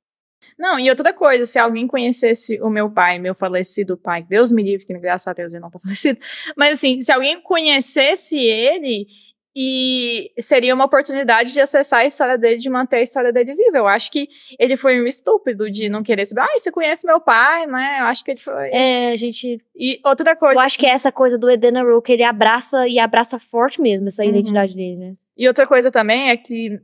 Não, 0.57 0.79
e 0.79 0.89
outra 0.89 1.13
coisa, 1.13 1.45
se 1.45 1.59
alguém 1.59 1.87
conhecesse 1.87 2.59
o 2.61 2.69
meu 2.69 2.89
pai, 2.89 3.19
meu 3.19 3.35
falecido 3.35 3.97
pai, 3.97 4.23
Deus 4.27 4.51
me 4.51 4.63
livre, 4.63 4.85
que 4.85 4.93
graças 4.99 5.27
a 5.27 5.33
Deus 5.33 5.53
ele 5.53 5.61
não 5.61 5.69
tá 5.71 5.79
falecido, 5.83 6.19
mas 6.55 6.73
assim, 6.73 7.01
se 7.01 7.11
alguém 7.11 7.41
conhecesse 7.41 8.37
ele, 8.37 9.07
e 9.59 10.31
seria 10.39 10.75
uma 10.75 10.85
oportunidade 10.85 11.51
de 11.51 11.59
acessar 11.59 12.01
a 12.01 12.05
história 12.05 12.37
dele, 12.37 12.57
de 12.57 12.69
manter 12.69 12.97
a 12.97 13.01
história 13.01 13.33
dele 13.33 13.55
viva. 13.55 13.75
Eu 13.79 13.87
acho 13.87 14.11
que 14.11 14.27
ele 14.59 14.77
foi 14.77 15.01
um 15.01 15.07
estúpido 15.07 15.71
de 15.71 15.89
não 15.89 16.03
querer 16.03 16.25
saber, 16.25 16.41
ah, 16.41 16.59
você 16.59 16.71
conhece 16.71 17.07
meu 17.07 17.19
pai, 17.19 17.65
né? 17.65 17.97
Eu 18.01 18.05
acho 18.05 18.23
que 18.23 18.29
ele 18.29 18.39
foi. 18.39 18.69
É, 18.71 19.17
gente. 19.17 19.59
E 19.75 19.99
outra 20.05 20.35
coisa. 20.35 20.53
Eu 20.53 20.59
acho 20.59 20.77
que 20.77 20.85
é 20.85 20.91
essa 20.91 21.11
coisa 21.11 21.39
do 21.39 21.49
Edena 21.49 21.81
Rook, 21.81 22.07
ele 22.11 22.21
abraça 22.21 22.87
e 22.87 22.99
abraça 22.99 23.39
forte 23.39 23.81
mesmo 23.81 24.09
essa 24.09 24.21
Uhum. 24.21 24.29
identidade 24.29 24.75
dele, 24.75 24.95
né? 24.95 25.13
E 25.35 25.47
outra 25.47 25.65
coisa 25.65 25.89
também 25.89 26.29
é 26.29 26.37
que 26.37 26.79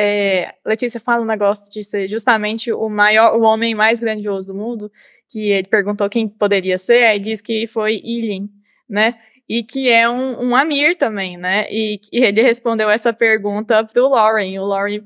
é, 0.00 0.54
Letícia 0.64 1.00
fala 1.00 1.22
um 1.22 1.26
negócio 1.26 1.68
de 1.72 1.82
ser 1.82 2.06
justamente 2.08 2.72
o 2.72 2.88
maior, 2.88 3.36
o 3.36 3.42
homem 3.42 3.74
mais 3.74 3.98
grandioso 3.98 4.52
do 4.52 4.58
mundo, 4.58 4.92
que 5.28 5.50
ele 5.50 5.66
perguntou 5.66 6.08
quem 6.08 6.28
poderia 6.28 6.78
ser, 6.78 7.04
aí 7.04 7.18
diz 7.18 7.42
que 7.42 7.66
foi 7.66 8.00
Ilin, 8.04 8.48
né? 8.88 9.18
E 9.48 9.64
que 9.64 9.90
é 9.90 10.08
um, 10.08 10.50
um 10.50 10.56
Amir 10.56 10.96
também, 10.96 11.36
né? 11.36 11.66
E, 11.68 12.00
e 12.12 12.24
ele 12.24 12.42
respondeu 12.42 12.88
essa 12.88 13.12
pergunta 13.12 13.82
pro 13.82 14.08
Lauren. 14.08 14.52
E 14.52 14.58
o 14.60 14.66
Lauren 14.66 15.02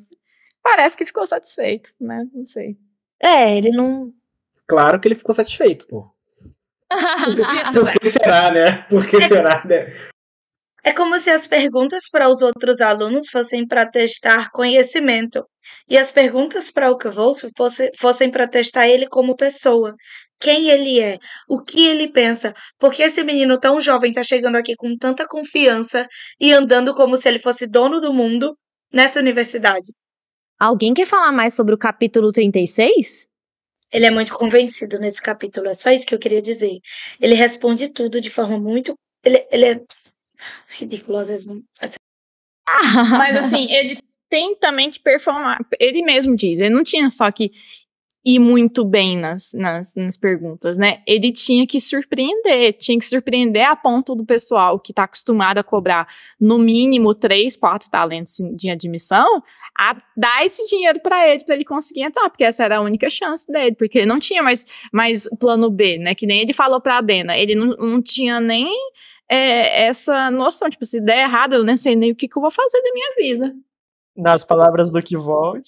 parece 0.63 0.95
que 0.95 1.07
ficou 1.07 1.27
satisfeito, 1.27 1.91
né? 1.99 2.27
Não 2.35 2.45
sei. 2.45 2.77
É, 3.19 3.57
ele 3.57 3.71
não. 3.71 4.13
Claro 4.67 5.01
que 5.01 5.09
ele 5.09 5.15
ficou 5.15 5.35
satisfeito, 5.35 5.87
pô. 5.87 6.07
Por 7.73 7.93
que 7.99 8.11
será, 8.11 8.51
né? 8.51 8.83
Por 8.91 9.09
que 9.09 9.23
será, 9.23 9.65
né? 9.65 9.95
É 10.85 10.93
como 10.93 11.19
se 11.19 11.31
as 11.31 11.47
perguntas 11.47 12.09
para 12.11 12.29
os 12.29 12.43
outros 12.43 12.81
alunos 12.81 13.29
fossem 13.31 13.67
para 13.67 13.87
testar 13.87 14.51
conhecimento 14.51 15.47
e 15.89 15.97
as 15.97 16.11
perguntas 16.11 16.71
para 16.71 16.91
o 16.91 16.99
fosse, 17.57 17.91
fossem 17.97 18.31
para 18.31 18.49
testar 18.49 18.89
ele 18.89 19.07
como 19.07 19.37
pessoa. 19.37 19.95
Quem 20.41 20.71
ele 20.71 20.99
é, 20.99 21.19
o 21.49 21.63
que 21.63 21.87
ele 21.87 22.09
pensa, 22.09 22.53
por 22.79 22.93
que 22.93 23.03
esse 23.03 23.23
menino 23.23 23.61
tão 23.61 23.81
jovem 23.81 24.11
está 24.11 24.25
chegando 24.25 24.57
aqui 24.57 24.75
com 24.75 24.97
tanta 24.97 25.25
confiança 25.25 26.07
e 26.41 26.53
andando 26.53 26.95
como 26.95 27.17
se 27.17 27.29
ele 27.29 27.39
fosse 27.39 27.65
dono 27.67 28.01
do 28.01 28.13
mundo 28.13 28.57
nessa 28.93 29.21
universidade. 29.21 29.93
Alguém 30.59 30.95
quer 30.95 31.07
falar 31.07 31.31
mais 31.31 31.55
sobre 31.55 31.75
o 31.75 31.79
capítulo 31.79 32.33
36? 32.33 33.29
Ele 33.93 34.07
é 34.07 34.11
muito 34.11 34.35
convencido 34.35 34.99
nesse 34.99 35.23
capítulo, 35.23 35.69
é 35.69 35.75
só 35.75 35.91
isso 35.91 36.07
que 36.07 36.15
eu 36.15 36.19
queria 36.19 36.43
dizer. 36.43 36.79
Ele 37.21 37.35
responde 37.35 37.89
tudo 37.89 38.21
de 38.21 38.31
forma 38.31 38.59
muito. 38.59 38.95
Ele, 39.25 39.47
ele 39.53 39.65
é 39.65 39.81
ridículo 40.69 41.19
às 41.19 41.29
vezes. 41.29 41.47
Mas 43.19 43.37
assim, 43.37 43.71
ele 43.73 43.99
tem 44.29 44.57
também 44.57 44.91
que 44.91 45.01
performar. 45.01 45.59
Ele 45.79 46.03
mesmo 46.03 46.35
diz, 46.35 46.59
ele 46.59 46.75
não 46.75 46.83
tinha 46.83 47.11
só 47.11 47.31
que 47.31 47.51
ir 48.25 48.39
muito 48.39 48.85
bem 48.85 49.19
nas, 49.19 49.53
nas, 49.53 49.95
nas 49.97 50.17
perguntas, 50.17 50.79
né? 50.79 51.03
Ele 51.07 51.33
tinha 51.33 51.67
que 51.67 51.81
surpreender, 51.81 52.73
tinha 52.75 52.97
que 52.97 53.05
surpreender 53.05 53.65
a 53.65 53.75
ponto 53.75 54.15
do 54.15 54.25
pessoal 54.25 54.79
que 54.79 54.93
está 54.93 55.05
acostumado 55.05 55.59
a 55.59 55.65
cobrar 55.65 56.07
no 56.41 56.57
mínimo 56.57 57.15
três, 57.15 57.57
quatro 57.57 57.91
talentos 57.91 58.37
de 58.55 58.71
admissão, 58.71 59.43
a 59.77 59.97
dar 60.17 60.45
esse 60.45 60.65
dinheiro 60.67 61.01
para 61.01 61.29
ele, 61.29 61.45
para 61.45 61.55
ele 61.57 61.65
conseguir 61.65 62.03
entrar, 62.03 62.31
porque 62.31 62.45
essa 62.45 62.65
era 62.65 62.77
a 62.77 62.81
única 62.81 63.11
chance 63.11 63.45
dele, 63.51 63.75
porque 63.75 63.99
ele 63.99 64.07
não 64.07 64.21
tinha 64.21 64.43
mais, 64.43 64.65
mais 64.93 65.29
plano 65.41 65.69
B, 65.69 65.99
né? 65.99 66.15
Que 66.15 66.27
nem 66.27 66.43
ele 66.43 66.53
falou 66.53 66.81
para 66.81 66.99
a 66.99 67.01
Dena, 67.01 67.37
ele 67.37 67.57
não, 67.57 67.77
não 67.77 68.01
tinha 68.01 68.41
nem 68.41 68.69
é, 69.35 69.87
essa 69.87 70.31
noção, 70.31 70.69
tipo, 70.69 70.85
se 70.85 71.01
der 71.01 71.21
errado, 71.21 71.55
eu 71.55 71.65
nem 71.65 71.75
sei 71.75 71.97
nem 71.97 72.13
o 72.13 72.15
que, 72.15 72.29
que 72.29 72.37
eu 72.37 72.43
vou 72.43 72.51
fazer 72.51 72.83
da 72.83 72.93
minha 72.93 73.15
vida. 73.17 73.55
Nas 74.15 74.45
palavras 74.45 74.93
do 74.93 75.01
Kivolt, 75.01 75.67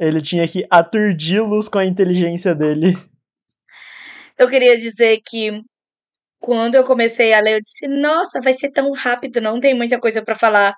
ele 0.00 0.20
tinha 0.20 0.48
que 0.48 0.66
aturdi-los 0.68 1.68
com 1.68 1.78
a 1.78 1.86
inteligência 1.86 2.56
dele. 2.56 2.98
Eu 4.36 4.48
queria 4.48 4.76
dizer 4.76 5.20
que 5.24 5.62
quando 6.40 6.74
eu 6.74 6.82
comecei 6.82 7.32
a 7.32 7.40
ler, 7.40 7.54
eu 7.54 7.60
disse: 7.60 7.86
Nossa, 7.86 8.40
vai 8.40 8.52
ser 8.52 8.72
tão 8.72 8.90
rápido, 8.90 9.40
não 9.40 9.60
tem 9.60 9.74
muita 9.74 10.00
coisa 10.00 10.20
para 10.20 10.34
falar. 10.34 10.74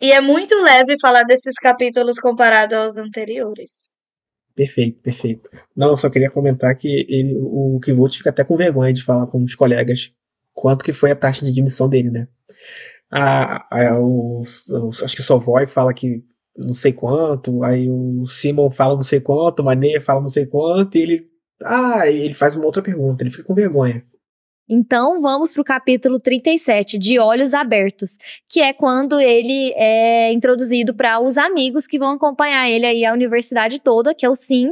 E 0.00 0.10
é 0.10 0.20
muito 0.20 0.60
leve 0.60 0.96
falar 1.00 1.22
desses 1.22 1.54
capítulos 1.54 2.18
comparado 2.18 2.74
aos 2.74 2.96
anteriores. 2.96 3.92
Perfeito, 4.52 5.00
perfeito. 5.00 5.48
Não, 5.76 5.90
eu 5.90 5.96
só 5.96 6.10
queria 6.10 6.30
comentar 6.30 6.76
que 6.76 7.06
ele, 7.08 7.36
o 7.40 7.78
Kivolt 7.80 8.16
fica 8.16 8.30
até 8.30 8.42
com 8.42 8.56
vergonha 8.56 8.92
de 8.92 9.04
falar 9.04 9.28
com 9.28 9.44
os 9.44 9.54
colegas 9.54 10.10
quanto 10.58 10.84
que 10.84 10.92
foi 10.92 11.12
a 11.12 11.16
taxa 11.16 11.44
de 11.44 11.52
admissão 11.52 11.88
dele, 11.88 12.10
né? 12.10 12.26
A, 13.10 13.66
a, 13.70 14.00
os, 14.00 14.68
os, 14.68 15.02
acho 15.04 15.14
que 15.14 15.22
o 15.22 15.24
Sovoy 15.24 15.68
fala 15.68 15.94
que 15.94 16.24
não 16.56 16.74
sei 16.74 16.92
quanto, 16.92 17.62
aí 17.62 17.88
o 17.88 18.24
Simon 18.26 18.68
fala 18.68 18.96
não 18.96 19.02
sei 19.02 19.20
quanto, 19.20 19.60
o 19.60 19.64
Mané 19.64 20.00
fala 20.00 20.20
não 20.20 20.28
sei 20.28 20.46
quanto, 20.46 20.98
e 20.98 21.02
ele. 21.02 21.26
Ah, 21.64 22.08
ele 22.10 22.34
faz 22.34 22.56
uma 22.56 22.66
outra 22.66 22.82
pergunta, 22.82 23.22
ele 23.22 23.30
fica 23.30 23.44
com 23.44 23.54
vergonha. 23.54 24.04
Então 24.68 25.20
vamos 25.20 25.52
para 25.52 25.62
o 25.62 25.64
capítulo 25.64 26.20
37, 26.20 26.98
de 26.98 27.18
Olhos 27.18 27.54
Abertos, 27.54 28.18
que 28.48 28.60
é 28.60 28.72
quando 28.72 29.18
ele 29.18 29.72
é 29.76 30.32
introduzido 30.32 30.92
para 30.92 31.20
os 31.20 31.38
amigos 31.38 31.86
que 31.86 31.98
vão 31.98 32.10
acompanhar 32.10 32.68
ele 32.68 32.84
aí 32.84 33.04
a 33.04 33.12
universidade 33.12 33.78
toda, 33.78 34.14
que 34.14 34.26
é 34.26 34.28
o 34.28 34.34
Sim, 34.34 34.70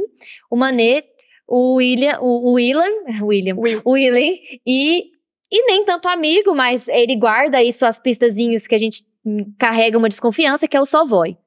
o 0.51 0.55
Mané, 0.55 1.03
o 1.47 1.75
William, 1.75 2.19
o, 2.19 2.49
o 2.49 2.53
William, 2.53 2.91
William, 3.23 3.55
Will. 3.57 3.81
o 3.83 3.91
William 3.91 4.35
e, 4.65 5.11
e 5.51 5.65
nem 5.65 5.85
tanto 5.85 6.07
amigo, 6.07 6.53
mas 6.53 6.87
ele 6.87 7.15
guarda 7.15 7.57
aí 7.57 7.71
suas 7.71 7.99
pistazinhas 7.99 8.67
que 8.67 8.75
a 8.75 8.77
gente 8.77 9.05
hum, 9.25 9.53
carrega 9.57 9.97
uma 9.97 10.09
desconfiança, 10.09 10.67
que 10.67 10.75
é 10.75 10.81
o 10.81 10.85
Sovoy. 10.85 11.37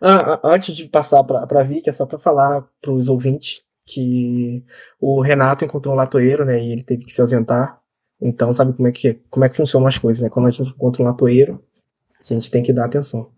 Ah, 0.00 0.40
antes 0.44 0.76
de 0.76 0.86
passar 0.88 1.24
para 1.24 1.60
a 1.60 1.64
Vicky, 1.64 1.88
é 1.88 1.92
só 1.92 2.06
para 2.06 2.18
falar 2.18 2.62
para 2.80 2.92
os 2.92 3.08
ouvintes 3.08 3.64
que 3.86 4.64
o 5.00 5.20
Renato 5.20 5.64
encontrou 5.64 5.94
um 5.94 5.96
latoeiro, 5.96 6.44
né, 6.44 6.62
e 6.62 6.72
ele 6.72 6.82
teve 6.82 7.04
que 7.04 7.12
se 7.12 7.20
ausentar. 7.20 7.80
Então, 8.20 8.52
sabe 8.52 8.72
como 8.72 8.86
é 8.86 8.92
que, 8.92 9.14
como 9.28 9.44
é 9.44 9.48
que 9.48 9.56
funcionam 9.56 9.88
as 9.88 9.98
coisas, 9.98 10.22
né? 10.22 10.30
Quando 10.30 10.46
a 10.46 10.50
gente 10.50 10.70
encontra 10.70 11.02
um 11.02 11.06
latoeiro, 11.06 11.60
a 12.20 12.22
gente 12.22 12.48
tem 12.50 12.62
que 12.62 12.72
dar 12.72 12.84
atenção. 12.84 13.32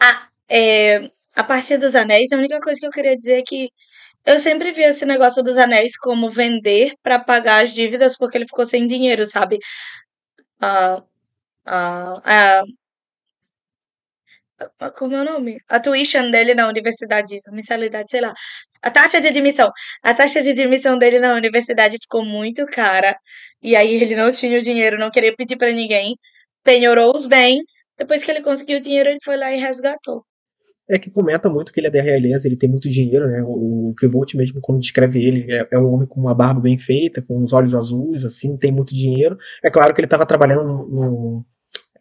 Ah, 0.00 0.28
é, 0.48 1.10
a 1.36 1.44
partir 1.44 1.76
dos 1.76 1.94
anéis, 1.94 2.32
a 2.32 2.36
única 2.36 2.60
coisa 2.60 2.80
que 2.80 2.86
eu 2.86 2.90
queria 2.90 3.16
dizer 3.16 3.38
é 3.38 3.42
que 3.42 3.70
eu 4.26 4.38
sempre 4.38 4.72
vi 4.72 4.82
esse 4.82 5.04
negócio 5.06 5.42
dos 5.42 5.58
anéis 5.58 5.96
como 5.98 6.30
vender 6.30 6.92
para 7.02 7.18
pagar 7.18 7.62
as 7.62 7.74
dívidas 7.74 8.16
porque 8.16 8.38
ele 8.38 8.46
ficou 8.46 8.64
sem 8.64 8.86
dinheiro, 8.86 9.26
sabe? 9.26 9.58
Ah, 11.66 12.62
como 14.96 15.14
é 15.16 15.20
o 15.22 15.24
nome? 15.24 15.56
A 15.68 15.80
tuition 15.80 16.30
dele 16.30 16.54
na 16.54 16.68
universidade, 16.68 17.38
a 17.46 17.52
mensalidade, 17.52 18.08
sei 18.10 18.20
lá. 18.20 18.32
A 18.82 18.90
taxa 18.90 19.20
de 19.20 19.28
admissão. 19.28 19.70
A 20.02 20.14
taxa 20.14 20.42
de 20.42 20.50
admissão 20.50 20.96
dele 20.98 21.18
na 21.18 21.34
universidade 21.34 21.96
ficou 21.98 22.24
muito 22.24 22.64
cara. 22.66 23.16
E 23.62 23.74
aí 23.76 23.94
ele 24.02 24.14
não 24.16 24.30
tinha 24.30 24.58
o 24.58 24.62
dinheiro, 24.62 24.98
não 24.98 25.10
queria 25.10 25.32
pedir 25.34 25.56
para 25.56 25.72
ninguém. 25.72 26.16
Penhorou 26.64 27.14
os 27.16 27.26
bens. 27.26 27.86
Depois 27.98 28.24
que 28.24 28.30
ele 28.30 28.42
conseguiu 28.42 28.78
o 28.78 28.80
dinheiro, 28.80 29.10
ele 29.10 29.18
foi 29.24 29.36
lá 29.36 29.52
e 29.52 29.58
resgatou. 29.58 30.24
É 30.88 30.98
que 30.98 31.10
comenta 31.10 31.48
muito 31.48 31.72
que 31.72 31.80
ele 31.80 31.86
é 31.86 31.90
da 31.90 32.02
realeza, 32.02 32.46
ele 32.46 32.56
tem 32.56 32.68
muito 32.68 32.90
dinheiro, 32.90 33.26
né? 33.26 33.42
O, 33.42 33.90
o 33.90 33.94
Kivolt 33.94 34.34
mesmo, 34.34 34.60
quando 34.60 34.80
descreve 34.80 35.24
ele, 35.24 35.50
é, 35.50 35.66
é, 35.70 35.78
um 35.78 35.92
homem 35.92 36.06
com 36.06 36.20
uma 36.20 36.34
barba 36.34 36.60
bem 36.60 36.76
feita, 36.76 37.22
com 37.22 37.38
os 37.38 37.52
olhos 37.54 37.74
azuis, 37.74 38.24
assim, 38.24 38.56
tem 38.56 38.70
muito 38.70 38.94
dinheiro. 38.94 39.36
É 39.62 39.70
claro 39.70 39.94
que 39.94 40.00
ele 40.00 40.06
estava 40.06 40.26
trabalhando 40.26 40.62
no, 40.64 41.46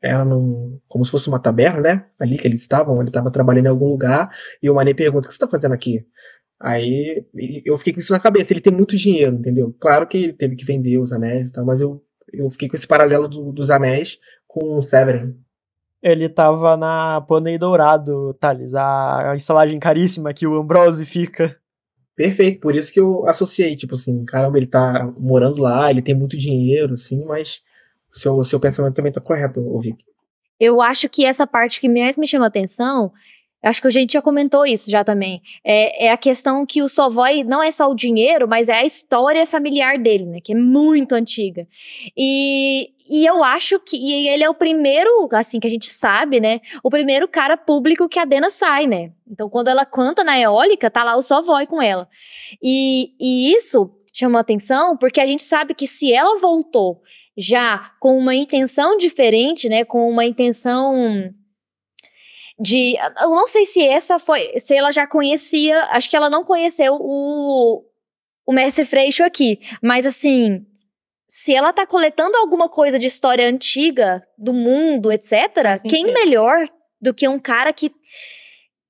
era 0.02 0.26
num, 0.26 0.80
como 0.86 1.06
se 1.06 1.12
fosse 1.12 1.30
uma 1.30 1.40
taberna, 1.40 1.80
né? 1.80 2.06
Ali 2.20 2.38
que 2.38 2.46
eles 2.46 2.60
estavam, 2.60 3.00
ele 3.00 3.10
estava 3.10 3.32
trabalhando 3.32 3.68
em 3.68 3.70
algum 3.70 3.88
lugar, 3.88 4.30
e 4.62 4.70
o 4.70 4.76
Mané 4.76 4.94
pergunta: 4.94 5.28
o 5.28 5.30
que 5.30 5.34
você 5.34 5.38
está 5.38 5.48
fazendo 5.48 5.74
aqui? 5.74 6.06
Aí 6.60 7.26
eu 7.66 7.78
fiquei 7.78 7.94
com 7.94 8.00
isso 8.00 8.14
na 8.14 8.20
cabeça, 8.20 8.54
ele 8.54 8.62
tem 8.62 8.74
muito 8.74 8.98
dinheiro, 8.98 9.36
entendeu? 9.36 9.76
Claro 9.80 10.08
que 10.08 10.18
ele 10.18 10.34
teve 10.34 10.56
que 10.56 10.66
vender 10.66 10.98
os 10.98 11.12
anéis 11.14 11.50
e 11.50 11.54
tal, 11.54 11.66
mas 11.66 11.82
eu, 11.82 12.02
eu 12.34 12.50
fiquei 12.50 12.68
com 12.70 12.76
esse 12.76 12.88
paralelo 12.88 13.28
do, 13.28 13.52
dos 13.52 13.70
anéis 13.70 14.18
com 14.48 14.78
o 14.78 14.82
Severin. 14.82 15.36
Ele 16.04 16.28
tava 16.28 16.76
na 16.76 17.22
Pônei 17.22 17.58
Dourado, 17.58 18.34
Thales, 18.34 18.76
a, 18.76 19.34
estalagem 19.38 19.80
caríssima 19.80 20.34
que 20.34 20.46
o 20.46 20.60
Ambrose 20.60 21.06
fica. 21.06 21.56
Perfeito, 22.16 22.60
por 22.60 22.76
isso 22.76 22.94
que 22.94 23.00
eu 23.00 23.26
associei, 23.26 23.76
tipo 23.76 23.96
assim, 23.96 24.24
caramba, 24.26 24.58
ele 24.58 24.68
tá 24.68 25.12
morando 25.18 25.62
lá, 25.62 25.90
ele 25.90 26.02
tem 26.02 26.14
muito 26.14 26.38
dinheiro, 26.38 26.94
assim, 26.94 27.24
mas 27.26 27.62
seu, 28.12 28.44
seu 28.44 28.60
pensamento 28.60 28.94
também 28.94 29.12
tá 29.12 29.22
correto, 29.22 29.80
Vic. 29.80 29.98
Eu 30.60 30.82
acho 30.82 31.10
que 31.10 31.26
essa 31.26 31.48
parte 31.48 31.80
que 31.80 31.90
mais 31.90 32.18
me 32.18 32.28
chama 32.28 32.46
atenção, 32.46 33.12
acho 33.64 33.82
que 33.82 33.88
a 33.88 33.92
gente 33.92 34.14
já 34.14 34.22
comentou 34.22 34.66
isso 34.66 34.92
já 34.92 35.04
também, 35.04 35.42
é, 35.64 36.06
é 36.06 36.12
a 36.12 36.18
questão 36.18 36.66
que 36.66 36.84
o 36.84 36.88
Sovoy 36.88 37.44
não 37.44 37.64
é 37.64 37.72
só 37.72 37.90
o 37.90 37.96
dinheiro, 37.96 38.48
mas 38.48 38.70
é 38.70 38.74
a 38.74 38.86
história 38.86 39.48
familiar 39.48 39.98
dele, 39.98 40.26
né, 40.26 40.40
que 40.40 40.54
é 40.54 40.56
muito 40.56 41.14
antiga. 41.14 41.68
E, 42.16 42.93
e 43.10 43.26
eu 43.26 43.44
acho 43.44 43.80
que 43.80 43.98
e 43.98 44.28
ele 44.28 44.44
é 44.44 44.50
o 44.50 44.54
primeiro, 44.54 45.28
assim, 45.32 45.60
que 45.60 45.68
a 45.68 45.70
gente 45.70 45.90
sabe, 45.90 46.40
né, 46.40 46.60
o 46.84 46.90
primeiro 46.90 47.28
cara 47.28 47.58
público 47.58 48.10
que 48.10 48.20
a 48.20 48.26
Dena 48.26 48.50
sai, 48.50 48.88
né. 48.88 49.12
Então, 49.30 49.50
quando 49.50 49.68
ela 49.68 49.86
canta 49.86 50.24
na 50.24 50.40
eólica, 50.40 50.90
tá 50.90 51.04
lá 51.04 51.16
o 51.16 51.22
Sovoy 51.22 51.66
com 51.68 51.82
ela. 51.82 52.08
E, 52.62 53.14
e 53.20 53.54
isso 53.54 53.92
chama 54.14 54.40
atenção 54.40 54.96
porque 54.98 55.20
a 55.20 55.26
gente 55.26 55.44
sabe 55.44 55.74
que 55.74 55.88
se 55.88 56.14
ela 56.14 56.40
voltou 56.40 57.02
já 57.36 57.92
com 58.00 58.18
uma 58.18 58.36
intenção 58.36 58.96
diferente, 58.98 59.68
né, 59.68 59.84
com 59.84 60.10
uma 60.10 60.26
intenção 60.26 61.34
de. 62.60 62.96
Eu 63.22 63.30
não 63.30 63.48
sei 63.48 63.66
se 63.66 63.84
essa 63.84 64.20
foi. 64.20 64.60
Se 64.60 64.76
ela 64.76 64.92
já 64.92 65.08
conhecia. 65.08 65.78
Acho 65.86 66.10
que 66.10 66.16
ela 66.16 66.30
não 66.30 66.44
conheceu 66.44 66.96
o, 67.00 67.84
o 68.46 68.54
Mestre 68.54 68.86
Freixo 68.86 69.24
aqui. 69.24 69.60
Mas 69.82 70.06
assim. 70.06 70.66
Se 71.36 71.52
ela 71.52 71.74
tá 71.74 71.84
coletando 71.84 72.38
alguma 72.38 72.70
coisa 72.70 73.00
de 73.00 73.08
história 73.08 73.50
antiga 73.50 74.22
do 74.38 74.54
mundo, 74.54 75.12
etc., 75.12 75.52
Faz 75.64 75.82
quem 75.82 76.06
sentido. 76.06 76.14
melhor 76.14 76.68
do 77.02 77.12
que 77.12 77.28
um 77.28 77.40
cara 77.40 77.74
que, 77.74 77.92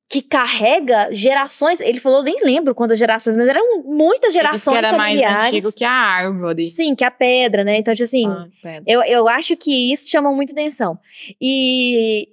que 0.09 0.21
carrega 0.21 1.07
gerações. 1.15 1.79
Ele 1.79 2.01
falou, 2.01 2.21
nem 2.21 2.35
lembro 2.43 2.75
quantas 2.75 2.99
gerações, 2.99 3.37
mas 3.37 3.47
eram 3.47 3.83
muitas 3.83 4.35
Ele 4.35 4.43
disse 4.49 4.65
que 4.65 4.75
gerações 4.75 4.77
era 4.77 4.97
mais 4.97 5.21
familiares. 5.21 5.53
antigo 5.53 5.71
que 5.71 5.85
a 5.85 5.89
árvore. 5.89 6.67
Sim, 6.67 6.93
que 6.95 7.05
a 7.05 7.11
pedra, 7.11 7.63
né? 7.63 7.77
Então, 7.77 7.93
tipo 7.93 8.03
assim, 8.03 8.27
Ah, 8.27 8.81
eu, 8.85 9.01
eu 9.03 9.29
acho 9.29 9.55
que 9.55 9.93
isso 9.93 10.09
chama 10.09 10.29
muita 10.33 10.51
atenção. 10.51 10.99
E, 11.39 12.27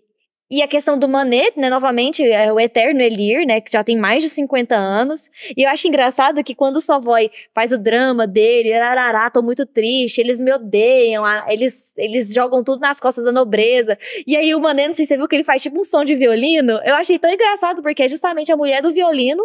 e 0.51 0.63
a 0.63 0.67
questão 0.69 0.99
do 0.99 1.09
Manet, 1.09 1.53
né? 1.57 1.71
Novamente, 1.71 2.25
é 2.25 2.53
o 2.53 2.59
eterno 2.59 3.01
Elir, 3.01 3.47
né? 3.47 3.61
Que 3.61 3.71
já 3.71 3.85
tem 3.85 3.97
mais 3.97 4.23
de 4.23 4.29
50 4.29 4.75
anos. 4.75 5.31
E 5.57 5.63
eu 5.63 5.69
acho 5.71 5.87
engraçado 5.87 6.43
que 6.43 6.55
quando 6.55 6.77
o 6.77 6.81
Savoy 6.81 7.31
faz 7.55 7.71
o 7.73 7.79
drama 7.79 8.27
dele, 8.27 8.73
arará, 8.73 9.31
tô 9.31 9.43
muito 9.43 9.65
triste, 9.65 10.19
eles 10.21 10.41
me 10.41 10.53
odeiam, 10.53 11.25
eles, 11.49 11.93
eles 11.97 12.33
jogam 12.35 12.65
tudo 12.65 12.81
nas 12.81 12.99
costas 12.99 13.25
da 13.25 13.31
nobreza. 13.33 13.97
E 14.27 14.37
aí 14.37 14.55
o 14.55 14.61
Manet, 14.61 14.89
não 14.89 14.93
sei 14.95 15.05
se 15.05 15.11
você 15.11 15.17
viu 15.17 15.29
que 15.29 15.37
ele 15.37 15.45
faz 15.45 15.63
tipo 15.63 15.79
um 15.79 15.85
som 15.85 16.05
de 16.05 16.17
violino. 16.17 16.81
Eu 16.85 16.95
achei 16.97 17.19
tão 17.19 17.31
engraçado, 17.31 17.83
porque 17.83 18.03
é 18.03 18.09
justamente 18.09 18.51
a 18.51 18.57
mulher 18.57 18.83
do 18.83 18.93
violino, 18.93 19.43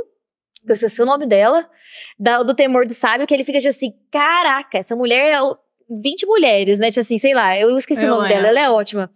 que 0.65 0.71
eu 0.71 0.73
esqueci 0.73 1.01
o 1.01 1.05
nome 1.05 1.27
dela, 1.27 1.69
da- 2.17 2.41
do 2.41 2.55
temor 2.55 2.87
do 2.87 2.93
sábio, 2.93 3.27
que 3.27 3.33
ele 3.35 3.43
fica 3.43 3.59
tipo 3.59 3.69
assim, 3.69 3.93
caraca, 4.11 4.79
essa 4.79 4.95
mulher 4.95 5.33
é 5.33 5.41
o- 5.41 5.55
20 5.87 6.25
mulheres, 6.25 6.79
né? 6.79 6.87
Tipo 6.89 7.01
assim, 7.01 7.19
sei 7.19 7.35
lá, 7.35 7.55
eu 7.59 7.77
esqueci 7.77 8.03
o 8.03 8.07
Eu 8.07 8.15
nome 8.15 8.27
dela, 8.27 8.41
lembro. 8.47 8.57
ela 8.57 8.67
é 8.67 8.69
ótima. 8.71 9.11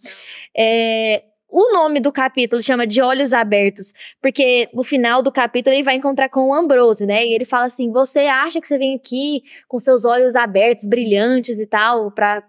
É, 0.55 1.23
o 1.51 1.73
nome 1.73 1.99
do 1.99 2.11
capítulo 2.11 2.61
chama 2.61 2.85
De 2.85 3.01
Olhos 3.01 3.33
Abertos, 3.33 3.91
porque 4.21 4.69
no 4.73 4.83
final 4.83 5.23
do 5.23 5.31
capítulo 5.31 5.73
ele 5.75 5.83
vai 5.83 5.95
encontrar 5.95 6.29
com 6.29 6.49
o 6.49 6.53
Ambrose, 6.53 7.05
né? 7.05 7.25
E 7.25 7.33
ele 7.33 7.45
fala 7.45 7.65
assim: 7.65 7.91
Você 7.91 8.19
acha 8.21 8.61
que 8.61 8.67
você 8.67 8.77
vem 8.77 8.95
aqui 8.95 9.41
com 9.67 9.79
seus 9.79 10.05
olhos 10.05 10.35
abertos, 10.35 10.85
brilhantes 10.85 11.59
e 11.59 11.65
tal, 11.65 12.11
pra. 12.11 12.43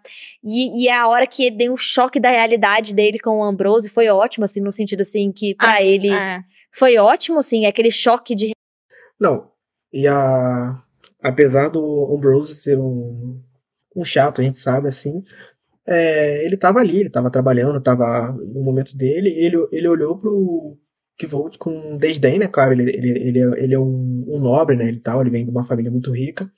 E, 0.45 0.85
e 0.85 0.89
é 0.89 0.95
a 0.97 1.09
hora 1.09 1.27
que 1.27 1.45
ele 1.47 1.57
deu 1.57 1.73
um 1.73 1.77
choque 1.77 2.21
da 2.21 2.31
realidade 2.31 2.95
dele 2.95 3.19
com 3.19 3.39
o 3.39 3.45
Ambrose 3.45 3.89
foi 3.89 4.09
ótimo, 4.09 4.45
assim, 4.45 4.61
no 4.61 4.71
sentido 4.73 5.01
assim, 5.01 5.33
que 5.33 5.55
pra 5.55 5.73
Ah, 5.75 5.83
ele 5.83 6.11
É. 6.13 6.41
foi 6.71 6.97
ótimo, 6.99 7.39
assim, 7.39 7.67
aquele 7.67 7.91
choque 7.91 8.35
de. 8.35 8.51
Não. 9.19 9.51
E 9.93 10.07
a. 10.07 10.83
Apesar 11.23 11.69
do 11.69 12.15
Ambrose 12.17 12.55
ser 12.55 12.79
um, 12.79 13.41
um 13.95 14.05
chato, 14.05 14.41
a 14.41 14.45
gente 14.45 14.57
sabe, 14.57 14.89
assim. 14.89 15.23
É, 15.91 16.47
ele 16.47 16.57
tava 16.57 16.79
ali, 16.79 17.01
ele 17.01 17.11
tava 17.11 17.31
trabalhando, 17.31 17.81
tava 17.81 18.33
no 18.33 18.63
momento 18.63 18.97
dele. 18.97 19.31
Ele, 19.31 19.57
ele 19.73 19.89
olhou 19.89 20.17
pro 20.17 20.79
Kvolt 21.21 21.59
com 21.59 21.97
desdém, 21.97 22.39
né? 22.39 22.47
Claro, 22.47 22.73
ele, 22.73 22.91
ele, 22.91 23.11
ele, 23.11 23.39
é- 23.41 23.65
ele 23.65 23.75
é 23.75 23.79
um, 23.79 24.25
um 24.29 24.39
nobre, 24.41 24.77
né? 24.77 24.87
Ele, 24.87 25.01
tal, 25.01 25.21
ele 25.21 25.31
vem 25.31 25.45
de 25.45 25.51
uma 25.51 25.65
família 25.65 25.91
muito 25.91 26.13
rica. 26.13 26.51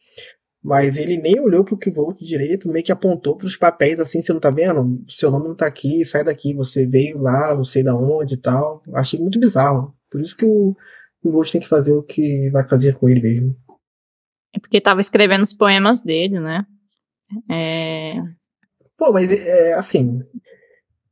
Mas 0.62 0.96
ele 0.96 1.16
nem 1.16 1.40
olhou 1.40 1.64
pro 1.64 1.78
Kvolt 1.78 2.18
direito, 2.20 2.68
meio 2.68 2.84
que 2.84 2.92
apontou 2.92 3.36
pros 3.36 3.56
papéis 3.56 3.98
assim, 3.98 4.22
você 4.22 4.32
não 4.32 4.38
tá 4.38 4.50
vendo? 4.50 5.02
Seu 5.08 5.30
nome 5.30 5.48
não 5.48 5.56
tá 5.56 5.66
aqui, 5.66 6.04
sai 6.04 6.22
daqui, 6.22 6.54
você 6.54 6.86
veio 6.86 7.18
lá, 7.18 7.54
não 7.54 7.64
sei 7.64 7.82
da 7.82 7.96
onde 7.96 8.34
e 8.34 8.40
tal. 8.40 8.82
Achei 8.94 9.18
muito 9.18 9.40
bizarro. 9.40 9.94
Por 10.10 10.20
isso 10.20 10.36
que 10.36 10.44
o, 10.44 10.76
Kvolt 11.22 11.50
tem 11.50 11.60
que 11.60 11.68
fazer 11.68 11.92
o 11.92 12.02
que 12.02 12.50
vai 12.50 12.68
fazer 12.68 12.96
com 12.98 13.08
ele 13.08 13.22
mesmo. 13.22 13.56
É 14.54 14.60
porque 14.60 14.80
tava 14.80 15.00
escrevendo 15.00 15.42
os 15.42 15.54
poemas 15.54 16.02
dele, 16.02 16.38
né? 16.38 16.66
É, 17.50 18.14
Pô, 19.02 19.10
mas 19.10 19.32
é 19.32 19.72
assim, 19.72 20.20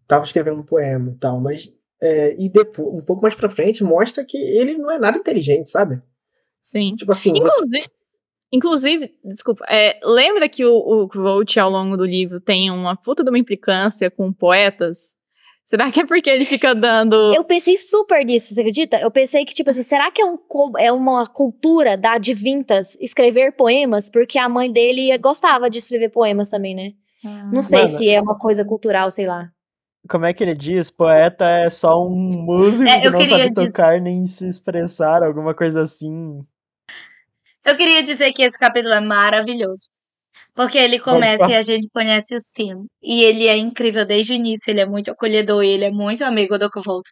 tava 0.06 0.24
escrevendo 0.24 0.60
um 0.60 0.64
poema 0.64 1.10
e 1.10 1.18
tal, 1.18 1.40
mas 1.40 1.68
é, 2.00 2.36
e 2.38 2.48
depois, 2.48 2.86
um 2.86 3.04
pouco 3.04 3.20
mais 3.20 3.34
pra 3.34 3.50
frente, 3.50 3.82
mostra 3.82 4.24
que 4.24 4.36
ele 4.38 4.78
não 4.78 4.88
é 4.92 4.96
nada 4.96 5.18
inteligente, 5.18 5.68
sabe? 5.68 6.00
sim. 6.60 6.94
Tipo 6.94 7.10
assim, 7.10 7.32
você- 7.32 7.40
Inclusive, 7.40 7.90
inclusive 8.52 9.14
desculpa, 9.24 9.64
é, 9.68 9.98
lembra 10.04 10.48
que 10.48 10.64
o, 10.64 10.72
o 10.72 11.08
Kvolt, 11.08 11.56
ao 11.56 11.68
longo 11.68 11.96
do 11.96 12.04
livro, 12.04 12.40
tem 12.40 12.70
uma 12.70 12.94
puta 12.94 13.24
de 13.24 13.30
uma 13.30 13.38
implicância 13.40 14.08
com 14.08 14.32
poetas? 14.32 15.16
Será 15.64 15.90
que 15.90 15.98
é 15.98 16.06
porque 16.06 16.30
ele 16.30 16.44
fica 16.46 16.72
dando. 16.72 17.34
Eu 17.34 17.42
pensei 17.42 17.76
super 17.76 18.24
nisso, 18.24 18.54
você 18.54 18.60
acredita? 18.60 19.00
Eu 19.00 19.10
pensei 19.10 19.44
que, 19.44 19.52
tipo 19.52 19.70
assim, 19.70 19.82
será 19.82 20.12
que 20.12 20.22
é, 20.22 20.24
um, 20.24 20.38
é 20.78 20.92
uma 20.92 21.26
cultura 21.26 21.96
da 21.96 22.18
de 22.18 22.34
Vintas 22.34 22.96
escrever 23.00 23.56
poemas? 23.56 24.08
Porque 24.08 24.38
a 24.38 24.48
mãe 24.48 24.72
dele 24.72 25.18
gostava 25.18 25.68
de 25.68 25.78
escrever 25.78 26.10
poemas 26.10 26.48
também, 26.48 26.72
né? 26.72 26.92
Não 27.22 27.62
sei 27.62 27.82
Mano, 27.82 27.98
se 27.98 28.09
é 28.09 28.20
uma 28.20 28.38
coisa 28.38 28.64
cultural, 28.64 29.10
sei 29.10 29.26
lá. 29.26 29.48
Como 30.09 30.24
é 30.24 30.32
que 30.32 30.42
ele 30.42 30.55
diz? 30.55 30.90
Poeta 30.90 31.44
é 31.44 31.68
só 31.68 32.02
um 32.06 32.28
músico 32.44 32.88
É, 32.88 33.01
que 33.01 33.10
não 33.10 33.26
sabe 33.26 33.51
dizer- 33.51 33.66
tocar 33.66 34.01
nem 34.01 34.24
se 34.26 34.48
expressar, 34.48 35.22
alguma 35.22 35.55
coisa 35.55 35.82
assim. 35.82 36.40
Eu 37.64 37.76
queria 37.76 38.02
dizer 38.02 38.32
que 38.32 38.42
esse 38.42 38.59
capítulo 38.59 38.94
é 38.94 39.01
maravilhoso. 39.01 39.90
Porque 40.55 40.78
ele 40.78 40.98
começa 40.98 41.47
e 41.48 41.55
a 41.55 41.62
gente 41.62 41.88
conhece 41.92 42.34
o 42.34 42.40
Sim. 42.40 42.86
E 43.02 43.22
ele 43.22 43.47
é 43.47 43.56
incrível 43.56 44.05
desde 44.05 44.32
o 44.32 44.36
início, 44.36 44.70
ele 44.70 44.80
é 44.80 44.86
muito 44.86 45.10
acolhedor, 45.10 45.62
ele 45.62 45.84
é 45.84 45.90
muito 45.90 46.24
amigo 46.24 46.59
do 46.59 46.70
Kvolt. 46.70 47.05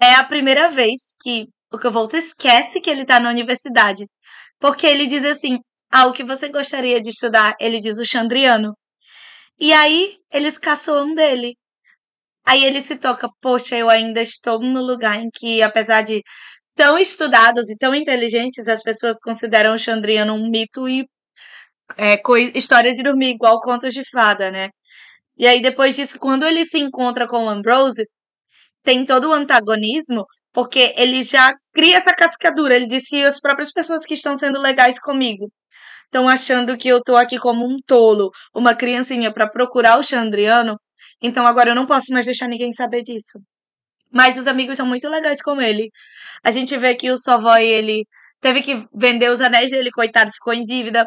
É 0.00 0.14
a 0.14 0.24
primeira 0.24 0.70
vez 0.70 1.14
que 1.20 1.46
o 1.72 1.78
Kvolt 1.78 2.14
esquece 2.14 2.80
que 2.80 2.90
ele 2.90 3.04
tá 3.04 3.18
na 3.18 3.30
universidade. 3.30 4.04
Porque 4.60 4.86
ele 4.86 5.06
diz 5.06 5.24
assim: 5.24 5.58
Ah, 5.90 6.06
o 6.06 6.12
que 6.12 6.22
você 6.22 6.48
gostaria 6.48 7.00
de 7.00 7.10
estudar? 7.10 7.54
Ele 7.60 7.80
diz 7.80 7.98
o 7.98 8.04
Chandriano. 8.06 8.74
E 9.58 9.72
aí 9.72 10.18
eles 10.32 10.58
caçoam 10.58 11.14
dele. 11.14 11.56
Aí 12.46 12.64
ele 12.64 12.80
se 12.80 12.96
toca, 12.96 13.28
poxa, 13.40 13.76
eu 13.76 13.90
ainda 13.90 14.20
estou 14.22 14.60
no 14.60 14.80
lugar 14.82 15.16
em 15.20 15.28
que, 15.32 15.62
apesar 15.62 16.02
de 16.02 16.22
tão 16.76 16.98
estudados 16.98 17.70
e 17.70 17.76
tão 17.76 17.94
inteligentes, 17.94 18.68
as 18.68 18.82
pessoas 18.82 19.18
consideram 19.20 19.74
o 19.74 19.78
Chandriano 19.78 20.34
um 20.34 20.50
mito 20.50 20.88
e 20.88 21.04
é, 21.98 22.16
história 22.56 22.92
de 22.92 23.02
dormir 23.02 23.30
igual 23.34 23.60
contos 23.60 23.94
de 23.94 24.02
fada, 24.10 24.50
né? 24.50 24.70
E 25.38 25.46
aí, 25.46 25.62
depois 25.62 25.96
disso, 25.96 26.18
quando 26.20 26.46
ele 26.46 26.64
se 26.64 26.78
encontra 26.78 27.26
com 27.26 27.46
o 27.46 27.48
Ambrose, 27.50 28.04
tem 28.84 29.04
todo 29.04 29.28
o 29.30 29.32
antagonismo, 29.32 30.24
porque 30.52 30.94
ele 30.96 31.22
já 31.22 31.52
cria 31.74 31.98
essa 31.98 32.14
cascadura. 32.14 32.76
Ele 32.76 32.86
disse 32.86 33.22
as 33.24 33.40
próprias 33.40 33.72
pessoas 33.72 34.04
que 34.06 34.14
estão 34.14 34.36
sendo 34.36 34.60
legais 34.60 35.00
comigo 35.00 35.50
estão 36.08 36.28
achando 36.28 36.76
que 36.76 36.88
eu 36.88 37.02
tô 37.02 37.16
aqui 37.16 37.38
como 37.38 37.66
um 37.66 37.76
tolo, 37.86 38.30
uma 38.54 38.74
criancinha 38.74 39.32
para 39.32 39.48
procurar 39.48 39.98
o 39.98 40.02
Chandriano, 40.02 40.76
então 41.22 41.46
agora 41.46 41.70
eu 41.70 41.74
não 41.74 41.86
posso 41.86 42.12
mais 42.12 42.26
deixar 42.26 42.48
ninguém 42.48 42.72
saber 42.72 43.02
disso. 43.02 43.38
Mas 44.10 44.38
os 44.38 44.46
amigos 44.46 44.76
são 44.78 44.86
muito 44.86 45.08
legais 45.08 45.42
com 45.42 45.60
ele. 45.60 45.90
A 46.42 46.50
gente 46.50 46.76
vê 46.78 46.94
que 46.94 47.10
o 47.10 47.18
Savoy, 47.18 47.62
ele 47.62 48.06
teve 48.40 48.62
que 48.62 48.74
vender 48.94 49.30
os 49.30 49.40
anéis 49.40 49.70
dele, 49.70 49.90
coitado, 49.90 50.30
ficou 50.32 50.54
em 50.54 50.64
dívida. 50.64 51.06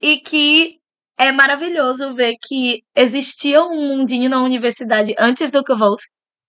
E 0.00 0.18
que 0.18 0.78
é 1.18 1.30
maravilhoso 1.32 2.14
ver 2.14 2.34
que 2.42 2.82
existia 2.96 3.62
um 3.62 3.88
mundinho 3.88 4.30
na 4.30 4.42
universidade 4.42 5.14
antes 5.18 5.50
do 5.50 5.62
Kvolt, 5.62 6.00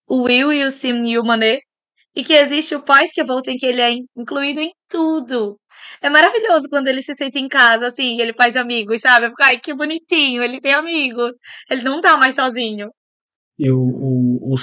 o 0.08 0.24
Will 0.24 0.54
e 0.54 0.64
o 0.64 0.72
Sim 0.72 1.02
e 1.08 1.20
o 1.20 1.24
Manet, 1.26 1.62
e 2.16 2.24
que 2.24 2.34
existe 2.34 2.76
o 2.76 2.84
pós-Kvolt 2.84 3.48
em 3.48 3.56
que 3.56 3.66
ele 3.66 3.82
é 3.82 3.92
in- 3.92 4.06
incluído 4.18 4.60
em 4.60 4.72
tudo. 4.90 5.58
É 6.02 6.10
maravilhoso 6.10 6.68
quando 6.70 6.88
ele 6.88 7.02
se 7.02 7.14
sente 7.16 7.40
em 7.40 7.48
casa, 7.48 7.88
assim, 7.88 8.18
e 8.18 8.22
ele 8.22 8.34
faz 8.34 8.56
amigos, 8.58 9.02
sabe? 9.02 9.28
Fico, 9.28 9.44
ai, 9.44 9.60
que 9.60 9.74
bonitinho, 9.74 10.44
ele 10.44 10.60
tem 10.60 10.74
amigos. 10.74 11.32
Ele 11.70 11.84
não 11.84 12.02
tá 12.02 12.18
mais 12.18 12.36
sozinho. 12.36 12.90
E 13.58 13.70
o, 13.70 13.78
o, 13.80 14.54
o 14.54 14.56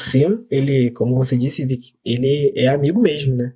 ele, 0.51 0.91
como 0.91 1.17
você 1.17 1.37
disse, 1.37 1.67
ele 2.05 2.53
é 2.57 2.69
amigo 2.69 3.01
mesmo, 3.01 3.37
né? 3.37 3.55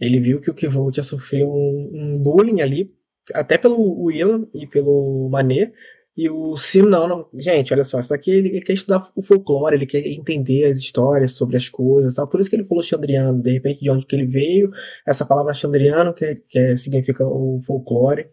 Ele 0.00 0.20
viu 0.20 0.40
que 0.40 0.50
o 0.50 0.54
Kvolt 0.54 0.96
ia 0.96 1.02
sofrer 1.02 1.44
um, 1.44 1.90
um 1.92 2.18
bullying 2.22 2.60
ali, 2.60 2.90
até 3.34 3.58
pelo 3.58 4.04
William 4.04 4.46
e 4.54 4.66
pelo 4.66 5.28
Manet. 5.30 5.72
E 6.18 6.28
o 6.28 6.56
Sim, 6.56 6.82
não, 6.82 7.06
não. 7.06 7.28
Gente, 7.32 7.72
olha 7.72 7.84
só, 7.84 8.00
isso 8.00 8.12
aqui 8.12 8.32
ele, 8.32 8.60
quer 8.60 8.72
estudar 8.72 9.08
o 9.14 9.22
folclore, 9.22 9.76
ele 9.76 9.86
quer 9.86 10.04
entender 10.04 10.64
as 10.64 10.78
histórias 10.78 11.30
sobre 11.30 11.56
as 11.56 11.68
coisas 11.68 12.12
tal. 12.12 12.26
Por 12.26 12.40
isso 12.40 12.50
que 12.50 12.56
ele 12.56 12.64
falou 12.64 12.82
Chandriano, 12.82 13.40
de 13.40 13.52
repente, 13.52 13.80
de 13.80 13.88
onde 13.88 14.04
que 14.04 14.16
ele 14.16 14.26
veio, 14.26 14.68
essa 15.06 15.24
palavra 15.24 15.54
Chandriano, 15.54 16.12
que, 16.12 16.34
que 16.48 16.58
é- 16.58 16.76
significa 16.76 17.24
o 17.24 17.62
folclore. 17.64 18.26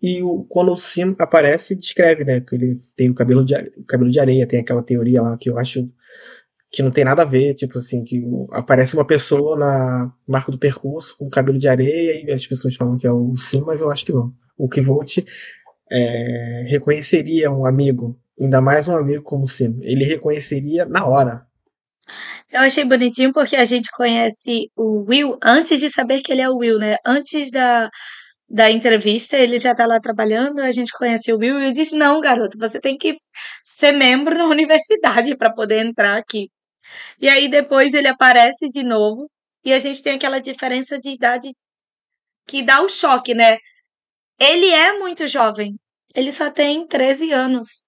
E 0.00 0.22
o, 0.22 0.44
quando 0.48 0.70
o 0.70 0.76
Sim 0.76 1.16
aparece, 1.18 1.74
descreve, 1.74 2.24
né? 2.24 2.40
Que 2.40 2.54
ele 2.54 2.78
tem 2.94 3.10
o 3.10 3.14
cabelo 3.14 3.44
de, 3.44 3.56
o 3.76 3.84
cabelo 3.86 4.10
de 4.12 4.20
areia, 4.20 4.46
tem 4.46 4.60
aquela 4.60 4.82
teoria 4.82 5.20
lá 5.20 5.36
que 5.36 5.50
eu 5.50 5.58
acho 5.58 5.90
que 6.70 6.80
não 6.80 6.92
tem 6.92 7.04
nada 7.04 7.22
a 7.22 7.24
ver, 7.24 7.54
tipo 7.54 7.76
assim, 7.76 8.04
que 8.04 8.24
aparece 8.52 8.94
uma 8.94 9.04
pessoa 9.04 9.58
na 9.58 10.12
marco 10.28 10.52
do 10.52 10.58
percurso 10.58 11.16
com 11.18 11.28
cabelo 11.28 11.58
de 11.58 11.66
areia 11.68 12.24
e 12.24 12.30
as 12.30 12.46
pessoas 12.46 12.76
falam 12.76 12.96
que 12.96 13.06
é 13.06 13.12
o 13.12 13.36
Sim, 13.36 13.62
mas 13.66 13.80
eu 13.80 13.90
acho 13.90 14.04
que 14.04 14.12
não. 14.12 14.32
O 14.56 14.68
Kvolt 14.68 15.18
é, 15.92 16.64
reconheceria 16.68 17.50
um 17.50 17.66
amigo, 17.66 18.18
ainda 18.40 18.60
mais 18.62 18.88
um 18.88 18.96
amigo 18.96 19.22
como 19.22 19.46
Sim. 19.46 19.78
Ele 19.82 20.04
reconheceria 20.04 20.86
na 20.86 21.06
hora. 21.06 21.46
Eu 22.50 22.60
achei 22.60 22.84
bonitinho 22.84 23.32
porque 23.32 23.56
a 23.56 23.64
gente 23.64 23.90
conhece 23.92 24.70
o 24.76 25.04
Will 25.08 25.38
antes 25.42 25.80
de 25.80 25.90
saber 25.90 26.20
que 26.22 26.32
ele 26.32 26.40
é 26.40 26.48
o 26.48 26.56
Will, 26.56 26.78
né? 26.78 26.96
Antes 27.06 27.50
da, 27.50 27.90
da 28.48 28.70
entrevista, 28.70 29.36
ele 29.36 29.58
já 29.58 29.74
tá 29.74 29.86
lá 29.86 30.00
trabalhando, 30.00 30.60
a 30.60 30.72
gente 30.72 30.92
conhece 30.92 31.32
o 31.32 31.38
Will 31.38 31.60
e 31.62 31.72
diz: 31.72 31.92
Não, 31.92 32.20
garoto, 32.20 32.58
você 32.58 32.80
tem 32.80 32.96
que 32.96 33.14
ser 33.62 33.92
membro 33.92 34.34
da 34.34 34.44
universidade 34.48 35.36
para 35.36 35.52
poder 35.52 35.84
entrar 35.84 36.16
aqui. 36.16 36.48
E 37.20 37.28
aí 37.28 37.48
depois 37.48 37.94
ele 37.94 38.08
aparece 38.08 38.68
de 38.68 38.82
novo 38.82 39.30
e 39.64 39.72
a 39.72 39.78
gente 39.78 40.02
tem 40.02 40.14
aquela 40.16 40.40
diferença 40.40 40.98
de 40.98 41.10
idade 41.10 41.52
que 42.46 42.62
dá 42.62 42.82
o 42.82 42.88
choque, 42.88 43.34
né? 43.34 43.58
Ele 44.42 44.70
é 44.70 44.98
muito 44.98 45.28
jovem. 45.28 45.78
Ele 46.12 46.32
só 46.32 46.50
tem 46.50 46.84
13 46.84 47.32
anos. 47.32 47.86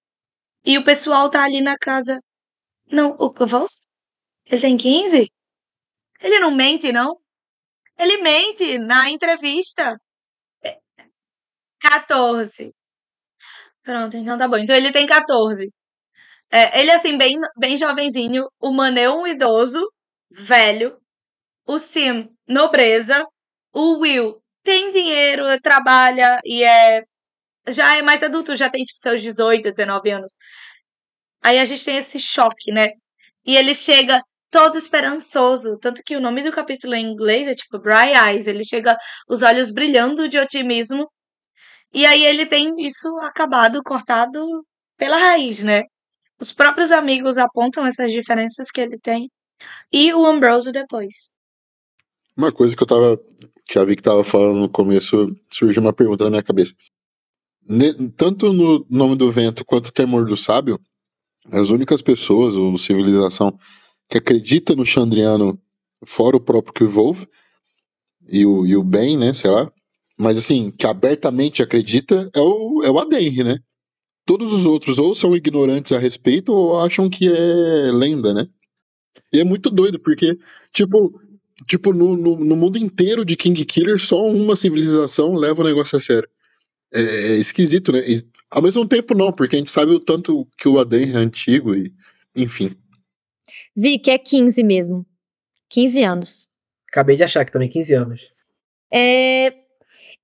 E 0.63 0.77
o 0.77 0.85
pessoal 0.85 1.29
tá 1.29 1.43
ali 1.43 1.61
na 1.61 1.77
casa. 1.77 2.17
Não, 2.89 3.09
o 3.19 3.29
Kowalski? 3.29 3.81
Ele 4.45 4.61
tem 4.61 4.77
15? 4.77 5.29
Ele 6.21 6.39
não 6.39 6.51
mente, 6.51 6.93
não? 6.93 7.19
Ele 7.97 8.17
mente 8.21 8.79
na 8.79 9.09
entrevista. 9.09 9.97
14. 11.79 12.73
Pronto, 13.83 14.15
então 14.15 14.37
tá 14.37 14.47
bom. 14.47 14.57
Então 14.57 14.75
ele 14.75 14.93
tem 14.93 15.05
14. 15.05 15.69
É, 16.51 16.79
ele, 16.79 16.91
assim, 16.91 17.17
bem, 17.17 17.37
bem 17.57 17.75
jovenzinho. 17.75 18.47
O 18.61 18.71
Manel, 18.71 19.17
um 19.17 19.27
idoso, 19.27 19.85
velho. 20.31 20.97
O 21.67 21.77
Sim, 21.77 22.29
nobreza. 22.47 23.25
O 23.73 23.99
Will 23.99 24.41
tem 24.65 24.89
dinheiro, 24.89 25.45
trabalha 25.61 26.39
e 26.43 26.63
é. 26.63 27.03
Já 27.67 27.95
é 27.95 28.01
mais 28.01 28.21
adulto, 28.21 28.55
já 28.55 28.69
tem 28.69 28.83
tipo 28.83 28.99
seus 28.99 29.21
18, 29.21 29.71
19 29.71 30.11
anos. 30.11 30.33
Aí 31.41 31.59
a 31.59 31.65
gente 31.65 31.85
tem 31.85 31.97
esse 31.97 32.19
choque, 32.19 32.71
né? 32.71 32.89
E 33.45 33.55
ele 33.55 33.73
chega 33.73 34.21
todo 34.51 34.77
esperançoso. 34.77 35.77
Tanto 35.79 36.01
que 36.05 36.15
o 36.15 36.21
nome 36.21 36.43
do 36.43 36.51
capítulo 36.51 36.95
em 36.95 37.05
inglês 37.05 37.47
é 37.47 37.53
tipo 37.55 37.79
Bright 37.79 38.13
Eyes. 38.13 38.47
Ele 38.47 38.63
chega, 38.63 38.97
os 39.29 39.41
olhos 39.41 39.71
brilhando 39.71 40.27
de 40.27 40.37
otimismo. 40.39 41.09
E 41.93 42.05
aí 42.05 42.25
ele 42.25 42.45
tem 42.45 42.73
isso 42.79 43.07
acabado, 43.21 43.81
cortado 43.83 44.65
pela 44.97 45.17
raiz, 45.17 45.63
né? 45.63 45.83
Os 46.39 46.51
próprios 46.51 46.91
amigos 46.91 47.37
apontam 47.37 47.85
essas 47.85 48.11
diferenças 48.11 48.69
que 48.71 48.81
ele 48.81 48.99
tem. 48.99 49.29
E 49.91 50.13
o 50.13 50.25
Ambrose 50.25 50.71
depois. 50.71 51.35
Uma 52.37 52.51
coisa 52.51 52.75
que 52.75 52.83
eu 52.83 52.87
tava. 52.87 53.17
Que 53.67 53.79
a 53.79 53.85
Vicky 53.85 54.01
tava 54.01 54.23
falando 54.23 54.59
no 54.59 54.69
começo, 54.69 55.35
surgiu 55.49 55.81
uma 55.81 55.93
pergunta 55.93 56.23
na 56.23 56.29
minha 56.29 56.43
cabeça. 56.43 56.73
Ne- 57.67 57.93
tanto 58.15 58.53
no 58.53 58.85
Nome 58.89 59.15
do 59.15 59.31
Vento 59.31 59.65
quanto 59.65 59.85
no 59.85 59.91
Temor 59.91 60.25
do 60.25 60.37
Sábio, 60.37 60.79
as 61.51 61.69
únicas 61.69 62.01
pessoas, 62.01 62.55
ou 62.55 62.77
civilização, 62.77 63.57
que 64.09 64.17
acredita 64.17 64.75
no 64.75 64.85
Chandriano, 64.85 65.57
fora 66.05 66.37
o 66.37 66.41
próprio 66.41 66.73
Kvolv, 66.73 67.25
e 68.27 68.45
o, 68.45 68.65
e 68.65 68.75
o 68.75 68.83
Ben, 68.83 69.17
né, 69.17 69.33
sei 69.33 69.49
lá, 69.49 69.71
mas 70.17 70.37
assim, 70.37 70.71
que 70.71 70.87
abertamente 70.87 71.61
acredita 71.61 72.29
é 72.33 72.39
o, 72.39 72.83
é 72.83 72.89
o 72.89 72.99
Adenri, 72.99 73.43
né? 73.43 73.57
Todos 74.25 74.51
os 74.53 74.65
outros 74.65 74.97
ou 74.97 75.13
são 75.13 75.35
ignorantes 75.35 75.91
a 75.91 75.99
respeito 75.99 76.51
ou 76.51 76.79
acham 76.79 77.09
que 77.09 77.27
é 77.27 77.91
lenda, 77.91 78.33
né? 78.33 78.47
E 79.31 79.39
é 79.39 79.43
muito 79.43 79.69
doido, 79.69 79.99
porque, 79.99 80.37
tipo, 80.73 81.19
tipo 81.67 81.93
no, 81.93 82.15
no, 82.15 82.37
no 82.37 82.55
mundo 82.55 82.77
inteiro 82.77 83.23
de 83.23 83.35
King 83.37 83.63
Killer, 83.65 83.99
só 83.99 84.25
uma 84.27 84.55
civilização 84.55 85.33
leva 85.35 85.61
o 85.61 85.65
negócio 85.65 85.97
a 85.97 86.01
sério. 86.01 86.29
É, 86.93 87.01
é 87.01 87.35
esquisito, 87.35 87.91
né? 87.91 87.99
E, 88.07 88.25
ao 88.49 88.61
mesmo 88.61 88.87
tempo, 88.87 89.15
não, 89.15 89.31
porque 89.31 89.55
a 89.55 89.59
gente 89.59 89.71
sabe 89.71 89.91
o 89.91 89.99
tanto 89.99 90.47
que 90.57 90.67
o 90.67 90.79
Adenri 90.79 91.13
é 91.13 91.17
antigo 91.17 91.75
e. 91.75 91.93
Enfim. 92.35 92.75
Vi 93.75 93.97
que 93.99 94.11
é 94.11 94.17
15 94.17 94.61
mesmo. 94.63 95.05
15 95.69 96.03
anos. 96.03 96.49
Acabei 96.89 97.15
de 97.15 97.23
achar 97.23 97.45
que 97.45 97.51
também 97.51 97.69
15 97.69 97.93
anos. 97.93 98.21
É, 98.91 99.53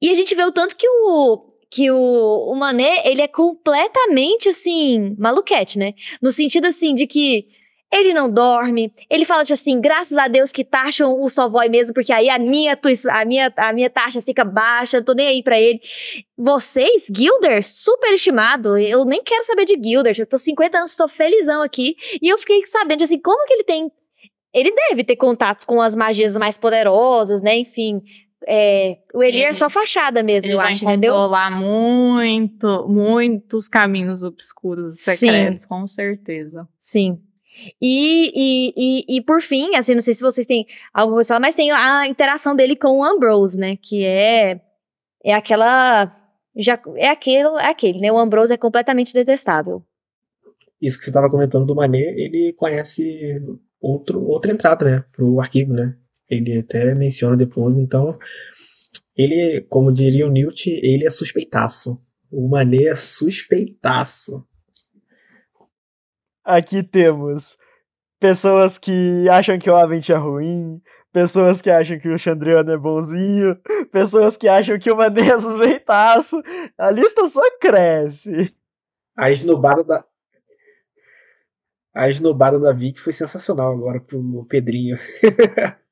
E 0.02 0.10
a 0.10 0.14
gente 0.14 0.36
vê 0.36 0.44
o 0.44 0.52
tanto 0.52 0.76
que 0.76 0.88
o 0.88 1.52
que 1.70 1.90
o, 1.90 2.52
o 2.52 2.54
Mané, 2.54 3.10
ele 3.10 3.22
é 3.22 3.30
completamente 3.30 4.50
assim, 4.50 5.16
maluquete, 5.18 5.80
né? 5.80 5.94
No 6.22 6.30
sentido 6.30 6.68
assim 6.68 6.94
de 6.94 7.08
que 7.08 7.48
ele 7.94 8.14
não 8.14 8.32
dorme, 8.32 8.94
ele 9.10 9.26
fala 9.26 9.44
de 9.44 9.52
assim, 9.52 9.82
graças 9.82 10.18
a 10.18 10.28
Deus 10.28 10.52
que 10.52 10.64
taxam 10.64 11.20
o 11.20 11.28
Savoy 11.28 11.68
mesmo, 11.68 11.94
porque 11.94 12.14
aí 12.14 12.30
a 12.30 12.40
minha, 12.40 12.80
a 13.10 13.26
minha, 13.26 13.54
a 13.58 13.74
minha 13.74 13.90
taxa 13.90 14.22
fica 14.22 14.46
baixa, 14.46 14.98
não 14.98 15.04
tô 15.04 15.14
nem 15.14 15.28
aí 15.28 15.44
pra 15.44 15.60
ele. 15.60 15.82
Vocês, 16.38 17.08
Gilder, 17.14 17.62
super 17.64 18.14
estimado, 18.14 18.78
eu 18.78 19.04
nem 19.04 19.22
quero 19.22 19.44
saber 19.44 19.66
de 19.66 19.74
Gilder, 19.74 20.16
eu 20.18 20.26
tô 20.26 20.38
50 20.38 20.78
anos, 20.78 20.96
tô 20.96 21.08
felizão 21.08 21.62
aqui, 21.62 21.96
e 22.22 22.30
eu 22.30 22.38
fiquei 22.38 22.66
sabendo, 22.66 23.04
assim, 23.04 23.20
como 23.20 23.46
que 23.46 23.54
ele 23.54 23.64
tem... 23.64 23.92
Ele 24.54 24.74
deve 24.90 25.04
ter 25.04 25.16
contato 25.16 25.66
com 25.66 25.82
as 25.82 25.96
magias 25.96 26.36
mais 26.38 26.58
poderosas, 26.58 27.42
né, 27.42 27.58
enfim... 27.58 28.02
É, 28.48 28.98
o 29.14 29.22
Eli 29.22 29.44
é 29.44 29.54
só 29.54 29.70
fachada 29.70 30.24
mesmo, 30.24 30.48
Ele 30.48 30.56
eu 30.56 30.58
vai 30.58 30.72
acho, 30.72 30.84
entendeu? 30.84 31.14
controlar 31.14 31.52
muito, 31.52 32.88
muitos 32.90 33.68
caminhos 33.68 34.24
obscuros 34.24 34.96
e 34.96 35.04
Sim. 35.04 35.12
secretos, 35.12 35.66
com 35.66 35.86
certeza. 35.86 36.68
Sim. 36.80 37.22
E, 37.82 38.32
e, 38.34 38.74
e, 38.78 39.18
e 39.18 39.22
por 39.22 39.42
fim, 39.42 39.76
assim, 39.76 39.94
não 39.94 40.02
sei 40.02 40.14
se 40.14 40.22
vocês 40.22 40.48
têm 40.48 40.66
coisa 40.94 41.22
a 41.22 41.26
falar, 41.26 41.40
mas 41.40 41.56
tem 41.56 41.72
a 41.72 42.08
interação 42.08 42.56
dele 42.56 42.76
com 42.76 43.00
o 43.00 43.04
Ambrose, 43.04 43.58
né? 43.58 43.78
Que 43.82 44.06
é, 44.06 44.62
é 45.24 45.34
aquela. 45.34 46.18
Já, 46.56 46.80
é 46.96 47.08
aquele, 47.10 47.48
é 47.60 47.68
aquele, 47.68 48.00
né? 48.00 48.12
O 48.12 48.18
Ambrose 48.18 48.54
é 48.54 48.58
completamente 48.58 49.14
detestável. 49.14 49.84
Isso 50.82 50.98
que 50.98 51.04
você 51.04 51.10
estava 51.12 51.30
comentando 51.30 51.66
do 51.66 51.76
Mané, 51.76 52.00
ele 52.00 52.54
conhece 52.58 53.40
outro, 53.80 54.24
outra 54.26 54.52
entrada, 54.52 54.84
né? 54.86 55.06
Pro 55.12 55.40
arquivo, 55.40 55.74
né? 55.74 55.96
Ele 56.30 56.60
até 56.60 56.96
menciona 56.96 57.38
depois, 57.38 57.78
então. 57.78 58.18
Ele, 59.16 59.62
como 59.70 59.92
diria 59.92 60.26
o 60.26 60.32
Newt, 60.32 60.70
ele 60.70 61.06
é 61.06 61.10
suspeitaço. 61.10 62.02
O 62.32 62.48
Mané 62.48 62.86
é 62.86 62.96
suspeitaço. 62.96 64.46
Aqui 66.44 66.84
temos 66.84 67.58
pessoas 68.20 68.78
que 68.78 69.28
acham 69.30 69.58
que 69.58 69.70
o 69.70 69.76
Avent 69.76 70.10
é 70.10 70.16
ruim, 70.16 70.82
pessoas 71.12 71.62
que 71.62 71.70
acham 71.70 72.00
que 72.00 72.10
o 72.10 72.18
Chandriano 72.18 72.72
é 72.72 72.78
bonzinho, 72.78 73.58
pessoas 73.92 74.38
que 74.38 74.48
acham 74.48 74.80
que 74.80 74.92
o 74.92 74.96
Mané 74.96 75.30
é 75.30 75.40
suspeitaço. 75.40 76.42
A 76.78 76.90
lista 76.92 77.28
só 77.28 77.42
cresce. 77.60 78.56
A 79.18 79.30
esnobada 79.30 79.84
da. 79.84 80.06
A 81.94 82.10
esnobada 82.10 82.58
da 82.58 82.72
Vic 82.72 83.00
foi 83.00 83.12
sensacional 83.12 83.74
agora 83.74 84.00
pro 84.00 84.46
Pedrinho. 84.46 84.98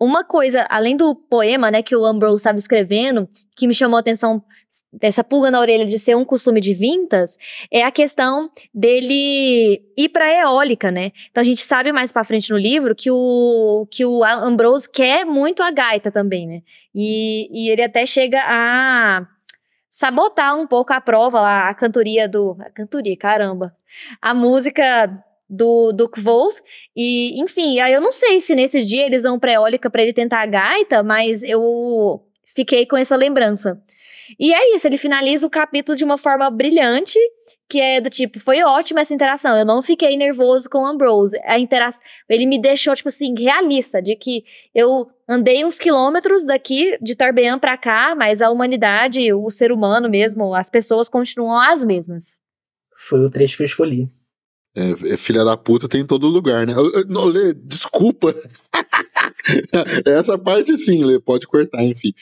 Uma 0.00 0.24
coisa, 0.24 0.66
além 0.70 0.96
do 0.96 1.14
poema, 1.14 1.70
né, 1.70 1.82
que 1.82 1.94
o 1.94 2.06
Ambrose 2.06 2.36
estava 2.36 2.56
escrevendo, 2.56 3.28
que 3.54 3.68
me 3.68 3.74
chamou 3.74 3.98
a 3.98 4.00
atenção 4.00 4.42
dessa 4.90 5.22
pulga 5.22 5.50
na 5.50 5.60
orelha 5.60 5.84
de 5.84 5.98
ser 5.98 6.16
um 6.16 6.24
costume 6.24 6.58
de 6.58 6.72
vintas, 6.72 7.36
é 7.70 7.82
a 7.82 7.90
questão 7.90 8.50
dele 8.72 9.82
ir 9.94 10.08
para 10.08 10.32
eólica, 10.32 10.90
né? 10.90 11.12
Então 11.30 11.42
a 11.42 11.44
gente 11.44 11.62
sabe 11.62 11.92
mais 11.92 12.10
para 12.10 12.24
frente 12.24 12.50
no 12.50 12.56
livro 12.56 12.94
que 12.94 13.10
o 13.10 13.86
que 13.90 14.02
o 14.06 14.24
Ambrose 14.24 14.90
quer 14.90 15.26
muito 15.26 15.62
a 15.62 15.70
gaita 15.70 16.10
também, 16.10 16.46
né? 16.46 16.62
E, 16.94 17.48
e 17.52 17.70
ele 17.70 17.82
até 17.82 18.06
chega 18.06 18.40
a 18.42 19.26
sabotar 19.90 20.56
um 20.56 20.66
pouco 20.66 20.94
a 20.94 21.00
prova 21.00 21.42
lá, 21.42 21.68
a 21.68 21.74
cantoria 21.74 22.26
do, 22.26 22.56
a 22.60 22.70
cantoria, 22.70 23.16
caramba. 23.18 23.76
A 24.22 24.32
música 24.32 25.22
do, 25.50 25.90
do 25.92 26.08
Kvolt, 26.08 26.56
e, 26.96 27.40
enfim, 27.42 27.80
aí 27.80 27.92
eu 27.92 28.00
não 28.00 28.12
sei 28.12 28.40
se 28.40 28.54
nesse 28.54 28.82
dia 28.82 29.04
eles 29.04 29.24
vão 29.24 29.38
pra 29.38 29.52
eólica 29.52 29.90
pra 29.90 30.02
ele 30.02 30.12
tentar 30.12 30.42
a 30.42 30.46
gaita, 30.46 31.02
mas 31.02 31.42
eu 31.42 32.22
fiquei 32.54 32.86
com 32.86 32.96
essa 32.96 33.16
lembrança. 33.16 33.82
E 34.38 34.54
é 34.54 34.76
isso, 34.76 34.86
ele 34.86 34.96
finaliza 34.96 35.44
o 35.44 35.50
capítulo 35.50 35.96
de 35.96 36.04
uma 36.04 36.16
forma 36.16 36.48
brilhante, 36.48 37.18
que 37.68 37.80
é 37.80 38.00
do 38.00 38.08
tipo, 38.08 38.38
foi 38.38 38.62
ótima 38.62 39.00
essa 39.00 39.12
interação, 39.12 39.56
eu 39.56 39.64
não 39.64 39.82
fiquei 39.82 40.16
nervoso 40.16 40.70
com 40.70 40.78
o 40.78 40.86
Ambrose. 40.86 41.36
A 41.44 41.58
interação, 41.58 42.00
ele 42.28 42.46
me 42.46 42.60
deixou, 42.60 42.94
tipo 42.94 43.08
assim, 43.08 43.34
realista, 43.36 44.00
de 44.00 44.14
que 44.14 44.44
eu 44.72 45.08
andei 45.28 45.64
uns 45.64 45.78
quilômetros 45.78 46.46
daqui, 46.46 46.96
de 47.00 47.16
Tarbean 47.16 47.58
pra 47.58 47.76
cá, 47.76 48.14
mas 48.16 48.40
a 48.40 48.50
humanidade, 48.50 49.32
o 49.32 49.50
ser 49.50 49.72
humano 49.72 50.08
mesmo, 50.08 50.54
as 50.54 50.70
pessoas 50.70 51.08
continuam 51.08 51.60
as 51.60 51.84
mesmas. 51.84 52.40
Foi 52.96 53.20
o 53.20 53.30
trecho 53.30 53.56
que 53.56 53.62
eu 53.64 53.66
escolhi. 53.66 54.08
É, 54.76 55.14
é 55.14 55.16
filha 55.16 55.44
da 55.44 55.56
puta 55.56 55.88
tem 55.88 56.02
em 56.02 56.06
todo 56.06 56.28
lugar, 56.28 56.66
né? 56.66 56.72
Eu- 56.74 56.92
eu- 56.92 57.06
Não, 57.08 57.24
Lê, 57.24 57.52
desculpa. 57.54 58.32
Essa 60.06 60.38
parte 60.38 60.76
sim, 60.76 61.04
Lê, 61.04 61.18
pode 61.20 61.46
cortar, 61.46 61.82
enfim. 61.82 62.12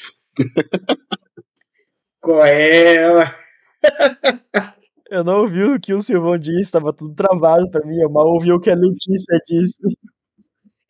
Qual 2.20 2.44
é? 2.44 3.34
Eu 5.10 5.24
não 5.24 5.40
ouvi 5.40 5.62
o 5.64 5.80
que 5.80 5.94
o 5.94 6.00
Silvão 6.02 6.38
disse, 6.38 6.70
tava 6.72 6.92
tudo 6.92 7.14
travado 7.14 7.70
pra 7.70 7.84
mim. 7.86 7.98
Eu 8.00 8.10
mal 8.10 8.26
ouvi 8.28 8.52
o 8.52 8.60
que 8.60 8.70
a 8.70 8.74
Letícia 8.74 9.40
disse. 9.46 9.80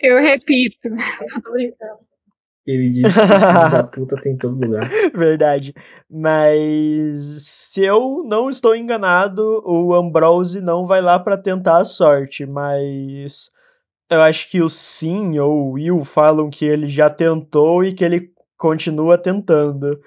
Eu 0.01 0.18
repito. 0.20 0.89
Ele 2.69 2.90
disse 2.90 3.19
que 3.19 3.27
filho 3.27 3.70
da 3.70 3.82
puta 3.89 4.20
tem 4.20 4.35
em 4.35 4.36
todo 4.36 4.61
lugar. 4.61 4.90
Verdade. 5.15 5.74
Mas 6.11 7.19
se 7.47 7.82
eu 7.82 8.23
não 8.27 8.51
estou 8.51 8.77
enganado, 8.77 9.62
o 9.65 9.95
Ambrose 9.95 10.61
não 10.61 10.86
vai 10.86 11.01
lá 11.01 11.19
pra 11.19 11.39
tentar 11.39 11.78
a 11.78 11.85
sorte, 11.86 12.45
mas 12.45 13.51
eu 14.11 14.20
acho 14.20 14.51
que 14.51 14.61
o 14.61 14.69
Sim 14.69 15.39
ou 15.39 15.51
o 15.51 15.70
Will 15.73 16.05
falam 16.05 16.51
que 16.51 16.66
ele 16.66 16.89
já 16.89 17.09
tentou 17.09 17.82
e 17.82 17.95
que 17.95 18.05
ele 18.05 18.31
continua 18.59 19.16
tentando. 19.16 19.99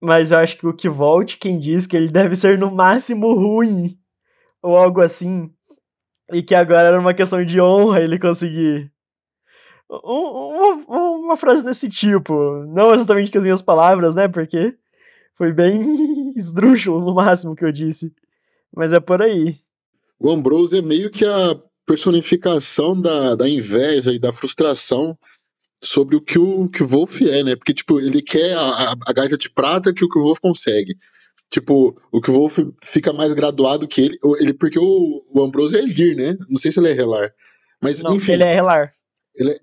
Mas 0.00 0.30
eu 0.30 0.38
acho 0.38 0.58
que 0.58 0.66
o 0.68 0.74
que 0.74 0.88
volte 0.88 1.38
quem 1.38 1.58
diz 1.58 1.88
que 1.88 1.96
ele 1.96 2.08
deve 2.08 2.36
ser 2.36 2.56
no 2.56 2.70
máximo 2.70 3.34
ruim 3.34 3.98
ou 4.62 4.76
algo 4.76 5.00
assim. 5.00 5.50
E 6.32 6.40
que 6.40 6.54
agora 6.54 6.82
era 6.82 7.00
uma 7.00 7.14
questão 7.14 7.44
de 7.44 7.60
honra 7.60 8.00
ele 8.00 8.16
conseguir. 8.16 8.92
Um- 9.90 10.84
uma, 10.88 11.00
uma 11.18 11.36
frase 11.36 11.64
desse 11.64 11.88
tipo. 11.88 12.32
Não 12.66 12.94
exatamente 12.94 13.30
com 13.30 13.38
as 13.38 13.44
minhas 13.44 13.62
palavras, 13.62 14.14
né? 14.14 14.28
Porque 14.28 14.74
foi 15.36 15.52
bem 15.52 16.32
esdrúxulo 16.36 17.00
no 17.04 17.14
máximo 17.14 17.54
que 17.54 17.64
eu 17.64 17.72
disse. 17.72 18.12
Mas 18.74 18.92
é 18.92 19.00
por 19.00 19.22
aí. 19.22 19.58
O 20.18 20.30
Ambrose 20.30 20.78
é 20.78 20.82
meio 20.82 21.10
que 21.10 21.24
a 21.24 21.56
personificação 21.86 23.00
da, 23.00 23.34
da 23.34 23.48
inveja 23.48 24.12
e 24.12 24.18
da 24.18 24.32
frustração 24.32 25.16
sobre 25.82 26.16
o 26.16 26.20
que 26.20 26.38
o, 26.38 26.66
que 26.68 26.82
o 26.82 26.86
Wolf 26.86 27.20
é, 27.22 27.42
né? 27.44 27.54
Porque, 27.54 27.72
tipo, 27.74 28.00
ele 28.00 28.22
quer 28.22 28.54
a, 28.56 28.60
a, 28.60 28.94
a 29.08 29.12
gaita 29.12 29.36
de 29.38 29.48
prata 29.50 29.92
que 29.92 30.04
o 30.04 30.08
que 30.08 30.18
o 30.18 30.22
Wolf 30.22 30.40
consegue. 30.40 30.96
Tipo, 31.48 31.96
o 32.10 32.20
que 32.20 32.30
o 32.30 32.34
Wolf 32.34 32.58
fica 32.82 33.12
mais 33.12 33.32
graduado 33.32 33.86
que 33.86 34.00
ele, 34.00 34.18
ele 34.40 34.52
porque 34.52 34.78
o, 34.78 35.22
o 35.32 35.44
Ambrose 35.44 35.76
é 35.76 35.80
Elir, 35.82 36.16
né? 36.16 36.36
Não 36.48 36.56
sei 36.56 36.70
se 36.70 36.80
ele 36.80 36.90
é 36.90 36.92
Relar. 36.92 37.32
Mas, 37.80 38.02
Não, 38.02 38.16
enfim, 38.16 38.32
ele 38.32 38.42
é 38.42 38.54
relar. 38.54 38.92
Ele 39.36 39.50
é, 39.50 39.56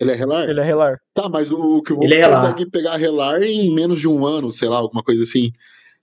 ele 0.00 0.12
é 0.12 0.14
Relar? 0.14 0.48
Ele 0.48 0.60
é 0.60 0.64
relar. 0.64 1.00
Tá, 1.14 1.28
mas 1.28 1.52
o, 1.52 1.56
o 1.58 1.82
que 1.82 1.92
o 1.92 2.02
Ele 2.02 2.14
é 2.14 2.18
Relar. 2.18 2.42
consegue 2.42 2.70
pegar 2.70 2.96
Relar 2.96 3.42
em 3.42 3.74
menos 3.74 4.00
de 4.00 4.08
um 4.08 4.26
ano, 4.26 4.50
sei 4.52 4.68
lá, 4.68 4.76
alguma 4.78 5.02
coisa 5.02 5.22
assim. 5.22 5.50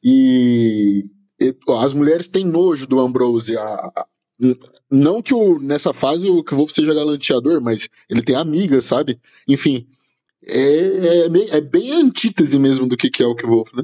E, 0.03 1.03
e, 1.39 1.55
ó, 1.67 1.81
as 1.81 1.93
mulheres 1.93 2.27
têm 2.27 2.45
nojo 2.45 2.87
do 2.87 2.99
Ambrose. 2.99 3.57
A, 3.57 3.63
a- 3.63 4.07
não 4.91 5.21
que 5.21 5.33
o, 5.35 5.59
nessa 5.59 5.93
fase 5.93 6.27
o 6.27 6.43
que 6.43 6.53
o 6.53 6.57
Wolf 6.57 6.71
seja 6.71 6.93
galanteador, 6.95 7.61
mas 7.61 7.87
ele 8.09 8.23
tem 8.23 8.35
amigas, 8.35 8.85
sabe? 8.85 9.19
Enfim, 9.47 9.85
é, 10.47 11.25
é, 11.25 11.29
meio- 11.29 11.53
é 11.53 11.61
bem 11.61 11.91
antítese 11.93 12.57
mesmo 12.57 12.87
do 12.87 12.97
que, 12.97 13.09
que 13.09 13.21
é 13.21 13.27
o 13.27 13.35
que 13.35 13.45
Wolf, 13.45 13.71
né? 13.75 13.83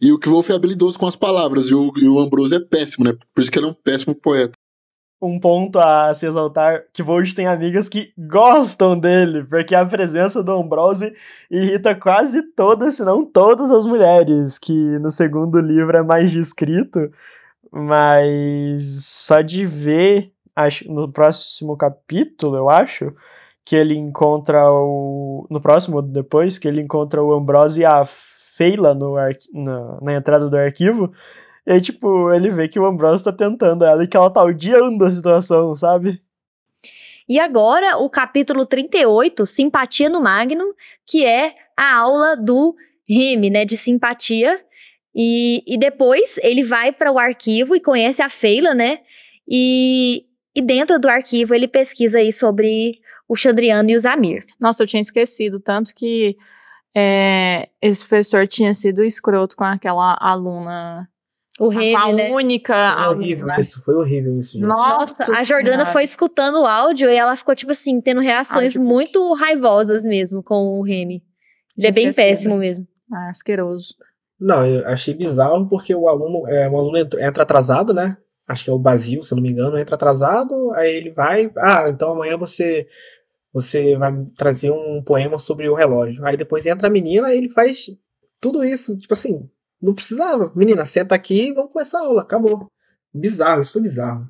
E 0.00 0.12
o 0.12 0.18
que 0.18 0.28
Wolf 0.28 0.48
é 0.50 0.54
habilidoso 0.54 0.96
com 0.96 1.08
as 1.08 1.16
palavras, 1.16 1.70
e 1.70 1.74
o, 1.74 1.90
e 1.96 2.06
o 2.06 2.20
Ambrose 2.20 2.54
é 2.54 2.60
péssimo, 2.60 3.04
né? 3.04 3.12
Por 3.34 3.40
isso 3.42 3.50
que 3.50 3.58
ele 3.58 3.66
é 3.66 3.70
um 3.70 3.74
péssimo 3.74 4.14
poeta. 4.14 4.52
Um 5.20 5.40
ponto 5.40 5.78
a 5.80 6.14
se 6.14 6.26
exaltar, 6.26 6.84
que 6.92 7.02
Vold 7.02 7.34
tem 7.34 7.46
amigas 7.46 7.88
que 7.88 8.12
gostam 8.16 8.98
dele, 8.98 9.42
porque 9.44 9.74
a 9.74 9.84
presença 9.84 10.44
do 10.44 10.52
Ambrose 10.52 11.12
irrita 11.50 11.94
quase 11.94 12.40
todas, 12.52 12.96
se 12.96 13.04
não 13.04 13.24
todas 13.24 13.72
as 13.72 13.84
mulheres, 13.84 14.58
que 14.58 14.72
no 15.00 15.10
segundo 15.10 15.60
livro 15.60 15.96
é 15.96 16.02
mais 16.02 16.30
descrito, 16.30 17.10
mas 17.70 19.04
só 19.04 19.40
de 19.40 19.66
ver, 19.66 20.32
acho, 20.54 20.90
no 20.90 21.10
próximo 21.10 21.76
capítulo, 21.76 22.56
eu 22.56 22.70
acho, 22.70 23.12
que 23.68 23.76
ele 23.76 23.94
encontra 23.94 24.72
o. 24.72 25.46
No 25.50 25.60
próximo, 25.60 26.00
depois, 26.00 26.56
que 26.56 26.66
ele 26.66 26.80
encontra 26.80 27.22
o 27.22 27.34
Ambrose 27.34 27.82
e 27.82 27.84
a 27.84 28.02
Feila 28.06 28.94
no 28.94 29.16
na, 29.52 29.98
na 30.00 30.14
entrada 30.14 30.48
do 30.48 30.56
arquivo. 30.56 31.12
E 31.68 31.72
aí, 31.72 31.82
tipo, 31.82 32.32
ele 32.32 32.48
vê 32.50 32.66
que 32.66 32.80
o 32.80 32.86
Ambrose 32.86 33.22
tá 33.22 33.30
tentando 33.30 33.84
ela 33.84 34.02
e 34.02 34.08
que 34.08 34.16
ela 34.16 34.30
tá 34.30 34.42
odiando 34.42 35.04
a 35.04 35.10
situação, 35.10 35.76
sabe? 35.76 36.18
E 37.28 37.38
agora, 37.38 37.98
o 37.98 38.08
capítulo 38.08 38.64
38, 38.64 39.44
Simpatia 39.44 40.08
no 40.08 40.18
Magno, 40.18 40.64
que 41.06 41.26
é 41.26 41.54
a 41.76 41.94
aula 41.94 42.34
do 42.34 42.74
Rime, 43.06 43.50
né, 43.50 43.66
de 43.66 43.76
simpatia. 43.76 44.58
E, 45.14 45.62
e 45.66 45.76
depois 45.76 46.38
ele 46.38 46.64
vai 46.64 46.90
para 46.90 47.12
o 47.12 47.18
arquivo 47.18 47.76
e 47.76 47.80
conhece 47.80 48.22
a 48.22 48.30
Feila, 48.30 48.74
né? 48.74 49.00
E, 49.46 50.24
e 50.54 50.62
dentro 50.62 50.98
do 50.98 51.06
arquivo 51.06 51.54
ele 51.54 51.68
pesquisa 51.68 52.16
aí 52.16 52.32
sobre 52.32 52.98
o 53.28 53.36
Chandriano 53.36 53.90
e 53.90 53.94
o 53.94 54.00
Zamir. 54.00 54.46
Nossa, 54.58 54.82
eu 54.82 54.86
tinha 54.86 55.02
esquecido, 55.02 55.60
tanto 55.60 55.94
que 55.94 56.34
é, 56.96 57.68
esse 57.82 58.00
professor 58.00 58.46
tinha 58.46 58.72
sido 58.72 59.04
escroto 59.04 59.54
com 59.54 59.64
aquela 59.64 60.16
aluna, 60.18 61.06
O 61.58 61.72
com 61.72 61.96
a 61.96 62.12
né? 62.12 62.30
única 62.30 62.94
Foi 62.94 63.14
horrível 63.14 63.48
isso, 63.58 63.82
foi 63.82 63.94
horrível 63.96 64.38
isso, 64.38 64.52
gente. 64.52 64.62
Nossa, 64.66 65.24
Nossa, 65.24 65.32
a 65.32 65.42
Jordana 65.42 65.78
Senhora. 65.78 65.92
foi 65.92 66.04
escutando 66.04 66.60
o 66.60 66.66
áudio 66.66 67.10
e 67.10 67.16
ela 67.16 67.34
ficou, 67.34 67.54
tipo 67.54 67.72
assim, 67.72 68.00
tendo 68.00 68.20
reações 68.20 68.76
Áudio. 68.76 68.82
muito 68.82 69.34
raivosas 69.34 70.04
mesmo 70.04 70.42
com 70.42 70.78
o 70.78 70.82
Remy. 70.82 71.22
Ele 71.76 71.86
é 71.86 71.92
bem 71.92 72.12
péssimo 72.12 72.56
mesmo. 72.56 72.86
Ah, 73.12 73.30
asqueroso. 73.30 73.94
Não, 74.40 74.64
eu 74.64 74.86
achei 74.86 75.14
bizarro 75.14 75.68
porque 75.68 75.92
o 75.94 76.08
aluno, 76.08 76.46
é, 76.48 76.68
o 76.68 76.76
aluno 76.78 76.98
entra, 76.98 77.42
atrasado, 77.42 77.92
né? 77.92 78.16
Acho 78.46 78.64
que 78.64 78.70
é 78.70 78.72
o 78.72 78.78
Basil, 78.78 79.24
se 79.24 79.32
eu 79.32 79.36
não 79.36 79.42
me 79.42 79.50
engano, 79.50 79.76
entra 79.76 79.96
atrasado, 79.96 80.72
aí 80.74 80.94
ele 80.94 81.10
vai, 81.10 81.50
ah, 81.58 81.88
então 81.88 82.12
amanhã 82.12 82.36
você 82.36 82.86
você 83.52 83.96
vai 83.96 84.12
trazer 84.36 84.70
um 84.70 85.02
poema 85.02 85.38
sobre 85.38 85.68
o 85.68 85.74
relógio. 85.74 86.24
Aí 86.24 86.36
depois 86.36 86.66
entra 86.66 86.86
a 86.86 86.90
menina 86.90 87.34
e 87.34 87.38
ele 87.38 87.48
faz 87.48 87.86
tudo 88.40 88.62
isso, 88.62 88.96
tipo 88.96 89.14
assim, 89.14 89.48
não 89.80 89.94
precisava. 89.94 90.52
Menina, 90.54 90.84
senta 90.84 91.14
aqui 91.14 91.48
e 91.48 91.52
vamos 91.52 91.72
começar 91.72 91.98
a 91.98 92.02
aula, 92.02 92.22
acabou. 92.22 92.70
Bizarro, 93.12 93.60
isso 93.60 93.72
foi 93.72 93.82
bizarro. 93.82 94.28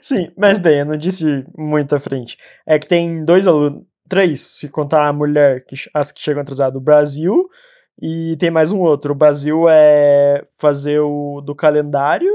Sim, 0.00 0.30
mas 0.36 0.58
bem, 0.58 0.80
eu 0.80 0.86
não 0.86 0.96
disse 0.96 1.44
muito 1.56 1.94
à 1.94 1.98
frente. 1.98 2.38
É 2.66 2.78
que 2.78 2.86
tem 2.86 3.24
dois 3.24 3.46
alunos, 3.46 3.84
três, 4.08 4.40
se 4.40 4.68
contar 4.68 5.08
a 5.08 5.12
mulher, 5.12 5.64
que, 5.64 5.74
as 5.92 6.12
que 6.12 6.20
chegam 6.20 6.42
atrasadas, 6.42 6.76
o 6.76 6.84
Brasil, 6.84 7.48
e 8.00 8.36
tem 8.38 8.50
mais 8.50 8.70
um 8.70 8.80
outro. 8.80 9.12
O 9.12 9.16
Brasil 9.16 9.68
é 9.68 10.46
fazer 10.56 11.00
o 11.00 11.40
do 11.40 11.54
calendário, 11.54 12.30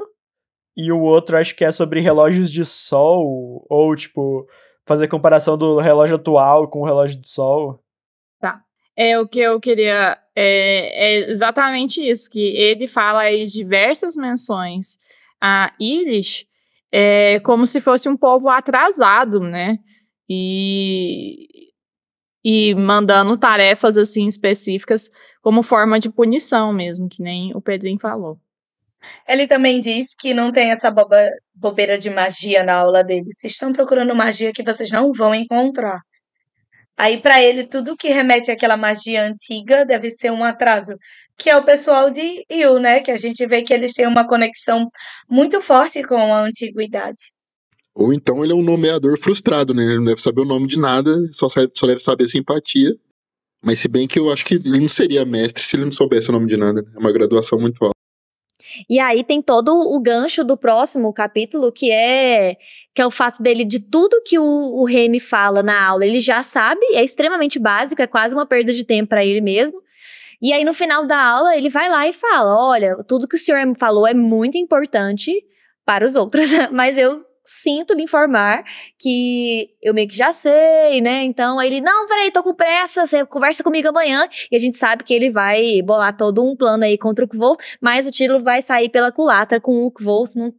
e 0.76 0.92
o 0.92 1.00
outro 1.00 1.38
acho 1.38 1.56
que 1.56 1.64
é 1.64 1.72
sobre 1.72 2.02
relógios 2.02 2.52
de 2.52 2.66
sol, 2.66 3.66
ou 3.70 3.96
tipo, 3.96 4.46
fazer 4.86 5.08
comparação 5.08 5.58
do 5.58 5.80
relógio 5.80 6.16
atual 6.18 6.68
com 6.68 6.82
o 6.82 6.86
relógio 6.86 7.20
de 7.20 7.30
sol. 7.30 7.82
É 9.04 9.20
o 9.20 9.28
que 9.28 9.40
eu 9.40 9.60
queria. 9.60 10.16
É, 10.36 11.26
é 11.26 11.32
exatamente 11.32 12.00
isso, 12.00 12.30
que 12.30 12.40
ele 12.40 12.88
fala 12.88 13.22
aí 13.22 13.44
diversas 13.46 14.16
menções 14.16 14.98
a 15.42 15.74
Irish 15.80 16.46
é, 16.92 17.40
como 17.40 17.66
se 17.66 17.80
fosse 17.80 18.08
um 18.08 18.16
povo 18.16 18.48
atrasado, 18.48 19.40
né? 19.40 19.80
E, 20.30 21.72
e 22.46 22.76
mandando 22.76 23.36
tarefas 23.38 23.98
assim 23.98 24.28
específicas 24.28 25.10
como 25.42 25.64
forma 25.64 26.00
de 26.00 26.10
punição 26.10 26.72
mesmo, 26.72 27.10
que 27.10 27.24
nem 27.24 27.56
o 27.56 27.62
Pedrinho 27.62 28.00
falou. 28.00 28.40
Ele 29.28 29.48
também 29.48 29.80
diz 29.80 30.14
que 30.14 30.32
não 30.32 30.52
tem 30.52 30.70
essa 30.70 30.92
boba, 30.92 31.18
bobeira 31.56 31.98
de 31.98 32.12
magia 32.12 32.64
na 32.64 32.76
aula 32.76 33.04
dele. 33.04 33.34
Vocês 33.34 33.54
estão 33.54 33.74
procurando 33.74 34.16
magia 34.16 34.54
que 34.54 34.64
vocês 34.64 34.92
não 34.92 35.12
vão 35.12 35.34
encontrar. 35.34 36.02
Aí, 37.02 37.18
para 37.18 37.42
ele, 37.42 37.64
tudo 37.64 37.98
que 37.98 38.10
remete 38.10 38.52
àquela 38.52 38.78
magia 38.78 39.24
antiga 39.24 39.84
deve 39.84 40.12
ser 40.12 40.32
um 40.32 40.44
atraso, 40.44 40.94
que 41.36 41.50
é 41.50 41.58
o 41.58 41.66
pessoal 41.66 42.12
de 42.12 42.46
Il, 42.48 42.78
né? 42.78 43.00
Que 43.00 43.10
a 43.10 43.18
gente 43.18 43.44
vê 43.48 43.64
que 43.64 43.74
eles 43.74 43.94
têm 43.94 44.06
uma 44.06 44.28
conexão 44.28 44.88
muito 45.28 45.60
forte 45.62 46.04
com 46.04 46.16
a 46.32 46.42
antiguidade. 46.42 47.34
Ou 47.96 48.14
então 48.14 48.44
ele 48.44 48.54
é 48.54 48.56
um 48.56 48.62
nomeador 48.62 49.18
frustrado, 49.18 49.74
né? 49.74 49.82
Ele 49.82 49.98
não 49.98 50.06
deve 50.06 50.22
saber 50.22 50.42
o 50.42 50.46
nome 50.46 50.68
de 50.68 50.80
nada, 50.80 51.12
só, 51.32 51.50
sabe- 51.50 51.72
só 51.74 51.88
deve 51.88 52.02
saber 52.02 52.28
simpatia. 52.28 52.96
Mas 53.66 53.80
se 53.80 53.88
bem 53.88 54.08
que 54.08 54.20
eu 54.20 54.32
acho 54.32 54.46
que 54.46 54.54
ele 54.54 54.80
não 54.80 54.88
seria 54.90 55.26
mestre 55.26 55.64
se 55.64 55.76
ele 55.76 55.86
não 55.86 55.92
soubesse 55.92 56.30
o 56.30 56.34
nome 56.34 56.46
de 56.46 56.56
nada. 56.56 56.84
né? 56.84 56.92
É 56.96 57.00
uma 57.00 57.12
graduação 57.12 57.60
muito 57.60 57.84
alta. 57.84 57.96
E 58.88 59.00
aí 59.00 59.24
tem 59.24 59.42
todo 59.42 59.74
o 59.74 60.00
gancho 60.00 60.44
do 60.44 60.56
próximo 60.56 61.12
capítulo, 61.12 61.72
que 61.72 61.92
é 61.92 62.56
que 62.94 63.02
é 63.02 63.06
o 63.06 63.12
fato 63.12 63.42
dele, 63.42 63.64
de 63.64 63.80
tudo 63.80 64.22
que 64.26 64.38
o, 64.38 64.44
o 64.44 64.84
Remy 64.84 65.20
fala 65.20 65.64
na 65.64 65.88
aula, 65.88 66.06
ele 66.06 66.20
já 66.20 66.44
sabe, 66.44 66.82
é 66.94 67.04
extremamente 67.04 67.58
básico, 67.58 68.02
é 68.02 68.08
quase 68.08 68.36
uma 68.36 68.46
perda 68.46 68.74
de 68.74 68.84
tempo 68.84 69.10
para 69.10 69.26
ele 69.26 69.42
mesmo. 69.42 69.82
E 70.42 70.52
aí 70.52 70.66
no 70.66 70.74
final 70.74 71.06
da 71.06 71.22
aula, 71.22 71.56
ele 71.56 71.70
vai 71.70 71.90
lá 71.90 72.08
e 72.08 72.14
fala: 72.14 72.58
Olha, 72.58 72.98
tudo 73.08 73.28
que 73.28 73.36
o 73.36 73.40
senhor 73.40 73.60
falou 73.78 74.08
é 74.08 74.14
muito 74.14 74.58
importante 74.58 75.32
para 75.86 76.06
os 76.06 76.16
outros, 76.16 76.46
mas 76.72 76.98
eu 76.98 77.24
sinto 77.44 77.94
lhe 77.94 78.04
informar 78.04 78.64
que 78.98 79.70
eu 79.82 79.94
meio 79.94 80.08
que 80.08 80.16
já 80.16 80.32
sei, 80.32 81.02
né? 81.02 81.24
Então 81.24 81.60
aí 81.60 81.68
ele, 81.68 81.82
não, 81.82 82.08
peraí, 82.08 82.32
tô 82.32 82.44
com 82.44 82.54
pressa, 82.54 83.06
você 83.06 83.26
conversa 83.26 83.64
comigo 83.64 83.90
amanhã. 83.90 84.28
E 84.52 84.56
a 84.56 84.60
gente 84.60 84.78
sabe 84.78 85.04
que 85.04 85.14
ele 85.14 85.30
vai 85.30 85.82
bolar 85.84 86.16
todo 86.16 86.44
um 86.44 86.56
plano 86.56 86.84
aí 86.84 86.98
contra 86.98 87.26
o 87.26 87.28
Kvolt, 87.28 87.60
mas 87.82 88.08
o 88.08 88.12
título 88.12 88.40
vai 88.40 88.62
sair 88.62 88.90
pela 88.90 89.12
culatra 89.12 89.60
com 89.60 89.86
o 89.86 89.92
Kvolt. 89.92 90.32
Não... 90.36 90.54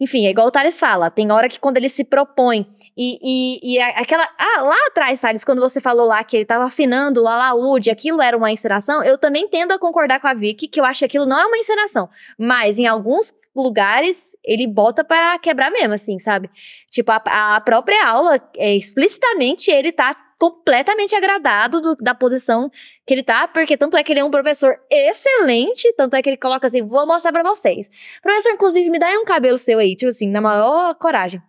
Enfim, 0.00 0.26
é 0.26 0.30
igual 0.30 0.46
o 0.46 0.50
Thales 0.50 0.80
fala, 0.80 1.10
tem 1.10 1.30
hora 1.30 1.48
que 1.48 1.60
quando 1.60 1.76
ele 1.76 1.88
se 1.88 2.04
propõe, 2.04 2.66
e, 2.96 3.18
e, 3.22 3.74
e 3.74 3.80
aquela. 3.80 4.26
Ah, 4.38 4.62
lá 4.62 4.76
atrás, 4.88 5.20
Thales, 5.20 5.44
quando 5.44 5.60
você 5.60 5.80
falou 5.80 6.06
lá 6.06 6.24
que 6.24 6.36
ele 6.36 6.46
tava 6.46 6.64
afinando 6.64 7.22
o 7.22 7.28
alaúde, 7.28 7.90
aquilo 7.90 8.22
era 8.22 8.36
uma 8.36 8.50
encenação, 8.50 9.02
eu 9.04 9.18
também 9.18 9.48
tendo 9.48 9.72
a 9.72 9.78
concordar 9.78 10.18
com 10.20 10.26
a 10.26 10.34
Vicky, 10.34 10.68
que 10.68 10.80
eu 10.80 10.84
acho 10.84 11.00
que 11.00 11.04
aquilo 11.04 11.26
não 11.26 11.38
é 11.38 11.44
uma 11.44 11.58
encenação. 11.58 12.08
Mas 12.38 12.78
em 12.78 12.86
alguns 12.86 13.32
lugares 13.62 14.36
ele 14.44 14.66
bota 14.66 15.04
pra 15.04 15.38
quebrar 15.38 15.70
mesmo, 15.70 15.94
assim, 15.94 16.18
sabe? 16.18 16.50
Tipo, 16.90 17.12
a, 17.12 17.56
a 17.56 17.60
própria 17.60 18.06
aula, 18.06 18.40
é, 18.56 18.74
explicitamente, 18.74 19.70
ele 19.70 19.92
tá 19.92 20.16
completamente 20.38 21.14
agradado 21.14 21.80
do- 21.82 21.94
da 21.96 22.14
posição 22.14 22.70
que 23.06 23.12
ele 23.12 23.22
tá, 23.22 23.46
porque 23.46 23.76
tanto 23.76 23.96
é 23.96 24.02
que 24.02 24.10
ele 24.12 24.20
é 24.20 24.24
um 24.24 24.30
professor 24.30 24.74
excelente, 24.90 25.92
tanto 25.96 26.16
é 26.16 26.22
que 26.22 26.30
ele 26.30 26.36
coloca 26.38 26.66
assim, 26.66 26.82
vou 26.82 27.06
mostrar 27.06 27.30
pra 27.32 27.42
vocês. 27.42 27.90
Professor, 28.22 28.52
inclusive, 28.52 28.88
me 28.88 28.98
dá 28.98 29.06
aí 29.08 29.18
um 29.18 29.24
cabelo 29.24 29.58
seu 29.58 29.78
aí, 29.78 29.94
tipo 29.94 30.08
assim, 30.08 30.28
na 30.28 30.40
maior 30.40 30.94
coragem. 30.94 31.42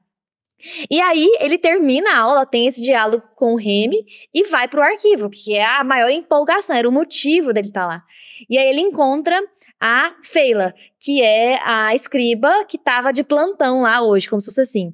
E 0.91 1.01
aí, 1.01 1.27
ele 1.39 1.57
termina 1.57 2.11
a 2.11 2.17
aula, 2.19 2.45
tem 2.45 2.67
esse 2.67 2.81
diálogo 2.81 3.23
com 3.35 3.53
o 3.53 3.57
Remy 3.57 4.05
e 4.33 4.43
vai 4.43 4.67
pro 4.67 4.81
arquivo, 4.83 5.27
que 5.29 5.55
é 5.55 5.65
a 5.65 5.83
maior 5.83 6.09
empolgação, 6.11 6.75
era 6.75 6.87
o 6.87 6.91
motivo 6.91 7.51
dele 7.51 7.69
estar 7.69 7.87
lá. 7.87 8.03
E 8.49 8.57
aí 8.59 8.67
ele 8.69 8.81
encontra 8.81 9.41
a 9.81 10.13
Feila, 10.21 10.75
que 10.99 11.23
é 11.23 11.59
a 11.65 11.95
escriba 11.95 12.63
que 12.65 12.77
estava 12.77 13.11
de 13.11 13.23
plantão 13.23 13.81
lá 13.81 14.03
hoje, 14.03 14.29
como 14.29 14.39
se 14.39 14.45
fosse 14.45 14.61
assim. 14.61 14.93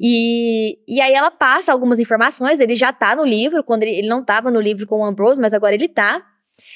E, 0.00 0.76
e 0.88 1.00
aí 1.00 1.14
ela 1.14 1.30
passa 1.30 1.72
algumas 1.72 2.00
informações, 2.00 2.58
ele 2.58 2.74
já 2.74 2.92
tá 2.92 3.14
no 3.14 3.24
livro, 3.24 3.62
quando 3.62 3.84
ele, 3.84 3.92
ele 3.98 4.08
não 4.08 4.22
estava 4.22 4.50
no 4.50 4.60
livro 4.60 4.88
com 4.88 4.98
o 4.98 5.04
Ambrose, 5.04 5.40
mas 5.40 5.54
agora 5.54 5.74
ele 5.74 5.86
tá. 5.86 6.20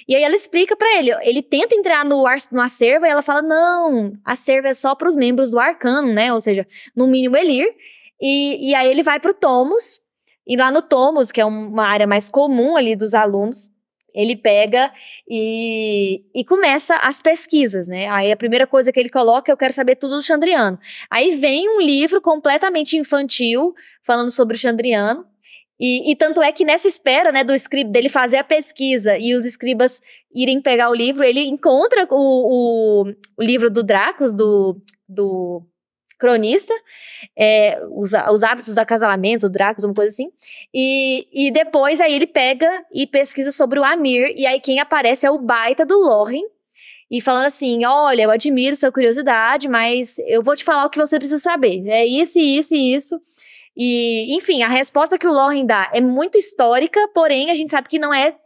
E 0.06 0.14
aí 0.14 0.22
ela 0.22 0.36
explica 0.36 0.76
para 0.76 0.88
ele, 0.96 1.10
ele 1.22 1.42
tenta 1.42 1.74
entrar 1.74 2.04
no, 2.04 2.24
ar, 2.26 2.38
no 2.52 2.60
acervo 2.60 3.04
e 3.04 3.08
ela 3.08 3.22
fala, 3.22 3.42
não, 3.42 4.12
acervo 4.24 4.68
é 4.68 4.74
só 4.74 4.94
para 4.94 5.08
os 5.08 5.16
membros 5.16 5.50
do 5.50 5.58
arcano, 5.58 6.12
né, 6.12 6.32
ou 6.32 6.40
seja, 6.40 6.64
no 6.94 7.08
mínimo 7.08 7.36
Elir. 7.36 7.66
E, 8.20 8.70
e 8.70 8.74
aí 8.74 8.88
ele 8.88 9.02
vai 9.02 9.18
pro 9.18 9.34
Tomos, 9.34 10.00
e 10.46 10.56
lá 10.56 10.70
no 10.70 10.80
Tomos, 10.80 11.32
que 11.32 11.40
é 11.40 11.44
uma 11.44 11.86
área 11.86 12.06
mais 12.06 12.30
comum 12.30 12.76
ali 12.76 12.94
dos 12.94 13.14
alunos, 13.14 13.68
ele 14.18 14.34
pega 14.34 14.92
e, 15.30 16.24
e 16.34 16.44
começa 16.44 16.96
as 16.96 17.22
pesquisas, 17.22 17.86
né? 17.86 18.08
Aí 18.08 18.32
a 18.32 18.36
primeira 18.36 18.66
coisa 18.66 18.90
que 18.90 18.98
ele 18.98 19.08
coloca 19.08 19.48
é 19.48 19.52
eu 19.52 19.56
quero 19.56 19.72
saber 19.72 19.94
tudo 19.94 20.16
do 20.16 20.22
Chandriano. 20.22 20.76
Aí 21.08 21.36
vem 21.36 21.68
um 21.68 21.80
livro 21.80 22.20
completamente 22.20 22.96
infantil 22.96 23.72
falando 24.02 24.32
sobre 24.32 24.56
o 24.56 24.58
Chandriano. 24.58 25.24
E, 25.78 26.10
e 26.10 26.16
tanto 26.16 26.42
é 26.42 26.50
que 26.50 26.64
nessa 26.64 26.88
espera, 26.88 27.30
né, 27.30 27.44
do 27.44 27.54
escriba, 27.54 27.90
dele 27.90 28.08
fazer 28.08 28.38
a 28.38 28.44
pesquisa 28.44 29.16
e 29.16 29.36
os 29.36 29.44
escribas 29.44 30.02
irem 30.34 30.60
pegar 30.60 30.90
o 30.90 30.94
livro, 30.94 31.22
ele 31.22 31.46
encontra 31.46 32.04
o, 32.10 32.16
o, 32.16 33.12
o 33.36 33.42
livro 33.42 33.70
do 33.70 33.84
Dracos, 33.84 34.34
do, 34.34 34.82
do 35.08 35.62
cronista, 36.18 36.74
é, 37.36 37.80
os, 37.90 38.12
os 38.12 38.42
hábitos 38.42 38.74
do 38.74 38.78
acasalamento, 38.78 39.48
Dracos, 39.48 39.84
uma 39.84 39.94
coisa 39.94 40.10
assim. 40.10 40.30
E, 40.74 41.28
e 41.32 41.50
depois 41.50 42.00
aí 42.00 42.12
ele 42.14 42.26
pega 42.26 42.84
e 42.92 43.06
pesquisa 43.06 43.52
sobre 43.52 43.78
o 43.78 43.84
Amir, 43.84 44.34
e 44.36 44.46
aí 44.46 44.60
quem 44.60 44.80
aparece 44.80 45.26
é 45.26 45.30
o 45.30 45.38
baita 45.38 45.86
do 45.86 45.98
Loren, 45.98 46.42
e 47.10 47.20
falando 47.20 47.46
assim: 47.46 47.84
olha, 47.84 48.22
eu 48.22 48.30
admiro 48.30 48.76
sua 48.76 48.92
curiosidade, 48.92 49.68
mas 49.68 50.18
eu 50.26 50.42
vou 50.42 50.54
te 50.54 50.64
falar 50.64 50.84
o 50.84 50.90
que 50.90 50.98
você 50.98 51.16
precisa 51.18 51.40
saber. 51.40 51.86
É 51.88 52.04
isso, 52.04 52.38
isso 52.38 52.74
e 52.74 52.94
isso. 52.94 53.20
E, 53.76 54.36
enfim, 54.36 54.62
a 54.62 54.68
resposta 54.68 55.16
que 55.16 55.26
o 55.26 55.32
Loren 55.32 55.64
dá 55.64 55.88
é 55.94 56.00
muito 56.00 56.36
histórica, 56.36 57.00
porém 57.14 57.50
a 57.50 57.54
gente 57.54 57.70
sabe 57.70 57.88
que 57.88 57.98
não 57.98 58.12
é 58.12 58.36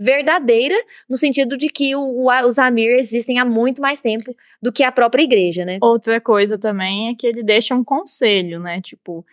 verdadeira, 0.00 0.74
no 1.06 1.18
sentido 1.18 1.58
de 1.58 1.68
que 1.68 1.94
o, 1.94 2.00
o, 2.00 2.46
os 2.46 2.58
Amir 2.58 2.98
existem 2.98 3.38
há 3.38 3.44
muito 3.44 3.82
mais 3.82 4.00
tempo 4.00 4.34
do 4.62 4.72
que 4.72 4.82
a 4.82 4.90
própria 4.90 5.22
igreja, 5.22 5.62
né? 5.66 5.78
Outra 5.82 6.18
coisa 6.18 6.56
também 6.56 7.10
é 7.10 7.14
que 7.14 7.26
ele 7.26 7.42
deixa 7.42 7.74
um 7.74 7.84
conselho, 7.84 8.58
né? 8.60 8.80
Tipo, 8.80 9.26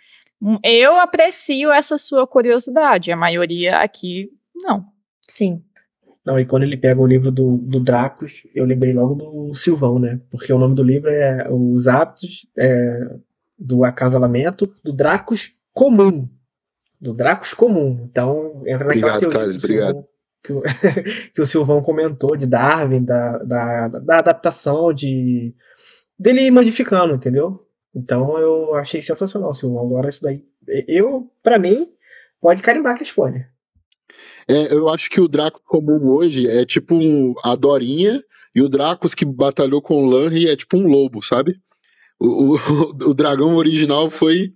eu 0.61 0.99
aprecio 0.99 1.71
essa 1.71 1.97
sua 1.97 2.27
curiosidade, 2.27 3.13
a 3.13 3.15
maioria 3.15 3.75
aqui 3.75 4.29
não. 4.53 4.85
Sim. 5.25 5.63
Não, 6.25 6.37
e 6.37 6.45
quando 6.45 6.63
ele 6.63 6.75
pega 6.75 6.99
o 6.99 7.07
livro 7.07 7.31
do, 7.31 7.55
do 7.55 7.79
Dracos, 7.79 8.45
eu 8.53 8.65
lembrei 8.65 8.91
logo 8.91 9.15
do 9.15 9.53
Silvão, 9.53 9.97
né? 9.97 10.19
Porque 10.29 10.51
o 10.51 10.59
nome 10.59 10.75
do 10.75 10.83
livro 10.83 11.09
é 11.09 11.47
Os 11.49 11.87
Hábitos 11.87 12.45
é, 12.57 13.15
do 13.57 13.85
Acasalamento 13.85 14.69
do 14.83 14.91
Dracos 14.91 15.53
Comum. 15.71 16.27
Do 16.99 17.13
Dracos 17.13 17.53
Comum. 17.53 18.05
Então, 18.11 18.63
entra 18.65 18.87
naquela 18.87 19.15
Obrigado, 19.15 19.19
teoria. 19.21 19.39
Thales, 19.39 19.63
obrigado 19.63 20.16
que 20.43 20.53
o, 20.53 20.61
que 21.33 21.41
o 21.41 21.45
Silvão 21.45 21.81
comentou 21.81 22.35
de 22.35 22.47
Darwin, 22.47 23.03
da, 23.03 23.37
da, 23.39 23.87
da 23.87 24.17
adaptação 24.19 24.93
de 24.93 25.53
dele 26.17 26.49
modificando, 26.51 27.15
entendeu? 27.15 27.65
Então 27.95 28.37
eu 28.37 28.75
achei 28.75 29.01
sensacional, 29.01 29.53
Silvão. 29.53 29.85
Agora 29.85 30.09
isso 30.09 30.21
daí, 30.21 30.43
eu, 30.87 31.31
para 31.43 31.59
mim, 31.59 31.89
pode 32.41 32.61
carimbar 32.61 32.95
que 32.95 33.03
é 33.03 33.05
spoiler. 33.05 33.49
É, 34.47 34.73
eu 34.73 34.87
acho 34.87 35.09
que 35.09 35.19
o 35.19 35.27
Draco 35.27 35.61
comum 35.65 36.07
hoje 36.07 36.47
é 36.47 36.65
tipo 36.65 36.95
um, 36.95 37.33
a 37.43 37.55
Dorinha 37.55 38.23
e 38.55 38.61
o 38.61 38.69
Dracos 38.69 39.13
que 39.13 39.25
batalhou 39.25 39.81
com 39.81 39.95
o 39.95 40.09
Lanry 40.09 40.47
é 40.47 40.55
tipo 40.55 40.77
um 40.77 40.87
lobo, 40.87 41.21
sabe? 41.21 41.59
O, 42.19 42.55
o, 42.55 42.57
o 43.09 43.13
dragão 43.13 43.55
original 43.55 44.09
foi 44.09 44.53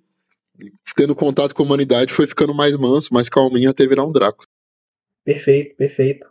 tendo 0.95 1.15
contato 1.15 1.53
com 1.53 1.63
a 1.63 1.65
humanidade, 1.65 2.13
foi 2.13 2.27
ficando 2.27 2.53
mais 2.53 2.75
manso, 2.77 3.13
mais 3.13 3.29
calminho 3.29 3.69
até 3.69 3.85
virar 3.85 4.05
um 4.05 4.11
Draco. 4.11 4.45
Perfeito, 5.23 5.75
perfeito. 5.75 6.25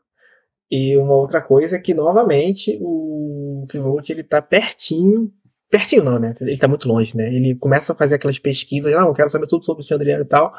E 0.70 0.96
uma 0.96 1.14
outra 1.14 1.42
coisa 1.42 1.76
é 1.76 1.78
que, 1.80 1.92
novamente, 1.92 2.78
o 2.80 3.66
Kivolt, 3.68 4.08
ele 4.08 4.22
tá 4.22 4.40
pertinho, 4.40 5.32
pertinho 5.68 6.04
não, 6.04 6.18
né? 6.18 6.32
Ele 6.40 6.56
tá 6.56 6.68
muito 6.68 6.88
longe, 6.88 7.16
né? 7.16 7.26
Ele 7.26 7.56
começa 7.56 7.92
a 7.92 7.96
fazer 7.96 8.14
aquelas 8.14 8.38
pesquisas, 8.38 8.92
não, 8.94 9.08
eu 9.08 9.14
quero 9.14 9.30
saber 9.30 9.48
tudo 9.48 9.64
sobre 9.64 9.82
o 9.82 9.86
Chandriano 9.86 10.22
e 10.22 10.28
tal, 10.28 10.52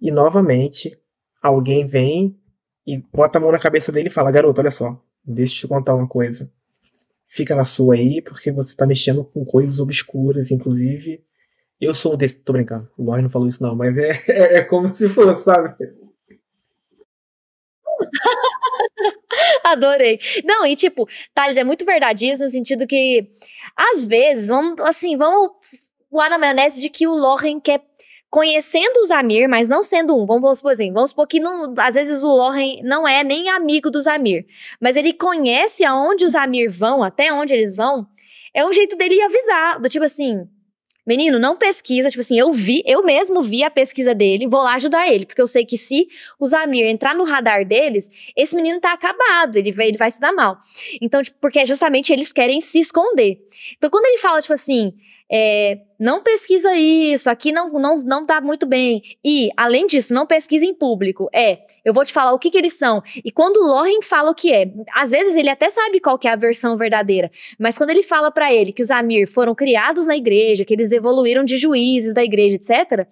e 0.00 0.12
novamente, 0.12 0.96
alguém 1.42 1.86
vem 1.86 2.38
e 2.86 2.98
bota 3.12 3.38
a 3.38 3.40
mão 3.40 3.50
na 3.50 3.58
cabeça 3.58 3.90
dele 3.90 4.08
e 4.08 4.12
fala, 4.12 4.30
garoto, 4.30 4.60
olha 4.60 4.70
só, 4.70 5.00
deixa 5.24 5.54
eu 5.54 5.60
te 5.60 5.68
contar 5.68 5.94
uma 5.94 6.08
coisa. 6.08 6.50
Fica 7.26 7.54
na 7.54 7.64
sua 7.64 7.94
aí, 7.94 8.20
porque 8.22 8.52
você 8.52 8.76
tá 8.76 8.86
mexendo 8.86 9.24
com 9.24 9.44
coisas 9.44 9.80
obscuras, 9.80 10.50
inclusive... 10.50 11.24
Eu 11.80 11.94
sou 11.94 12.14
um 12.14 12.16
desse... 12.16 12.36
Tô 12.36 12.52
brincando, 12.52 12.88
o 12.96 13.02
Lorde 13.02 13.22
não 13.22 13.30
falou 13.30 13.48
isso 13.48 13.60
não, 13.60 13.74
mas 13.74 13.96
é, 13.98 14.10
é, 14.28 14.56
é 14.58 14.62
como 14.62 14.92
se 14.92 15.08
fosse, 15.08 15.44
sabe? 15.44 15.74
Adorei. 19.64 20.18
Não, 20.44 20.66
e 20.66 20.76
tipo, 20.76 21.08
Thales, 21.34 21.56
é 21.56 21.64
muito 21.64 21.84
verdade 21.84 22.28
isso 22.28 22.42
no 22.42 22.48
sentido 22.48 22.86
que, 22.86 23.26
às 23.76 24.04
vezes, 24.04 24.48
vamos, 24.48 24.80
assim, 24.80 25.16
vamos 25.16 25.50
voar 26.10 26.28
na 26.30 26.38
maionese 26.38 26.80
de 26.80 26.90
que 26.90 27.06
o 27.06 27.14
Loren 27.14 27.60
quer 27.60 27.80
conhecendo 28.30 29.02
os 29.02 29.10
Amir, 29.10 29.46
mas 29.46 29.68
não 29.68 29.82
sendo 29.82 30.16
um. 30.16 30.24
Vamos 30.24 30.58
supor 30.58 30.72
assim, 30.72 30.90
vamos 30.90 31.10
supor 31.10 31.26
que 31.26 31.38
não, 31.38 31.74
às 31.78 31.94
vezes 31.94 32.22
o 32.22 32.28
Loren 32.28 32.80
não 32.82 33.06
é 33.06 33.22
nem 33.22 33.50
amigo 33.50 33.90
dos 33.90 34.06
Amir, 34.06 34.46
mas 34.80 34.96
ele 34.96 35.12
conhece 35.12 35.84
aonde 35.84 36.24
os 36.24 36.34
Amir 36.34 36.70
vão, 36.70 37.02
até 37.02 37.30
onde 37.30 37.52
eles 37.52 37.76
vão. 37.76 38.06
É 38.54 38.64
um 38.64 38.72
jeito 38.72 38.96
dele 38.96 39.20
avisar, 39.20 39.80
do 39.80 39.88
tipo 39.88 40.04
assim, 40.04 40.46
Menino, 41.06 41.38
não 41.38 41.56
pesquisa, 41.56 42.08
tipo 42.08 42.20
assim, 42.20 42.38
eu 42.38 42.52
vi, 42.52 42.82
eu 42.86 43.04
mesmo 43.04 43.42
vi 43.42 43.64
a 43.64 43.70
pesquisa 43.70 44.14
dele, 44.14 44.46
vou 44.46 44.62
lá 44.62 44.74
ajudar 44.74 45.08
ele, 45.08 45.26
porque 45.26 45.42
eu 45.42 45.48
sei 45.48 45.64
que 45.66 45.76
se 45.76 46.06
o 46.38 46.46
Zamir 46.46 46.86
entrar 46.86 47.12
no 47.14 47.24
radar 47.24 47.66
deles, 47.66 48.08
esse 48.36 48.54
menino 48.54 48.80
tá 48.80 48.92
acabado, 48.92 49.56
ele 49.56 49.72
vai, 49.72 49.88
ele 49.88 49.98
vai 49.98 50.10
se 50.10 50.20
dar 50.20 50.32
mal. 50.32 50.58
Então, 51.00 51.20
tipo, 51.20 51.36
porque 51.40 51.58
é 51.58 51.66
justamente 51.66 52.12
eles 52.12 52.32
querem 52.32 52.60
se 52.60 52.78
esconder. 52.78 53.38
Então, 53.76 53.90
quando 53.90 54.06
ele 54.06 54.18
fala, 54.18 54.40
tipo 54.40 54.52
assim, 54.54 54.92
é, 55.32 55.78
não 55.98 56.22
pesquisa 56.22 56.74
isso, 56.74 57.30
aqui 57.30 57.52
não, 57.52 57.72
não, 57.72 58.02
não 58.02 58.26
tá 58.26 58.38
muito 58.40 58.66
bem. 58.66 59.02
E, 59.24 59.48
além 59.56 59.86
disso, 59.86 60.12
não 60.12 60.26
pesquisa 60.26 60.66
em 60.66 60.74
público. 60.74 61.30
É, 61.32 61.60
eu 61.82 61.94
vou 61.94 62.04
te 62.04 62.12
falar 62.12 62.34
o 62.34 62.38
que, 62.38 62.50
que 62.50 62.58
eles 62.58 62.74
são. 62.74 63.02
E 63.24 63.32
quando 63.32 63.56
o 63.56 63.66
Loren 63.66 64.02
fala 64.02 64.30
o 64.30 64.34
que 64.34 64.52
é, 64.52 64.70
às 64.94 65.10
vezes 65.10 65.34
ele 65.34 65.48
até 65.48 65.70
sabe 65.70 66.00
qual 66.00 66.18
que 66.18 66.28
é 66.28 66.32
a 66.32 66.36
versão 66.36 66.76
verdadeira, 66.76 67.30
mas 67.58 67.78
quando 67.78 67.90
ele 67.90 68.02
fala 68.02 68.30
para 68.30 68.52
ele 68.52 68.72
que 68.72 68.82
os 68.82 68.90
Amir 68.90 69.26
foram 69.26 69.54
criados 69.54 70.06
na 70.06 70.16
igreja, 70.16 70.66
que 70.66 70.74
eles 70.74 70.92
evoluíram 70.92 71.44
de 71.44 71.56
juízes 71.56 72.12
da 72.12 72.22
igreja, 72.22 72.56
etc., 72.56 73.06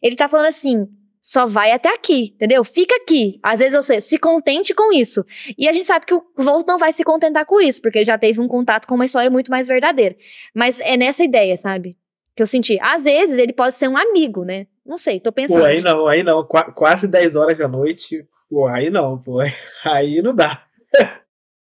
ele 0.00 0.14
tá 0.14 0.28
falando 0.28 0.46
assim: 0.46 0.86
só 1.24 1.46
vai 1.46 1.72
até 1.72 1.88
aqui, 1.88 2.34
entendeu? 2.34 2.62
Fica 2.62 2.94
aqui. 2.96 3.40
Às 3.42 3.58
vezes 3.58 3.74
você 3.74 3.98
se 3.98 4.18
contente 4.18 4.74
com 4.74 4.92
isso. 4.92 5.24
E 5.56 5.66
a 5.66 5.72
gente 5.72 5.86
sabe 5.86 6.04
que 6.04 6.12
o 6.12 6.22
Volt 6.36 6.66
não 6.66 6.76
vai 6.76 6.92
se 6.92 7.02
contentar 7.02 7.46
com 7.46 7.62
isso, 7.62 7.80
porque 7.80 7.96
ele 7.96 8.04
já 8.04 8.18
teve 8.18 8.42
um 8.42 8.46
contato 8.46 8.86
com 8.86 8.94
uma 8.94 9.06
história 9.06 9.30
muito 9.30 9.50
mais 9.50 9.66
verdadeira. 9.66 10.14
Mas 10.54 10.78
é 10.80 10.98
nessa 10.98 11.24
ideia, 11.24 11.56
sabe? 11.56 11.96
Que 12.36 12.42
eu 12.42 12.46
senti. 12.46 12.78
Às 12.78 13.04
vezes 13.04 13.38
ele 13.38 13.54
pode 13.54 13.74
ser 13.74 13.88
um 13.88 13.96
amigo, 13.96 14.44
né? 14.44 14.66
Não 14.84 14.98
sei, 14.98 15.18
tô 15.18 15.32
pensando. 15.32 15.60
Pô, 15.60 15.64
aí 15.64 15.80
não, 15.80 16.06
aí 16.06 16.22
não. 16.22 16.44
Qu 16.44 16.62
quase 16.74 17.08
10 17.08 17.36
horas 17.36 17.56
da 17.56 17.68
noite. 17.68 18.28
Pô, 18.50 18.66
aí 18.66 18.90
não, 18.90 19.18
pô. 19.18 19.38
Aí 19.82 20.20
não 20.20 20.34
dá. 20.34 20.62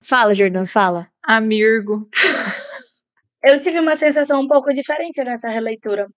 fala, 0.03 0.35
Jordan, 0.35 0.67
fala. 0.67 1.07
Amirgo. 1.23 2.09
Eu 3.45 3.61
tive 3.61 3.79
uma 3.79 3.95
sensação 3.95 4.41
um 4.41 4.49
pouco 4.49 4.73
diferente 4.73 5.23
nessa 5.23 5.49
releitura. 5.49 6.09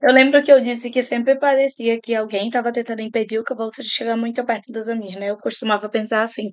Eu 0.00 0.12
lembro 0.12 0.42
que 0.44 0.52
eu 0.52 0.60
disse 0.60 0.90
que 0.90 1.02
sempre 1.02 1.36
parecia 1.38 2.00
que 2.00 2.14
alguém 2.14 2.46
estava 2.46 2.72
tentando 2.72 3.02
impedir 3.02 3.38
o 3.38 3.44
Caboto 3.44 3.82
de 3.82 3.88
chegar 3.88 4.16
muito 4.16 4.44
perto 4.44 4.70
do 4.72 4.80
Zamir, 4.80 5.18
né? 5.18 5.30
Eu 5.30 5.36
costumava 5.36 5.88
pensar 5.88 6.22
assim. 6.22 6.52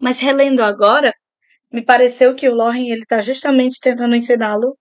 Mas 0.00 0.18
relendo 0.18 0.62
agora, 0.62 1.12
me 1.70 1.84
pareceu 1.84 2.34
que 2.34 2.48
o 2.48 2.54
Loren 2.54 2.88
ele 2.90 3.02
está 3.02 3.20
justamente 3.20 3.80
tentando 3.82 4.14
ensiná-lo 4.16 4.78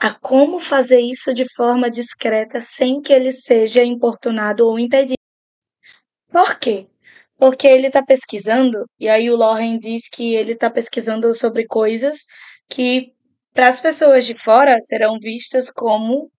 a 0.00 0.14
como 0.14 0.60
fazer 0.60 1.00
isso 1.00 1.34
de 1.34 1.44
forma 1.54 1.90
discreta 1.90 2.60
sem 2.60 3.00
que 3.00 3.12
ele 3.12 3.32
seja 3.32 3.82
importunado 3.82 4.66
ou 4.66 4.78
impedido. 4.78 5.16
Por 6.30 6.58
quê? 6.58 6.86
Porque 7.38 7.66
ele 7.66 7.88
está 7.88 8.02
pesquisando, 8.04 8.84
e 8.98 9.08
aí 9.08 9.30
o 9.30 9.36
Loren 9.36 9.78
diz 9.78 10.08
que 10.08 10.34
ele 10.34 10.52
está 10.52 10.70
pesquisando 10.70 11.34
sobre 11.34 11.66
coisas 11.66 12.20
que, 12.68 13.12
para 13.52 13.68
as 13.68 13.80
pessoas 13.80 14.24
de 14.26 14.34
fora, 14.34 14.78
serão 14.80 15.18
vistas 15.20 15.70
como 15.70 16.30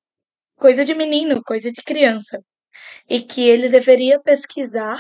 coisa 0.58 0.84
de 0.84 0.94
menino, 0.94 1.42
coisa 1.44 1.72
de 1.72 1.82
criança. 1.82 2.40
E 3.10 3.22
que 3.22 3.48
ele 3.48 3.70
deveria 3.70 4.20
pesquisar 4.20 5.00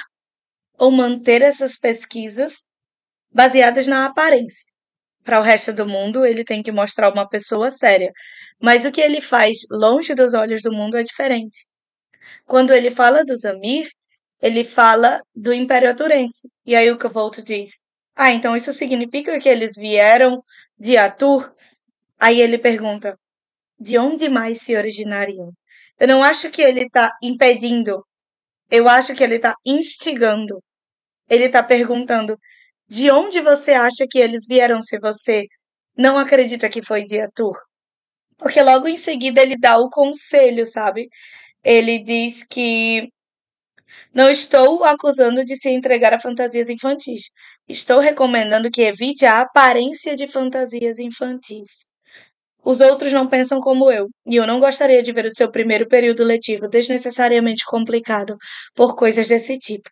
ou 0.78 0.92
manter 0.92 1.42
essas 1.42 1.78
pesquisas 1.78 2.66
baseadas 3.32 3.88
na 3.88 4.06
aparência. 4.06 4.72
Para 5.24 5.40
o 5.40 5.44
resto 5.44 5.74
do 5.74 5.86
mundo, 5.86 6.26
ele 6.26 6.46
tem 6.46 6.64
que 6.64 6.72
mostrar 6.72 7.12
uma 7.12 7.28
pessoa 7.28 7.70
séria. 7.70 8.12
Mas 8.62 8.86
o 8.86 8.92
que 8.92 9.02
ele 9.02 9.20
faz 9.20 9.58
longe 9.70 10.16
dos 10.16 10.34
olhos 10.34 10.62
do 10.62 10.72
mundo 10.72 10.98
é 10.98 11.04
diferente. 11.04 11.68
Quando 12.46 12.74
ele 12.74 12.90
fala 12.90 13.26
do 13.26 13.36
Zamir, 13.36 13.90
ele 14.42 14.64
fala 14.64 15.22
do 15.36 15.54
Império 15.54 15.90
Aturense. 15.90 16.48
E 16.66 16.76
aí 16.76 16.90
o 16.92 16.98
Cavolto 16.98 17.44
diz: 17.44 17.72
Ah, 18.16 18.32
então 18.32 18.56
isso 18.56 18.72
significa 18.72 19.40
que 19.40 19.50
eles 19.50 19.76
vieram 19.78 20.42
de 20.80 20.96
Arthur, 20.96 21.54
aí 22.20 22.40
ele 22.42 22.58
pergunta: 22.58 23.18
de 23.80 23.98
onde 23.98 24.30
mais 24.30 24.62
se 24.62 24.76
originariam? 24.76 25.52
Eu 26.00 26.08
não 26.08 26.24
acho 26.24 26.50
que 26.52 26.62
ele 26.62 26.84
está 26.84 27.12
impedindo, 27.24 28.04
eu 28.70 28.88
acho 28.90 29.16
que 29.16 29.24
ele 29.24 29.36
está 29.36 29.56
instigando. 29.66 30.62
Ele 31.30 31.46
está 31.46 31.64
perguntando: 31.64 32.38
de 32.88 33.12
onde 33.12 33.42
você 33.42 33.74
acha 33.74 34.06
que 34.10 34.20
eles 34.20 34.46
vieram 34.48 34.82
se 34.82 35.00
você 35.00 35.46
não 35.98 36.18
acredita 36.18 36.70
que 36.70 36.82
foi 36.82 37.04
de 37.04 37.20
Arthur? 37.20 37.58
Porque 38.38 38.62
logo 38.62 38.88
em 38.88 38.98
seguida 38.98 39.42
ele 39.42 39.58
dá 39.58 39.78
o 39.80 39.90
conselho, 39.90 40.66
sabe? 40.66 41.08
Ele 41.64 42.00
diz 42.00 42.44
que 42.44 43.10
não 44.14 44.30
estou 44.30 44.84
acusando 44.84 45.44
de 45.46 45.56
se 45.56 45.70
entregar 45.70 46.14
a 46.14 46.20
fantasias 46.20 46.70
infantis. 46.70 47.32
Estou 47.68 48.00
recomendando 48.00 48.70
que 48.72 48.82
evite 48.84 49.26
a 49.26 49.42
aparência 49.42 50.16
de 50.16 50.28
fantasias 50.28 51.00
infantis. 51.00 51.88
Os 52.70 52.82
outros 52.82 53.14
não 53.14 53.30
pensam 53.30 53.62
como 53.62 53.90
eu, 53.90 54.10
e 54.26 54.36
eu 54.36 54.46
não 54.46 54.60
gostaria 54.60 55.02
de 55.02 55.14
ver 55.14 55.24
o 55.26 55.34
seu 55.34 55.50
primeiro 55.50 55.88
período 55.88 56.22
letivo 56.26 56.68
desnecessariamente 56.68 57.64
complicado 57.66 58.36
por 58.76 58.94
coisas 58.94 59.26
desse 59.26 59.58
tipo. 59.58 59.90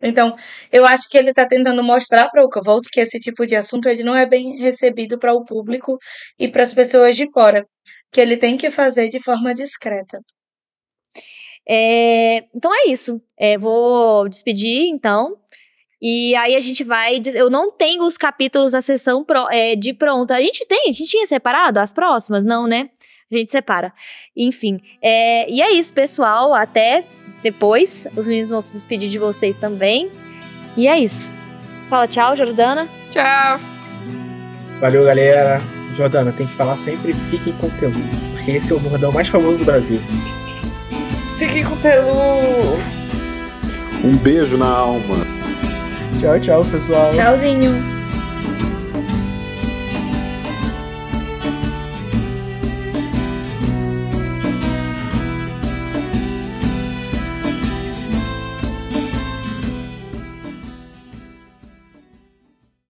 Então, 0.00 0.34
eu 0.72 0.86
acho 0.86 1.06
que 1.10 1.18
ele 1.18 1.28
está 1.30 1.46
tentando 1.46 1.82
mostrar 1.82 2.30
para 2.30 2.42
o 2.42 2.48
Cavolt 2.48 2.88
que 2.90 3.00
esse 3.00 3.20
tipo 3.20 3.44
de 3.44 3.54
assunto 3.56 3.90
ele 3.90 4.02
não 4.02 4.16
é 4.16 4.24
bem 4.24 4.56
recebido 4.58 5.18
para 5.18 5.34
o 5.34 5.44
público 5.44 5.98
e 6.38 6.48
para 6.48 6.62
as 6.62 6.72
pessoas 6.72 7.14
de 7.14 7.30
fora, 7.30 7.66
que 8.10 8.22
ele 8.22 8.38
tem 8.38 8.56
que 8.56 8.70
fazer 8.70 9.10
de 9.10 9.22
forma 9.22 9.52
discreta. 9.52 10.18
É, 11.68 12.38
então 12.54 12.74
é 12.74 12.88
isso. 12.88 13.20
É, 13.38 13.58
vou 13.58 14.26
despedir, 14.30 14.88
então. 14.88 15.36
E 16.00 16.34
aí 16.36 16.54
a 16.54 16.60
gente 16.60 16.84
vai. 16.84 17.20
Eu 17.34 17.50
não 17.50 17.72
tenho 17.72 18.04
os 18.04 18.16
capítulos 18.16 18.72
da 18.72 18.80
sessão 18.80 19.24
pro, 19.24 19.48
é, 19.50 19.74
de 19.74 19.92
pronta. 19.92 20.34
A 20.34 20.40
gente 20.40 20.66
tem? 20.66 20.84
A 20.90 20.92
gente 20.92 21.04
tinha 21.04 21.26
separado 21.26 21.80
as 21.80 21.92
próximas? 21.92 22.44
Não, 22.44 22.66
né? 22.66 22.90
A 23.30 23.36
gente 23.36 23.50
separa. 23.50 23.92
Enfim. 24.36 24.80
É, 25.02 25.50
e 25.50 25.60
é 25.60 25.72
isso, 25.72 25.92
pessoal. 25.92 26.54
Até 26.54 27.04
depois. 27.42 28.06
Os 28.16 28.26
meninos 28.26 28.50
vão 28.50 28.62
se 28.62 28.72
despedir 28.72 29.10
de 29.10 29.18
vocês 29.18 29.56
também. 29.56 30.10
E 30.76 30.86
é 30.86 30.98
isso. 30.98 31.26
Fala 31.88 32.06
tchau, 32.06 32.36
Jordana. 32.36 32.88
Tchau. 33.10 33.58
Valeu, 34.80 35.04
galera. 35.04 35.60
Jordana, 35.94 36.30
tem 36.32 36.46
que 36.46 36.52
falar 36.52 36.76
sempre 36.76 37.12
fique 37.12 37.52
com 37.54 37.68
conteúdo. 37.68 37.98
Porque 38.34 38.52
esse 38.52 38.72
é 38.72 38.76
o 38.76 38.78
bordão 38.78 39.10
mais 39.10 39.28
famoso 39.28 39.58
do 39.58 39.64
Brasil. 39.64 40.00
Fiquem 41.38 41.64
com 41.64 41.76
Telu. 41.76 42.78
Um 44.04 44.16
beijo 44.18 44.56
na 44.56 44.68
alma. 44.68 45.37
Tchau, 46.18 46.38
tchau, 46.40 46.64
pessoal. 46.64 47.12
Tchauzinho. 47.12 47.97